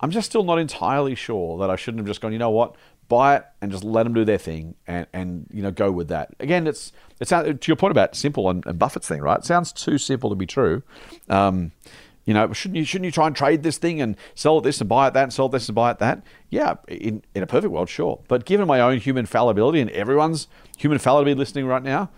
I'm 0.00 0.10
just 0.10 0.28
still 0.28 0.44
not 0.44 0.58
entirely 0.58 1.14
sure 1.14 1.58
that 1.58 1.70
I 1.70 1.76
shouldn't 1.76 2.00
have 2.00 2.06
just 2.06 2.20
gone, 2.20 2.32
you 2.32 2.38
know 2.38 2.50
what, 2.50 2.76
buy 3.08 3.36
it 3.36 3.44
and 3.62 3.70
just 3.70 3.84
let 3.84 4.02
them 4.02 4.14
do 4.14 4.24
their 4.24 4.38
thing 4.38 4.74
and, 4.86 5.06
and 5.12 5.46
you 5.50 5.62
know, 5.62 5.70
go 5.70 5.90
with 5.90 6.08
that. 6.08 6.34
Again, 6.40 6.66
it's, 6.66 6.92
it 7.20 7.28
sounds, 7.28 7.58
to 7.60 7.68
your 7.68 7.76
point 7.76 7.92
about 7.92 8.14
simple 8.14 8.50
and, 8.50 8.66
and 8.66 8.78
Buffett's 8.78 9.08
thing, 9.08 9.20
right? 9.20 9.38
It 9.38 9.44
sounds 9.44 9.72
too 9.72 9.96
simple 9.96 10.28
to 10.30 10.36
be 10.36 10.46
true. 10.46 10.82
Um, 11.28 11.72
you 12.26 12.34
know, 12.34 12.52
shouldn't 12.52 12.76
you 12.76 12.84
shouldn't 12.84 13.06
you 13.06 13.12
try 13.12 13.28
and 13.28 13.34
trade 13.34 13.62
this 13.62 13.78
thing 13.78 14.00
and 14.00 14.16
sell 14.34 14.60
this 14.60 14.80
and 14.80 14.88
buy 14.88 15.08
it 15.08 15.14
that 15.14 15.22
and 15.22 15.32
sell 15.32 15.48
this 15.48 15.68
and 15.68 15.74
buy 15.74 15.92
it 15.92 15.98
that? 16.00 16.22
Yeah, 16.50 16.74
in, 16.88 17.22
in 17.34 17.42
a 17.42 17.46
perfect 17.46 17.72
world, 17.72 17.88
sure. 17.88 18.20
But 18.26 18.44
given 18.44 18.66
my 18.66 18.80
own 18.80 18.98
human 18.98 19.26
fallibility 19.26 19.80
and 19.80 19.90
everyone's 19.92 20.48
human 20.76 20.98
fallibility 20.98 21.38
listening 21.38 21.66
right 21.66 21.82
now, 21.82 22.10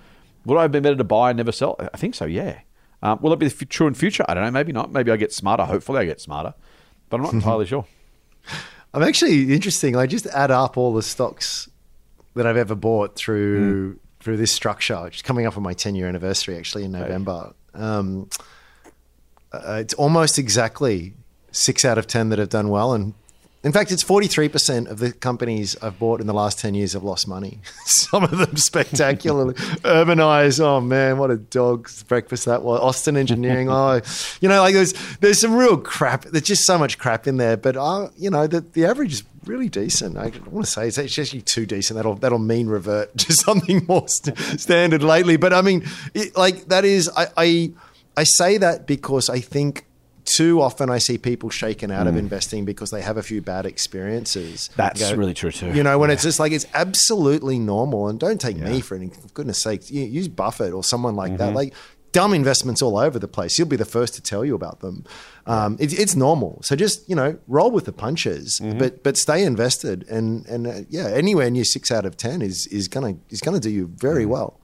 would 0.46 0.56
I 0.56 0.62
have 0.62 0.72
been 0.72 0.82
better 0.82 0.96
to 0.96 1.04
buy 1.04 1.30
and 1.30 1.36
never 1.36 1.52
sell? 1.52 1.76
I 1.92 1.96
think 1.98 2.14
so, 2.14 2.24
yeah. 2.24 2.61
Um, 3.02 3.18
will 3.20 3.32
it 3.34 3.38
be 3.38 3.50
true 3.50 3.86
in 3.86 3.94
future? 3.94 4.24
I 4.28 4.34
don't 4.34 4.44
know. 4.44 4.50
Maybe 4.50 4.72
not. 4.72 4.90
Maybe 4.90 5.12
I 5.12 5.16
get 5.16 5.32
smarter. 5.32 5.64
Hopefully, 5.64 6.00
I 6.00 6.04
get 6.04 6.20
smarter. 6.20 6.54
But 7.11 7.18
I'm 7.18 7.22
not 7.22 7.32
entirely 7.34 7.66
sure. 7.66 7.84
I'm 8.94 9.02
actually 9.02 9.52
interesting. 9.52 9.94
I 9.94 10.06
just 10.06 10.26
add 10.26 10.50
up 10.50 10.76
all 10.76 10.94
the 10.94 11.02
stocks 11.02 11.68
that 12.34 12.46
I've 12.46 12.56
ever 12.56 12.74
bought 12.74 13.14
through 13.14 13.94
mm. 13.94 13.98
through 14.20 14.38
this 14.38 14.52
structure, 14.52 15.02
which 15.02 15.16
is 15.16 15.22
coming 15.22 15.46
up 15.46 15.56
on 15.56 15.62
my 15.62 15.74
10 15.74 15.94
year 15.94 16.09
anniversary 16.09 16.56
actually 16.56 16.84
in 16.84 16.92
November. 16.92 17.52
Um, 17.74 18.28
uh, 19.53 19.78
it's 19.80 19.94
almost 19.94 20.38
exactly 20.38 21.14
six 21.51 21.84
out 21.84 21.99
of 21.99 22.07
10 22.07 22.28
that 22.30 22.38
have 22.38 22.49
done 22.49 22.68
well. 22.68 22.92
And 22.92 23.14
in 23.64 23.72
fact, 23.72 23.90
it's 23.90 24.05
43% 24.05 24.88
of 24.88 24.99
the 24.99 25.12
companies 25.12 25.76
I've 25.82 25.99
bought 25.99 26.20
in 26.20 26.26
the 26.26 26.34
last 26.34 26.61
10 26.61 26.74
years 26.74 26.92
have 26.92 27.03
lost 27.03 27.26
money. 27.26 27.61
Some 27.84 28.22
of 28.22 28.38
them 28.38 28.57
spectacularly. 28.57 29.55
Urbanise, 29.55 30.61
oh 30.61 30.80
man, 30.80 31.18
what 31.18 31.30
a 31.30 31.36
dog's 31.36 32.03
breakfast 32.05 32.44
that 32.44 32.62
was. 32.62 32.80
Austin 32.80 33.16
Engineering, 33.16 33.68
oh, 33.68 34.01
you 34.40 34.49
know, 34.49 34.61
like 34.61 34.74
there's, 34.74 34.94
there's 35.18 35.40
some 35.40 35.55
real 35.55 35.76
crap. 35.76 36.24
There's 36.24 36.44
just 36.44 36.64
so 36.64 36.78
much 36.78 36.99
crap 36.99 37.26
in 37.26 37.36
there. 37.36 37.57
But, 37.57 37.76
uh, 37.76 38.11
you 38.16 38.30
know, 38.30 38.46
the, 38.46 38.61
the 38.61 38.84
average 38.84 39.12
is 39.12 39.22
really 39.44 39.68
decent. 39.68 40.16
I 40.16 40.30
want 40.51 40.66
to 40.66 40.70
say 40.70 40.86
it's 40.86 40.99
actually 40.99 41.42
too 41.42 41.66
decent. 41.66 41.96
That'll, 41.96 42.14
that'll 42.14 42.38
mean 42.38 42.68
revert 42.68 43.16
to 43.18 43.32
something 43.32 43.84
more 43.88 44.07
st- 44.07 44.38
standard 44.61 45.03
lately. 45.03 45.36
But 45.36 45.53
I 45.53 45.62
mean, 45.62 45.84
it, 46.14 46.36
like 46.36 46.66
that 46.66 46.84
is, 46.84 47.11
I, 47.16 47.26
I 47.36 47.72
I 48.18 48.24
say 48.24 48.58
that 48.58 48.86
because 48.86 49.30
I 49.30 49.38
think 49.38 49.84
too 50.24 50.60
often 50.60 50.90
I 50.90 50.98
see 50.98 51.18
people 51.18 51.50
shaken 51.50 51.92
out 51.92 52.06
mm. 52.06 52.10
of 52.10 52.16
investing 52.16 52.64
because 52.64 52.90
they 52.90 53.00
have 53.00 53.16
a 53.16 53.22
few 53.22 53.40
bad 53.40 53.64
experiences. 53.64 54.70
That's 54.76 55.12
really 55.12 55.34
true 55.34 55.52
too. 55.52 55.72
You 55.72 55.84
know, 55.84 55.96
when 56.00 56.10
yeah. 56.10 56.14
it's 56.14 56.24
just 56.24 56.40
like 56.40 56.50
it's 56.50 56.66
absolutely 56.74 57.60
normal. 57.60 58.08
And 58.08 58.18
don't 58.18 58.40
take 58.40 58.58
yeah. 58.58 58.70
me 58.70 58.80
for 58.80 58.96
any 58.96 59.10
for 59.10 59.28
goodness 59.28 59.62
sake. 59.62 59.88
Use 59.88 60.26
Buffett 60.26 60.72
or 60.72 60.82
someone 60.82 61.14
like 61.14 61.30
mm-hmm. 61.30 61.38
that. 61.38 61.54
Like 61.54 61.74
dumb 62.10 62.34
investments 62.34 62.82
all 62.82 62.98
over 62.98 63.20
the 63.20 63.28
place. 63.28 63.56
He'll 63.56 63.66
be 63.66 63.76
the 63.76 63.84
first 63.84 64.14
to 64.14 64.20
tell 64.20 64.44
you 64.44 64.56
about 64.56 64.80
them. 64.80 65.04
Um, 65.46 65.76
it, 65.78 65.96
it's 65.96 66.16
normal. 66.16 66.60
So 66.62 66.74
just 66.74 67.08
you 67.08 67.14
know, 67.14 67.38
roll 67.46 67.70
with 67.70 67.84
the 67.84 67.92
punches, 67.92 68.58
mm-hmm. 68.60 68.78
but 68.78 69.04
but 69.04 69.16
stay 69.16 69.44
invested. 69.44 70.04
And 70.08 70.44
and 70.46 70.66
uh, 70.66 70.80
yeah, 70.88 71.06
anywhere 71.06 71.50
near 71.50 71.64
six 71.64 71.92
out 71.92 72.04
of 72.04 72.16
ten 72.16 72.42
is 72.42 72.66
is 72.66 72.88
gonna 72.88 73.14
is 73.30 73.40
gonna 73.40 73.60
do 73.60 73.70
you 73.70 73.92
very 73.96 74.24
mm. 74.24 74.30
well. 74.30 74.60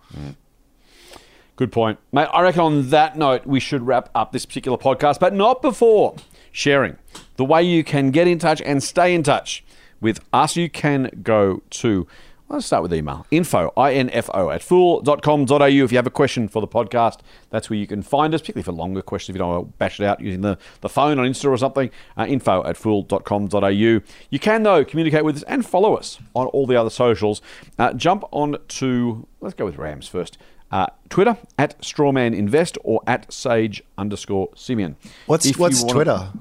Good 1.57 1.71
point. 1.71 2.01
Mate, 2.13 2.29
I 2.33 2.43
reckon 2.43 2.61
on 2.63 2.91
that 2.91 3.17
note, 3.17 3.47
we 3.47 3.61
should 3.61 3.87
wrap 3.87 4.11
up 4.13 4.33
this 4.33 4.45
particular 4.45 4.77
podcast, 4.77 5.21
but 5.21 5.33
not 5.33 5.63
before 5.63 6.17
sharing 6.51 6.97
the 7.37 7.45
way 7.45 7.63
you 7.63 7.85
can 7.85 8.11
get 8.11 8.27
in 8.27 8.41
touch 8.41 8.61
and 8.63 8.83
stay 8.83 9.15
in 9.15 9.23
touch 9.23 9.65
with 10.01 10.19
us. 10.33 10.57
You 10.57 10.69
can 10.69 11.21
go 11.23 11.63
to, 11.71 12.09
let's 12.49 12.67
start 12.67 12.83
with 12.83 12.93
email 12.93 13.25
info, 13.31 13.73
info 13.77 14.51
at 14.51 14.65
fool.com.au. 14.65 15.65
If 15.67 15.93
you 15.93 15.97
have 15.99 16.09
a 16.09 16.11
question 16.11 16.49
for 16.49 16.61
the 16.61 16.67
podcast, 16.67 17.21
that's 17.51 17.71
where 17.71 17.79
you 17.79 17.87
can 17.87 18.03
find 18.03 18.35
us, 18.35 18.41
particularly 18.41 18.65
for 18.65 18.73
longer 18.73 19.01
questions 19.01 19.31
if 19.31 19.37
you 19.37 19.39
don't 19.39 19.49
want 19.51 19.67
to 19.67 19.79
bash 19.79 20.01
it 20.01 20.07
out 20.07 20.21
using 20.21 20.41
the, 20.41 20.59
the 20.81 20.89
phone 20.89 21.21
on 21.21 21.25
Insta 21.25 21.49
or 21.49 21.57
something. 21.57 21.89
Uh, 22.17 22.27
info 22.29 22.65
at 22.65 22.77
fool.com.au. 22.77 23.69
You 23.69 24.03
can, 24.41 24.65
though, 24.65 24.85
communicate 24.85 25.25
with 25.25 25.37
us 25.37 25.45
and 25.45 25.65
follow 25.65 25.95
us 25.95 26.19
on 26.35 26.49
all 26.49 26.67
the 26.67 26.75
other 26.75 26.91
socials. 26.91 27.41
Uh, 27.79 27.93
jump 27.93 28.25
on 28.33 28.57
to, 28.67 29.29
let's 29.41 29.55
go 29.55 29.65
with 29.65 29.79
Rams 29.79 30.09
first. 30.09 30.37
Uh, 30.75 30.87
Twitter 31.09 31.39
at 31.57 31.81
Strawman 31.83 32.37
Invest 32.37 32.79
or 32.83 33.01
at 33.07 33.33
Sage 33.33 33.81
underscore 33.97 34.51
Simeon. 34.57 34.97
What's 35.27 35.47
if 35.47 35.57
what's 35.57 35.85
Twitter? 35.85 36.33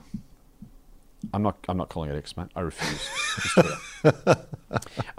I'm 1.31 1.43
not. 1.43 1.55
I'm 1.69 1.77
not 1.77 1.89
calling 1.89 2.09
it 2.09 2.15
X, 2.15 2.35
mate. 2.35 2.47
I 2.55 2.61
refuse. 2.61 3.09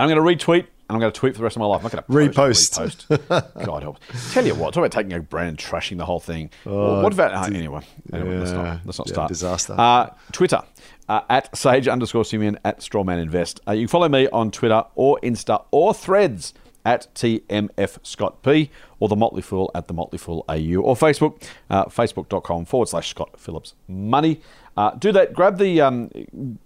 I'm 0.00 0.08
going 0.08 0.16
to 0.16 0.44
retweet. 0.44 0.64
and 0.64 0.90
I'm 0.90 0.98
going 0.98 1.12
to 1.12 1.16
tweet 1.16 1.34
for 1.34 1.38
the 1.38 1.44
rest 1.44 1.54
of 1.54 1.60
my 1.60 1.66
life. 1.66 1.84
I'm 1.84 1.92
not 1.92 2.08
going 2.08 2.28
to 2.28 2.32
repost. 2.32 3.06
repost. 3.06 3.64
God 3.64 3.82
help. 3.84 4.00
Tell 4.32 4.44
you 4.44 4.56
what. 4.56 4.74
Talk 4.74 4.80
about 4.80 4.90
taking 4.90 5.12
a 5.12 5.20
brand 5.20 5.50
and 5.50 5.58
trashing 5.58 5.96
the 5.96 6.06
whole 6.06 6.18
thing. 6.18 6.50
Uh, 6.66 7.00
what 7.00 7.12
about 7.12 7.32
uh, 7.34 7.56
anyway? 7.56 7.82
Anyway, 8.12 8.32
yeah, 8.32 8.38
let's 8.40 8.50
not, 8.50 8.80
let's 8.84 8.98
not 8.98 9.06
yeah, 9.06 9.12
start. 9.12 9.28
Disaster. 9.28 9.74
Uh, 9.78 10.10
Twitter. 10.32 10.62
Uh, 11.08 11.20
at 11.30 11.56
Sage 11.56 11.86
underscore 11.86 12.24
Simeon 12.24 12.58
at 12.64 12.80
Strawman 12.80 13.22
Invest. 13.22 13.60
Uh, 13.68 13.72
you 13.72 13.82
can 13.82 13.88
follow 13.88 14.08
me 14.08 14.26
on 14.30 14.50
Twitter 14.50 14.82
or 14.96 15.20
Insta 15.22 15.64
or 15.70 15.94
Threads 15.94 16.52
at 16.84 17.12
TMF 17.14 17.98
Scott 18.02 18.42
P 18.42 18.70
or 19.00 19.08
the 19.08 19.16
Motley 19.16 19.42
Fool 19.42 19.70
at 19.74 19.88
the 19.88 19.94
Motley 19.94 20.18
Fool 20.18 20.44
AU 20.48 20.80
or 20.80 20.94
Facebook, 20.94 21.42
uh, 21.70 21.86
facebook.com 21.86 22.64
forward 22.64 22.88
slash 22.88 23.08
Scott 23.10 23.38
Phillips 23.38 23.74
Money. 23.88 24.40
Uh, 24.76 24.90
do 24.96 25.12
that. 25.12 25.32
Grab 25.32 25.58
the 25.58 25.80
um, 25.80 26.10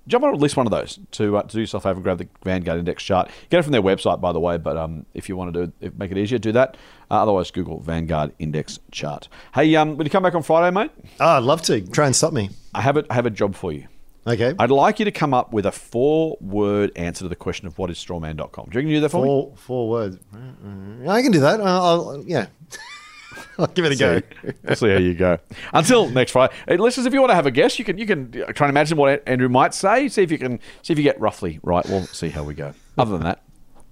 jump 0.06 0.24
on 0.24 0.32
at 0.32 0.40
least 0.40 0.56
one 0.56 0.66
of 0.66 0.70
those 0.70 0.98
to 1.10 1.36
uh, 1.36 1.42
to 1.42 1.54
do 1.56 1.60
yourself 1.60 1.84
a 1.84 1.90
favor. 1.90 2.00
Grab 2.00 2.16
the 2.18 2.26
Vanguard 2.42 2.78
Index 2.78 3.02
chart. 3.02 3.30
Get 3.50 3.58
it 3.58 3.62
from 3.64 3.72
their 3.72 3.82
website, 3.82 4.18
by 4.20 4.32
the 4.32 4.40
way. 4.40 4.56
But 4.56 4.78
um, 4.78 5.04
if 5.12 5.28
you 5.28 5.36
want 5.36 5.52
to 5.52 5.66
do 5.66 5.92
make 5.98 6.10
it 6.10 6.16
easier, 6.16 6.38
do 6.38 6.52
that. 6.52 6.76
Uh, 7.10 7.22
otherwise, 7.22 7.50
Google 7.50 7.80
Vanguard 7.80 8.32
Index 8.38 8.78
chart. 8.90 9.28
Hey, 9.54 9.76
um, 9.76 9.96
when 9.98 10.06
you 10.06 10.10
come 10.10 10.22
back 10.22 10.34
on 10.34 10.42
Friday, 10.42 10.74
mate, 10.74 10.90
Oh, 11.20 11.26
I'd 11.36 11.42
love 11.42 11.60
to. 11.62 11.82
Try 11.82 12.06
and 12.06 12.16
stop 12.16 12.32
me. 12.32 12.48
I 12.74 12.80
have 12.80 12.96
a, 12.96 13.04
I 13.10 13.14
have 13.14 13.26
a 13.26 13.30
job 13.30 13.54
for 13.54 13.72
you. 13.72 13.86
Okay. 14.28 14.54
I'd 14.58 14.70
like 14.70 14.98
you 14.98 15.06
to 15.06 15.10
come 15.10 15.32
up 15.32 15.52
with 15.54 15.64
a 15.64 15.72
four-word 15.72 16.92
answer 16.96 17.24
to 17.24 17.28
the 17.28 17.36
question 17.36 17.66
of 17.66 17.78
what 17.78 17.90
is 17.90 17.96
strawman.com. 17.96 18.66
Do 18.66 18.70
you 18.72 18.78
reckon 18.78 18.88
you 18.88 18.96
can 18.96 18.96
do 18.96 19.00
that 19.00 19.08
for 19.08 19.22
me? 19.22 19.28
Four, 19.28 19.56
four 19.56 19.88
words. 19.88 20.18
Mm-hmm. 20.34 21.08
I 21.08 21.22
can 21.22 21.32
do 21.32 21.40
that. 21.40 21.60
I'll, 21.60 22.10
I'll 22.10 22.24
yeah. 22.26 22.46
I'll 23.58 23.66
give 23.68 23.84
it 23.86 23.92
a 23.92 23.96
go. 23.96 24.18
See. 24.18 24.52
we'll 24.64 24.76
see 24.76 24.88
how 24.90 24.98
you 24.98 25.14
go. 25.14 25.38
Until 25.72 26.08
next 26.10 26.32
Friday, 26.32 26.54
hey, 26.66 26.76
listeners, 26.76 27.06
if 27.06 27.14
you 27.14 27.20
want 27.20 27.30
to 27.30 27.36
have 27.36 27.46
a 27.46 27.50
guess, 27.50 27.78
you 27.78 27.84
can 27.84 27.96
you 27.96 28.06
can 28.06 28.30
try 28.32 28.66
and 28.66 28.70
imagine 28.70 28.98
what 28.98 29.22
Andrew 29.26 29.48
might 29.48 29.74
say. 29.74 30.08
See 30.08 30.22
if 30.22 30.30
you 30.30 30.38
can 30.38 30.60
see 30.82 30.92
if 30.92 30.98
you 30.98 31.04
get 31.04 31.18
roughly 31.20 31.58
right. 31.62 31.84
We'll 31.88 32.06
see 32.06 32.28
how 32.28 32.42
we 32.42 32.54
go. 32.54 32.74
Other 32.96 33.12
than 33.12 33.22
that, 33.22 33.42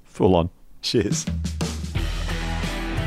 Fool 0.04 0.34
on. 0.34 0.50
Cheers. 0.82 1.26